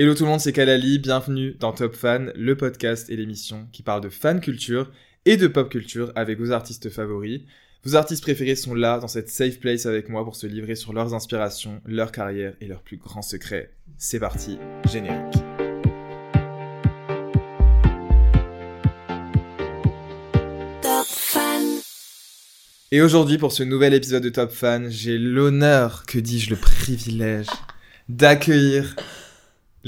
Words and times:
Hello 0.00 0.14
tout 0.14 0.22
le 0.22 0.28
monde, 0.30 0.38
c'est 0.38 0.52
Kalali, 0.52 1.00
bienvenue 1.00 1.56
dans 1.58 1.72
Top 1.72 1.92
Fan, 1.96 2.32
le 2.36 2.56
podcast 2.56 3.10
et 3.10 3.16
l'émission 3.16 3.66
qui 3.72 3.82
parle 3.82 4.00
de 4.00 4.08
fan 4.08 4.40
culture 4.40 4.92
et 5.24 5.36
de 5.36 5.48
pop 5.48 5.68
culture 5.68 6.12
avec 6.14 6.38
vos 6.38 6.52
artistes 6.52 6.88
favoris. 6.88 7.40
Vos 7.82 7.96
artistes 7.96 8.22
préférés 8.22 8.54
sont 8.54 8.76
là, 8.76 9.00
dans 9.00 9.08
cette 9.08 9.28
safe 9.28 9.58
place 9.58 9.86
avec 9.86 10.08
moi 10.08 10.22
pour 10.22 10.36
se 10.36 10.46
livrer 10.46 10.76
sur 10.76 10.92
leurs 10.92 11.14
inspirations, 11.14 11.80
leur 11.84 12.12
carrière 12.12 12.54
et 12.60 12.68
leurs 12.68 12.82
plus 12.82 12.96
grands 12.96 13.22
secrets. 13.22 13.72
C'est 13.96 14.20
parti, 14.20 14.60
générique. 14.88 15.34
Et 22.92 23.02
aujourd'hui, 23.02 23.36
pour 23.36 23.50
ce 23.50 23.64
nouvel 23.64 23.94
épisode 23.94 24.22
de 24.22 24.28
Top 24.28 24.52
Fan, 24.52 24.88
j'ai 24.90 25.18
l'honneur, 25.18 26.06
que 26.06 26.20
dis-je, 26.20 26.50
le 26.50 26.56
privilège 26.56 27.48
d'accueillir 28.08 28.94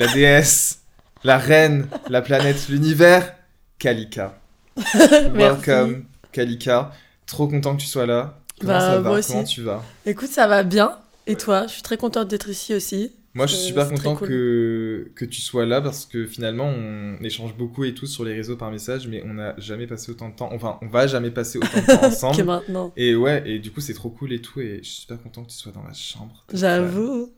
la 0.00 0.12
déesse, 0.14 0.80
la 1.24 1.36
reine, 1.38 1.86
la 2.08 2.22
planète, 2.22 2.68
l'univers, 2.68 3.34
Kalika. 3.78 4.40
Welcome, 5.34 6.04
Kalika. 6.32 6.92
Trop 7.26 7.46
content 7.48 7.76
que 7.76 7.82
tu 7.82 7.86
sois 7.86 8.06
là. 8.06 8.38
Comment 8.60 8.72
Bah, 8.72 8.80
ça 8.80 8.98
va? 9.00 9.08
moi 9.10 9.18
aussi. 9.18 9.32
Comment 9.32 9.44
tu 9.44 9.62
vas? 9.62 9.84
Écoute, 10.06 10.28
ça 10.30 10.46
va 10.46 10.62
bien. 10.62 10.98
Et 11.26 11.36
toi? 11.36 11.66
Je 11.66 11.72
suis 11.74 11.82
très 11.82 11.96
contente 11.96 12.28
d'être 12.28 12.48
ici 12.48 12.74
aussi. 12.74 13.12
Moi, 13.34 13.46
je 13.46 13.54
suis 13.54 13.64
Euh, 13.64 13.66
super 13.68 13.88
content 13.90 14.16
cool. 14.16 14.28
que, 14.28 15.10
que 15.14 15.24
tu 15.24 15.40
sois 15.40 15.64
là 15.64 15.80
parce 15.80 16.04
que 16.04 16.26
finalement, 16.26 16.64
on 16.66 17.16
échange 17.22 17.54
beaucoup 17.54 17.84
et 17.84 17.94
tout 17.94 18.06
sur 18.06 18.24
les 18.24 18.34
réseaux 18.34 18.56
par 18.56 18.70
message, 18.72 19.06
mais 19.06 19.22
on 19.24 19.34
n'a 19.34 19.54
jamais 19.58 19.86
passé 19.86 20.10
autant 20.10 20.30
de 20.30 20.34
temps. 20.34 20.48
Enfin, 20.52 20.78
on 20.82 20.88
va 20.88 21.06
jamais 21.06 21.30
passer 21.30 21.58
autant 21.58 21.78
de 21.80 21.86
temps 21.86 21.98
Que 22.00 22.06
ensemble. 22.06 22.44
maintenant. 22.44 22.92
Et 22.96 23.14
ouais, 23.14 23.42
et 23.46 23.58
du 23.60 23.70
coup, 23.70 23.80
c'est 23.80 23.94
trop 23.94 24.08
cool 24.10 24.32
et 24.32 24.40
tout. 24.40 24.60
Et 24.60 24.78
je 24.82 24.88
suis 24.88 25.00
super 25.02 25.22
content 25.22 25.44
que 25.44 25.50
tu 25.50 25.56
sois 25.56 25.70
dans 25.72 25.82
ma 25.82 25.92
chambre. 25.92 26.44
J'avoue. 26.52 27.30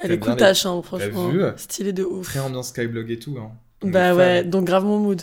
Elle 0.00 0.12
est 0.12 0.18
cool 0.18 0.36
ta 0.36 0.54
chambre, 0.54 0.84
franchement. 0.84 1.30
Stylé 1.56 1.92
de 1.92 2.04
ouf. 2.04 2.26
Très 2.26 2.40
ambiance 2.40 2.68
Skyblog 2.68 3.10
et 3.10 3.18
tout. 3.18 3.36
Hein. 3.38 3.50
Bah 3.82 4.14
ouais, 4.14 4.44
donc 4.44 4.64
grave 4.64 4.84
mon 4.84 4.98
mood. 4.98 5.22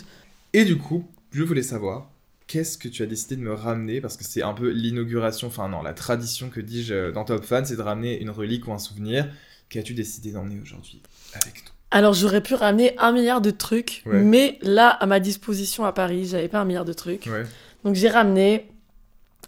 Et 0.52 0.64
du 0.64 0.78
coup, 0.78 1.04
je 1.32 1.42
voulais 1.42 1.62
savoir, 1.62 2.10
qu'est-ce 2.46 2.78
que 2.78 2.88
tu 2.88 3.02
as 3.02 3.06
décidé 3.06 3.36
de 3.36 3.42
me 3.42 3.52
ramener? 3.52 4.00
Parce 4.00 4.16
que 4.16 4.24
c'est 4.24 4.42
un 4.42 4.54
peu 4.54 4.70
l'inauguration, 4.70 5.48
enfin 5.48 5.68
non, 5.68 5.82
la 5.82 5.92
tradition 5.92 6.48
que 6.48 6.60
dis-je 6.60 6.94
euh, 6.94 7.12
dans 7.12 7.24
Top 7.24 7.44
Fan, 7.44 7.64
c'est 7.64 7.76
de 7.76 7.82
ramener 7.82 8.20
une 8.20 8.30
relique 8.30 8.66
ou 8.66 8.72
un 8.72 8.78
souvenir. 8.78 9.28
Qu'as-tu 9.68 9.92
décidé 9.94 10.32
d'emmener 10.32 10.58
aujourd'hui 10.62 11.02
avec 11.34 11.54
nous? 11.56 11.70
Alors 11.90 12.14
j'aurais 12.14 12.42
pu 12.42 12.54
ramener 12.54 12.94
un 12.98 13.12
milliard 13.12 13.40
de 13.40 13.50
trucs, 13.50 14.02
Ouais. 14.06 14.20
mais 14.22 14.58
là, 14.62 14.88
à 14.88 15.06
ma 15.06 15.20
disposition 15.20 15.84
à 15.84 15.92
Paris, 15.92 16.26
j'avais 16.26 16.48
pas 16.48 16.60
un 16.60 16.64
milliard 16.64 16.84
de 16.84 16.92
trucs. 16.92 17.26
Ouais, 17.26 17.44
Donc 17.84 17.94
j'ai 17.94 18.08
ramené 18.08 18.68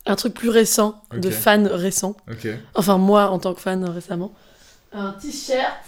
un 0.06 0.16
truc 0.16 0.34
plus 0.34 0.48
récent, 0.48 1.02
de 1.14 1.30
fan 1.30 1.66
récent. 1.66 2.16
Enfin, 2.74 2.98
moi 2.98 3.28
en 3.30 3.38
tant 3.38 3.54
que 3.54 3.60
fan 3.60 3.84
euh, 3.84 3.90
récemment. 3.90 4.32
Un 4.92 5.12
t-shirt 5.12 5.84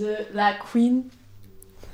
de 0.00 0.14
la 0.34 0.54
Queen, 0.70 1.04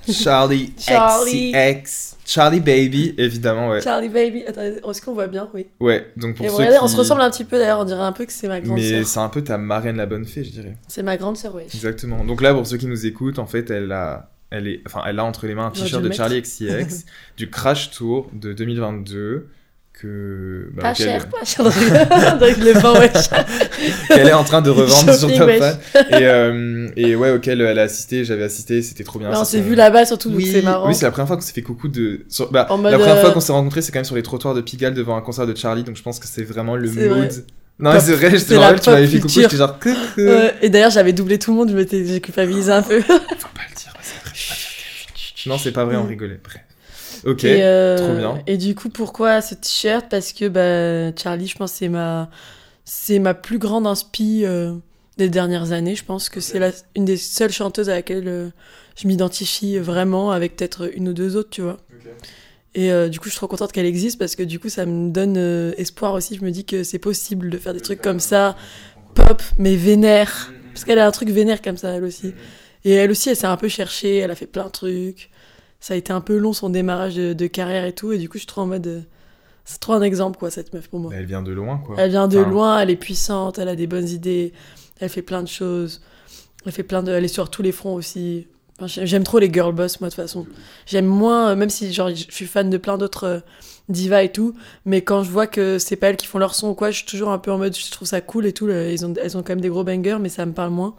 Charlie, 0.09 0.73
Charlie. 0.79 1.53
XCX. 1.53 2.17
Charlie 2.25 2.61
Baby, 2.61 3.15
évidemment, 3.19 3.69
ouais. 3.71 3.81
Charlie 3.81 4.09
Baby. 4.09 4.45
Attendez, 4.47 4.81
est-ce 4.89 5.03
qu'on 5.03 5.15
voit 5.15 5.27
bien? 5.27 5.49
Oui. 5.53 5.67
Ouais, 5.81 6.11
donc 6.17 6.37
pour 6.37 6.47
Et 6.47 6.49
ceux 6.49 6.55
regardez, 6.57 6.79
qui... 6.79 6.85
on 6.85 6.89
se 6.89 6.97
ressemble 6.97 7.21
un 7.23 7.31
petit 7.31 7.45
peu 7.45 7.59
d'ailleurs, 7.59 7.81
on 7.81 7.85
dirait 7.85 8.01
un 8.03 8.13
peu 8.13 8.25
que 8.25 8.33
c'est 8.33 8.49
ma 8.49 8.61
grande 8.61 8.79
Mais 8.79 8.89
sœur. 8.89 9.07
c'est 9.07 9.19
un 9.21 9.29
peu 9.29 9.43
ta 9.43 9.59
marraine 9.59 9.97
la 9.97 10.07
bonne 10.07 10.25
fée, 10.25 10.43
je 10.45 10.51
dirais. 10.51 10.77
C'est 10.89 11.03
ma 11.03 11.17
grande 11.17 11.37
sœur, 11.37 11.55
oui. 11.55 11.63
Exactement. 11.65 12.25
Donc 12.25 12.41
là, 12.41 12.55
pour 12.55 12.67
ceux 12.67 12.77
qui 12.77 12.87
nous 12.87 13.05
écoutent, 13.07 13.39
en 13.39 13.47
fait, 13.47 13.71
elle 13.71 13.93
a, 13.93 14.31
elle 14.51 14.69
est, 14.69 14.81
enfin, 14.87 15.03
elle 15.07 15.19
a 15.19 15.25
entre 15.25 15.47
les 15.47 15.55
mains 15.55 15.67
un 15.67 15.71
t-shirt 15.71 16.03
de 16.03 16.13
Charlie 16.13 16.41
XCX 16.41 17.05
du 17.37 17.51
Crash 17.51 17.91
Tour 17.91 18.31
de 18.33 18.53
2022 18.53 19.49
que 20.01 20.69
bah, 20.73 20.83
Pas 20.83 20.91
auquel- 20.93 21.07
cher, 21.07 21.29
pas 21.29 21.45
cher. 21.45 21.65
Qu'elle 24.09 24.29
est 24.29 24.33
en 24.33 24.45
train 24.45 24.63
de 24.63 24.71
revendre 24.71 25.15
sur 25.15 25.29
Top. 25.37 25.51
Fan 25.51 25.79
et, 26.11 26.15
euh, 26.25 26.89
et 26.97 27.15
ouais 27.17 27.31
auquel 27.31 27.61
elle 27.61 27.79
a 27.79 27.83
assisté, 27.83 28.25
j'avais 28.25 28.45
assisté, 28.45 28.83
c'était 28.83 29.05
trop 29.05 29.19
bien. 29.19 29.31
On 29.33 29.45
s'est 29.45 29.61
vu 29.61 29.75
là-bas 29.75 30.05
surtout, 30.07 30.31
Oui, 30.31 30.49
c'est 30.53 30.63
marrant. 30.63 30.89
oui, 30.89 30.95
c'est 30.95 31.05
la 31.05 31.11
première 31.11 31.29
fois 31.29 31.37
qu'on 31.37 31.43
s'est 31.43 31.53
fait 31.53 31.63
coucou 31.63 31.89
de. 31.89 32.21
sur- 32.29 32.51
bah, 32.51 32.67
la 32.71 32.99
première 32.99 33.21
fois 33.21 33.31
euh, 33.31 33.33
qu'on 33.33 33.41
s'est 33.41 33.53
rencontrés, 33.53 33.83
c'est 33.83 33.93
quand 33.93 33.99
même 33.99 34.05
sur 34.05 34.17
les 34.17 34.23
trottoirs 34.23 34.55
de 34.55 34.61
Pigalle 34.61 34.95
devant 34.95 35.17
un 35.17 35.21
concert 35.23 35.47
de 35.47 35.55
Charlie, 35.57 35.85
donc 35.85 35.97
je 35.97 36.03
pense 36.03 36.19
que 36.19 36.27
c'est 36.27 36.43
vraiment 36.45 36.77
le 36.77 36.91
mood. 36.91 36.99
vrai. 37.09 37.29
Non, 37.79 37.99
c'est 37.99 38.13
vrai, 38.13 38.37
je 38.39 38.45
te 38.45 38.55
rappelle, 38.55 38.81
tu 38.81 38.91
m'avais 38.91 39.07
fait 39.07 39.21
coucou, 39.21 39.33
j'étais 39.41 39.57
genre. 39.57 39.79
Ouais, 40.19 40.55
et 40.61 40.69
d'ailleurs, 40.69 40.91
j'avais 40.91 41.15
doublé 41.15 41.39
tout 41.39 41.53
le 41.53 41.57
monde, 41.59 41.87
j'ai 41.91 42.21
culpabilisé 42.21 42.73
un 42.73 42.83
peu. 42.83 43.01
Faut 43.01 43.07
pas 43.09 43.63
le 43.69 43.75
dire, 43.75 43.93
c'est 44.03 44.21
vrai. 44.23 44.35
Non, 45.47 45.57
c'est 45.59 45.73
pas 45.73 45.85
vrai, 45.87 45.97
on 45.97 46.05
rigolait. 46.07 46.39
Bref. 46.45 46.61
Ok, 47.25 47.45
et, 47.45 47.63
euh, 47.63 47.97
trop 47.97 48.15
bien. 48.15 48.43
Et 48.47 48.57
du 48.57 48.75
coup, 48.75 48.89
pourquoi 48.89 49.41
ce 49.43 49.55
t-shirt? 49.55 50.07
Parce 50.11 50.33
que 50.33 50.49
bah, 50.49 51.15
Charlie, 51.21 51.47
je 51.47 51.57
pense, 51.57 51.73
c'est 51.73 51.89
ma, 51.89 52.31
c'est 52.85 53.19
ma 53.19 53.35
plus 53.35 53.59
grande 53.59 53.87
inspi 53.87 54.45
euh, 54.45 54.75
des 55.19 55.29
dernières 55.29 55.73
années. 55.73 55.95
Je 55.97 56.05
pense 56.05 56.29
que 56.29 56.41
c'est 56.41 56.59
la- 56.59 56.73
une 56.97 57.05
des 57.05 57.17
seules 57.17 57.53
chanteuses 57.53 57.91
à 57.91 57.95
laquelle 57.95 58.29
euh, 58.29 58.51
je 58.97 59.07
m'identifie 59.09 59.79
vraiment, 59.79 60.31
avec 60.33 60.57
peut-être 60.57 60.91
une 60.97 61.09
ou 61.11 61.13
deux 61.13 61.37
autres, 61.37 61.51
tu 61.51 61.63
vois. 61.63 61.79
Et 62.75 62.93
euh, 62.93 63.09
du 63.09 63.19
coup, 63.19 63.25
je 63.27 63.31
suis 63.31 63.39
trop 63.39 63.49
contente 63.49 63.73
qu'elle 63.73 63.87
existe 63.87 64.19
parce 64.19 64.37
que 64.37 64.43
du 64.45 64.59
coup, 64.61 64.69
ça 64.69 64.87
me 64.87 65.11
donne 65.11 65.37
euh, 65.37 65.73
espoir 65.77 66.15
aussi. 66.15 66.37
Je 66.37 66.45
me 66.45 66.51
dis 66.51 66.65
que 66.65 66.85
c'est 66.85 66.99
possible 67.01 67.51
de 67.51 67.59
faire 67.59 67.75
des 67.75 67.81
trucs 67.81 68.01
comme 68.01 68.21
ça, 68.21 68.57
pop, 69.15 69.43
mais 69.59 69.77
vénère. 69.77 70.55
Parce 70.75 70.85
qu'elle 70.85 70.99
a 71.01 71.07
un 71.07 71.11
truc 71.11 71.31
vénère 71.31 71.63
comme 71.63 71.77
ça, 71.77 71.91
elle 71.91 72.05
aussi. 72.05 72.35
Et 72.85 72.93
elle 72.95 73.11
aussi, 73.11 73.31
elle 73.31 73.37
s'est 73.37 73.47
un 73.47 73.57
peu 73.57 73.69
cherchée, 73.69 74.19
elle 74.19 74.31
a 74.31 74.37
fait 74.37 74.47
plein 74.47 74.67
de 74.67 74.71
trucs. 74.71 75.31
Ça 75.81 75.95
a 75.95 75.97
été 75.97 76.13
un 76.13 76.21
peu 76.21 76.37
long 76.37 76.53
son 76.53 76.69
démarrage 76.71 77.17
de, 77.17 77.33
de 77.33 77.47
carrière 77.47 77.85
et 77.85 77.95
tout. 77.95 78.13
Et 78.13 78.19
du 78.19 78.29
coup, 78.29 78.35
je 78.35 78.41
suis 78.41 78.47
trop 78.47 78.61
en 78.61 78.67
mode. 78.67 78.87
euh, 78.87 79.01
C'est 79.65 79.81
trop 79.81 79.95
un 79.95 80.03
exemple, 80.03 80.39
quoi, 80.39 80.51
cette 80.51 80.73
meuf 80.75 80.89
pour 80.89 81.01
moi. 81.01 81.13
Elle 81.15 81.25
vient 81.27 81.43
de 81.43 81.53
loin, 81.53 81.79
quoi. 81.79 81.97
Elle 81.99 82.11
vient 82.11 82.29
de 82.29 82.39
Enfin, 82.39 82.51
loin, 82.51 82.79
elle 82.81 82.91
est 82.91 82.97
puissante, 82.97 83.59
elle 83.59 83.69
a 83.69 83.77
des 83.77 83.87
bonnes 83.87 84.09
idées, 84.09 84.53
elle 85.01 85.09
fait 85.09 85.23
plein 85.23 85.43
de 85.43 85.49
choses. 85.49 86.03
Elle 86.67 86.73
fait 86.73 86.83
plein 86.83 87.03
de. 87.03 87.11
Elle 87.13 87.25
est 87.25 87.29
sur 87.29 87.49
tous 87.51 87.63
les 87.63 87.73
fronts 87.73 87.95
aussi. 87.95 88.47
Enfin, 88.79 88.87
J'aime 89.05 89.25
trop 89.25 89.39
les 89.39 89.51
girl 89.53 89.75
boss, 89.75 90.01
moi, 90.01 90.09
de 90.11 90.15
toute 90.15 90.23
façon. 90.23 90.47
J'aime 90.87 91.07
moins, 91.07 91.51
euh, 91.51 91.57
même 91.57 91.71
si 91.71 91.93
genre, 91.93 92.11
je 92.11 92.25
suis 92.31 92.47
fan 92.47 92.69
de 92.69 92.77
plein 92.79 92.99
d'autres 92.99 93.25
euh, 93.25 93.41
divas 93.89 94.23
et 94.23 94.33
tout, 94.33 94.55
mais 94.85 95.03
quand 95.03 95.23
je 95.23 95.31
vois 95.31 95.47
que 95.47 95.79
c'est 95.79 95.97
pas 95.97 96.09
elles 96.09 96.17
qui 96.17 96.27
font 96.27 96.39
leur 96.39 96.55
son 96.55 96.69
ou 96.69 96.75
quoi, 96.75 96.91
je 96.91 96.99
suis 96.99 97.07
toujours 97.07 97.31
un 97.31 97.39
peu 97.39 97.51
en 97.51 97.59
mode, 97.59 97.75
je 97.77 97.91
trouve 97.91 98.07
ça 98.09 98.21
cool 98.21 98.45
et 98.47 98.53
tout. 98.53 98.67
là, 98.67 98.91
Ils 98.91 99.05
ont, 99.07 99.15
elles 99.23 99.37
ont 99.37 99.43
quand 99.43 99.51
même 99.53 99.61
des 99.63 99.69
gros 99.71 99.85
bangers, 99.85 100.19
mais 100.21 100.29
ça 100.29 100.45
me 100.47 100.53
parle 100.53 100.71
moins. 100.71 100.95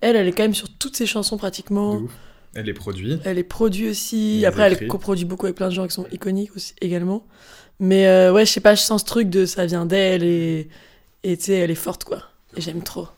Elle, 0.00 0.16
elle 0.16 0.26
est 0.28 0.32
quand 0.32 0.42
même 0.42 0.54
sur 0.54 0.68
toutes 0.68 0.96
ses 0.96 1.06
chansons 1.06 1.36
pratiquement. 1.36 1.94
de 2.00 2.04
ouf. 2.04 2.10
Elle 2.54 2.68
est 2.68 2.72
produite. 2.74 3.20
Elle 3.24 3.38
est 3.38 3.42
produite 3.44 3.90
aussi. 3.90 4.38
Les 4.40 4.44
Après, 4.46 4.62
elle 4.62 4.86
coproduit 4.88 5.24
beaucoup 5.24 5.46
avec 5.46 5.56
plein 5.56 5.68
de 5.68 5.74
gens 5.74 5.86
qui 5.86 5.94
sont 5.94 6.06
iconiques 6.12 6.54
aussi, 6.56 6.74
également. 6.80 7.26
Mais 7.80 8.06
euh, 8.06 8.32
ouais, 8.32 8.46
je 8.46 8.52
sais 8.52 8.60
pas, 8.60 8.74
je 8.74 8.80
sens 8.82 9.00
ce 9.00 9.06
truc 9.06 9.28
de 9.30 9.46
ça 9.46 9.66
vient 9.66 9.86
d'elle 9.86 10.22
et 10.22 10.68
et 11.24 11.36
tu 11.36 11.44
sais, 11.44 11.54
elle 11.54 11.70
est 11.70 11.74
forte 11.74 12.04
quoi. 12.04 12.22
Et 12.56 12.60
j'aime 12.60 12.82
trop. 12.82 13.08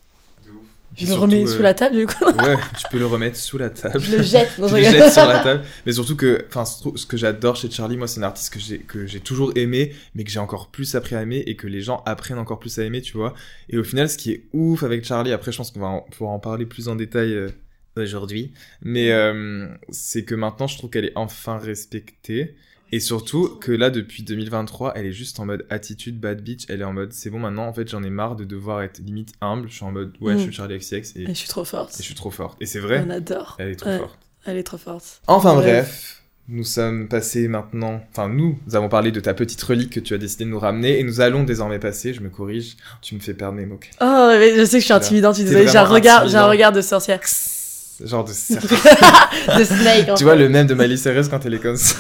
Je 0.97 1.03
Et 1.03 1.07
le 1.09 1.13
surtout, 1.13 1.23
remets 1.23 1.43
euh, 1.43 1.47
sous 1.47 1.61
la 1.63 1.75
table 1.75 1.97
du 1.97 2.07
coup. 2.07 2.25
Ouais, 2.25 2.57
tu 2.79 2.85
peux 2.91 2.99
le 2.99 3.05
remettre 3.05 3.37
sous 3.37 3.59
la 3.59 3.69
table. 3.69 4.01
Je 4.01 4.17
le 4.17 4.23
jette. 4.23 4.49
Je 4.57 4.63
le 4.77 4.83
jettes 4.83 5.13
sur 5.13 5.27
la 5.27 5.41
table. 5.41 5.63
Mais 5.85 5.93
surtout 5.93 6.17
que, 6.17 6.47
enfin, 6.49 6.65
ce 6.65 6.89
ce 6.95 7.05
que 7.05 7.19
j'adore 7.19 7.57
chez 7.57 7.71
Charlie, 7.71 7.99
moi, 7.99 8.07
c'est 8.09 8.17
une 8.17 8.25
artiste 8.25 8.51
que 8.55 8.59
j'ai 8.61 8.79
que 8.79 9.05
j'ai 9.07 9.21
toujours 9.21 9.53
aimé, 9.57 9.93
mais 10.15 10.25
que 10.25 10.31
j'ai 10.31 10.39
encore 10.39 10.69
plus 10.69 10.95
appris 10.95 11.15
à 11.17 11.21
aimer 11.23 11.43
et 11.47 11.55
que 11.57 11.67
les 11.67 11.83
gens 11.83 12.03
apprennent 12.07 12.39
encore 12.39 12.59
plus 12.61 12.79
à 12.79 12.85
aimer, 12.85 13.03
tu 13.03 13.15
vois. 13.19 13.35
Et 13.69 13.77
au 13.77 13.85
final, 13.85 14.09
ce 14.09 14.17
qui 14.17 14.31
est 14.33 14.45
ouf 14.55 14.85
avec 14.85 15.05
Charlie, 15.05 15.33
après, 15.33 15.53
je 15.53 15.59
pense 15.59 15.71
qu'on 15.71 15.81
va 15.81 15.87
en- 15.89 16.01
pouvoir 16.11 16.31
en 16.33 16.39
parler 16.39 16.65
plus 16.65 16.89
en 16.89 16.97
détail 16.97 17.35
euh, 17.35 17.49
aujourd'hui, 18.03 18.53
mais 18.83 19.11
euh, 19.13 19.67
c'est 19.91 20.25
que 20.25 20.35
maintenant, 20.35 20.67
je 20.67 20.77
trouve 20.79 20.91
qu'elle 20.91 21.07
est 21.07 21.13
enfin 21.17 21.59
respectée. 21.59 22.55
Et 22.93 23.01
surtout 23.01 23.49
que 23.61 23.73
là, 23.73 23.91
depuis 23.91 24.23
2023, 24.23 24.93
elle 24.95 25.07
est 25.07 25.13
juste 25.13 25.41
en 25.41 25.45
mode 25.47 25.67
attitude 25.71 26.21
bad 26.21 26.41
bitch. 26.41 26.67
Elle 26.69 26.83
est 26.83 26.85
en 26.85 26.93
mode, 26.93 27.13
c'est 27.13 27.31
bon 27.31 27.41
maintenant, 27.41 27.67
en 27.67 27.73
fait, 27.73 27.89
j'en 27.91 28.03
ai 28.05 28.11
marre 28.11 28.37
de 28.37 28.45
devoir 28.45 28.83
être 28.83 28.99
limite 29.01 29.33
humble. 29.41 29.69
Je 29.69 29.75
suis 29.75 29.85
en 29.85 29.91
mode, 29.91 30.13
ouais, 30.21 30.35
Mm. 30.35 30.39
je 30.39 30.43
suis 30.45 30.53
Charlie 30.53 30.79
XCX 30.79 31.13
et, 31.17 31.23
Et 31.23 31.27
je 31.29 31.33
suis 31.33 31.49
trop 31.49 31.65
forte. 31.65 31.95
et 31.95 31.97
je 31.99 32.03
suis 32.03 32.15
trop 32.15 32.31
forte. 32.31 32.57
Et 32.61 32.67
c'est 32.67 32.79
vrai, 32.79 33.03
On 33.05 33.11
adore. 33.11 33.57
elle 33.59 33.71
est 33.71 33.75
trop 33.77 33.91
Ouais. 33.91 33.99
forte. 33.99 34.19
Elle 34.45 34.57
est 34.57 34.63
trop 34.63 34.79
forte. 34.79 35.21
Enfin 35.27 35.55
Bref. 35.55 35.65
bref, 35.65 36.23
nous 36.49 36.63
sommes 36.63 37.09
passés 37.09 37.49
maintenant, 37.49 38.01
enfin 38.13 38.29
nous, 38.29 38.57
nous 38.69 38.77
avons 38.77 38.89
parlé 38.89 39.11
de 39.11 39.19
ta 39.19 39.35
petite 39.35 39.61
relique 39.65 39.91
que 39.95 39.99
tu 39.99 40.15
as 40.15 40.19
décidé 40.19 40.45
de 40.45 40.51
nous 40.51 40.61
ramener 40.61 41.01
et 41.01 41.03
nous 41.03 41.21
allons 41.21 41.43
désormais 41.43 41.81
passer, 41.81 42.15
je 42.15 42.21
me 42.21 42.31
corrige, 42.31 42.77
tu 43.03 43.17
me 43.17 43.21
fais 43.21 43.35
perdre 43.35 43.57
mes 43.59 43.67
mots. 43.67 43.81
Oh, 44.01 44.29
mais 44.39 44.55
je 44.57 44.65
sais 44.65 44.77
que 44.77 44.81
je 44.83 44.85
suis 44.85 44.93
intimidante, 44.95 45.35
T'es 45.35 45.43
désolée. 45.43 45.67
J'ai 45.67 45.79
un 45.79 45.83
regard, 45.85 46.29
j'ai 46.29 46.37
un 46.37 46.47
regard 46.47 46.71
de 46.71 46.81
sorcière. 46.83 47.19
Genre 48.05 48.25
de 48.25 48.33
snake. 49.65 50.15
tu 50.17 50.25
vois 50.25 50.35
le 50.37 50.49
même 50.49 50.67
de 50.67 50.75
Miley 50.75 50.97
Cyrus 50.97 51.29
quand 51.29 51.45
elle 51.47 51.55
est 51.55 51.61
comme 51.61 51.77
ça. 51.77 51.97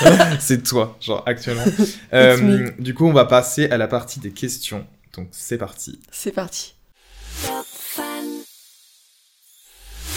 c'est 0.40 0.62
toi, 0.62 0.96
genre 1.00 1.22
actuellement. 1.26 1.64
Euh, 2.12 2.70
du 2.78 2.94
coup, 2.94 3.06
on 3.06 3.12
va 3.12 3.24
passer 3.24 3.70
à 3.70 3.76
la 3.76 3.88
partie 3.88 4.20
des 4.20 4.30
questions. 4.30 4.86
Donc 5.14 5.28
c'est 5.32 5.58
parti. 5.58 6.00
C'est 6.10 6.32
parti. 6.32 6.74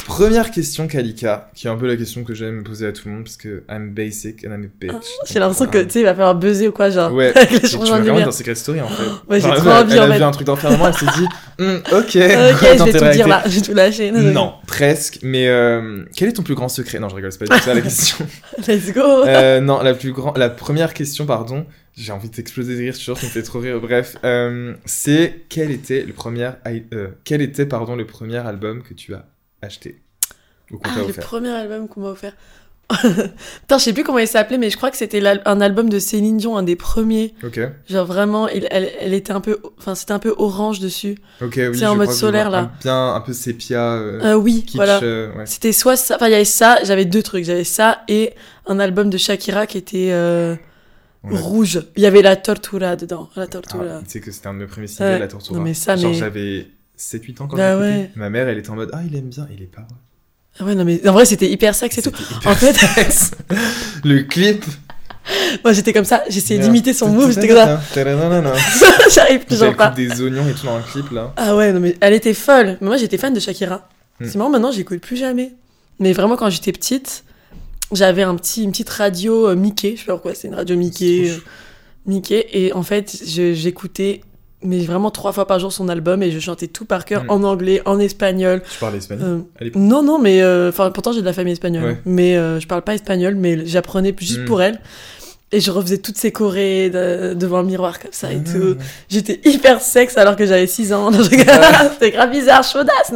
Première 0.06 0.52
question, 0.52 0.88
Kalika, 0.88 1.50
qui 1.56 1.68
est 1.68 1.70
un 1.70 1.78
peu 1.78 1.88
la 1.88 1.96
question 1.96 2.24
que 2.26 2.34
j'aime 2.34 2.64
poser 2.64 2.86
à 2.88 2.92
tout 2.92 3.08
le 3.08 3.14
monde, 3.14 3.24
parce 3.24 3.38
que 3.38 3.64
I'm 3.70 3.92
basic 3.94 4.44
and 4.46 4.50
I'm 4.54 4.64
a 4.66 4.68
bitch. 4.80 4.92
Ah, 4.94 5.26
J'ai 5.26 5.40
l'impression 5.40 5.66
que, 5.68 5.78
tu 5.84 5.90
sais, 5.92 6.00
il 6.02 6.04
va 6.04 6.14
falloir 6.14 6.36
buzzer 6.36 6.68
ou 6.68 6.72
quoi, 6.74 6.90
genre. 6.90 7.14
Ouais, 7.14 7.32
avec 7.38 7.52
les 7.52 7.60
tu 7.62 7.78
vraiment 7.78 8.20
dans 8.20 8.32
Secret 8.32 8.56
Story 8.56 8.82
en 8.82 8.88
fait. 8.90 9.04
Ouais, 9.30 9.40
j'ai 9.40 9.48
Enfin, 9.48 9.56
trop 9.62 9.70
envie, 9.70 9.94
Elle 9.94 10.00
en 10.00 10.04
a 10.04 10.12
fait. 10.12 10.18
vu 10.18 10.24
un 10.24 10.32
truc 10.32 10.48
d'enfermement, 10.48 10.88
elle 10.90 10.94
s'est 10.94 11.06
dit, 11.18 11.28
Hmm, 11.60 11.78
ok, 11.94 11.94
Ok, 11.94 12.14
je 12.16 12.84
vais 12.84 12.92
tout 13.00 13.10
dire 13.14 13.28
là, 13.28 13.44
je 13.46 13.56
vais 13.56 13.62
tout 13.62 13.74
lâcher. 13.74 14.12
Non, 14.12 14.54
presque, 14.68 15.20
mais 15.24 15.48
euh, 15.48 16.04
quel 16.16 16.30
est 16.30 16.34
ton 16.34 16.44
plus 16.44 16.56
grand 16.56 16.68
secret? 16.70 17.00
Non, 17.00 17.08
je 17.10 17.16
rigole, 17.16 17.32
c'est 17.32 17.40
pas 17.40 17.46
du 17.46 17.52
tout 17.62 17.66
ça 17.66 17.74
la 17.74 17.82
question. 17.82 18.28
Let's 18.68 18.92
go. 18.94 19.02
Euh, 19.26 19.62
non, 19.62 19.82
la 19.82 19.94
plus 19.94 20.12
grand, 20.12 20.38
la 20.38 20.50
première 20.50 20.94
question, 20.94 21.26
pardon. 21.26 21.66
J'ai 21.96 22.12
envie 22.12 22.28
de 22.30 22.34
t'exploser 22.36 22.74
de 22.74 22.80
rire, 22.80 22.92
je 22.94 22.98
suis 22.98 23.04
sûr, 23.06 23.18
ça 23.18 23.28
me 23.28 23.32
fait 23.32 23.44
trop 23.44 23.60
rire. 23.60 23.80
Bref, 23.80 24.18
euh, 24.24 24.74
c'est 24.86 25.42
quel 25.48 25.70
était 25.70 26.02
le 26.04 26.12
premier, 26.12 26.50
euh, 26.94 27.10
quel 27.24 27.42
était 27.42 27.68
pardon 27.68 27.96
le 27.96 28.06
premier 28.06 28.38
album 28.38 28.82
que 28.82 28.96
tu 28.96 29.14
as 29.14 29.26
acheté 29.66 30.02
ou 30.72 30.78
qu'on 30.78 30.90
Ah, 30.90 30.94
t'a 30.96 31.00
le 31.02 31.06
offert 31.10 31.24
premier 31.26 31.50
album 31.50 31.88
qu'on 31.88 32.02
m'a 32.02 32.10
offert. 32.10 32.34
Putain, 33.02 33.78
je 33.78 33.84
sais 33.84 33.94
plus 33.94 34.04
comment 34.04 34.20
il 34.20 34.28
s'appelait, 34.28 34.58
mais 34.58 34.70
je 34.70 34.78
crois 34.78 34.92
que 34.92 34.98
c'était 34.98 35.20
l'al- 35.22 35.42
un 35.46 35.62
album 35.62 35.90
de 35.90 36.00
Céline 36.00 36.38
Dion, 36.38 36.58
un 36.58 36.64
des 36.64 36.76
premiers. 36.76 37.34
Ok, 37.44 37.60
Genre 37.90 38.06
vraiment, 38.06 38.48
il- 38.50 38.68
elle, 38.72 38.92
elle 39.00 39.14
était 39.14 39.32
un 39.32 39.40
peu, 39.42 39.60
enfin 39.80 39.96
c'était 39.96 40.12
un 40.12 40.20
peu 40.20 40.36
orange 40.38 40.80
dessus. 40.80 41.18
ok, 41.42 41.54
oui. 41.58 41.78
C'est 41.78 41.86
en 41.88 41.94
je 41.94 41.98
mode 41.98 42.06
crois 42.06 42.06
que 42.08 42.12
je 42.14 42.20
solaire, 42.20 42.50
vois. 42.50 42.58
là. 42.62 42.64
Un- 42.66 42.72
bien, 42.82 43.14
un 43.16 43.22
peu 43.22 43.34
sépia, 43.34 43.94
euh, 43.94 44.20
Euh, 44.22 44.34
oui, 44.36 44.64
kitsch. 44.64 44.76
voilà. 44.76 45.00
euh, 45.02 45.34
ouais. 45.36 45.46
C'était 45.46 45.72
soit 45.72 45.96
ça, 45.96 46.16
enfin 46.18 46.28
il 46.28 46.32
y 46.32 46.36
avait 46.36 46.46
ça, 46.46 46.78
j'avais 46.84 47.06
deux 47.06 47.24
trucs, 47.24 47.46
j'avais 47.46 47.64
ça 47.64 48.04
et 48.10 48.34
un 48.68 48.80
album 48.80 49.10
de 49.10 49.18
Shakira 49.18 49.66
qui 49.66 49.78
était 49.78 50.10
euh, 50.12 50.56
rouge. 51.24 51.82
Il 51.96 52.04
y 52.04 52.06
avait 52.06 52.22
la 52.22 52.36
Tortura 52.36 52.96
dedans, 52.98 53.30
la 53.38 53.44
Ah, 53.44 53.48
Tortura. 53.48 54.02
tu 54.04 54.10
sais 54.10 54.20
que 54.20 54.30
c'était 54.32 54.48
un 54.48 54.54
de 54.54 54.60
mes 54.60 54.68
premiers 54.68 54.88
singles, 54.88 55.14
Ouais. 55.14 55.20
La 55.20 55.28
Tortura. 55.30 55.58
Non, 55.58 55.64
mais 55.64 55.74
ça, 55.74 55.96
Genre 55.96 56.12
mais- 56.12 56.18
j'avais 56.18 56.68
7-8 56.98 57.42
ans 57.42 57.48
quand 57.48 57.58
Bah 57.58 57.78
ouais. 57.78 58.12
Ma 58.16 58.30
mère, 58.30 58.48
elle 58.48 58.58
était 58.58 58.70
en 58.70 58.76
mode, 58.76 58.92
ah, 58.94 59.02
il 59.06 59.16
aime 59.16 59.30
bien, 59.30 59.48
il 59.52 59.62
est 59.62 59.68
pas. 59.74 59.88
Ah 60.60 60.66
ouais, 60.66 60.76
non 60.76 60.86
mais 60.86 61.08
en 61.08 61.14
vrai 61.14 61.26
c'était 61.26 61.50
hyper 61.50 61.74
sexe 61.74 61.98
et 61.98 62.02
tout. 62.04 62.12
En 62.46 62.54
fait, 62.54 62.76
le 64.04 64.22
clip. 64.22 64.64
moi 65.64 65.74
j'étais 65.74 65.94
comme 65.94 66.06
ça, 66.06 66.24
j'essayais 66.30 66.60
d'imiter 66.60 66.94
son 66.94 67.10
move, 67.10 67.32
j'étais 67.34 67.48
comme 67.48 67.58
ça. 67.58 67.82
J'arrive 69.12 69.46
toujours 69.46 69.76
pas. 69.76 69.90
des 69.90 70.22
oignons 70.22 70.48
et 70.48 70.54
tout 70.54 70.68
dans 70.68 70.78
le 70.78 70.84
clip 70.84 71.10
là. 71.10 71.34
Ah 71.38 71.56
ouais, 71.56 71.74
non 71.74 71.80
mais 71.80 71.96
elle 72.02 72.14
était 72.14 72.36
folle. 72.36 72.78
Mais 72.82 72.88
moi 72.88 72.98
j'étais 72.98 73.18
fan 73.18 73.34
de 73.34 73.40
Shakira. 73.40 73.90
Hmm. 74.20 74.26
C'est 74.26 74.36
marrant, 74.36 74.52
maintenant 74.52 74.72
j'écoute 74.72 75.02
plus 75.02 75.18
jamais. 75.18 75.54
Mais 76.00 76.14
vraiment 76.14 76.36
quand 76.36 76.52
j'étais 76.52 76.72
petite, 76.72 77.24
j'avais 77.92 78.24
un 78.24 78.36
petit, 78.36 78.64
une 78.64 78.72
petite 78.72 78.90
radio 78.90 79.50
euh, 79.50 79.56
Mickey. 79.56 79.94
Je 79.96 80.02
sais 80.02 80.06
pas 80.06 80.14
pourquoi, 80.14 80.36
c'est 80.36 80.50
une 80.50 80.56
radio 80.56 80.76
Mickey. 80.76 81.32
Euh, 81.32 81.38
Mickey. 82.06 82.46
Et 82.52 82.74
en 82.74 82.84
fait, 82.84 83.24
j'écoutais 83.26 84.22
mais 84.64 84.80
vraiment 84.80 85.12
trois 85.12 85.32
fois 85.34 85.46
par 85.48 85.60
jour 85.60 85.72
son 85.72 85.90
album 85.90 86.24
et 86.24 86.32
je 86.32 86.40
chantais 86.40 86.68
tout 86.68 86.86
par 86.86 87.06
cœur 87.06 87.24
Hmm. 87.26 87.30
en 87.32 87.44
anglais, 87.44 87.82
en 87.86 88.00
espagnol. 88.00 88.62
Tu 88.72 88.80
parlais 88.80 88.98
espagnol 88.98 89.44
Euh, 89.62 89.70
non, 89.76 90.04
non, 90.04 90.20
mais 90.20 90.42
euh, 90.42 90.72
pourtant 90.72 91.12
j'ai 91.12 91.22
de 91.22 91.26
la 91.26 91.34
famille 91.34 91.54
espagnole. 91.54 91.84
Ouais. 91.84 91.98
Mais 92.06 92.38
euh, 92.38 92.60
je 92.60 92.68
parle 92.68 92.82
pas 92.82 92.94
espagnol, 92.96 93.36
mais 93.36 93.66
j'apprenais 93.66 94.16
juste 94.20 94.42
Hmm. 94.42 94.46
pour 94.46 94.62
elle. 94.62 94.80
Et 95.52 95.60
je 95.60 95.70
refaisais 95.70 96.00
toutes 96.00 96.18
ces 96.18 96.32
chorés 96.32 96.90
de- 96.90 97.36
devant 97.36 97.60
un 97.60 97.64
miroir 97.64 98.00
comme 98.00 98.12
ça 98.12 98.32
et 98.34 98.42
Ah, 98.44 98.52
tout. 98.52 98.76
J'étais 99.08 99.40
hyper 99.46 99.82
sexe 99.82 100.18
alors 100.18 100.36
que 100.36 100.48
j'avais 100.48 100.66
6 100.66 100.92
ans. 100.94 101.12
C'était 101.12 101.46
grave 102.12 102.32
bizarre, 102.32 102.64
chaudasse. 102.64 103.12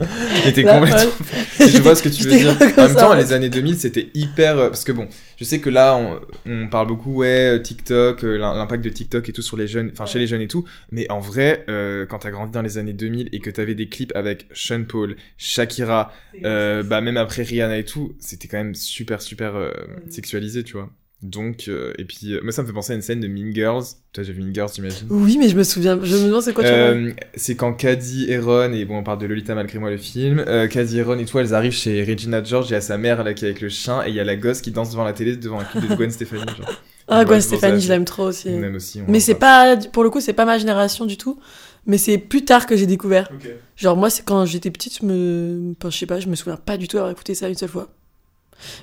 La 0.62 0.80
complètement. 0.80 1.12
je 1.60 1.78
vois 1.82 1.94
ce 1.94 2.02
que 2.02 2.08
tu 2.08 2.24
veux 2.24 2.30
dire. 2.36 2.56
En 2.78 2.82
même 2.86 2.94
temps, 2.96 3.14
les 3.14 3.32
années 3.32 3.48
2000, 3.50 3.76
c'était 3.76 4.08
hyper. 4.14 4.58
euh, 4.58 4.68
Parce 4.68 4.84
que 4.84 4.92
bon, 4.92 5.08
je 5.36 5.44
sais 5.44 5.60
que 5.60 5.70
là, 5.70 5.96
on, 5.96 6.20
on 6.46 6.68
parle 6.68 6.86
beaucoup, 6.88 7.14
ouais, 7.16 7.56
euh, 7.56 7.58
TikTok, 7.58 8.24
euh, 8.24 8.36
l'im- 8.38 8.54
l'impact 8.54 8.84
de 8.84 8.88
TikTok 8.90 9.28
et 9.28 9.32
tout 9.32 9.42
sur 9.42 9.56
les 9.56 9.66
jeunes, 9.66 9.90
enfin 9.92 10.06
chez 10.06 10.18
les 10.18 10.26
jeunes 10.26 10.40
et 10.42 10.48
tout. 10.48 10.64
Mais 10.92 11.10
en 11.10 11.20
vrai, 11.20 11.64
euh, 11.68 12.06
quand 12.06 12.18
t'as 12.20 12.30
grandi 12.30 12.52
dans 12.52 12.62
les 12.62 12.78
années 12.78 12.92
2000 12.92 13.28
et 13.32 13.40
que 13.40 13.50
t'avais 13.50 13.74
des 13.74 13.88
clips 13.88 14.12
avec 14.14 14.46
Sean 14.52 14.84
Paul, 14.84 15.16
Shakira, 15.38 16.12
euh, 16.44 16.82
bah 16.82 17.00
même 17.00 17.16
après 17.16 17.42
Rihanna 17.42 17.78
et 17.78 17.84
tout, 17.84 18.14
c'était 18.18 18.48
quand 18.48 18.58
même 18.58 18.74
super, 18.74 19.20
super 19.22 19.56
euh, 19.56 19.70
sexualisé, 20.08 20.62
tu 20.64 20.74
vois. 20.74 20.90
Donc, 21.22 21.66
euh, 21.68 21.92
et 21.98 22.06
puis, 22.06 22.32
euh, 22.32 22.40
moi, 22.42 22.50
ça 22.50 22.62
me 22.62 22.66
fait 22.66 22.72
penser 22.72 22.92
à 22.94 22.96
une 22.96 23.02
scène 23.02 23.20
de 23.20 23.28
Mean 23.28 23.52
Girls. 23.52 23.84
Toi, 24.14 24.24
j'ai 24.24 24.32
vu 24.32 24.42
Mean 24.42 24.54
Girls, 24.54 24.70
j'imagine. 24.74 25.06
Oui, 25.10 25.36
mais 25.38 25.50
je 25.50 25.56
me 25.56 25.64
souviens. 25.64 25.98
Je 26.02 26.16
me 26.16 26.28
demande 26.28 26.42
c'est 26.42 26.54
quoi. 26.54 26.64
Euh, 26.64 27.12
c'est 27.34 27.56
quand 27.56 27.74
Caddy 27.74 28.30
et 28.30 28.38
Ron, 28.38 28.72
et 28.72 28.86
bon, 28.86 28.98
on 28.98 29.02
parle 29.02 29.18
de 29.18 29.26
Lolita 29.26 29.54
malgré 29.54 29.78
moi 29.78 29.90
le 29.90 29.98
film, 29.98 30.42
euh, 30.46 30.66
Caddy 30.66 30.98
et 30.98 31.02
Ron 31.02 31.18
et 31.18 31.26
tout, 31.26 31.38
elles 31.38 31.52
arrivent 31.52 31.72
chez 31.72 32.02
Regina 32.04 32.42
George, 32.42 32.70
il 32.70 32.72
y 32.72 32.76
a 32.76 32.80
sa 32.80 32.96
mère 32.96 33.22
là 33.22 33.34
qui 33.34 33.44
est 33.44 33.48
avec 33.48 33.60
le 33.60 33.68
chien, 33.68 34.02
et 34.06 34.08
il 34.08 34.14
y 34.14 34.20
a 34.20 34.24
la 34.24 34.36
gosse 34.36 34.62
qui 34.62 34.70
danse 34.70 34.90
devant 34.90 35.04
la 35.04 35.12
télé 35.12 35.36
devant 35.36 35.60
un 35.60 35.64
clip 35.64 35.88
de 35.88 35.94
Gwen 35.96 36.10
Stefani. 36.10 36.42
Genre. 36.56 36.72
Ah, 37.06 37.24
Gwen 37.26 37.40
ça, 37.42 37.78
je 37.78 37.88
l'aime 37.88 38.06
trop 38.06 38.24
aussi. 38.24 38.48
On 38.48 38.62
aime 38.62 38.76
aussi. 38.76 39.02
Mais 39.06 39.20
c'est 39.20 39.34
pas, 39.34 39.76
pour 39.76 40.04
le 40.04 40.10
coup, 40.10 40.20
c'est 40.20 40.32
pas 40.32 40.46
ma 40.46 40.56
génération 40.56 41.04
du 41.04 41.18
tout. 41.18 41.38
Mais 41.86 41.98
c'est 41.98 42.18
plus 42.18 42.44
tard 42.44 42.66
que 42.66 42.76
j'ai 42.76 42.86
découvert. 42.86 43.30
Genre, 43.76 43.96
moi, 43.96 44.10
c'est 44.10 44.24
quand 44.24 44.44
j'étais 44.46 44.70
petite, 44.70 44.98
je 45.00 45.06
me. 45.06 45.74
Enfin, 45.78 45.90
je 45.90 45.98
sais 45.98 46.06
pas, 46.06 46.20
je 46.20 46.28
me 46.28 46.34
souviens 46.34 46.56
pas 46.56 46.76
du 46.76 46.88
tout 46.88 46.96
avoir 46.96 47.12
écouté 47.12 47.34
ça 47.34 47.48
une 47.48 47.54
seule 47.54 47.68
fois. 47.68 47.88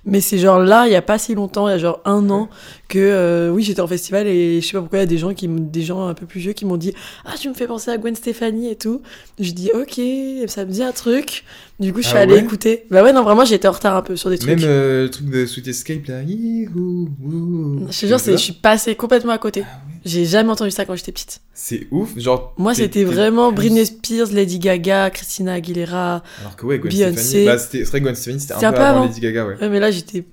Mais 0.06 0.22
c'est 0.22 0.38
genre 0.38 0.60
là, 0.60 0.88
il 0.88 0.92
y 0.92 0.96
a 0.96 1.02
pas 1.02 1.18
si 1.18 1.36
longtemps, 1.36 1.68
il 1.68 1.72
y 1.72 1.74
a 1.74 1.78
genre 1.78 2.02
un 2.06 2.30
an, 2.30 2.50
que 2.88 3.00
euh, 3.00 3.52
oui, 3.52 3.64
j'étais 3.64 3.82
en 3.82 3.88
festival 3.88 4.28
et 4.28 4.62
je 4.62 4.66
sais 4.66 4.74
pas 4.74 4.80
pourquoi 4.80 5.00
il 5.00 5.02
y 5.02 5.04
a 5.04 5.08
des 5.08 5.18
gens, 5.18 5.34
qui, 5.34 5.48
des 5.48 5.82
gens 5.82 6.08
un 6.08 6.14
peu 6.14 6.26
plus 6.26 6.40
vieux 6.40 6.54
qui 6.54 6.66
m'ont 6.66 6.78
dit 6.78 6.94
Ah, 7.26 7.34
tu 7.40 7.50
me 7.50 7.54
fais 7.54 7.68
penser 7.68 7.92
à 7.92 7.98
Gwen 7.98 8.16
Stefani 8.16 8.70
et 8.70 8.76
tout. 8.76 9.02
Je 9.40 9.52
dis 9.52 9.72
Ok, 9.74 10.00
ça 10.48 10.66
me 10.66 10.72
dit 10.72 10.84
un 10.84 10.92
truc. 10.92 11.44
Du 11.80 11.94
coup, 11.94 12.02
je 12.02 12.08
suis 12.08 12.18
Ah 12.18 12.22
allée 12.22 12.34
ouais 12.34 12.40
écouter. 12.40 12.86
Bah 12.90 13.04
ouais, 13.04 13.14
non, 13.14 13.24
vraiment, 13.24 13.46
j'étais 13.46 13.68
en 13.68 13.72
retard 13.72 13.96
un 13.96 14.02
peu 14.02 14.16
sur 14.16 14.32
des 14.32 14.40
trucs. 14.40 14.50
Même 14.50 14.68
euh, 14.68 15.04
le 15.04 15.12
truc 15.12 15.30
de 15.30 15.46
Sweet 15.46 15.68
Escape 15.68 16.08
là, 16.08 16.24
je 16.26 18.00
te 18.00 18.06
jure, 18.08 18.18
je 18.18 18.36
suis 18.36 18.54
passée 18.54 18.96
complètement 18.96 19.34
à 19.34 19.38
côté. 19.38 19.64
Ah 19.64 19.82
ouais. 19.88 19.94
J'ai 20.04 20.26
jamais 20.26 20.50
entendu 20.50 20.72
ça 20.72 20.86
quand 20.86 20.96
j'étais 20.96 21.12
petite. 21.12 21.42
C'est 21.54 21.88
ouf, 21.92 22.18
genre. 22.18 22.54
Moi, 22.58 22.74
c'était 22.74 23.04
vraiment 23.04 23.52
Britney 23.52 23.86
Spears, 23.86 24.32
Lady 24.32 24.58
Gaga, 24.58 25.10
Christina 25.12 25.54
Aguilera. 25.54 26.24
Alors 26.40 26.56
que 26.56 26.66
ouais, 26.66 26.80
Gwen 26.80 26.92
Beyoncé. 26.92 27.46
Bah, 27.46 27.58
c'était 27.60 27.80
c'est 27.80 27.92
vrai 27.92 28.02
Gwen 28.02 28.16
Stefani, 28.16 28.40
c'était 28.40 28.54
un, 28.66 28.74
peu 28.74 28.80
avant, 28.80 29.06
Lady 29.06 29.20
Gaga, 29.20 29.46
ouais. 29.46 29.58
Ouais, 29.62 29.70
mais 29.70 29.80
là, 29.80 29.92
j'étais. 29.92 30.24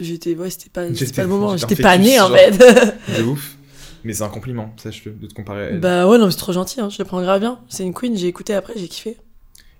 J'étais. 0.00 0.34
Ouais, 0.34 0.50
c'était 0.50 0.70
pas, 0.70 0.82
pas 0.82 1.22
le 1.22 1.28
moment. 1.28 1.56
j'étais 1.56 1.76
pas 1.76 1.98
née, 1.98 2.18
en 2.20 2.30
fait. 2.30 2.52
De 3.18 3.22
ouf. 3.24 3.56
Mais 4.04 4.12
c'est 4.12 4.22
un 4.22 4.28
compliment, 4.28 4.72
sache-le, 4.76 5.12
de 5.12 5.26
te 5.26 5.32
comparer 5.32 5.62
à 5.62 5.68
elle. 5.70 5.80
bah 5.80 6.06
ouais, 6.06 6.18
non, 6.18 6.26
mais 6.26 6.30
c'est 6.30 6.36
trop 6.36 6.52
gentil, 6.52 6.78
hein. 6.78 6.90
je 6.90 6.98
le 6.98 7.06
prends 7.06 7.22
grave 7.22 7.40
bien. 7.40 7.58
C'est 7.70 7.84
une 7.84 7.94
queen, 7.94 8.14
j'ai 8.16 8.26
écouté 8.26 8.54
après, 8.54 8.74
j'ai 8.76 8.86
kiffé. 8.86 9.16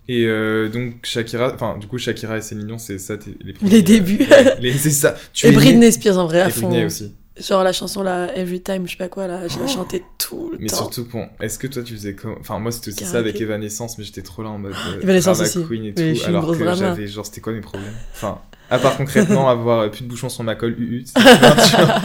Et 0.09 0.27
euh, 0.27 0.69
donc 0.69 0.97
Shakira, 1.03 1.53
enfin 1.55 1.79
du 1.79 1.87
coup 1.87 1.97
Shakira 1.99 2.37
et 2.37 2.43
Céline 2.43 2.67
Dion, 2.67 2.79
c'est 2.79 2.99
ça 2.99 3.17
tes- 3.17 3.37
les 3.43 3.55
premiers, 3.55 3.71
Les 3.71 3.83
débuts. 3.83 4.27
euh, 4.31 4.55
les- 4.61 4.73
c'est 4.75 4.91
ça. 4.91 5.15
Tu 5.33 5.47
Et 5.47 5.53
Britney 5.53 5.91
Spears, 5.93 6.19
en 6.19 6.27
vrai, 6.27 6.43
à 6.43 6.49
Et 6.49 6.51
fond. 6.51 6.69
Britney 6.69 6.85
aussi. 6.85 7.13
Genre 7.41 7.65
la 7.65 7.73
chanson 7.73 8.03
là, 8.05 8.29
Every 8.37 8.61
Time, 8.61 8.87
je 8.87 8.93
sais 8.93 8.97
pas 8.97 9.09
quoi, 9.09 9.27
là, 9.27 9.49
je 9.49 9.59
la 9.59 9.67
chantais 9.67 10.05
tout 10.19 10.51
le 10.53 10.59
Mais 10.61 10.69
temps. 10.69 10.77
surtout 10.77 11.05
bon, 11.11 11.27
est-ce 11.41 11.59
que 11.59 11.67
toi 11.67 11.83
tu 11.83 11.95
faisais 11.95 12.15
comme, 12.15 12.37
enfin 12.39 12.61
moi 12.61 12.71
c'était 12.71 12.91
aussi 12.91 13.05
ça 13.05 13.19
avec 13.19 13.41
Evanescence, 13.41 13.99
mais 13.99 14.05
j'étais 14.05 14.23
trop 14.23 14.45
là 14.45 14.51
en 14.51 14.59
mode 14.59 14.73
euh, 14.95 15.01
Evanescence 15.03 15.41
aussi. 15.41 15.65
queen 15.67 15.85
et 15.87 15.95
Oui, 15.97 16.17
tout, 16.21 16.27
alors 16.29 16.47
que 16.57 16.75
j'avais 16.75 17.07
genre 17.09 17.27
c'était 17.27 17.41
quoi 17.41 17.53
mes 17.53 17.61
problèmes? 17.61 17.91
Enfin, 18.15 18.39
à 18.71 18.79
part 18.79 18.97
concrètement 18.99 19.49
avoir 19.51 19.81
euh, 19.81 19.89
plus 19.89 20.05
de 20.05 20.09
bouchons 20.09 20.29
sur 20.29 20.45
ma 20.45 20.55
colle 20.55 20.77
UU, 20.79 21.05
tu 21.13 21.21
vois. 21.21 22.03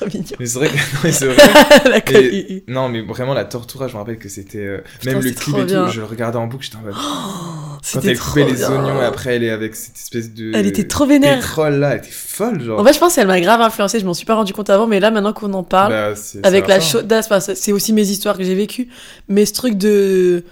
Trop 0.00 0.06
mignon. 0.18 0.36
mais 0.38 0.46
c'est 0.46 0.58
vrai 0.58 0.68
que 0.68 0.74
non, 0.94 1.00
mais 1.04 1.12
c'est 1.12 1.26
vrai. 1.26 1.36
la 1.90 2.00
colle 2.00 2.16
Et- 2.24 2.52
UU. 2.54 2.62
Non 2.68 2.88
mais 2.88 3.02
vraiment 3.02 3.34
la 3.34 3.44
tortura, 3.44 3.88
je 3.88 3.92
me 3.94 3.98
rappelle 3.98 4.18
que 4.18 4.28
c'était 4.28 4.58
euh, 4.58 4.78
même 5.04 5.20
le 5.20 5.30
clip 5.32 5.56
et 5.58 5.64
bien. 5.64 5.86
tout, 5.86 5.92
je 5.92 6.00
le 6.00 6.06
regardais 6.06 6.38
en 6.38 6.46
boucle, 6.46 6.64
j'étais 6.64 6.76
en 6.76 6.80
mode 6.82 6.94
quand 6.94 7.78
C'était 7.82 8.10
elle 8.12 8.18
coupait 8.18 8.44
les 8.44 8.52
bien. 8.54 8.70
oignons 8.70 9.00
et 9.02 9.04
après 9.04 9.36
elle 9.36 9.44
est 9.44 9.50
avec 9.50 9.74
cette 9.74 9.96
espèce 9.96 10.32
de 10.32 10.52
Elle 10.54 10.66
était 10.66 10.86
trop 10.86 11.06
vénère. 11.06 11.36
pétrole 11.38 11.74
là, 11.74 11.92
elle 11.92 11.98
était 11.98 12.08
folle 12.10 12.62
genre. 12.62 12.78
En 12.80 12.84
fait, 12.84 12.92
je 12.92 12.98
pense 12.98 13.14
qu'elle 13.14 13.26
m'a 13.26 13.40
grave 13.40 13.60
influencé, 13.60 14.00
je 14.00 14.06
m'en 14.06 14.14
suis 14.14 14.26
pas 14.26 14.34
rendu 14.34 14.52
compte 14.52 14.70
avant, 14.70 14.86
mais 14.86 15.00
là, 15.00 15.10
maintenant 15.10 15.32
qu'on 15.32 15.52
en 15.54 15.62
parle, 15.62 15.92
Bah, 15.92 16.14
avec 16.42 16.66
la 16.68 16.80
chaudasse, 16.80 17.28
c'est 17.54 17.72
aussi 17.72 17.92
mes 17.92 18.08
histoires 18.08 18.36
que 18.36 18.44
j'ai 18.44 18.54
vécues, 18.54 18.88
mais 19.28 19.44
ce 19.46 19.52
truc 19.52 19.76
de 19.76 20.44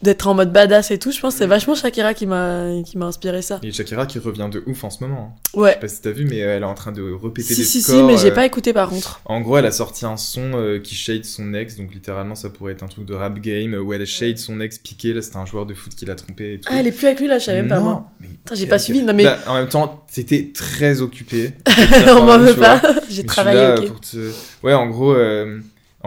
d'être 0.00 0.28
en 0.28 0.34
mode 0.34 0.52
badass 0.52 0.92
et 0.92 0.98
tout, 0.98 1.10
je 1.10 1.18
pense 1.20 1.34
que 1.34 1.38
c'est 1.40 1.46
vachement 1.46 1.74
Shakira 1.74 2.14
qui 2.14 2.24
m'a 2.26 2.66
qui 2.86 2.96
m'a 2.96 3.06
inspiré 3.06 3.42
ça. 3.42 3.58
Et 3.64 3.72
Shakira 3.72 4.06
qui 4.06 4.20
revient 4.20 4.48
de 4.50 4.62
ouf 4.66 4.84
en 4.84 4.90
ce 4.90 5.02
moment. 5.02 5.34
hein. 5.36 5.40
Je 5.54 5.58
Ouais. 5.60 5.72
sais 5.72 5.78
pas 5.80 5.88
si 5.88 6.00
t'as 6.00 6.10
vu, 6.12 6.24
mais 6.24 6.36
elle 6.38 6.62
est 6.62 6.66
en 6.66 6.74
train 6.74 6.92
de 6.92 7.10
repéter 7.10 7.54
Si 7.54 7.60
des 7.60 7.66
si 7.66 7.82
si, 7.82 7.90
scores. 7.92 8.06
mais 8.06 8.16
j'ai 8.16 8.30
euh, 8.30 8.34
pas 8.34 8.46
écouté 8.46 8.72
par 8.72 8.88
contre. 8.90 9.20
En 9.24 9.40
gros, 9.40 9.58
elle 9.58 9.66
a 9.66 9.72
sorti 9.72 10.06
un 10.06 10.16
son 10.16 10.52
euh, 10.54 10.78
qui 10.78 10.94
shade 10.94 11.24
son 11.24 11.52
ex, 11.52 11.76
donc 11.76 11.92
littéralement 11.92 12.36
ça 12.36 12.48
pourrait 12.48 12.74
être 12.74 12.84
un 12.84 12.86
truc 12.88 13.06
de 13.06 13.14
rap 13.14 13.40
game 13.40 13.74
euh, 13.74 13.80
où 13.80 13.92
elle 13.92 14.06
shade 14.06 14.38
son 14.38 14.60
ex 14.60 14.78
piqué. 14.78 15.12
Là, 15.12 15.20
c'était 15.20 15.38
un 15.38 15.46
joueur 15.46 15.66
de 15.66 15.74
foot 15.74 15.92
qui 15.96 16.04
l'a 16.06 16.14
trompé 16.14 16.54
et 16.54 16.60
tout. 16.60 16.68
Ah, 16.72 16.76
elle 16.78 16.86
est 16.86 16.92
plus 16.92 17.06
avec 17.06 17.18
lui 17.18 17.26
là, 17.26 17.38
je 17.40 17.44
savais 17.46 17.62
même 17.62 17.68
pas 17.68 17.80
moi. 17.80 18.08
j'ai 18.52 18.66
pas 18.66 18.78
suivi, 18.78 19.02
non, 19.02 19.14
mais- 19.14 19.24
Bah, 19.24 19.38
en 19.48 19.54
même 19.54 19.68
temps, 19.68 20.04
t'étais 20.14 20.52
très 20.54 21.00
occupé. 21.00 21.52
On 22.08 22.22
m'en 22.24 22.38
veut 22.38 22.54
pas, 22.54 22.80
j'ai 23.10 23.22
je 23.22 23.26
travaillé, 23.26 23.58
là 23.60 23.80
ok. 23.80 23.86
pour 23.88 24.00
te- 24.00 24.30
Ouais, 24.62 24.74
en 24.74 24.86
gros, 24.86 25.12
euh, 25.12 25.58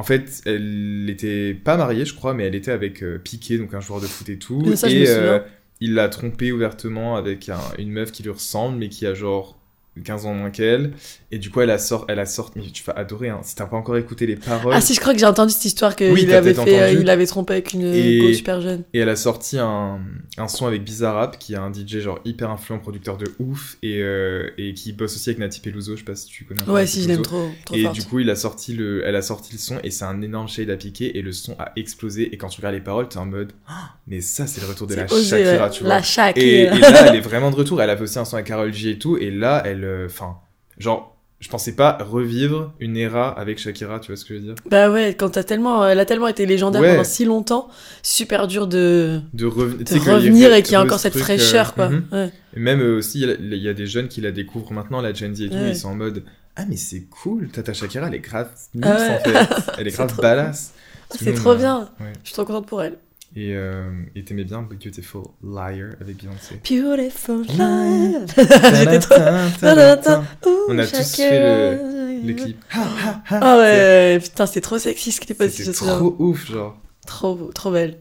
en 0.02 0.04
fait, 0.04 0.42
elle 0.48 1.06
était 1.10 1.54
pas 1.54 1.78
mariée, 1.78 2.06
je 2.06 2.16
crois, 2.16 2.34
mais 2.34 2.46
elle 2.46 2.56
était 2.56 2.72
avec 2.72 3.04
euh, 3.04 3.20
Piqué, 3.24 3.60
donc 3.60 3.76
un 3.76 3.80
joueur 3.82 4.02
de 4.02 4.08
foot 4.08 4.28
et 4.30 4.40
tout. 4.40 4.76
Ça, 4.76 4.90
je 4.90 4.96
et 4.96 5.06
euh, 5.10 5.40
il 5.80 5.94
l'a 5.94 6.10
trompé 6.10 6.52
ouvertement 6.52 7.16
avec 7.18 7.50
un- 7.50 7.60
une 7.78 7.92
meuf 7.92 8.12
qui 8.12 8.24
lui 8.24 8.32
ressemble, 8.32 8.80
mais 8.80 8.90
qui 8.90 9.06
a 9.06 9.14
genre 9.14 9.61
15 10.04 10.26
ans 10.26 10.34
moins 10.34 10.52
qu'elle. 10.52 10.94
Et 11.34 11.38
du 11.38 11.50
coup, 11.50 11.62
elle 11.62 11.70
a 11.70 11.78
sorti, 11.78 12.06
elle 12.10 12.20
a 12.20 12.26
sorti, 12.26 12.60
mais 12.60 12.70
tu 12.72 12.84
vas 12.84 12.94
adorer, 12.94 13.30
hein. 13.30 13.40
Si 13.44 13.56
t'as 13.56 13.66
pas 13.66 13.78
encore 13.78 13.98
écouté 13.98 14.26
les 14.26 14.36
paroles. 14.36 14.74
Ah 14.76 14.82
si, 14.82 14.94
je 14.94 15.00
crois 15.00 15.14
que 15.14 15.20
j'ai 15.20 15.26
entendu 15.26 15.52
cette 15.54 15.66
histoire 15.66 15.96
qu'il 15.96 16.12
Oui, 16.12 16.32
avait 16.34 16.54
fait, 16.54 16.82
euh, 16.82 16.92
il 17.00 17.10
avait 17.10 17.26
trompé 17.26 17.54
avec 17.54 17.74
une 17.74 17.94
Et- 17.94 18.20
go 18.20 18.34
super 18.34 18.62
jeune. 18.62 18.84
Et 18.94 19.00
elle 19.00 19.10
a 19.10 19.16
sorti 19.16 19.58
un, 19.58 20.00
un 20.38 20.48
son 20.48 20.66
avec 20.68 20.84
Bizarrap, 20.84 21.38
qui 21.40 21.54
est 21.54 21.58
un 21.58 21.72
DJ 21.74 22.00
genre 22.00 22.20
hyper 22.26 22.50
influent, 22.50 22.80
producteur 22.80 23.18
de 23.18 23.26
ouf, 23.40 23.78
et, 23.84 24.00
euh, 24.02 24.50
et 24.58 24.74
qui 24.74 24.92
bosse 24.94 25.16
aussi 25.16 25.30
avec 25.30 25.40
Nati 25.40 25.60
Peluso, 25.62 25.94
je 25.94 26.00
sais 26.00 26.06
pas 26.06 26.16
si 26.16 26.28
tu 26.28 26.46
connais. 26.46 26.64
Ouais, 26.64 26.86
si, 26.88 27.04
je 27.04 27.08
l'aime 27.08 27.22
Peluso. 27.22 27.30
trop, 27.38 27.50
trop 27.66 27.76
Et 27.76 27.88
du 27.90 28.04
coup, 28.04 28.20
il 28.20 28.30
a 28.30 28.36
sorti 28.36 28.74
le, 28.74 29.06
elle 29.06 29.16
a 29.16 29.22
sorti 29.22 29.54
le 29.54 29.60
son 29.60 29.78
et 29.84 29.92
c'est 29.92 30.06
un 30.06 30.22
énorme 30.22 30.48
shade 30.48 30.70
à 30.70 30.76
piquer 30.78 31.18
et 31.18 31.22
le 31.22 31.32
son 31.34 31.56
a 31.60 31.72
explosé. 31.76 32.34
Et 32.34 32.38
quand 32.38 32.48
tu 32.50 32.58
regardes 32.60 32.76
les 32.76 32.82
paroles, 32.82 33.08
t'es 33.10 33.18
en 33.18 33.26
mode, 33.26 33.52
Ah, 33.68 33.96
mais 34.08 34.22
ça, 34.22 34.48
c'est 34.48 34.62
le 34.62 34.68
retour 34.68 34.88
de 34.88 34.96
la 34.96 35.06
osé, 35.12 35.44
Shakira, 35.44 35.66
ouais. 35.66 35.70
tu 35.72 35.84
vois. 35.84 35.90
La 35.96 36.02
Shakira. 36.02 36.46
Et, 36.46 36.62
et 36.64 36.70
là, 36.80 37.08
elle 37.08 37.16
est 37.16 37.20
vraiment 37.22 37.52
de 37.52 37.56
retour. 37.56 37.82
Elle 37.82 37.90
a 37.90 37.98
fait 37.98 38.04
aussi 38.04 38.20
un 38.20 38.26
son 38.26 38.36
avec 38.36 38.48
Carol 38.48 38.74
G 38.74 38.92
et 38.92 38.98
tout. 39.00 39.18
Et 39.18 39.32
là, 39.32 39.62
elle, 39.66 39.81
euh, 39.84 40.06
enfin, 40.08 40.38
genre, 40.78 41.18
je 41.40 41.50
pensais 41.50 41.76
pas 41.76 41.98
revivre 42.00 42.74
une 42.80 42.96
era 42.96 43.30
avec 43.30 43.58
Shakira, 43.58 44.00
tu 44.00 44.12
vois 44.12 44.16
ce 44.18 44.26
que 44.26 44.36
je 44.36 44.40
veux 44.40 44.46
dire? 44.46 44.56
Bah 44.70 44.92
ouais, 44.92 45.16
quand 45.18 45.30
t'as 45.32 45.44
tellement, 45.44 45.88
elle 45.88 46.00
a 46.00 46.06
tellement 46.06 46.28
été 46.28 46.46
légendaire 46.46 46.82
Ouais. 46.82 46.92
pendant 46.92 47.04
si 47.04 47.26
longtemps, 47.26 47.68
super 48.04 48.48
dur 48.48 48.68
de, 48.68 49.22
De, 49.34 49.46
revenir 49.48 50.54
et 50.54 50.62
qu'il 50.62 50.74
y 50.74 50.76
a 50.76 50.82
encore 50.84 51.00
cette 51.00 51.18
fraîcheur, 51.18 51.70
euh, 51.70 51.74
quoi. 51.76 51.90
mhm. 51.90 52.06
Ouais. 52.12 52.32
Et 52.56 52.60
même 52.60 52.80
euh, 52.82 52.98
aussi, 52.98 53.22
il 53.22 53.28
y 53.28 53.32
a- 53.32 53.36
il 53.40 53.64
y, 53.64 53.70
a 53.70 53.74
des 53.74 53.88
jeunes 53.88 54.08
qui 54.08 54.22
la 54.22 54.32
découvrent 54.32 54.72
maintenant, 54.74 55.02
la 55.02 55.14
Gen 55.14 55.34
Z 55.36 55.42
et 55.42 55.50
tout, 55.50 55.56
Ouais. 55.56 55.70
ils 55.70 55.76
sont 55.76 55.90
en 55.90 55.96
mode 55.96 56.24
Ah, 56.56 56.66
mais 56.70 56.76
c'est 56.78 57.06
cool, 57.10 57.48
Tata 57.50 57.74
Shakira, 57.74 58.08
elle 58.08 58.14
est 58.16 58.20
grave 58.20 58.50
Ah 58.84 58.88
ouais. 58.88 58.94
en 58.94 59.20
fait. 59.20 59.72
Elle 59.80 59.88
est 59.88 59.92
C'est 59.92 59.98
grave 59.98 60.14
trop 60.14 60.22
C'est 61.18 61.34
trop 61.34 61.56
bien. 61.56 61.90
Je 62.22 62.28
suis 62.28 62.34
trop 62.36 62.46
contente 62.46 62.68
pour 62.68 62.84
elle. 62.84 62.98
Et 63.36 63.56
euh, 63.56 63.90
t'aimais 64.26 64.44
bien 64.44 64.62
Beautiful 64.62 65.24
Liar 65.42 65.92
avec 66.02 66.18
Beyoncé. 66.18 66.56
Beautiful. 66.70 67.46
J'étais 67.48 69.00
trop... 69.00 69.16
On 70.68 70.78
a 70.78 70.86
tous 70.86 71.16
fait 71.16 71.40
le, 71.40 72.28
le 72.28 72.34
clip. 72.34 72.58
Ah 73.30 73.58
ouais, 73.58 74.20
putain, 74.22 74.46
c'était 74.46 74.62
trop 74.62 74.78
sexy 74.78 75.14
ce 75.14 75.22
clip 75.22 75.40
aussi, 75.40 75.64
C'était 75.64 75.72
trop 75.72 76.16
ouf, 76.20 76.52
genre. 76.52 76.78
Trop, 77.08 77.52
trop 77.56 77.72
belle. 77.72 78.00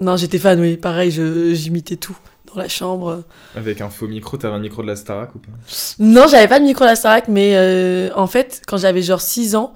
Non, 0.00 0.16
j'étais 0.16 0.38
fan, 0.38 0.58
oui. 0.60 0.76
Pareil, 0.76 1.12
j'imitais 1.12 1.96
tout 1.96 2.16
dans 2.52 2.60
la 2.60 2.68
chambre. 2.68 3.22
Avec 3.54 3.80
un 3.80 3.88
faux 3.88 4.08
micro, 4.08 4.36
t'avais 4.36 4.54
un 4.54 4.58
micro 4.58 4.82
de 4.82 4.88
la 4.88 4.96
Starac 4.96 5.32
ou 5.34 5.38
pas? 5.38 5.52
Non, 6.00 6.26
j'avais 6.26 6.48
pas 6.48 6.58
de 6.58 6.64
micro 6.64 6.82
à 6.84 6.88
la 6.88 6.96
Starac, 6.96 7.28
mais 7.28 7.52
euh, 7.54 8.10
en 8.16 8.26
fait, 8.26 8.62
quand 8.66 8.78
j'avais 8.78 9.02
genre 9.02 9.20
6 9.20 9.54
ans, 9.54 9.74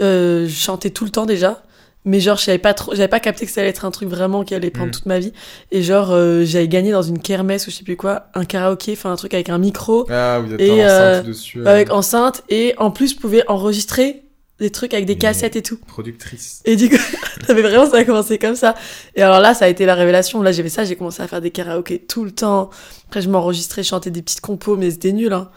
euh, 0.00 0.46
je 0.46 0.54
chantais 0.54 0.90
tout 0.90 1.04
le 1.04 1.10
temps 1.10 1.26
déjà. 1.26 1.62
Mais 2.06 2.20
genre, 2.20 2.38
j'avais 2.38 2.58
pas 2.58 2.72
trop, 2.72 2.94
j'avais 2.94 3.08
pas 3.08 3.18
capté 3.20 3.44
que 3.46 3.50
ça 3.52 3.60
allait 3.60 3.70
être 3.70 3.84
un 3.84 3.90
truc 3.90 4.08
vraiment 4.08 4.44
qui 4.44 4.54
allait 4.54 4.70
prendre 4.70 4.88
Mm. 4.88 4.92
toute 4.92 5.06
ma 5.06 5.18
vie. 5.18 5.32
Et 5.72 5.82
genre, 5.82 6.12
euh, 6.12 6.44
j'avais 6.44 6.68
gagné 6.68 6.92
dans 6.92 7.02
une 7.02 7.18
kermesse 7.18 7.66
ou 7.66 7.70
je 7.72 7.76
sais 7.76 7.84
plus 7.84 7.96
quoi, 7.96 8.26
un 8.34 8.44
karaoké, 8.44 8.92
enfin 8.92 9.10
un 9.12 9.16
truc 9.16 9.34
avec 9.34 9.48
un 9.50 9.58
micro, 9.58 10.06
Ah, 10.08 10.38
vous 10.38 10.54
êtes 10.54 10.60
Et, 10.60 10.82
un 10.82 10.88
euh, 10.88 11.10
enceinte 11.18 11.26
dessus. 11.26 11.60
euh, 11.60 11.66
avec 11.66 11.90
enceinte, 11.92 12.44
et 12.48 12.74
en 12.78 12.90
plus, 12.92 13.10
je 13.14 13.16
pouvais 13.16 13.42
enregistrer 13.48 14.22
des 14.60 14.70
trucs 14.70 14.94
avec 14.94 15.04
des 15.04 15.14
Mais- 15.14 15.18
cassettes 15.18 15.56
et 15.56 15.62
tout. 15.62 15.78
Productrice. 15.86 16.62
Et 16.64 16.76
du 16.76 16.88
coup, 16.88 16.96
j'avais 17.46 17.60
vraiment, 17.60 17.84
ça 17.90 17.96
a 17.98 18.04
commencé 18.04 18.38
comme 18.38 18.54
ça. 18.56 18.74
Et 19.16 19.20
alors 19.22 19.40
là, 19.40 19.52
ça 19.52 19.64
a 19.66 19.68
été 19.68 19.84
la 19.84 19.94
révélation. 19.94 20.40
Là, 20.42 20.52
j'ai 20.52 20.62
fait 20.62 20.68
ça, 20.70 20.84
j'ai 20.84 20.96
commencé 20.96 21.20
à 21.22 21.26
faire 21.28 21.40
des 21.40 21.50
karaokés 21.50 21.98
tout 21.98 22.24
le 22.24 22.30
temps. 22.30 22.70
Après, 23.08 23.20
je 23.20 23.28
m'enregistrais, 23.28 23.82
je 23.82 23.88
chantais 23.88 24.10
des 24.10 24.22
petites 24.22 24.40
compos, 24.40 24.76
mais 24.76 24.90
c'était 24.92 25.12
nul, 25.12 25.32
hein. 25.32 25.50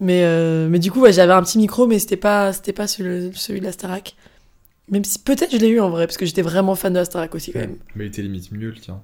Mais, 0.00 0.22
euh, 0.24 0.68
mais 0.70 0.78
du 0.78 0.90
coup, 0.92 1.00
ouais, 1.00 1.12
j'avais 1.12 1.32
un 1.32 1.42
petit 1.42 1.58
micro, 1.58 1.86
mais 1.86 1.98
c'était 1.98 2.16
pas, 2.16 2.52
c'était 2.52 2.72
pas 2.72 2.86
celui, 2.86 3.32
celui 3.34 3.60
de 3.60 3.64
la 3.66 3.72
Starac. 3.72 4.14
Même 4.90 5.04
si 5.04 5.18
peut-être 5.18 5.50
je 5.52 5.56
l'ai 5.58 5.68
eu 5.68 5.80
en 5.80 5.90
vrai, 5.90 6.06
parce 6.06 6.16
que 6.16 6.26
j'étais 6.26 6.42
vraiment 6.42 6.74
fan 6.74 6.92
de 6.92 7.02
Starac 7.04 7.34
aussi, 7.34 7.52
quand 7.52 7.58
même. 7.60 7.76
Mais 7.96 8.04
il 8.04 8.08
était 8.08 8.22
limite 8.22 8.52
mieux, 8.52 8.70
le 8.70 8.76
tien. 8.76 9.00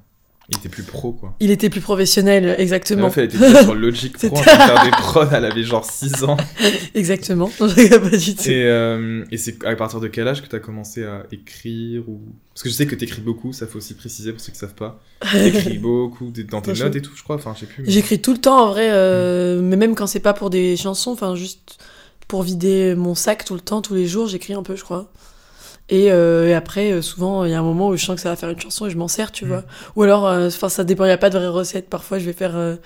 Il 0.51 0.59
était 0.59 0.69
plus 0.69 0.83
pro, 0.83 1.13
quoi. 1.13 1.35
Il 1.41 1.51
était 1.53 1.71
plus 1.71 1.81
professionnel, 1.81 2.57
exactement. 2.59 3.03
meuf, 3.05 3.17
elle 3.17 3.25
était 3.27 3.63
sur 3.63 3.75
Logic 3.75 4.13
Pro 4.13 4.21
C'était- 4.37 4.39
en 4.39 4.43
train 4.43 4.57
de 4.59 4.63
faire 4.73 4.85
des 4.85 4.91
prods, 4.91 5.29
elle 5.33 5.45
avait 5.45 5.63
genre 5.63 5.85
6 5.85 6.25
ans. 6.25 6.37
exactement. 6.95 7.49
Je 7.61 7.97
pas 7.97 8.17
du 8.17 8.35
tout. 8.35 8.49
Et, 8.51 8.65
euh, 8.65 9.25
et 9.31 9.37
c'est 9.39 9.65
à 9.65 9.75
partir 9.77 10.01
de 10.01 10.09
quel 10.09 10.27
âge 10.29 10.43
que 10.43 10.49
t'as 10.49 10.59
commencé 10.59 11.05
à 11.05 11.25
écrire 11.31 12.09
ou... 12.09 12.21
Parce 12.53 12.65
que 12.65 12.69
je 12.69 12.75
sais 12.75 12.87
que 12.87 12.95
t'écris 12.97 13.23
beaucoup, 13.23 13.53
ça 13.53 13.67
faut 13.67 13.79
aussi 13.79 13.95
préciser 13.95 14.33
pour 14.33 14.41
ceux 14.41 14.53
qui 14.53 14.59
savent 14.59 14.75
pas. 14.75 15.01
T'écris 15.33 15.79
beaucoup, 15.79 16.31
dans 16.51 16.61
tes 16.61 16.73
notes 16.75 16.97
et 16.97 17.03
tout, 17.03 17.13
je 17.17 17.23
crois, 17.23 17.37
enfin 17.37 17.53
je 17.55 17.61
sais 17.61 17.67
plus. 17.67 17.85
mais- 17.85 17.91
J'écris 17.91 18.21
tout 18.21 18.33
le 18.33 18.39
temps 18.41 18.65
en 18.65 18.71
vrai, 18.73 18.89
euh, 18.91 19.61
mais 19.63 19.77
même 19.77 19.95
quand 19.95 20.09
c'est 20.09 20.21
pas 20.21 20.35
pour 20.35 20.51
des 20.51 20.77
chansons, 20.77 21.13
enfin 21.13 21.35
juste 21.37 21.79
pour 22.29 22.43
vider 22.43 22.95
mon 22.97 23.15
sac 23.15 23.45
tout 23.45 23.55
le 23.55 23.61
temps, 23.61 23.81
tous 23.81 23.95
les 23.95 24.07
jours, 24.07 24.27
j'écris 24.27 24.55
un 24.55 24.63
peu, 24.65 24.75
je 24.77 24.83
crois. 24.85 25.11
Et, 25.93 26.11
euh, 26.11 26.49
et 26.49 26.55
après, 26.55 26.91
euh, 26.91 27.03
souvent, 27.03 27.45
il 27.45 27.51
y 27.51 27.55
a 27.55 27.59
un 27.59 27.63
moment 27.63 27.89
où 27.89 27.97
je 27.97 28.05
sens 28.05 28.17
que 28.17 28.23
ça 28.23 28.31
va 28.31 28.37
faire 28.37 28.49
une 28.49 28.59
chanson 28.61 28.87
et 28.87 28.91
je 28.91 28.97
m'en 28.97 29.09
sers, 29.09 29.31
tu 29.31 29.45
Mm. 29.45 29.49
vois. 29.49 29.63
Ou 29.95 30.03
alors, 30.05 30.27
euh, 30.27 30.47
enfin, 30.49 30.69
ça 30.71 30.85
dépend, 30.85 31.05
il 31.05 31.09
n'y 31.09 31.13
a 31.13 31.19
pas 31.19 31.29
de 31.31 31.37
vraie 31.39 31.49
recette. 31.49 31.91
Parfois, 31.91 32.19
je 32.19 32.25
vais 32.25 32.33
faire. 32.33 32.57
euh, 32.57 32.77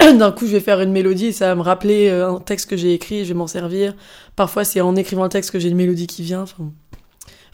D'un 0.18 0.30
coup, 0.32 0.46
je 0.46 0.52
vais 0.52 0.60
faire 0.60 0.80
une 0.82 0.92
mélodie 0.92 1.26
et 1.26 1.32
ça 1.32 1.46
va 1.48 1.54
me 1.54 1.62
rappeler 1.62 2.10
un 2.10 2.38
texte 2.38 2.68
que 2.68 2.76
j'ai 2.76 2.92
écrit 2.92 3.20
et 3.20 3.24
je 3.24 3.28
vais 3.28 3.38
m'en 3.38 3.46
servir. 3.46 3.94
Parfois, 4.36 4.64
c'est 4.64 4.82
en 4.82 4.94
écrivant 4.94 5.22
le 5.24 5.30
texte 5.30 5.50
que 5.50 5.58
j'ai 5.58 5.70
une 5.70 5.76
mélodie 5.76 6.06
qui 6.06 6.22
vient. 6.22 6.42
Enfin, 6.42 6.70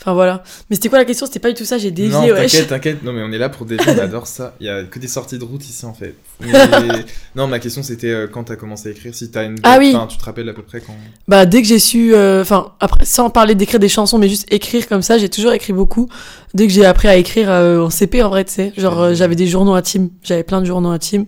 enfin 0.01 0.13
voilà. 0.15 0.43
Mais 0.69 0.77
c'était 0.77 0.89
quoi 0.89 0.99
la 0.99 1.05
question? 1.05 1.27
C'était 1.27 1.39
pas 1.41 1.49
du 1.49 1.55
tout 1.55 1.65
ça, 1.65 1.79
j'ai 1.79 1.91
dévié. 1.91 2.13
Non, 2.13 2.27
t'inquiète, 2.35 2.69
t'inquiète. 2.69 3.03
Non, 3.03 3.13
mais 3.13 3.23
on 3.23 3.33
est 3.33 3.39
là 3.39 3.49
pour 3.49 3.67
dévier, 3.67 3.85
on 3.89 3.99
adore 4.03 4.27
ça. 4.27 4.55
Il 4.61 4.67
y 4.67 4.71
a 4.71 4.85
que 4.85 4.99
des 4.99 5.09
sorties 5.09 5.39
de 5.39 5.45
route 5.45 5.65
ici, 5.69 5.85
en 5.85 5.95
fait. 5.95 6.15
Mais- 6.41 6.53
non, 7.37 7.47
ma 7.47 7.59
question, 7.59 7.83
c'était 7.83 8.11
euh, 8.11 8.27
quand 8.27 8.45
t'as 8.45 8.57
commencé 8.57 8.89
à 8.89 8.93
écrire, 8.93 9.15
si 9.15 9.31
t'as 9.31 9.45
une... 9.45 9.57
Ah 9.63 9.77
oui. 9.79 9.93
Enfin, 9.95 10.07
tu 10.07 10.17
te 10.19 10.25
rappelles 10.25 10.49
à 10.49 10.53
peu 10.53 10.63
près 10.63 10.81
quand... 10.81 10.95
Bah 11.29 11.47
dès 11.47 11.63
que 11.63 11.69
j'ai 11.69 11.79
su, 11.79 12.15
euh, 12.15 12.43
enfin 12.43 12.73
après 12.81 13.05
sans 13.05 13.31
parler 13.31 13.55
d'écrire 13.55 13.81
des 13.81 13.89
chansons, 13.89 14.19
mais 14.19 14.29
juste 14.29 14.47
écrire 14.53 14.89
comme 14.89 15.03
ça, 15.03 15.19
j'ai 15.19 15.29
toujours 15.29 15.53
écrit 15.53 15.73
beaucoup. 15.73 16.09
Dès 16.55 16.67
que 16.67 16.73
j'ai 16.73 16.85
appris 16.85 17.09
à 17.09 17.17
écrire 17.17 17.51
euh, 17.51 17.81
en 17.81 17.91
CP 17.91 18.23
en 18.23 18.29
vrai, 18.29 18.45
tu 18.45 18.53
sais, 18.53 18.73
genre 18.77 19.15
j'avais 19.15 19.37
des 19.37 19.47
journaux 19.47 19.75
intimes, 19.75 20.11
j'avais 20.23 20.43
plein 20.43 20.61
de 20.61 20.67
journaux 20.67 20.91
intimes 20.91 21.27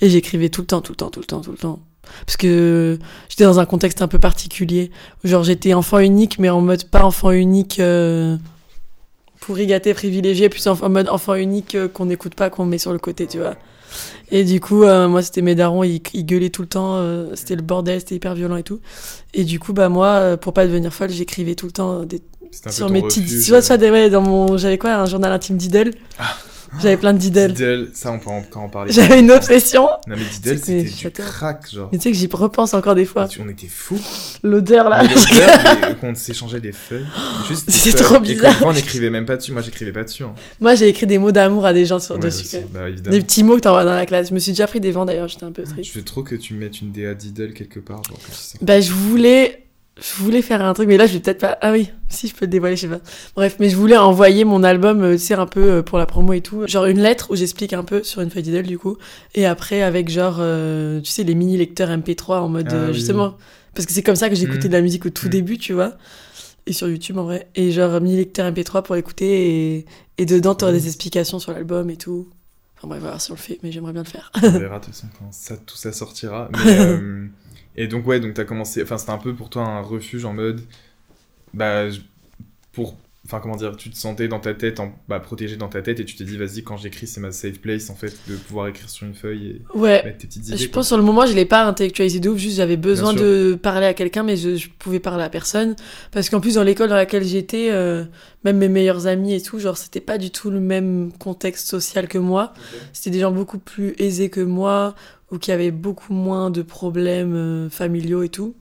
et 0.00 0.08
j'écrivais 0.08 0.48
tout 0.48 0.62
le 0.62 0.66
temps, 0.66 0.80
tout 0.80 0.92
le 0.92 0.96
temps, 0.96 1.10
tout 1.10 1.20
le 1.20 1.26
temps, 1.26 1.40
tout 1.40 1.50
le 1.52 1.56
temps. 1.58 1.80
Parce 2.26 2.36
que 2.36 2.98
j'étais 3.28 3.44
dans 3.44 3.60
un 3.60 3.66
contexte 3.66 4.02
un 4.02 4.08
peu 4.08 4.18
particulier, 4.18 4.90
genre 5.24 5.44
j'étais 5.44 5.74
enfant 5.74 5.98
unique, 5.98 6.38
mais 6.38 6.48
en 6.48 6.60
mode 6.60 6.84
pas 6.84 7.04
enfant 7.04 7.30
unique 7.30 7.80
euh, 7.80 8.36
pourri 9.44 9.66
gâté 9.66 9.92
privilégié, 9.94 10.48
plus 10.48 10.66
en 10.66 10.88
mode 10.88 11.08
enfant 11.08 11.34
unique 11.34 11.74
euh, 11.74 11.88
qu'on 11.88 12.06
n'écoute 12.06 12.34
pas, 12.34 12.50
qu'on 12.50 12.64
met 12.64 12.78
sur 12.78 12.92
le 12.92 12.98
côté, 12.98 13.26
tu 13.26 13.38
vois. 13.38 13.54
Et 14.30 14.42
du 14.42 14.58
coup, 14.58 14.82
euh, 14.84 15.06
moi, 15.06 15.22
c'était 15.22 15.42
mes 15.42 15.54
darons, 15.54 15.84
ils, 15.84 16.00
ils 16.14 16.24
gueulaient 16.24 16.50
tout 16.50 16.62
le 16.62 16.68
temps, 16.68 16.96
euh, 16.96 17.30
c'était 17.34 17.54
le 17.54 17.62
bordel, 17.62 18.00
c'était 18.00 18.16
hyper 18.16 18.34
violent 18.34 18.56
et 18.56 18.62
tout. 18.62 18.80
Et 19.34 19.44
du 19.44 19.60
coup, 19.60 19.72
bah 19.72 19.88
moi, 19.88 20.36
pour 20.38 20.52
pas 20.52 20.66
devenir 20.66 20.92
folle, 20.92 21.10
j'écrivais 21.10 21.54
tout 21.54 21.66
le 21.66 21.72
temps 21.72 22.04
des, 22.04 22.22
sur 22.70 22.88
mes 22.88 23.02
petites, 23.02 23.26
tu 23.26 23.50
vois, 23.50 23.62
soit 23.62 23.76
des, 23.76 23.90
ouais, 23.90 24.10
dans 24.10 24.22
mon, 24.22 24.56
j'avais 24.56 24.78
quoi, 24.78 24.94
un 24.94 25.06
journal 25.06 25.32
intime 25.32 25.56
d'Idel. 25.56 25.92
J'avais 26.82 26.96
plein 26.96 27.12
de 27.12 27.18
Didel. 27.18 27.52
Diddle, 27.52 27.90
ça, 27.94 28.10
on 28.12 28.18
peut 28.18 28.30
encore 28.30 28.62
en 28.62 28.68
parler. 28.68 28.92
J'avais 28.92 29.20
une 29.20 29.30
obsession. 29.30 29.84
Non, 30.06 30.16
mais 30.16 30.24
Diddle, 30.24 30.58
c'était 30.58 30.82
du 30.82 31.10
crack, 31.10 31.70
genre. 31.72 31.88
Mais 31.92 31.98
tu 31.98 32.04
sais 32.04 32.10
que 32.12 32.16
j'y 32.16 32.28
repense 32.32 32.74
encore 32.74 32.94
des 32.94 33.04
fois. 33.04 33.26
Tu- 33.28 33.40
On 33.40 33.48
était 33.48 33.68
fous. 33.68 34.00
L'odeur 34.42 34.88
là. 34.88 35.02
L'odeur, 35.04 35.98
qu'on 36.00 36.14
s'échangeait 36.14 36.60
des 36.60 36.72
feuilles. 36.72 37.06
Juste 37.48 37.70
C'était 37.70 38.02
trop 38.02 38.16
Et 38.16 38.20
bizarre. 38.20 38.58
qu'on- 38.58 38.68
on 38.68 38.72
n'écrivait 38.72 39.10
même 39.10 39.26
pas 39.26 39.36
dessus. 39.36 39.52
Moi, 39.52 39.62
j'écrivais 39.62 39.92
pas 39.92 40.04
dessus. 40.04 40.24
hein. 40.24 40.34
Moi, 40.60 40.74
j'ai 40.74 40.88
écrit 40.88 41.06
des 41.06 41.18
mots 41.18 41.32
d'amour 41.32 41.64
à 41.66 41.72
des 41.72 41.86
gens 41.86 41.98
sur, 41.98 42.14
Ouais, 42.16 42.20
dessus. 42.20 42.44
aussi, 42.56 42.58
bah. 42.72 42.90
Des 42.90 43.20
petits 43.22 43.44
mots 43.44 43.56
que 43.56 43.60
t'envoies 43.60 43.84
dans 43.84 43.94
la 43.94 44.06
classe. 44.06 44.28
Je 44.28 44.34
me 44.34 44.38
suis 44.38 44.52
déjà 44.52 44.66
pris 44.66 44.80
des 44.80 44.90
vents 44.92 45.04
d'ailleurs, 45.04 45.28
j'étais 45.28 45.44
un 45.44 45.52
peu 45.52 45.62
triste. 45.62 45.92
Je 45.92 45.98
veux 45.98 46.04
trop 46.04 46.22
que 46.22 46.34
tu 46.34 46.54
mettes 46.54 46.80
une 46.80 46.92
DA 46.92 47.14
Diddle 47.14 47.52
quelque 47.54 47.80
part. 47.80 48.02
Genre, 48.04 48.18
que. 48.18 48.64
Bah, 48.64 48.80
je 48.80 48.92
voulais, 48.92 49.63
je 50.00 50.22
voulais 50.22 50.42
faire 50.42 50.62
un 50.64 50.74
truc, 50.74 50.88
mais 50.88 50.96
là, 50.96 51.06
je 51.06 51.12
vais 51.14 51.20
peut-être 51.20 51.40
pas. 51.40 51.56
Ah 51.60 51.70
oui, 51.72 51.90
si, 52.08 52.26
je 52.28 52.34
peux 52.34 52.46
le 52.46 52.50
dévoiler, 52.50 52.74
je 52.76 52.82
sais 52.82 52.88
pas. 52.88 53.00
Bref, 53.36 53.56
mais 53.60 53.68
je 53.68 53.76
voulais 53.76 53.96
envoyer 53.96 54.44
mon 54.44 54.64
album, 54.64 55.02
euh, 55.02 55.12
tu 55.12 55.18
sais, 55.18 55.34
un 55.34 55.46
peu 55.46 55.64
euh, 55.64 55.82
pour 55.82 55.98
la 55.98 56.06
promo 56.06 56.32
et 56.32 56.40
tout. 56.40 56.66
Genre 56.66 56.86
une 56.86 57.00
lettre 57.00 57.28
où 57.30 57.36
j'explique 57.36 57.72
un 57.72 57.84
peu 57.84 58.02
sur 58.02 58.20
une 58.20 58.30
feuille 58.30 58.42
d'idole, 58.42 58.66
du 58.66 58.78
coup. 58.78 58.96
Et 59.34 59.46
après, 59.46 59.82
avec 59.82 60.08
genre, 60.08 60.38
euh, 60.40 61.00
tu 61.00 61.10
sais, 61.10 61.22
les 61.22 61.34
mini 61.36 61.56
lecteurs 61.56 61.90
MP3 61.90 62.40
en 62.40 62.48
mode, 62.48 62.68
Ah 62.70 62.74
euh, 62.74 62.86
oui. 62.88 62.94
justement. 62.94 63.36
Parce 63.74 63.86
que 63.86 63.92
c'est 63.92 64.02
comme 64.02 64.16
ça 64.16 64.28
que 64.28 64.34
j'écoutais 64.34 64.66
Mm. 64.68 64.70
de 64.70 64.76
la 64.76 64.82
musique 64.82 65.06
au 65.06 65.10
tout 65.10 65.26
Mm. 65.26 65.30
début, 65.30 65.58
tu 65.58 65.72
vois. 65.74 65.92
Et 66.66 66.72
sur 66.72 66.88
YouTube, 66.88 67.18
en 67.18 67.24
vrai. 67.24 67.48
Et 67.54 67.70
genre, 67.70 68.00
mini 68.00 68.16
lecteur 68.16 68.46
MP3 68.50 68.82
pour 68.82 68.96
écouter. 68.96 69.76
Et, 69.76 69.86
et 70.18 70.26
dedans, 70.26 70.54
t'auras 70.56 70.72
Mm. 70.72 70.76
des 70.76 70.86
explications 70.88 71.38
sur 71.38 71.52
l'album 71.52 71.88
et 71.90 71.96
tout. 71.96 72.28
Enfin 72.78 72.88
bref, 72.88 73.00
voilà 73.00 73.18
si 73.20 73.30
on 73.30 73.34
le 73.34 73.38
fait, 73.40 73.58
mais 73.62 73.70
j'aimerais 73.70 73.92
bien 73.92 74.02
le 74.02 74.08
faire. 74.08 74.30
On 74.42 74.50
verra 74.58 74.78
de 74.80 74.84
toute 74.86 74.94
façon 74.94 75.06
quand 75.18 75.28
ça, 75.32 75.56
tout 75.56 75.76
ça 75.76 75.92
sortira. 75.92 76.48
Mais, 76.52 76.58
euh, 76.80 77.26
et 77.76 77.86
donc, 77.88 78.06
ouais, 78.06 78.20
donc 78.20 78.34
t'as 78.34 78.44
commencé. 78.44 78.82
Enfin, 78.82 78.98
c'était 78.98 79.12
un 79.12 79.18
peu 79.18 79.34
pour 79.34 79.50
toi 79.50 79.62
un 79.62 79.80
refuge 79.80 80.24
en 80.24 80.32
mode. 80.32 80.60
Bah, 81.52 81.84
pour. 82.72 82.96
Enfin, 83.26 83.40
comment 83.40 83.56
dire, 83.56 83.74
tu 83.78 83.88
te 83.88 83.96
sentais 83.96 84.28
dans 84.28 84.38
ta 84.38 84.52
tête, 84.52 84.80
en, 84.80 84.92
bah, 85.08 85.18
protégé 85.18 85.56
dans 85.56 85.68
ta 85.70 85.80
tête, 85.80 85.98
et 85.98 86.04
tu 86.04 86.14
t'es 86.14 86.24
dit, 86.24 86.36
vas-y, 86.36 86.62
quand 86.62 86.76
j'écris, 86.76 87.06
c'est 87.06 87.20
ma 87.22 87.32
safe 87.32 87.58
place, 87.58 87.88
en 87.88 87.94
fait, 87.94 88.14
de 88.28 88.36
pouvoir 88.36 88.68
écrire 88.68 88.90
sur 88.90 89.06
une 89.06 89.14
feuille 89.14 89.46
et 89.46 89.62
Ouais. 89.78 90.04
mettre 90.04 90.18
tes 90.18 90.26
petites 90.26 90.46
idées. 90.48 90.58
Je 90.58 90.64
quoi. 90.66 90.74
pense 90.74 90.88
sur 90.88 90.98
le 90.98 91.02
moment, 91.02 91.24
je 91.24 91.32
l'ai 91.32 91.46
pas 91.46 91.64
intellectualisé 91.64 92.20
de 92.20 92.28
ouf, 92.28 92.36
juste 92.36 92.58
j'avais 92.58 92.76
besoin 92.76 93.14
de 93.14 93.54
parler 93.62 93.86
à 93.86 93.94
quelqu'un, 93.94 94.24
mais 94.24 94.36
je, 94.36 94.56
je 94.56 94.68
pouvais 94.78 95.00
parler 95.00 95.24
à 95.24 95.30
personne. 95.30 95.74
Parce 96.12 96.28
qu'en 96.28 96.40
plus, 96.40 96.56
dans 96.56 96.62
l'école 96.64 96.90
dans 96.90 96.96
laquelle 96.96 97.24
j'étais, 97.24 97.68
euh, 97.70 98.04
même 98.44 98.58
mes 98.58 98.68
meilleurs 98.68 99.06
amis 99.06 99.32
et 99.32 99.40
tout, 99.40 99.58
genre, 99.58 99.78
c'était 99.78 100.02
pas 100.02 100.18
du 100.18 100.30
tout 100.30 100.50
le 100.50 100.60
même 100.60 101.10
contexte 101.18 101.66
social 101.66 102.08
que 102.08 102.18
moi. 102.18 102.52
C'était 102.92 103.08
des 103.08 103.20
gens 103.20 103.32
beaucoup 103.32 103.58
plus 103.58 103.94
aisés 103.98 104.28
que 104.28 104.42
moi, 104.42 104.94
ou 105.34 105.38
qui 105.38 105.52
avaient 105.52 105.70
beaucoup 105.70 106.12
moins 106.14 106.50
de 106.50 106.62
problèmes 106.62 107.34
euh, 107.34 107.70
familiaux 107.70 108.22
et 108.22 108.28
tout. 108.30 108.54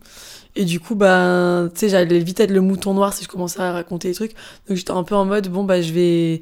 Et 0.55 0.65
du 0.65 0.79
coup, 0.79 0.95
bah, 0.95 1.69
tu 1.73 1.79
sais, 1.79 1.89
j'allais 1.89 2.19
vite 2.19 2.39
être 2.39 2.51
le 2.51 2.61
mouton 2.61 2.93
noir 2.93 3.13
si 3.13 3.23
je 3.23 3.29
commençais 3.29 3.61
à 3.61 3.71
raconter 3.71 4.09
des 4.09 4.15
trucs. 4.15 4.33
Donc 4.67 4.77
j'étais 4.77 4.91
un 4.91 5.03
peu 5.03 5.15
en 5.15 5.25
mode, 5.25 5.47
bon, 5.49 5.63
bah, 5.63 5.81
je 5.81 5.93
vais, 5.93 6.41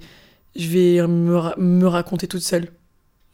je 0.56 0.68
vais 0.68 1.08
me, 1.08 1.38
ra- 1.38 1.56
me 1.58 1.86
raconter 1.88 2.28
toute 2.28 2.42
seule. 2.42 2.70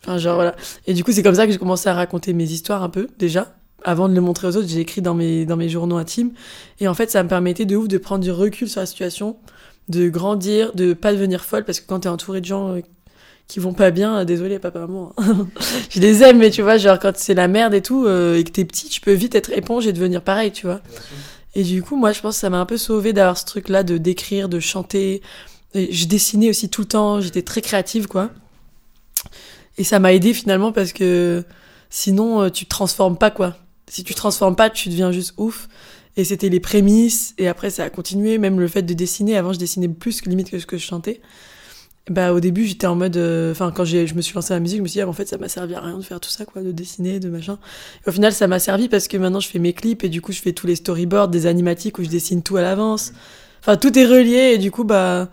Enfin, 0.03 0.17
genre, 0.17 0.35
voilà. 0.35 0.55
Et 0.85 0.93
du 0.93 1.03
coup, 1.03 1.11
c'est 1.11 1.23
comme 1.23 1.35
ça 1.35 1.45
que 1.47 1.51
j'ai 1.51 1.57
commencé 1.57 1.89
à 1.89 1.93
raconter 1.93 2.33
mes 2.33 2.45
histoires 2.51 2.83
un 2.83 2.89
peu, 2.89 3.07
déjà. 3.17 3.55
avant 3.83 4.09
de 4.09 4.13
le 4.13 4.21
montrer 4.21 4.47
aux 4.47 4.57
autres, 4.57 4.67
j'ai 4.67 4.79
écrit 4.79 5.01
dans 5.01 5.13
mes, 5.13 5.45
dans 5.45 5.55
mes 5.55 5.69
journaux 5.69 5.97
intimes. 5.97 6.31
Et 6.79 6.87
en 6.87 6.93
fait, 6.93 7.09
ça 7.11 7.23
me 7.23 7.29
permettait 7.29 7.65
de 7.65 7.75
ouf 7.75 7.87
de 7.87 7.97
prendre 7.97 8.23
du 8.23 8.31
recul 8.31 8.69
sur 8.69 8.79
la 8.81 8.85
situation, 8.85 9.37
de 9.87 10.09
grandir, 10.09 10.73
de 10.73 10.93
pas 10.93 11.13
devenir 11.13 11.43
folle, 11.45 11.63
parce 11.63 11.79
que 11.79 11.87
quand 11.87 12.01
t'es 12.01 12.09
entouré 12.09 12.41
de 12.41 12.45
gens 12.45 12.75
euh, 12.75 12.81
qui 13.47 13.59
vont 13.59 13.73
pas 13.73 13.91
bien, 13.91 14.25
désolé, 14.25 14.59
papa, 14.59 14.79
maman, 14.79 15.13
je 15.89 15.99
les 15.99 16.21
aime, 16.23 16.39
mais 16.39 16.49
tu 16.49 16.61
vois, 16.61 16.77
genre 16.77 16.99
quand 16.99 17.15
c'est 17.15 17.33
la 17.33 17.47
merde 17.47 17.73
et 17.73 17.81
tout, 17.81 18.05
euh, 18.05 18.37
et 18.37 18.43
que 18.43 18.51
t'es 18.51 18.65
petit, 18.65 18.89
tu 18.89 18.99
peux 18.99 19.13
vite 19.13 19.35
être 19.35 19.51
éponge 19.51 19.87
et 19.87 19.93
devenir 19.93 20.21
pareil, 20.21 20.51
tu 20.51 20.65
vois. 20.65 20.81
Et 21.55 21.63
du 21.63 21.81
coup, 21.81 21.95
moi, 21.95 22.11
je 22.11 22.19
pense 22.19 22.35
que 22.35 22.41
ça 22.41 22.49
m'a 22.49 22.59
un 22.59 22.65
peu 22.65 22.77
sauvé 22.77 23.13
d'avoir 23.13 23.37
ce 23.37 23.45
truc-là 23.45 23.83
de 23.83 23.97
d'écrire, 23.97 24.49
de 24.49 24.59
chanter. 24.59 25.21
Et 25.73 25.91
je 25.93 26.05
dessinais 26.05 26.49
aussi 26.49 26.69
tout 26.69 26.81
le 26.81 26.87
temps, 26.87 27.21
j'étais 27.21 27.41
très 27.41 27.61
créative, 27.61 28.07
quoi. 28.07 28.31
Et 29.77 29.83
ça 29.83 29.99
m'a 29.99 30.13
aidé 30.13 30.33
finalement 30.33 30.71
parce 30.71 30.91
que 30.91 31.43
sinon, 31.89 32.41
euh, 32.43 32.49
tu 32.49 32.65
te 32.65 32.69
transformes 32.69 33.17
pas, 33.17 33.31
quoi. 33.31 33.55
Si 33.89 34.03
tu 34.03 34.13
te 34.13 34.17
transformes 34.17 34.57
pas, 34.57 34.69
tu 34.69 34.89
deviens 34.89 35.11
juste 35.13 35.33
ouf. 35.37 35.69
Et 36.17 36.25
c'était 36.25 36.49
les 36.49 36.59
prémices, 36.59 37.35
et 37.37 37.47
après 37.47 37.69
ça 37.69 37.83
a 37.83 37.89
continué, 37.91 38.39
même 38.39 38.59
le 38.59 38.67
fait 38.67 38.81
de 38.81 38.93
dessiner. 38.93 39.37
Avant, 39.37 39.53
je 39.53 39.59
dessinais 39.59 39.87
plus 39.87 40.19
que 40.19 40.29
limite 40.29 40.49
que 40.49 40.59
ce 40.59 40.65
que 40.65 40.77
je 40.77 40.83
chantais. 40.83 41.21
Bah, 42.09 42.31
au 42.31 42.39
début, 42.39 42.65
j'étais 42.65 42.87
en 42.87 42.95
mode. 42.95 43.17
euh, 43.17 43.51
Enfin, 43.51 43.71
quand 43.75 43.83
j'ai- 43.83 44.07
je 44.07 44.15
me 44.15 44.21
suis 44.21 44.33
lancée 44.33 44.53
à 44.53 44.55
la 44.55 44.59
musique, 44.61 44.77
je 44.77 44.83
me 44.83 44.87
suis 44.87 44.97
dit, 44.99 45.01
ah, 45.01 45.07
en 45.09 45.13
fait, 45.13 45.25
ça 45.27 45.37
m'a 45.37 45.49
servi 45.49 45.75
à 45.75 45.81
rien 45.81 45.97
de 45.97 46.03
faire 46.03 46.19
tout 46.21 46.29
ça, 46.29 46.45
quoi, 46.45 46.61
de 46.63 46.71
dessiner, 46.71 47.19
de 47.19 47.27
machin. 47.29 47.57
Et 48.05 48.09
au 48.09 48.11
final, 48.13 48.31
ça 48.33 48.47
m'a 48.47 48.59
servi 48.59 48.87
parce 48.87 49.07
que 49.09 49.17
maintenant, 49.17 49.41
je 49.41 49.49
fais 49.49 49.59
mes 49.59 49.73
clips, 49.73 50.03
et 50.05 50.09
du 50.09 50.21
coup, 50.21 50.31
je 50.31 50.41
fais 50.41 50.53
tous 50.53 50.67
les 50.67 50.75
storyboards, 50.77 51.27
des 51.27 51.45
animatiques 51.47 51.99
où 51.99 52.03
je 52.03 52.09
dessine 52.09 52.43
tout 52.43 52.55
à 52.57 52.61
l'avance. 52.61 53.11
Enfin, 53.59 53.75
tout 53.75 53.97
est 53.99 54.05
relié, 54.05 54.53
et 54.53 54.57
du 54.57 54.71
coup, 54.71 54.83
bah. 54.83 55.29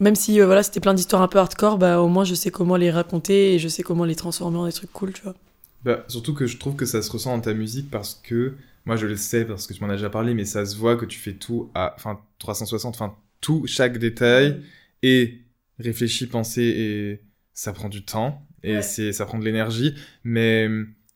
Même 0.00 0.14
si 0.14 0.40
euh, 0.40 0.46
voilà, 0.46 0.62
c'était 0.62 0.80
plein 0.80 0.92
d'histoires 0.94 1.22
un 1.22 1.28
peu 1.28 1.38
hardcore, 1.38 1.78
bah 1.78 2.00
au 2.02 2.08
moins 2.08 2.24
je 2.24 2.34
sais 2.34 2.50
comment 2.50 2.76
les 2.76 2.90
raconter 2.90 3.54
et 3.54 3.58
je 3.58 3.66
sais 3.68 3.82
comment 3.82 4.04
les 4.04 4.14
transformer 4.14 4.58
en 4.58 4.66
des 4.66 4.72
trucs 4.72 4.92
cool, 4.92 5.12
tu 5.14 5.22
vois. 5.22 5.34
Bah, 5.84 6.04
surtout 6.08 6.34
que 6.34 6.46
je 6.46 6.58
trouve 6.58 6.76
que 6.76 6.84
ça 6.84 7.00
se 7.00 7.10
ressent 7.10 7.34
dans 7.34 7.40
ta 7.40 7.54
musique 7.54 7.90
parce 7.90 8.20
que, 8.22 8.54
moi 8.84 8.96
je 8.96 9.06
le 9.06 9.16
sais 9.16 9.46
parce 9.46 9.66
que 9.66 9.72
tu 9.72 9.82
m'en 9.82 9.88
as 9.88 9.94
déjà 9.96 10.10
parlé, 10.10 10.34
mais 10.34 10.44
ça 10.44 10.66
se 10.66 10.76
voit 10.76 10.96
que 10.96 11.06
tu 11.06 11.18
fais 11.18 11.32
tout 11.32 11.70
à, 11.74 11.94
enfin, 11.96 12.20
360, 12.38 12.94
enfin, 12.94 13.14
tout, 13.40 13.64
chaque 13.66 13.96
détail 13.98 14.60
est 15.02 15.38
réfléchi, 15.78 16.26
pensé 16.26 16.62
et 16.62 17.22
ça 17.52 17.72
prend 17.72 17.88
du 17.88 18.04
temps 18.04 18.46
et 18.62 18.76
Ouais. 18.76 18.82
c'est, 18.82 19.12
ça 19.12 19.26
prend 19.26 19.38
de 19.38 19.44
l'énergie. 19.44 19.94
Mais, 20.24 20.68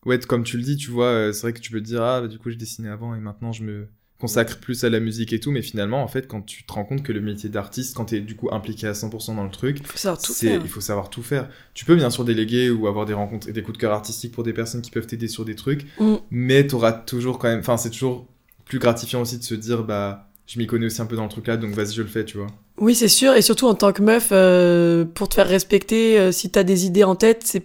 ouais, 0.06 0.18
comme 0.20 0.44
tu 0.44 0.56
le 0.56 0.62
dis, 0.62 0.76
tu 0.76 0.90
vois, 0.90 1.06
euh, 1.06 1.32
c'est 1.32 1.42
vrai 1.42 1.52
que 1.52 1.60
tu 1.60 1.70
peux 1.72 1.80
te 1.80 1.86
dire, 1.86 2.02
ah, 2.02 2.20
bah, 2.20 2.28
du 2.28 2.38
coup, 2.38 2.50
je 2.50 2.56
dessinais 2.56 2.88
avant 2.88 3.14
et 3.14 3.20
maintenant 3.20 3.52
je 3.52 3.64
me 3.64 3.88
consacre 4.18 4.60
plus 4.60 4.84
à 4.84 4.90
la 4.90 5.00
musique 5.00 5.32
et 5.32 5.40
tout, 5.40 5.50
mais 5.50 5.62
finalement, 5.62 6.02
en 6.02 6.06
fait, 6.06 6.26
quand 6.28 6.42
tu 6.42 6.64
te 6.64 6.72
rends 6.74 6.84
compte 6.84 7.02
que 7.02 7.10
le 7.10 7.22
métier 7.22 7.48
d'artiste, 7.48 7.96
quand 7.96 8.04
t'es 8.04 8.20
du 8.20 8.36
coup 8.36 8.50
impliqué 8.52 8.86
à 8.86 8.92
100% 8.92 9.34
dans 9.34 9.44
le 9.44 9.50
truc, 9.50 9.78
Il 9.80 9.86
faut 9.86 9.96
savoir 9.96 10.20
tout 10.20 10.34
faire. 10.34 10.60
Il 10.62 10.68
faut 10.68 10.80
savoir 10.82 11.08
tout 11.08 11.22
faire. 11.22 11.48
Tu 11.72 11.86
peux 11.86 11.96
bien 11.96 12.10
sûr 12.10 12.26
déléguer 12.26 12.68
ou 12.68 12.86
avoir 12.86 13.06
des 13.06 13.14
rencontres 13.14 13.48
et 13.48 13.52
des 13.54 13.62
coups 13.62 13.78
de 13.78 13.80
cœur 13.80 13.92
artistiques 13.92 14.32
pour 14.32 14.44
des 14.44 14.52
personnes 14.52 14.82
qui 14.82 14.90
peuvent 14.90 15.06
t'aider 15.06 15.26
sur 15.26 15.46
des 15.46 15.54
trucs, 15.54 15.86
Mm. 15.98 16.16
mais 16.30 16.66
t'auras 16.66 16.92
toujours 16.92 17.38
quand 17.38 17.48
même. 17.48 17.60
Enfin, 17.60 17.78
c'est 17.78 17.88
toujours 17.90 18.28
plus 18.66 18.78
gratifiant 18.78 19.22
aussi 19.22 19.38
de 19.38 19.42
se 19.42 19.54
dire, 19.54 19.84
bah, 19.84 20.29
je 20.50 20.58
m'y 20.58 20.66
connais 20.66 20.86
aussi 20.86 21.00
un 21.00 21.06
peu 21.06 21.14
dans 21.14 21.22
le 21.22 21.28
truc 21.28 21.46
là, 21.46 21.56
donc 21.56 21.70
vas-y, 21.70 21.92
je 21.94 22.02
le 22.02 22.08
fais, 22.08 22.24
tu 22.24 22.36
vois. 22.36 22.48
Oui, 22.78 22.96
c'est 22.96 23.06
sûr, 23.06 23.34
et 23.34 23.42
surtout 23.42 23.68
en 23.68 23.74
tant 23.74 23.92
que 23.92 24.02
meuf, 24.02 24.30
euh, 24.32 25.04
pour 25.04 25.28
te 25.28 25.34
faire 25.34 25.46
respecter, 25.46 26.18
euh, 26.18 26.32
si 26.32 26.50
t'as 26.50 26.64
des 26.64 26.86
idées 26.86 27.04
en 27.04 27.14
tête, 27.14 27.42
c'est 27.44 27.64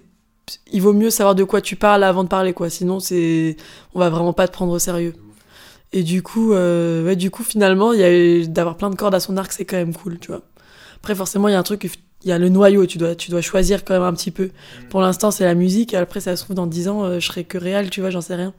il 0.72 0.84
vaut 0.84 0.94
mieux 0.94 1.10
savoir 1.10 1.34
de 1.34 1.44
quoi 1.44 1.62
tu 1.62 1.76
parles 1.76 2.04
avant 2.04 2.24
de 2.24 2.30
parler, 2.30 2.54
quoi. 2.54 2.70
Sinon, 2.70 3.00
c'est 3.00 3.58
on 3.96 4.00
va 4.00 4.12
vraiment 4.12 4.34
pas 4.34 4.48
te 4.48 4.54
prendre 4.54 4.72
au 4.72 4.78
sérieux. 4.78 5.16
Et 5.94 6.04
du 6.04 6.22
coup, 6.22 6.54
euh, 6.54 7.16
du 7.16 7.32
coup, 7.32 7.42
finalement, 7.42 7.92
il 7.92 8.00
y 8.02 8.04
a 8.04 8.46
d'avoir 8.46 8.78
plein 8.78 8.92
de 8.92 8.96
cordes 8.96 9.16
à 9.16 9.20
son 9.20 9.36
arc, 9.36 9.52
c'est 9.52 9.66
quand 9.66 9.78
même 9.78 9.96
cool, 9.96 10.20
tu 10.20 10.28
vois. 10.28 10.42
Après, 10.98 11.16
forcément, 11.16 11.48
il 11.48 11.54
y 11.54 11.56
a 11.56 11.60
un 11.60 11.64
truc, 11.64 11.90
il 12.26 12.30
y 12.30 12.32
a 12.32 12.38
le 12.40 12.50
noyau, 12.50 12.86
tu 12.88 12.98
dois, 12.98 13.16
tu 13.16 13.32
dois 13.32 13.42
choisir 13.42 13.86
quand 13.86 13.94
même 13.94 14.04
un 14.04 14.14
petit 14.14 14.32
peu. 14.32 14.50
Pour 14.90 15.00
l'instant, 15.02 15.32
c'est 15.32 15.46
la 15.46 15.56
musique, 15.56 15.94
et 15.94 15.98
après, 15.98 16.20
ça 16.20 16.36
se 16.36 16.44
trouve, 16.44 16.56
dans 16.56 16.68
10 16.68 16.88
ans, 16.90 17.04
euh, 17.06 17.20
je 17.20 17.28
serai 17.28 17.44
que 17.44 17.58
réel, 17.58 17.90
tu 17.90 18.02
vois, 18.02 18.10
j'en 18.10 18.22
sais 18.22 18.36
rien. 18.36 18.54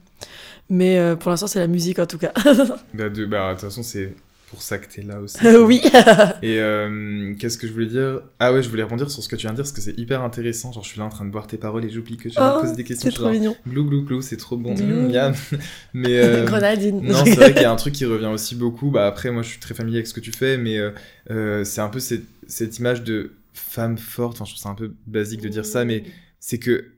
Mais 0.71 0.99
euh, 0.99 1.17
pour 1.17 1.31
l'instant, 1.31 1.47
c'est 1.47 1.59
la 1.59 1.67
musique, 1.67 1.99
en 1.99 2.07
tout 2.07 2.19
cas. 2.19 2.33
Bah, 2.95 3.09
de, 3.09 3.25
bah, 3.27 3.49
de 3.51 3.53
toute 3.59 3.69
façon, 3.69 3.83
c'est 3.83 4.15
pour 4.51 4.63
ça 4.63 4.79
que 4.79 4.87
t'es 4.93 5.03
là 5.03 5.21
aussi. 5.21 5.37
oui. 5.45 5.81
Et 6.43 6.61
euh, 6.61 7.35
qu'est-ce 7.39 7.59
que 7.59 7.67
je 7.67 7.73
voulais 7.73 7.87
dire? 7.87 8.21
Ah 8.39 8.53
ouais, 8.53 8.63
je 8.63 8.69
voulais 8.69 8.85
rebondir 8.85 9.11
sur 9.11 9.21
ce 9.23 9.29
que 9.29 9.35
tu 9.37 9.43
viens 9.43 9.51
de 9.51 9.57
dire, 9.57 9.65
parce 9.65 9.73
que 9.73 9.81
c'est 9.81 9.99
hyper 9.99 10.23
intéressant. 10.23 10.73
Genre, 10.73 10.83
je 10.85 10.89
suis 10.89 10.99
là 11.01 11.05
en 11.05 11.09
train 11.09 11.25
de 11.25 11.31
boire 11.31 11.47
tes 11.49 11.57
paroles 11.57 11.85
et 11.85 11.91
j'oublie 11.91 12.17
que 12.17 12.29
tu 12.29 12.37
vas 12.37 12.53
me 12.55 12.59
Oh, 12.59 12.61
poser 12.63 12.75
des 12.77 12.85
questions. 12.85 13.11
c'est 13.11 13.15
trop 13.15 13.25
genre, 13.25 13.33
mignon. 13.33 13.57
Glou, 13.69 13.85
glou, 13.85 14.03
glou, 14.05 14.23
c'est 14.23 14.37
trop 14.37 14.57
bon. 14.57 14.75
Mmh, 14.75 15.09
miam. 15.13 15.35
Mais. 15.95 16.19
euh, 16.19 16.45
Grenadine. 16.45 17.01
Non, 17.03 17.25
c'est 17.25 17.35
vrai 17.35 17.53
qu'il 17.53 17.63
y 17.63 17.67
a 17.67 17.73
un 17.73 17.77
truc 17.77 17.95
qui 17.95 18.05
revient 18.05 18.27
aussi 18.27 18.55
beaucoup. 18.55 18.91
Bah, 18.91 19.07
après, 19.09 19.31
moi, 19.33 19.43
je 19.43 19.49
suis 19.49 19.59
très 19.61 19.75
familier 19.75 19.99
avec 19.99 20.07
ce 20.07 20.15
que 20.15 20.21
tu 20.21 20.31
fais, 20.33 20.57
mais 20.57 20.79
euh, 20.79 20.91
euh, 21.33 21.65
c'est 21.65 21.81
un 21.81 21.89
peu 21.89 21.99
cette, 22.01 22.25
cette 22.47 22.79
image 22.79 23.03
de 23.03 23.33
femme 23.57 23.99
forte. 23.99 24.37
Enfin, 24.37 24.45
je 24.45 24.53
trouve 24.53 24.63
ça 24.63 24.69
un 24.69 24.75
peu 24.75 24.95
basique 25.07 25.41
de 25.41 25.49
dire 25.49 25.67
ça, 25.67 25.85
mais 25.85 26.05
c'est 26.41 26.59
que 26.59 26.93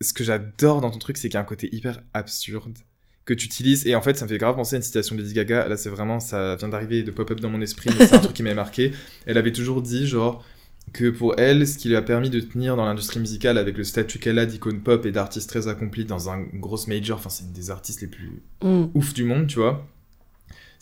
ce 0.00 0.12
que 0.12 0.24
j'adore 0.24 0.80
dans 0.80 0.90
ton 0.90 0.98
truc, 0.98 1.16
c'est 1.16 1.28
qu'il 1.28 1.34
y 1.34 1.38
a 1.38 1.40
un 1.40 1.44
côté 1.44 1.68
hyper 1.74 2.00
absurde 2.12 2.78
que 3.24 3.32
tu 3.34 3.46
utilises. 3.46 3.86
Et 3.86 3.94
en 3.94 4.02
fait, 4.02 4.16
ça 4.18 4.24
me 4.24 4.28
fait 4.30 4.38
grave 4.38 4.54
penser 4.54 4.76
à 4.76 4.78
une 4.78 4.82
citation 4.82 5.16
de 5.16 5.22
Lady 5.22 5.34
Gaga. 5.34 5.68
Là, 5.68 5.76
c'est 5.76 5.88
vraiment, 5.88 6.20
ça 6.20 6.56
vient 6.56 6.68
d'arriver 6.68 7.02
de 7.02 7.10
pop-up 7.10 7.40
dans 7.40 7.50
mon 7.50 7.60
esprit, 7.60 7.90
mais 7.98 8.06
c'est 8.06 8.14
un 8.14 8.18
truc 8.18 8.34
qui 8.34 8.42
m'a 8.42 8.54
marqué. 8.54 8.92
Elle 9.26 9.38
avait 9.38 9.52
toujours 9.52 9.80
dit, 9.80 10.06
genre, 10.06 10.44
que 10.92 11.08
pour 11.08 11.38
elle, 11.38 11.66
ce 11.66 11.78
qui 11.78 11.88
lui 11.88 11.96
a 11.96 12.02
permis 12.02 12.28
de 12.28 12.40
tenir 12.40 12.76
dans 12.76 12.84
l'industrie 12.84 13.20
musicale 13.20 13.56
avec 13.56 13.78
le 13.78 13.84
statut 13.84 14.18
qu'elle 14.18 14.38
a 14.38 14.44
d'icône 14.44 14.80
pop 14.80 15.06
et 15.06 15.12
d'artiste 15.12 15.48
très 15.48 15.68
accompli 15.68 16.04
dans 16.04 16.28
un 16.28 16.42
gros 16.42 16.78
major, 16.86 17.18
enfin, 17.18 17.30
c'est 17.30 17.44
une 17.44 17.52
des 17.52 17.70
artistes 17.70 18.02
les 18.02 18.08
plus 18.08 18.42
Mm. 18.62 18.84
ouf 18.94 19.14
du 19.14 19.24
monde, 19.24 19.46
tu 19.46 19.58
vois, 19.58 19.86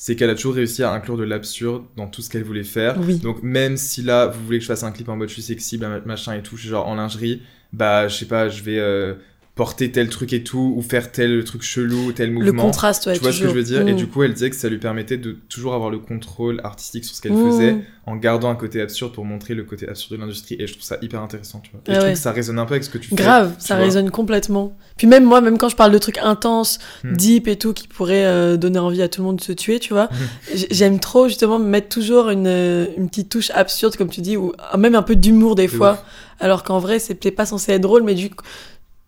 c'est 0.05 0.17
qu'elle 0.17 0.31
a 0.31 0.35
toujours 0.35 0.55
réussi 0.55 0.83
à 0.83 0.91
inclure 0.91 1.17
de 1.17 1.23
l'absurde 1.23 1.85
dans 1.97 2.09
tout 2.09 2.23
ce 2.23 2.29
qu'elle 2.29 2.43
voulait 2.43 2.65
faire. 2.65 2.99
Oui. 2.99 3.19
Donc 3.19 3.45
même 3.45 3.77
si 3.77 4.03
là, 4.03 4.27
vous 4.27 4.45
voulez 4.45 4.59
que 4.59 4.63
je 4.63 4.67
fasse 4.67 4.83
un 4.83 4.91
clip 4.91 5.09
en 5.09 5.15
mode 5.15 5.29
je 5.29 5.35
suis 5.35 5.43
sexy, 5.43 5.79
machin 6.05 6.35
et 6.35 6.43
tout, 6.43 6.57
je 6.57 6.63
suis 6.63 6.71
genre 6.71 6.89
en 6.89 6.97
lingerie, 6.97 7.41
bah 7.73 8.09
je 8.09 8.17
sais 8.17 8.27
pas, 8.27 8.49
je 8.49 8.65
vais 8.65 8.81
euh, 8.81 9.15
porter 9.55 9.93
tel 9.93 10.09
truc 10.09 10.33
et 10.33 10.43
tout, 10.43 10.73
ou 10.77 10.81
faire 10.81 11.13
tel 11.13 11.45
truc 11.45 11.61
chelou, 11.63 12.13
tel 12.13 12.29
Le 12.33 12.35
mouvement. 12.41 12.63
contraste, 12.63 13.07
ouais, 13.07 13.13
tu 13.13 13.21
vois 13.21 13.33
ce 13.33 13.41
que 13.43 13.49
je 13.49 13.53
veux 13.53 13.63
dire? 13.63 13.87
Et 13.87 13.93
Mm. 13.93 13.97
du 13.97 14.07
coup, 14.07 14.23
elle 14.23 14.33
disait 14.33 14.49
que 14.49 14.57
ça 14.57 14.71
lui 14.71 14.79
permettait 14.79 15.19
de 15.19 15.37
toujours 15.51 15.75
avoir 15.75 15.91
le 15.91 15.99
contrôle 15.99 16.59
artistique 16.65 17.05
sur 17.05 17.15
ce 17.15 17.21
qu'elle 17.21 17.35
Mm. 17.35 17.51
faisait, 17.51 17.77
en 18.07 18.17
gardant 18.17 18.49
un 18.49 18.55
côté 18.55 18.81
absurde 18.81 19.13
pour 19.13 19.27
montrer 19.27 19.53
le 19.55 19.65
côté 19.65 19.87
absurde 19.87 20.13
de 20.15 20.21
l'industrie. 20.25 20.57
Et 20.59 20.67
je 20.67 20.73
trouve 20.73 20.85
ça 20.85 20.97
hyper 21.03 21.21
intéressant, 21.21 21.61
tu 21.63 21.71
vois. 21.71 21.81
Et 21.81 21.91
Ah 21.91 21.93
je 21.93 21.99
trouve 21.99 22.09
ouais. 22.09 22.15
que 22.15 22.19
ça 22.19 22.33
résonne 22.33 22.59
un 22.59 22.65
peu 22.65 22.73
avec 22.73 22.85
ce 22.85 22.89
que 22.89 22.97
tu 22.97 23.11
fais. 23.11 23.15
Grave, 23.15 23.55
ça 23.59 23.77
résonne 23.77 24.11
complètement. 24.11 24.75
Puis 24.97 25.07
même 25.07 25.25
moi, 25.25 25.43
même 25.43 25.59
quand 25.59 25.69
je 25.69 25.77
parle 25.77 25.93
de 25.93 25.99
trucs 25.99 26.19
intenses, 26.19 26.79
Hmm. 27.05 27.15
deep 27.15 27.47
et 27.47 27.57
tout, 27.59 27.75
qui 27.75 27.89
pourraient 27.89 28.25
euh, 28.25 28.57
donner 28.57 28.79
envie 28.79 29.03
à 29.03 29.09
tout 29.09 29.21
le 29.21 29.27
monde 29.27 29.37
de 29.37 29.43
se 29.43 29.53
tuer, 29.53 29.79
tu 29.81 29.93
vois, 29.93 30.09
j'aime 30.71 30.99
trop 30.99 31.29
justement 31.29 31.59
me 31.59 31.67
mettre 31.67 31.91
toujours 31.91 32.31
une, 32.31 32.47
euh, 32.47 32.87
une 32.97 33.11
petite 33.11 33.29
touche 33.29 33.51
absurde, 33.51 33.97
comme 33.97 34.09
tu 34.09 34.23
dis, 34.23 34.39
ou 34.39 34.53
même 34.79 34.95
un 34.95 35.03
peu 35.03 35.15
d'humour 35.15 35.57
des 35.57 35.67
De 35.67 35.73
fois, 35.73 35.93
ouf. 35.93 36.03
alors 36.41 36.63
qu'en 36.65 36.79
vrai, 36.79 36.99
c'est 36.99 37.15
peut-être 37.15 37.37
pas 37.37 37.47
censé 37.47 37.73
être 37.73 37.83
drôle, 37.83 38.03
mais 38.03 38.15
du 38.15 38.31
coup, 38.31 38.37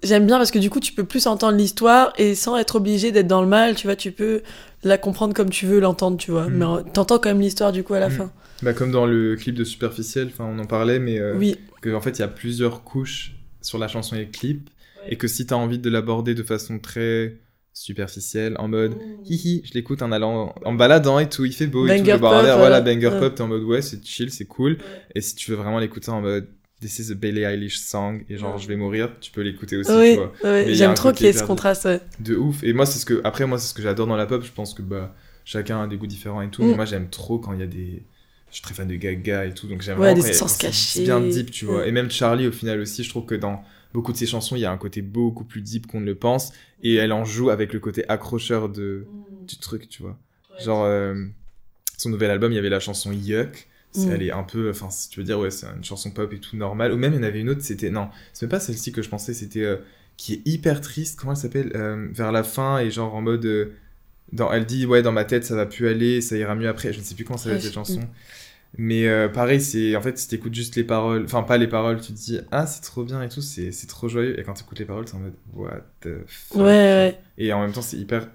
j'aime 0.04 0.26
bien 0.26 0.36
parce 0.38 0.50
que 0.50 0.58
du 0.58 0.70
coup, 0.70 0.80
tu 0.80 0.92
peux 0.92 1.04
plus 1.04 1.26
entendre 1.26 1.56
l'histoire 1.58 2.12
et 2.18 2.34
sans 2.34 2.56
être 2.56 2.76
obligé 2.76 3.10
d'être 3.12 3.26
dans 3.26 3.40
le 3.42 3.48
mal, 3.48 3.74
tu 3.74 3.86
vois, 3.86 3.96
tu 3.96 4.12
peux 4.12 4.42
la 4.82 4.98
comprendre 4.98 5.34
comme 5.34 5.50
tu 5.50 5.66
veux 5.66 5.80
l'entendre, 5.80 6.16
tu 6.18 6.30
vois. 6.30 6.46
Hmm. 6.48 6.54
Mais 6.84 6.90
t'entends 6.92 7.18
quand 7.18 7.30
même 7.30 7.40
l'histoire 7.40 7.72
du 7.72 7.82
coup 7.82 7.94
à 7.94 8.00
la 8.00 8.08
Hmm. 8.08 8.12
fin. 8.12 8.32
Bah, 8.62 8.72
comme 8.72 8.90
dans 8.92 9.06
le 9.06 9.34
clip 9.36 9.54
de 9.54 9.64
Superficiel, 9.64 10.28
enfin 10.28 10.44
on 10.44 10.58
en 10.58 10.64
parlait, 10.66 10.98
mais 10.98 11.18
euh, 11.18 11.34
Oui, 11.36 11.56
que 11.82 11.92
en 11.94 12.00
fait 12.00 12.18
il 12.18 12.20
y 12.20 12.24
a 12.24 12.28
plusieurs 12.28 12.84
couches 12.84 13.34
sur 13.60 13.78
la 13.78 13.88
chanson 13.88 14.14
et 14.16 14.20
le 14.20 14.30
clip 14.30 14.70
et 15.08 15.16
que 15.16 15.26
si 15.28 15.44
t'as 15.46 15.56
envie 15.56 15.78
de 15.78 15.90
l'aborder 15.90 16.34
de 16.34 16.42
façon 16.42 16.78
très 16.78 17.36
superficielle 17.72 18.54
en 18.58 18.68
mode 18.68 18.94
hihi 19.26 19.62
je 19.64 19.72
l'écoute 19.74 20.00
en 20.02 20.12
allant 20.12 20.54
en 20.64 20.72
baladant 20.74 21.18
et 21.18 21.28
tout 21.28 21.44
il 21.44 21.52
fait 21.52 21.66
beau 21.66 21.86
et 21.86 21.98
tout 21.98 22.04
Banger 22.04 22.18
bois 22.18 22.28
un 22.30 22.32
pop, 22.32 22.40
voilà 22.42 22.56
voilà. 22.56 22.80
banger 22.80 23.08
Ouais. 23.08 23.18
pop 23.20 23.34
t'es 23.34 23.42
en 23.42 23.48
mode 23.48 23.64
ouais 23.64 23.82
c'est 23.82 24.02
chill 24.06 24.30
c'est 24.30 24.44
cool 24.46 24.78
et 25.14 25.20
si 25.20 25.34
tu 25.34 25.50
veux 25.50 25.56
vraiment 25.56 25.78
l'écouter 25.80 26.10
en 26.10 26.20
mode 26.20 26.46
this 26.80 26.98
is 26.98 27.10
a 27.12 27.14
Billie 27.14 27.42
Eilish 27.44 27.78
song 27.78 28.24
et 28.28 28.37
genre 28.37 28.58
je 28.58 28.68
vais 28.68 28.76
mourir 28.76 29.10
tu 29.20 29.30
peux 29.30 29.40
l'écouter 29.42 29.76
aussi 29.76 29.90
oui, 29.90 30.18
a 30.44 30.72
j'aime 30.72 30.90
un 30.90 30.94
trop 30.94 31.12
qu'il 31.12 31.26
y 31.26 31.28
ait 31.30 31.32
ce 31.32 31.42
contraste, 31.44 31.84
ouais. 31.87 32.00
de 32.20 32.37
ouf. 32.37 32.62
Et 32.62 32.72
moi 32.72 32.84
c'est 32.87 32.98
ce 32.98 33.06
que 33.06 33.20
après 33.24 33.46
moi 33.46 33.58
c'est 33.58 33.68
ce 33.68 33.74
que 33.74 33.82
j'adore 33.82 34.06
dans 34.06 34.16
la 34.16 34.26
pop. 34.26 34.42
Je 34.44 34.52
pense 34.52 34.74
que 34.74 34.82
bah 34.82 35.14
chacun 35.44 35.82
a 35.82 35.87
des 35.87 35.96
goûts 35.96 36.06
différents 36.06 36.42
et 36.42 36.50
tout 36.50 36.62
Mm. 36.62 36.68
mais 36.70 36.74
moi 36.76 36.84
j'aime 36.84 37.08
trop 37.10 37.38
quand 37.38 37.52
il 37.54 37.60
y 37.60 37.62
a 37.62 37.66
des 37.66 38.02
je 38.50 38.54
suis 38.56 38.62
très 38.62 38.74
fan 38.74 38.87
de 38.87 38.94
Gaga 38.94 39.46
et 39.46 39.54
tout 39.54 39.66
donc 39.66 39.82
j'aime 39.82 39.98
Ouais, 39.98 40.12
vraiment 40.12 40.26
des 40.26 40.32
c'est 40.32 40.58
cachés. 40.58 41.02
bien 41.02 41.20
deep 41.20 41.50
tu 41.50 41.64
vois. 41.64 41.78
Ouais. 41.78 41.88
et 41.88 41.92
même 41.92 42.10
Charlie 42.10 42.46
au 42.46 42.52
final 42.52 42.80
aussi 42.80 43.02
je 43.02 43.08
trouve 43.08 43.24
que 43.24 43.34
dans 43.34 43.62
beaucoup 43.92 44.12
de 44.12 44.16
ses 44.16 44.26
chansons 44.26 44.56
il 44.56 44.60
y 44.60 44.64
a 44.64 44.70
un 44.72 44.76
côté 44.78 45.00
beaucoup 45.02 45.44
plus 45.44 45.60
deep 45.62 45.87
qu'on 45.87 46.00
ne 46.00 46.06
le 46.06 46.14
pense. 46.16 46.52
Et 46.82 46.94
elle 46.96 47.12
en 47.12 47.24
joue 47.24 47.48
avec 47.50 47.72
le 47.72 47.80
côté 47.80 48.04
accrocheur 48.08 48.68
de 48.68 49.06
du 49.46 49.56
truc 49.58 49.88
tu 49.88 50.02
vois. 50.02 50.18
Genre 50.62 50.84
euh, 50.84 51.14
son 51.96 52.10
nouvel 52.10 52.30
album 52.30 52.52
il 52.52 52.56
y 52.56 52.58
avait 52.58 52.68
la 52.68 52.80
chanson 52.80 53.10
Yuck 53.12 53.68
elle 54.11 54.22
est 54.22 54.33
un 54.33 54.42
peu 54.42 54.70
enfin 54.70 54.90
si 54.90 55.09
tu 55.09 55.20
veux 55.20 55.24
dire 55.24 55.38
ouais 55.38 55.50
c'est 55.50 55.66
une 55.76 55.85
chanson 55.85 56.11
pop 56.11 56.33
et 56.33 56.40
tout 56.40 56.57
normal 56.57 56.92
ou 56.92 56.96
même 56.96 57.12
il 57.12 57.16
y 57.16 57.20
en 57.20 57.22
avait 57.22 57.40
une 57.40 57.50
autre 57.50 57.62
c'était 57.62 57.90
non 57.90 58.09
c'est 58.33 58.46
même 58.46 58.50
pas 58.50 58.61
celle-ci 58.61 58.92
que 58.92 59.02
je 59.02 59.09
pensais 59.09 59.35
c'était 59.35 59.62
euh, 59.64 59.76
qui 60.16 60.35
est 60.35 60.42
hyper 60.48 60.80
triste. 60.80 61.18
Comment 61.18 61.33
elle 61.33 61.38
s'appelle 61.38 61.72
Euh, 61.74 62.09
vers 62.12 62.33
la 62.33 62.42
fin 62.44 62.78
et 62.78 62.90
genre 62.90 63.14
en 63.14 63.20
mode 63.22 63.44
euh, 63.46 63.72
dans 64.33 64.52
elle 64.52 64.66
dit 64.66 64.87
ouais 64.87 65.02
dans 65.02 65.12
ma 65.12 65.24
tête 65.24 65.44
ça 65.44 65.57
va 65.57 65.66
plus 65.66 65.88
aller 65.88 66.20
ça 66.20 66.37
ira 66.37 66.54
mieux 66.54 66.68
après. 66.68 66.92
Je 66.92 67.00
ne 67.00 67.04
sais 67.04 67.14
plus 67.16 67.24
comment 67.24 67.38
ça 67.38 67.50
Ouais, 67.50 67.57
s'appelle 67.57 67.62
cette 67.62 67.70
je- 67.70 67.74
chanson. 67.74 68.00
Mais 68.76 69.28
pareil 69.28 69.61
c'est 69.61 69.94
en 69.96 70.02
fait 70.02 70.18
si 70.18 70.28
t'écoutes 70.28 70.54
juste 70.54 70.74
les 70.76 70.85
paroles 70.85 71.24
enfin 71.24 71.42
pas 71.44 71.59
les 71.59 71.68
paroles 71.68 72.00
tu 72.00 72.12
te 72.12 72.18
dis 72.18 72.40
ah 72.50 72.66
c'est 72.66 72.80
trop 72.83 73.04
bien 73.04 73.22
et 73.22 73.28
tout 73.28 73.40
c'est 73.42 73.70
c'est 73.72 73.87
trop 73.87 74.09
joyeux 74.09 74.38
et 74.38 74.42
quand 74.42 74.54
t'écoutes 74.54 74.78
les 74.80 74.85
paroles 74.85 75.07
c'est 75.07 75.14
en 75.14 75.20
mode 75.20 75.35
what 75.52 75.80
the 76.00 76.09
fuck? 76.26 76.59
Ouais, 76.59 76.64
ouais. 76.64 77.20
et 77.38 77.52
en 77.52 77.61
même 77.61 77.72
temps 77.72 77.83
c'est 77.83 77.96
hyper 77.98 78.28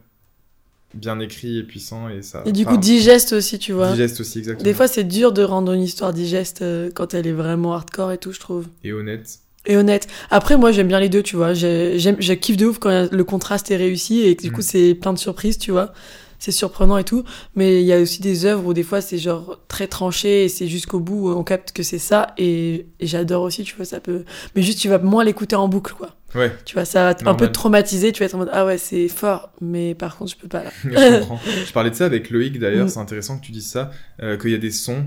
bien 0.94 1.20
écrit 1.20 1.58
et 1.60 1.64
puissant 1.64 2.10
et 2.10 2.22
ça 2.22 2.44
Et 2.46 2.52
du 2.52 2.66
coup, 2.66 2.78
digeste 2.78 3.34
aussi, 3.34 3.60
tu 3.60 3.74
vois. 3.74 3.92
digeste 3.92 4.20
aussi 4.22 4.40
exactement 4.40 4.64
Des 4.64 4.74
fois, 4.74 4.88
c'est 4.88 5.04
dur 5.04 5.32
de 5.32 5.44
rendre 5.44 5.72
une 5.74 5.84
histoire 5.84 6.14
digeste 6.14 6.62
euh, 6.62 6.90
quand 6.94 7.14
elle 7.14 7.28
est 7.28 7.32
vraiment 7.34 7.74
hardcore 7.74 8.12
et 8.12 8.18
tout, 8.18 8.32
je 8.32 8.40
trouve. 8.40 8.66
et 8.84 8.94
honnête 8.94 9.40
et 9.66 9.76
honnête. 9.76 10.08
Après, 10.32 10.58
moi, 10.58 10.72
j'aime 10.72 10.88
bien 10.88 11.02
les 11.02 11.10
deux, 11.10 11.22
tu 11.22 11.36
vois. 11.36 11.54
J'ai- 11.54 12.00
J'aime, 12.00 12.16
je 12.20 12.32
kiffe 12.34 12.56
de 12.58 12.66
ouf 12.66 12.80
quand 12.80 13.10
le 13.12 13.24
contraste 13.26 13.70
est 13.70 13.76
réussi 13.76 14.22
et 14.22 14.36
que 14.38 14.42
du 14.44 14.52
coup, 14.54 14.62
Mm. 14.62 14.64
c'est 14.64 14.96
plein 14.96 15.14
de 15.14 15.20
surprises, 15.20 15.58
tu 15.60 15.70
vois. 15.72 15.92
C'est 16.40 16.54
surprenant 16.54 16.98
et 16.98 17.04
tout. 17.04 17.24
Mais 17.56 17.82
il 17.82 17.86
y 17.86 17.92
a 17.92 18.00
aussi 18.00 18.22
des 18.22 18.46
œuvres 18.46 18.66
où 18.68 18.74
des 18.74 18.84
fois, 18.84 19.02
c'est 19.02 19.18
genre 19.18 19.60
très 19.68 19.88
tranché 19.88 20.46
et 20.46 20.50
c'est 20.50 20.68
jusqu'au 20.68 21.02
bout, 21.02 21.30
on 21.30 21.44
capte 21.44 21.74
que 21.74 21.84
c'est 21.84 22.00
ça. 22.00 22.28
Et, 22.38 22.88
et 23.02 23.06
j'adore 23.06 23.44
aussi, 23.44 23.64
tu 23.64 23.76
vois, 23.76 23.84
ça 23.86 24.00
peut. 24.00 24.24
Mais 24.56 24.62
juste, 24.64 24.80
tu 24.80 24.88
vas 24.88 24.98
moins 24.98 25.26
l'écouter 25.26 25.58
en 25.58 25.68
boucle, 25.68 25.94
quoi. 25.94 26.16
Ouais, 26.36 26.52
Tu 26.66 26.76
vois, 26.76 26.86
ça 26.86 27.14
va 27.14 27.30
un 27.32 27.36
peu 27.36 27.48
te 27.48 27.52
traumatiser. 27.54 28.12
Tu 28.12 28.20
vas 28.20 28.26
être 28.28 28.36
en 28.36 28.40
mode, 28.40 28.50
ah 28.52 28.66
ouais, 28.66 28.78
c'est 28.78 29.08
fort. 29.08 29.52
Mais 29.62 29.96
par 29.96 30.18
contre, 30.18 30.32
je 30.32 30.38
peux 30.38 30.48
pas 30.48 30.64
là. 30.64 30.72
je 30.84 31.20
comprends. 31.20 31.40
Je 31.66 31.72
parlais 31.72 31.90
de 31.90 31.96
ça 31.96 32.06
avec 32.06 32.30
Loïc 32.30 32.60
d'ailleurs, 32.60 32.86
Mm. 32.86 32.90
c'est 32.90 33.00
intéressant 33.00 33.40
que 33.40 33.46
tu 33.46 33.52
dises 33.52 33.68
ça, 33.68 33.92
euh, 34.22 34.38
qu'il 34.38 34.52
y 34.52 34.56
a 34.56 34.60
des 34.60 34.72
sons 34.72 35.06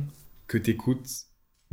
que 0.49 0.59
t'écoutes, 0.59 1.07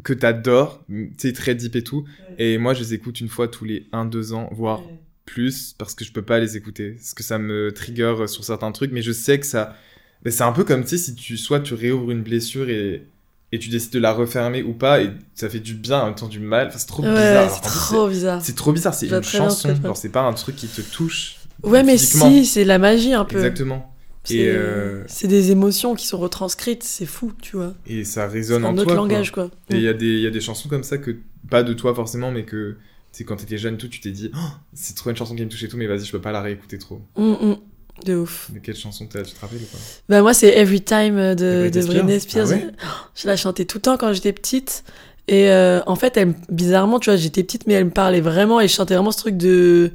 que 0.03 0.13
t'adores, 0.13 0.83
tu 0.87 1.13
sais, 1.17 1.33
très 1.33 1.55
deep 1.55 1.75
et 1.75 1.83
tout, 1.83 2.05
et 2.37 2.57
moi 2.57 2.73
je 2.73 2.79
les 2.81 2.93
écoute 2.93 3.19
une 3.19 3.27
fois 3.27 3.47
tous 3.49 3.65
les 3.65 3.87
1-2 3.91 4.33
ans, 4.33 4.49
voire 4.53 4.81
plus, 5.25 5.73
parce 5.77 5.93
que 5.93 6.05
je 6.05 6.11
peux 6.13 6.21
pas 6.21 6.39
les 6.39 6.55
écouter, 6.55 6.91
parce 6.93 7.13
que 7.13 7.23
ça 7.23 7.37
me 7.37 7.71
trigger 7.73 8.15
sur 8.27 8.43
certains 8.45 8.71
trucs, 8.71 8.91
mais 8.91 9.01
je 9.01 9.11
sais 9.11 9.39
que 9.39 9.45
ça... 9.45 9.75
mais 10.23 10.31
c'est 10.31 10.43
un 10.43 10.53
peu 10.53 10.63
comme, 10.63 10.83
tu 10.83 10.89
sais, 10.91 10.97
si 10.97 11.15
tu, 11.15 11.37
soit 11.37 11.59
tu 11.59 11.73
réouvres 11.73 12.11
une 12.11 12.23
blessure 12.23 12.69
et, 12.69 13.03
et 13.51 13.59
tu 13.59 13.69
décides 13.69 13.91
de 13.93 13.99
la 13.99 14.13
refermer 14.13 14.61
ou 14.63 14.73
pas, 14.73 15.01
et 15.01 15.11
ça 15.35 15.49
fait 15.49 15.59
du 15.59 15.73
bien 15.73 16.01
en 16.01 16.05
même 16.07 16.15
temps 16.15 16.27
du 16.27 16.39
mal, 16.39 16.67
enfin 16.67 16.77
c'est 16.77 16.87
trop 16.87 17.03
Ouais, 17.03 17.09
bizarre. 17.09 17.51
C'est 17.53 17.61
trop 17.61 18.07
bizarre. 18.07 18.41
C'est 18.43 18.55
trop 18.55 18.71
bizarre, 18.73 18.93
c'est 18.93 19.07
une 19.07 19.23
chanson, 19.23 19.73
c'est 19.95 20.09
pas 20.09 20.21
un 20.21 20.33
truc 20.33 20.55
qui 20.55 20.67
te 20.67 20.81
touche. 20.81 21.35
Ouais, 21.63 21.83
mais 21.83 21.97
si, 21.97 22.45
c'est 22.45 22.63
la 22.63 22.77
magie 22.77 23.13
un 23.13 23.25
peu. 23.25 23.37
Exactement. 23.37 23.93
C'est 24.25 24.47
euh, 24.49 25.03
c'est 25.07 25.27
des 25.27 25.49
émotions 25.51 25.95
qui 25.95 26.05
sont 26.05 26.19
retranscrites, 26.19 26.83
c'est 26.83 27.05
fou, 27.05 27.31
tu 27.41 27.55
vois. 27.55 27.73
Et 27.87 28.03
ça 28.03 28.27
C'est 28.27 28.33
résonne 28.33 28.65
en 28.65 28.73
toi. 28.73 28.81
autre 28.83 28.85
quoi. 28.85 28.95
langage, 28.95 29.31
quoi. 29.31 29.49
Et 29.69 29.75
il 29.77 29.81
y, 29.81 29.87
a 29.87 29.93
des- 29.93 30.05
il 30.05 30.19
y 30.21 30.27
a 30.27 30.29
des 30.29 30.41
chansons 30.41 30.69
comme 30.69 30.83
ça 30.83 30.97
que, 30.97 31.17
pas 31.49 31.63
de 31.63 31.73
toi 31.73 31.95
forcément, 31.95 32.29
mais 32.31 32.43
que, 32.43 32.75
sais, 33.11 33.23
quand 33.23 33.37
t'étais 33.37 33.57
jeune, 33.57 33.77
tout, 33.77 33.87
tu 33.87 33.99
t'es 34.01 34.11
dit, 34.11 34.29
Oh, 34.35 34.39
c'est 34.73 34.95
trop 34.95 35.09
une 35.09 35.15
chanson 35.15 35.35
qui 35.35 35.43
me 35.43 35.49
touche 35.49 35.63
et 35.63 35.67
tout, 35.67 35.77
mais 35.77 35.87
vas-y, 35.87 36.05
je 36.05 36.11
peux 36.11 36.21
pas 36.21 36.31
la 36.33 36.41
réécouter 36.41 36.77
trop. 36.77 37.01
Mm, 37.17 37.31
mm. 37.31 37.57
De 38.05 38.15
ouf. 38.15 38.49
De 38.53 38.59
quelle 38.59 38.75
chanson 38.75 39.05
t'as- 39.05 39.23
tu 39.23 39.33
te 39.33 39.39
rappelles 39.41 39.59
ou 39.61 39.65
pas? 39.65 39.77
Bah 40.09 40.21
moi 40.21 40.33
c'est 40.33 40.49
Every 40.57 40.81
Time 40.81 41.35
de, 41.35 41.69
De 41.73 41.85
Britney 41.85 42.19
Spears. 42.19 42.47
Ah 42.51 42.55
ouais? 42.55 42.67
Je 43.15 43.27
la 43.27 43.35
chantais 43.37 43.65
tout 43.65 43.77
le 43.77 43.81
temps 43.83 43.97
quand 43.97 44.13
j'étais 44.13 44.33
petite. 44.33 44.83
Et 45.27 45.49
euh, 45.51 45.79
en 45.85 45.95
fait, 45.95 46.17
elle, 46.17 46.33
bizarrement, 46.49 46.99
tu 46.99 47.11
vois, 47.11 47.17
j'étais 47.17 47.43
petite, 47.43 47.67
mais 47.67 47.75
elle 47.75 47.85
me 47.85 47.91
parlait 47.91 48.19
vraiment 48.21 48.59
et 48.61 48.67
je 48.67 48.73
chantais 48.73 48.95
vraiment 48.95 49.11
ce 49.11 49.19
truc 49.19 49.37
de... 49.37 49.91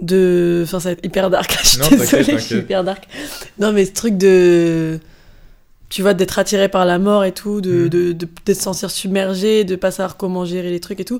de... 0.00 0.60
Enfin, 0.64 0.78
ça 0.80 0.90
va 0.90 0.92
être 0.92 1.04
hyper 1.04 1.28
dark. 1.30 1.58
je 1.62 1.68
suis 1.68 1.78
Non, 1.80 1.88
désolée, 1.88 2.24
je 2.24 2.36
suis 2.38 2.56
hyper 2.58 2.84
dark. 2.84 3.08
Non, 3.58 3.72
mais 3.72 3.84
ce 3.84 3.92
truc 3.92 4.16
de... 4.16 5.00
Tu 5.88 6.02
vois, 6.02 6.12
d'être 6.14 6.38
attiré 6.38 6.68
par 6.68 6.84
la 6.84 6.98
mort 6.98 7.24
et 7.24 7.32
tout, 7.32 7.60
de, 7.62 7.86
Mm. 7.86 7.88
de, 7.88 8.12
de, 8.12 8.28
de 8.46 8.54
se 8.54 8.60
sentir 8.62 8.90
submergé, 8.90 9.64
de 9.64 9.74
pas 9.74 9.90
savoir 9.90 10.16
comment 10.18 10.44
gérer 10.44 10.70
les 10.70 10.80
trucs 10.80 11.00
et 11.00 11.04
tout. 11.04 11.18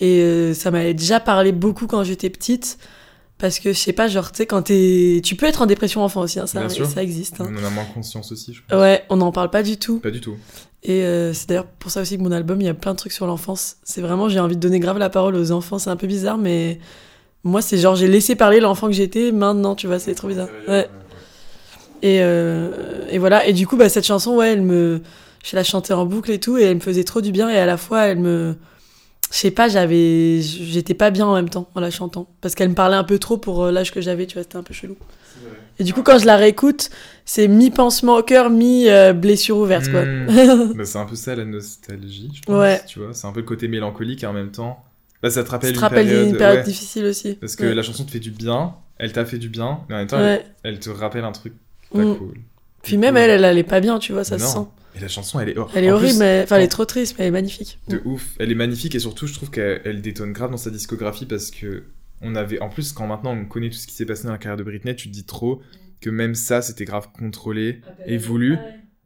Et 0.00 0.20
euh, 0.20 0.52
ça 0.54 0.70
m'avait 0.70 0.94
déjà 0.94 1.18
parlé 1.20 1.52
beaucoup 1.52 1.86
quand 1.86 2.04
j'étais 2.04 2.28
petite. 2.30 2.78
Parce 3.40 3.58
que, 3.58 3.72
je 3.72 3.78
sais 3.78 3.94
pas, 3.94 4.06
genre, 4.06 4.30
tu 4.30 4.36
sais, 4.38 4.46
quand 4.46 4.62
t'es... 4.62 5.22
Tu 5.24 5.34
peux 5.34 5.46
être 5.46 5.62
en 5.62 5.66
dépression 5.66 6.04
enfant 6.04 6.20
aussi, 6.20 6.38
hein, 6.38 6.46
ça, 6.46 6.68
ça 6.68 7.02
existe. 7.02 7.40
hein. 7.40 7.48
On 7.50 7.56
en 7.62 7.66
a 7.66 7.70
moins 7.70 7.86
conscience 7.86 8.30
aussi, 8.32 8.52
je 8.52 8.60
pense. 8.68 8.78
Ouais, 8.78 9.02
on 9.08 9.16
n'en 9.16 9.32
parle 9.32 9.48
pas 9.50 9.62
du 9.62 9.78
tout. 9.78 9.98
Pas 10.00 10.10
du 10.10 10.20
tout. 10.20 10.36
Et 10.82 11.02
euh, 11.04 11.32
c'est 11.32 11.48
d'ailleurs 11.48 11.66
pour 11.66 11.90
ça 11.90 12.02
aussi 12.02 12.18
que 12.18 12.22
mon 12.22 12.32
album, 12.32 12.60
il 12.60 12.66
y 12.66 12.68
a 12.68 12.74
plein 12.74 12.92
de 12.92 12.98
trucs 12.98 13.12
sur 13.12 13.26
l'enfance. 13.26 13.76
C'est 13.82 14.02
vraiment, 14.02 14.28
j'ai 14.28 14.40
envie 14.40 14.56
de 14.56 14.60
donner 14.60 14.78
grave 14.78 14.98
la 14.98 15.08
parole 15.10 15.36
aux 15.36 15.52
enfants. 15.52 15.78
C'est 15.78 15.90
un 15.90 15.96
peu 15.96 16.06
bizarre, 16.06 16.36
mais 16.38 16.78
moi, 17.42 17.62
c'est 17.62 17.78
genre, 17.78 17.96
j'ai 17.96 18.08
laissé 18.08 18.34
parler 18.34 18.60
l'enfant 18.60 18.86
que 18.88 18.92
j'étais. 18.92 19.32
Maintenant, 19.32 19.74
tu 19.74 19.86
vois, 19.86 19.98
c'est 19.98 20.14
trop 20.14 20.28
bizarre. 20.28 20.48
Ouais. 20.68 20.88
Et, 22.02 22.18
euh, 22.22 22.70
et 23.10 23.18
voilà. 23.18 23.46
Et 23.46 23.52
du 23.52 23.66
coup, 23.66 23.76
bah, 23.76 23.88
cette 23.88 24.06
chanson, 24.06 24.36
ouais, 24.36 24.52
elle 24.52 24.62
me. 24.62 25.00
Je 25.44 25.56
la 25.56 25.64
chantais 25.64 25.94
en 25.94 26.04
boucle 26.04 26.30
et 26.30 26.40
tout, 26.40 26.58
et 26.58 26.64
elle 26.64 26.74
me 26.76 26.80
faisait 26.80 27.04
trop 27.04 27.22
du 27.22 27.32
bien. 27.32 27.48
Et 27.48 27.56
à 27.56 27.64
la 27.66 27.78
fois, 27.78 28.04
elle 28.06 28.18
me. 28.18 28.56
Je 29.30 29.36
sais 29.36 29.50
pas, 29.50 29.68
j'avais. 29.68 30.40
J'étais 30.42 30.94
pas 30.94 31.10
bien 31.10 31.26
en 31.26 31.34
même 31.34 31.48
temps 31.48 31.68
en 31.74 31.80
la 31.80 31.90
chantant. 31.90 32.26
Parce 32.40 32.54
qu'elle 32.54 32.70
me 32.70 32.74
parlait 32.74 32.96
un 32.96 33.04
peu 33.04 33.18
trop 33.18 33.36
pour 33.36 33.64
euh, 33.64 33.70
l'âge 33.70 33.92
que 33.92 34.00
j'avais, 34.00 34.26
tu 34.26 34.34
vois, 34.34 34.42
c'était 34.42 34.56
un 34.56 34.62
peu 34.62 34.74
chelou. 34.74 34.96
Et 35.78 35.84
du 35.84 35.94
coup, 35.94 36.02
quand 36.02 36.18
je 36.18 36.26
la 36.26 36.36
réécoute, 36.36 36.90
c'est 37.24 37.48
mi-pansement 37.48 38.16
au 38.16 38.22
cœur, 38.22 38.50
mi-blessure 38.50 39.56
ouverte, 39.56 39.90
quoi. 39.90 40.04
Hmm. 40.04 40.26
Bah, 40.76 40.84
c'est 40.84 40.98
un 40.98 41.06
peu 41.06 41.14
ça 41.16 41.34
la 41.36 41.44
nostalgie, 41.44 42.30
je 42.34 42.42
pense. 42.42 42.56
Ouais. 42.56 42.80
Tu 42.86 42.98
vois, 42.98 43.14
c'est 43.14 43.26
un 43.26 43.32
peu 43.32 43.40
le 43.40 43.46
côté 43.46 43.68
mélancolique 43.68 44.22
et 44.22 44.26
en 44.26 44.32
même 44.32 44.50
temps. 44.50 44.84
Bah, 45.22 45.30
ça 45.30 45.42
te 45.42 45.48
Ça 45.48 45.52
rappelle 45.52 45.74
une 45.74 45.80
période. 45.88 46.28
une 46.28 46.36
période 46.36 46.58
ouais, 46.58 46.64
difficile 46.64 47.04
aussi. 47.06 47.34
Parce 47.34 47.56
que 47.56 47.64
Ouais. 47.64 47.74
la 47.74 47.82
chanson 47.82 48.04
te 48.04 48.10
fait 48.10 48.18
du 48.20 48.30
bien, 48.30 48.74
elle 48.98 49.12
t'a 49.12 49.24
fait 49.24 49.38
du 49.38 49.48
bien, 49.48 49.80
mais 49.88 49.94
en 49.94 49.98
même 49.98 50.06
temps, 50.08 50.18
Ouais. 50.18 50.44
elle, 50.64 50.74
elle 50.74 50.80
te 50.80 50.90
rappelle 50.90 51.24
un 51.24 51.32
truc 51.32 51.54
pas 51.94 52.00
Mm. 52.02 52.16
cool. 52.16 52.34
Puis 52.82 52.96
même 52.96 53.16
elle, 53.16 53.30
elle 53.30 53.44
allait 53.44 53.62
pas 53.62 53.80
bien, 53.80 53.98
tu 53.98 54.12
vois, 54.12 54.24
ça 54.24 54.38
se 54.38 54.46
sent. 54.46 54.66
Et 54.94 55.00
la 55.00 55.08
chanson, 55.08 55.38
elle 55.40 55.50
est, 55.50 55.56
hor- 55.56 55.70
Elle 55.74 55.84
est 55.84 55.90
en 55.90 55.94
horrible, 55.94 56.10
plus, 56.14 56.18
mais... 56.18 56.40
enfin, 56.42 56.56
elle 56.56 56.64
est 56.64 56.68
trop 56.68 56.84
triste, 56.84 57.14
mais 57.18 57.24
elle 57.24 57.28
est 57.28 57.32
magnifique. 57.32 57.78
De 57.88 58.00
ouf. 58.04 58.34
Elle 58.38 58.50
est 58.50 58.56
magnifique 58.56 58.94
et 58.94 58.98
surtout, 58.98 59.26
je 59.26 59.34
trouve 59.34 59.50
qu'elle 59.50 59.80
elle 59.84 60.02
détonne 60.02 60.32
grave 60.32 60.50
dans 60.50 60.56
sa 60.56 60.70
discographie 60.70 61.26
parce 61.26 61.50
que 61.50 61.84
on 62.22 62.34
avait, 62.34 62.60
en 62.60 62.68
plus, 62.68 62.92
quand 62.92 63.06
maintenant 63.06 63.32
on 63.32 63.44
connaît 63.46 63.70
tout 63.70 63.76
ce 63.76 63.86
qui 63.86 63.94
s'est 63.94 64.04
passé 64.04 64.24
dans 64.24 64.32
la 64.32 64.38
carrière 64.38 64.56
de 64.58 64.62
Britney, 64.64 64.94
tu 64.96 65.08
te 65.08 65.12
dis 65.14 65.24
trop 65.24 65.62
que 66.00 66.10
même 66.10 66.34
ça, 66.34 66.60
c'était 66.60 66.84
grave 66.84 67.08
contrôlé 67.16 67.80
et 68.06 68.16
voulu. 68.18 68.58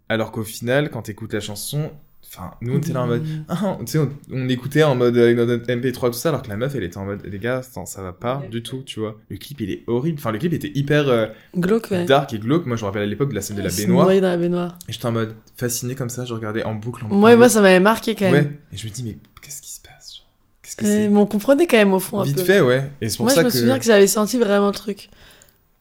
Alors 0.09 0.33
qu'au 0.33 0.42
final, 0.44 0.90
quand 0.90 1.03
t'écoutes 1.03 1.33
la 1.33 1.40
chanson, 1.40 1.90
enfin, 2.26 2.52
nous 2.60 2.74
on 2.74 2.78
était 2.78 2.92
là 2.92 3.02
en 3.02 3.06
mode, 3.06 3.24
ah, 3.48 3.76
tu 3.80 3.87
sais, 3.87 3.98
on, 3.98 4.10
on 4.32 4.48
écoutait 4.48 4.82
en 4.82 4.94
mode 4.94 5.16
avec 5.16 5.37
notre 5.37 5.66
MP3 5.66 6.06
tout 6.08 6.12
ça, 6.14 6.30
alors 6.30 6.42
que 6.42 6.48
la 6.48 6.56
meuf, 6.56 6.74
elle 6.74 6.82
était 6.84 6.96
en 6.98 7.04
mode, 7.04 7.24
les 7.24 7.38
gars, 7.38 7.62
ça, 7.62 7.84
ça 7.87 8.02
va 8.02 8.12
pas 8.12 8.42
du 8.50 8.62
tout, 8.62 8.82
tu 8.84 9.00
vois. 9.00 9.16
Le 9.28 9.37
clip, 9.37 9.60
il 9.60 9.70
est 9.70 9.84
horrible. 9.87 10.18
Enfin, 10.18 10.32
le 10.32 10.38
clip 10.38 10.52
était 10.52 10.72
hyper 10.74 11.08
euh, 11.08 11.26
Glauque, 11.56 11.88
ouais. 11.90 12.04
dark 12.04 12.32
et 12.32 12.38
glauque. 12.38 12.66
Moi, 12.66 12.76
je 12.76 12.82
me 12.82 12.87
rappelle 12.87 13.02
à 13.02 13.06
l'époque 13.06 13.30
de 13.30 13.34
la 13.34 13.40
scène 13.40 13.56
de 13.56 13.62
la 13.62 13.68
baignoire. 13.70 14.06
dans 14.06 14.20
la 14.22 14.37
baignoire. 14.37 14.78
Et 14.88 14.92
j'étais 14.92 15.06
en 15.06 15.12
mode 15.12 15.34
fasciné 15.56 15.94
comme 15.94 16.08
ça, 16.10 16.24
je 16.24 16.34
regardais 16.34 16.64
en 16.64 16.74
boucle. 16.74 17.04
En 17.04 17.08
Moi, 17.08 17.30
boucle. 17.30 17.38
moi, 17.38 17.48
ça 17.48 17.60
m'avait 17.60 17.80
marqué 17.80 18.14
quand 18.14 18.30
même. 18.30 18.44
Ouais. 18.46 18.58
Et 18.72 18.76
je 18.76 18.87
me 18.87 18.92
dis, 18.92 19.02
mais 19.04 19.16
qu'est-ce 19.42 19.62
qui 19.62 19.70
se 19.72 19.80
passe 19.80 20.16
genre? 20.16 20.26
Qu'est-ce 20.62 20.76
que 20.76 20.84
c'est? 20.84 21.08
mais 21.08 21.16
on 21.18 21.26
comprenait 21.26 21.66
quand 21.66 21.76
même 21.76 21.92
au 21.92 22.00
fond 22.00 22.20
un 22.20 22.24
Vite 22.24 22.37
peu. 22.37 22.42
fait, 22.44 22.60
ouais. 22.60 22.90
Et 23.00 23.08
c'est 23.08 23.16
pour 23.18 23.26
Moi, 23.26 23.34
ça 23.34 23.40
je 23.42 23.46
me 23.46 23.50
que. 23.52 23.58
souviens 23.58 23.78
que 23.78 23.84
j'avais 23.84 24.06
senti 24.06 24.38
vraiment 24.38 24.68
le 24.68 24.72
truc. 24.74 25.10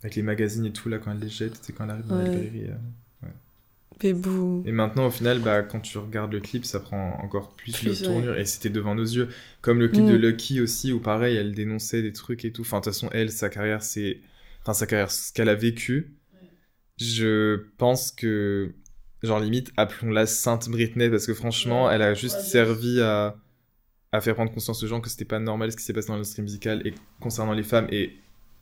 Avec 0.03 0.15
les 0.17 0.21
magazines 0.21 0.65
et 0.65 0.71
tout, 0.71 0.89
là, 0.89 0.97
quand 0.97 1.11
elle 1.11 1.19
les 1.19 1.29
jette, 1.29 1.53
quand 1.77 1.85
elle 1.85 1.91
arrive 1.91 2.07
dans 2.07 2.17
Ouais. 2.17 2.23
la 2.25 2.29
librairie. 2.31 2.65
euh. 2.69 2.75
Bébou. 4.03 4.63
Et 4.65 4.71
maintenant, 4.71 5.07
au 5.07 5.11
final, 5.11 5.39
bah, 5.39 5.63
quand 5.63 5.79
tu 5.79 5.97
regardes 5.97 6.31
le 6.33 6.39
clip, 6.41 6.65
ça 6.65 6.79
prend 6.79 7.17
encore 7.23 7.55
plus, 7.55 7.71
Plus, 7.71 8.01
de 8.01 8.05
tournure. 8.05 8.37
Et 8.37 8.45
c'était 8.45 8.69
devant 8.69 8.93
nos 8.95 9.03
yeux. 9.03 9.29
Comme 9.61 9.79
le 9.79 9.87
clip 9.87 10.03
Mm. 10.03 10.11
de 10.11 10.15
Lucky 10.17 10.61
aussi, 10.61 10.91
où 10.91 10.99
pareil, 10.99 11.35
elle 11.37 11.53
dénonçait 11.55 12.01
des 12.01 12.11
trucs 12.13 12.43
et 12.45 12.51
tout. 12.51 12.61
Enfin, 12.61 12.79
de 12.79 12.83
toute 12.83 12.93
façon, 12.93 13.09
elle, 13.13 13.31
sa 13.31 13.49
carrière, 13.49 13.81
c'est. 13.81 14.19
Enfin, 14.61 14.73
sa 14.73 14.85
carrière, 14.85 15.09
ce 15.11 15.31
qu'elle 15.33 15.49
a 15.49 15.55
vécu. 15.55 16.13
Je 16.99 17.65
pense 17.77 18.11
que. 18.11 18.73
Genre, 19.23 19.39
limite, 19.39 19.71
appelons-la 19.77 20.25
Sainte 20.25 20.67
Britney, 20.69 21.09
parce 21.09 21.25
que 21.25 21.33
franchement, 21.33 21.89
elle 21.89 22.01
a 22.01 22.13
juste 22.13 22.41
servi 22.41 22.99
à, 22.99 23.37
à 24.11 24.19
faire 24.19 24.35
prendre 24.35 24.51
conscience 24.51 24.83
aux 24.83 24.87
gens 24.87 24.99
que 24.99 25.09
c'était 25.09 25.23
pas 25.23 25.39
normal 25.39 25.71
ce 25.71 25.77
qui 25.77 25.83
s'est 25.83 25.93
passé 25.93 26.09
dans 26.09 26.15
l'industrie 26.15 26.41
musicale 26.41 26.85
et 26.85 26.93
concernant 27.21 27.53
les 27.53 27.63
femmes. 27.63 27.87
Et 27.89 28.11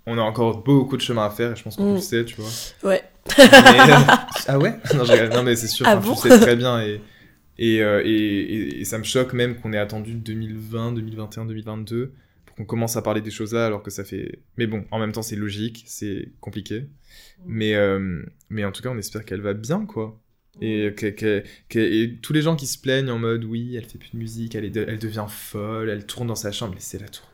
on 0.06 0.20
a 0.20 0.22
encore 0.22 0.64
beaucoup 0.64 0.98
de 0.98 1.02
chemin 1.02 1.26
à 1.26 1.32
faire, 1.32 1.54
et 1.54 1.56
je 1.56 1.64
pense 1.64 1.78
qu'on 1.78 1.94
Mm. 1.94 1.96
le 1.96 2.02
sait, 2.02 2.26
tu 2.26 2.36
vois. 2.40 2.50
Ouais. 2.92 3.02
Mais- 3.38 3.38
ah 4.48 4.60
ouais? 4.60 4.76
Non, 4.96 5.04
non, 5.34 5.44
mais 5.44 5.56
c'est 5.56 5.68
sûr, 5.68 5.86
Ah 5.88 5.96
bon 5.96 6.16
sais 6.16 6.40
très 6.40 6.56
bien. 6.56 6.82
Et, 6.82 7.02
et, 7.58 7.82
euh, 7.84 8.02
et, 8.04 8.10
et- 8.10 8.82
et 8.82 8.86
ça 8.86 8.98
me 8.98 9.04
choque 9.04 9.34
même 9.34 9.56
qu'on 9.56 9.74
ait 9.74 9.78
attendu 9.78 10.14
2020, 10.16 10.94
2021, 10.94 11.46
2022 11.46 12.14
pour 12.46 12.56
qu'on 12.56 12.66
commence 12.66 12.98
à 12.98 13.02
parler 13.02 13.22
des 13.22 13.32
choses 13.32 13.54
là 13.54 13.66
alors 13.66 13.84
que 13.84 13.92
ça 13.92 14.04
fait. 14.04 14.40
Mais 14.58 14.68
bon, 14.68 14.86
en 14.92 15.00
même 15.00 15.12
temps, 15.12 15.22
c'est 15.22 15.36
logique, 15.36 15.84
c'est 15.88 16.30
compliqué. 16.40 16.86
Mais, 17.46 17.76
euh, 17.76 18.24
mais 18.50 18.66
en 18.66 18.72
tout 18.72 18.82
cas, 18.82 18.90
on 18.90 18.98
espère 18.98 19.26
qu'elle 19.26 19.42
va 19.42 19.54
bien, 19.54 19.86
quoi. 19.86 20.20
Et, 20.60 20.94
que- 20.96 21.08
que- 21.08 21.44
que- 21.70 21.80
et 21.80 22.18
tous 22.22 22.34
les 22.34 22.42
gens 22.42 22.56
qui 22.56 22.68
se 22.68 22.78
plaignent 22.78 23.10
en 23.10 23.18
mode 23.20 23.46
oui, 23.46 23.76
elle 23.78 23.86
fait 23.86 23.98
plus 23.98 24.12
de 24.14 24.18
musique, 24.18 24.54
elle, 24.56 24.66
est 24.66 24.70
de- 24.70 24.86
elle 24.88 25.00
devient 25.00 25.26
folle, 25.30 25.90
elle 25.90 26.06
tourne 26.06 26.28
dans 26.28 26.36
sa 26.36 26.52
chambre, 26.52 26.74
laissez-la 26.74 27.08
tourner. 27.08 27.30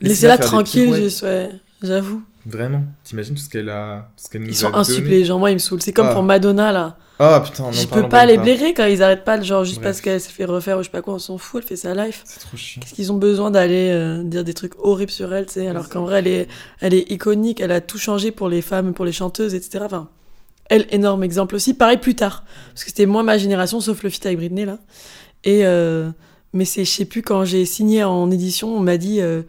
Laissez-la 0.00 0.36
des 0.36 0.42
tranquille, 0.44 0.94
juste, 0.94 1.22
ouais. 1.22 1.50
J'avoue. 1.82 2.22
Vraiment, 2.46 2.82
t'imagines 3.04 3.34
tout 3.34 3.42
ce 3.42 3.48
qu'elle 3.48 3.68
a, 3.68 4.10
ce 4.16 4.28
qu'elle 4.28 4.42
nous 4.42 4.48
Ils 4.48 4.56
sont 4.56 4.74
insuppléés, 4.74 5.24
gens. 5.24 5.38
Moi, 5.38 5.50
ils 5.50 5.54
me 5.54 5.58
saoulent. 5.58 5.82
C'est 5.82 5.92
comme 5.92 6.06
Ah. 6.08 6.14
pour 6.14 6.22
Madonna, 6.22 6.72
là. 6.72 6.96
Ah 7.20 7.42
putain, 7.44 7.64
n'en 7.64 7.72
je 7.72 7.86
peux 7.88 8.08
pas 8.08 8.24
les 8.26 8.38
blairer 8.38 8.74
quand 8.74 8.86
ils 8.86 9.02
arrêtent 9.02 9.24
pas, 9.24 9.40
genre, 9.40 9.64
juste 9.64 9.78
Bref. 9.80 9.84
parce 9.88 10.00
qu'elle 10.00 10.20
s'est 10.20 10.30
fait 10.30 10.44
refaire 10.44 10.76
ou 10.78 10.82
je 10.82 10.84
sais 10.84 10.90
pas 10.92 11.02
quoi. 11.02 11.14
On 11.14 11.18
s'en 11.18 11.36
fout, 11.36 11.62
elle 11.62 11.68
fait 11.68 11.74
sa 11.76 11.92
life. 11.94 12.22
C'est 12.24 12.38
trop 12.40 12.56
chiant. 12.56 12.80
Qu'est-ce 12.80 12.94
qu'ils 12.94 13.10
ont 13.10 13.16
besoin 13.16 13.50
d'aller 13.50 13.90
euh, 13.90 14.22
dire 14.22 14.44
des 14.44 14.54
trucs 14.54 14.74
horribles 14.78 15.10
sur 15.10 15.34
elle, 15.34 15.46
tu 15.46 15.54
sais, 15.54 15.66
alors 15.66 15.88
qu'en 15.88 16.02
vrai, 16.04 16.20
elle 16.20 16.28
est, 16.28 16.48
elle 16.80 16.94
est 16.94 17.10
iconique, 17.10 17.60
elle 17.60 17.72
a 17.72 17.80
tout 17.80 17.98
changé 17.98 18.30
pour 18.30 18.48
les 18.48 18.62
femmes, 18.62 18.94
pour 18.94 19.04
les 19.04 19.10
chanteuses, 19.12 19.54
etc. 19.54 19.80
Enfin, 19.86 20.08
elle, 20.70 20.86
énorme 20.90 21.24
exemple 21.24 21.56
aussi. 21.56 21.74
Pareil 21.74 21.98
plus 21.98 22.14
tard, 22.14 22.44
parce 22.72 22.84
que 22.84 22.90
c'était 22.90 23.06
moins 23.06 23.24
ma 23.24 23.36
génération, 23.36 23.80
sauf 23.80 24.04
le 24.04 24.10
feat 24.10 24.24
avec 24.26 24.38
Britney, 24.38 24.64
là. 24.64 24.78
Et, 25.42 25.66
euh, 25.66 26.10
mais 26.52 26.64
c'est, 26.64 26.84
je 26.84 26.90
sais 26.90 27.04
plus, 27.04 27.22
quand 27.22 27.44
j'ai 27.44 27.64
signé 27.64 28.04
en 28.04 28.30
édition, 28.30 28.76
on 28.76 28.80
m'a 28.80 28.96
dit, 28.96 29.20
euh, 29.20 29.42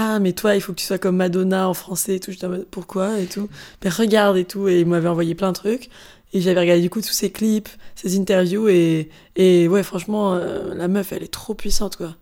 ah, 0.00 0.20
mais 0.20 0.32
toi, 0.32 0.54
il 0.54 0.60
faut 0.60 0.72
que 0.72 0.78
tu 0.78 0.86
sois 0.86 0.98
comme 0.98 1.16
Madonna 1.16 1.68
en 1.68 1.74
français 1.74 2.14
et 2.14 2.20
tout. 2.20 2.30
Pourquoi 2.70 3.18
et 3.18 3.26
tout. 3.26 3.48
Mais 3.82 3.90
regarde 3.90 4.36
et 4.36 4.44
tout. 4.44 4.68
Et 4.68 4.82
il 4.82 4.86
m'avait 4.86 5.08
envoyé 5.08 5.34
plein 5.34 5.48
de 5.48 5.56
trucs. 5.56 5.90
Et 6.32 6.40
j'avais 6.40 6.60
regardé 6.60 6.82
du 6.82 6.88
coup 6.88 7.00
tous 7.00 7.08
ses 7.08 7.32
clips, 7.32 7.68
ses 7.96 8.16
interviews. 8.16 8.68
Et, 8.68 9.08
et 9.34 9.66
ouais, 9.66 9.82
franchement, 9.82 10.34
euh, 10.34 10.72
la 10.72 10.86
meuf, 10.86 11.12
elle 11.12 11.24
est 11.24 11.32
trop 11.32 11.52
puissante, 11.54 11.96
quoi. 11.96 12.14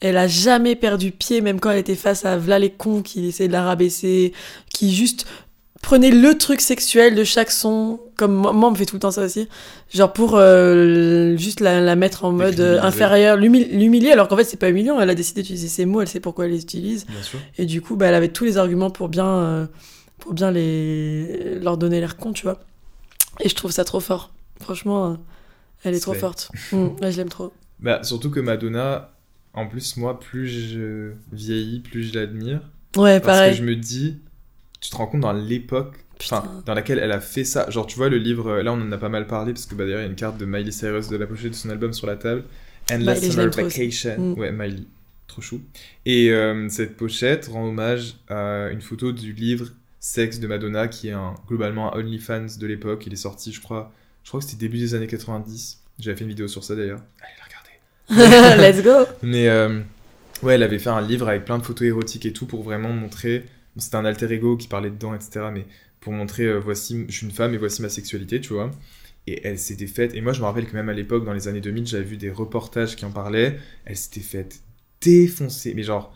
Elle 0.00 0.16
a 0.16 0.26
jamais 0.26 0.74
perdu 0.74 1.12
pied, 1.12 1.42
même 1.42 1.60
quand 1.60 1.70
elle 1.70 1.80
était 1.80 1.94
face 1.94 2.24
à 2.24 2.38
Vla 2.38 2.58
les 2.58 2.70
cons 2.70 3.02
qui 3.02 3.26
essayaient 3.26 3.48
de 3.48 3.52
la 3.52 3.64
rabaisser, 3.64 4.32
qui 4.72 4.94
juste 4.94 5.26
prenez 5.82 6.10
le 6.10 6.36
truc 6.38 6.60
sexuel 6.60 7.14
de 7.14 7.24
chaque 7.24 7.50
son, 7.50 8.00
comme 8.16 8.32
moi, 8.34 8.52
moi, 8.52 8.68
on 8.68 8.72
me 8.72 8.76
fait 8.76 8.86
tout 8.86 8.96
le 8.96 9.00
temps 9.00 9.10
ça 9.10 9.24
aussi, 9.24 9.48
genre 9.92 10.12
pour 10.12 10.36
euh, 10.36 11.36
juste 11.36 11.60
la, 11.60 11.80
la 11.80 11.96
mettre 11.96 12.24
en 12.24 12.32
mode 12.32 12.60
euh, 12.60 12.80
inférieur, 12.82 13.36
l'humi- 13.36 13.66
l'humilier, 13.70 14.12
alors 14.12 14.28
qu'en 14.28 14.36
fait 14.36 14.44
c'est 14.44 14.56
pas 14.58 14.68
humiliant, 14.70 15.00
elle 15.00 15.10
a 15.10 15.14
décidé 15.14 15.42
d'utiliser 15.42 15.68
ces 15.68 15.86
mots, 15.86 16.00
elle 16.00 16.08
sait 16.08 16.20
pourquoi 16.20 16.44
elle 16.46 16.52
les 16.52 16.62
utilise, 16.62 17.06
et 17.58 17.66
du 17.66 17.80
coup 17.82 17.96
bah, 17.96 18.06
elle 18.06 18.14
avait 18.14 18.28
tous 18.28 18.44
les 18.44 18.56
arguments 18.58 18.90
pour 18.90 19.08
bien, 19.08 19.26
euh, 19.26 19.66
pour 20.18 20.34
bien 20.34 20.50
les, 20.50 21.58
leur 21.60 21.76
donner 21.76 21.98
l'air 22.00 22.16
con, 22.16 22.32
tu 22.32 22.42
vois. 22.44 22.60
Et 23.40 23.48
je 23.48 23.54
trouve 23.54 23.70
ça 23.70 23.84
trop 23.84 24.00
fort, 24.00 24.32
franchement, 24.60 25.12
euh, 25.12 25.14
elle 25.84 25.94
est 25.94 26.00
trop 26.00 26.12
forte. 26.14 26.50
Mm, 26.72 26.88
ouais, 27.00 27.10
je 27.12 27.16
l'aime 27.16 27.28
trop. 27.30 27.52
Bah, 27.78 28.02
surtout 28.04 28.28
que 28.30 28.40
Madonna, 28.40 29.12
en 29.54 29.66
plus, 29.66 29.96
moi, 29.96 30.20
plus 30.20 30.46
je 30.46 31.12
vieillis, 31.32 31.80
plus 31.80 32.04
je 32.04 32.18
l'admire. 32.18 32.60
Ouais, 32.96 33.18
Parce 33.20 33.38
pareil. 33.38 33.52
que 33.52 33.58
je 33.58 33.64
me 33.64 33.74
dis, 33.76 34.18
tu 34.80 34.90
te 34.90 34.96
rends 34.96 35.06
compte 35.06 35.20
dans 35.20 35.32
l'époque 35.32 36.04
dans 36.66 36.74
laquelle 36.74 36.98
elle 36.98 37.12
a 37.12 37.20
fait 37.20 37.44
ça. 37.44 37.68
Genre, 37.70 37.86
tu 37.86 37.96
vois, 37.96 38.08
le 38.08 38.18
livre, 38.18 38.48
euh, 38.48 38.62
là, 38.62 38.72
on 38.72 38.80
en 38.80 38.92
a 38.92 38.98
pas 38.98 39.08
mal 39.08 39.26
parlé, 39.26 39.52
parce 39.52 39.66
que 39.66 39.74
bah, 39.74 39.84
d'ailleurs, 39.84 40.00
il 40.00 40.04
y 40.04 40.06
a 40.06 40.10
une 40.10 40.16
carte 40.16 40.38
de 40.38 40.44
Miley 40.44 40.70
Cyrus 40.70 41.08
de 41.08 41.16
la 41.16 41.26
pochette 41.26 41.50
de 41.50 41.56
son 41.56 41.70
album 41.70 41.92
sur 41.92 42.06
la 42.06 42.16
table. 42.16 42.44
Endless 42.90 43.22
Miley, 43.22 43.30
Summer. 43.30 43.50
Vacation. 43.50 44.18
Mm. 44.18 44.38
Ouais, 44.38 44.52
Miley. 44.52 44.82
Trop 45.26 45.42
chou. 45.42 45.60
Et 46.06 46.30
euh, 46.30 46.68
cette 46.68 46.96
pochette 46.96 47.48
rend 47.48 47.68
hommage 47.68 48.16
à 48.28 48.68
une 48.70 48.80
photo 48.80 49.12
du 49.12 49.32
livre 49.32 49.68
Sexe 50.00 50.40
de 50.40 50.46
Madonna, 50.46 50.88
qui 50.88 51.08
est 51.08 51.12
un, 51.12 51.34
globalement 51.46 51.94
un 51.94 52.00
OnlyFans 52.00 52.58
de 52.58 52.66
l'époque. 52.66 53.04
Il 53.06 53.12
est 53.12 53.16
sorti, 53.16 53.52
je 53.52 53.60
crois, 53.60 53.92
je 54.24 54.28
crois 54.28 54.40
que 54.40 54.46
c'était 54.46 54.58
début 54.58 54.78
des 54.78 54.94
années 54.94 55.06
90. 55.06 55.80
J'avais 55.98 56.16
fait 56.16 56.24
une 56.24 56.30
vidéo 56.30 56.48
sur 56.48 56.64
ça 56.64 56.74
d'ailleurs. 56.74 57.00
Allez 57.20 57.32
la 57.38 58.18
regarder. 58.18 58.72
Let's 58.80 58.82
go. 58.82 59.06
Mais 59.22 59.48
euh, 59.48 59.80
ouais, 60.42 60.54
elle 60.54 60.62
avait 60.62 60.78
fait 60.78 60.90
un 60.90 61.00
livre 61.00 61.28
avec 61.28 61.44
plein 61.44 61.58
de 61.58 61.62
photos 61.62 61.86
érotiques 61.86 62.26
et 62.26 62.32
tout 62.32 62.46
pour 62.46 62.62
vraiment 62.62 62.92
montrer. 62.92 63.46
Bon, 63.76 63.80
C'était 63.80 63.96
un 63.96 64.04
alter 64.04 64.30
ego 64.32 64.56
qui 64.56 64.68
parlait 64.68 64.90
dedans, 64.90 65.14
etc. 65.14 65.46
Mais 65.52 65.66
pour 66.00 66.12
montrer, 66.12 66.44
euh, 66.44 66.58
voici, 66.58 67.04
je 67.08 67.16
suis 67.16 67.26
une 67.26 67.32
femme 67.32 67.54
et 67.54 67.58
voici 67.58 67.82
ma 67.82 67.88
sexualité, 67.88 68.40
tu 68.40 68.52
vois. 68.54 68.70
Et 69.26 69.40
elle 69.46 69.58
s'était 69.58 69.86
faite. 69.86 70.14
Et 70.14 70.20
moi, 70.22 70.32
je 70.32 70.40
me 70.40 70.46
rappelle 70.46 70.66
que 70.66 70.74
même 70.74 70.88
à 70.88 70.94
l'époque, 70.94 71.24
dans 71.24 71.32
les 71.34 71.46
années 71.46 71.60
2000, 71.60 71.86
j'avais 71.86 72.04
vu 72.04 72.16
des 72.16 72.30
reportages 72.30 72.96
qui 72.96 73.04
en 73.04 73.10
parlaient. 73.10 73.58
Elle 73.84 73.96
s'était 73.96 74.20
faite 74.20 74.60
défoncer. 75.00 75.74
Mais 75.74 75.82
genre, 75.82 76.12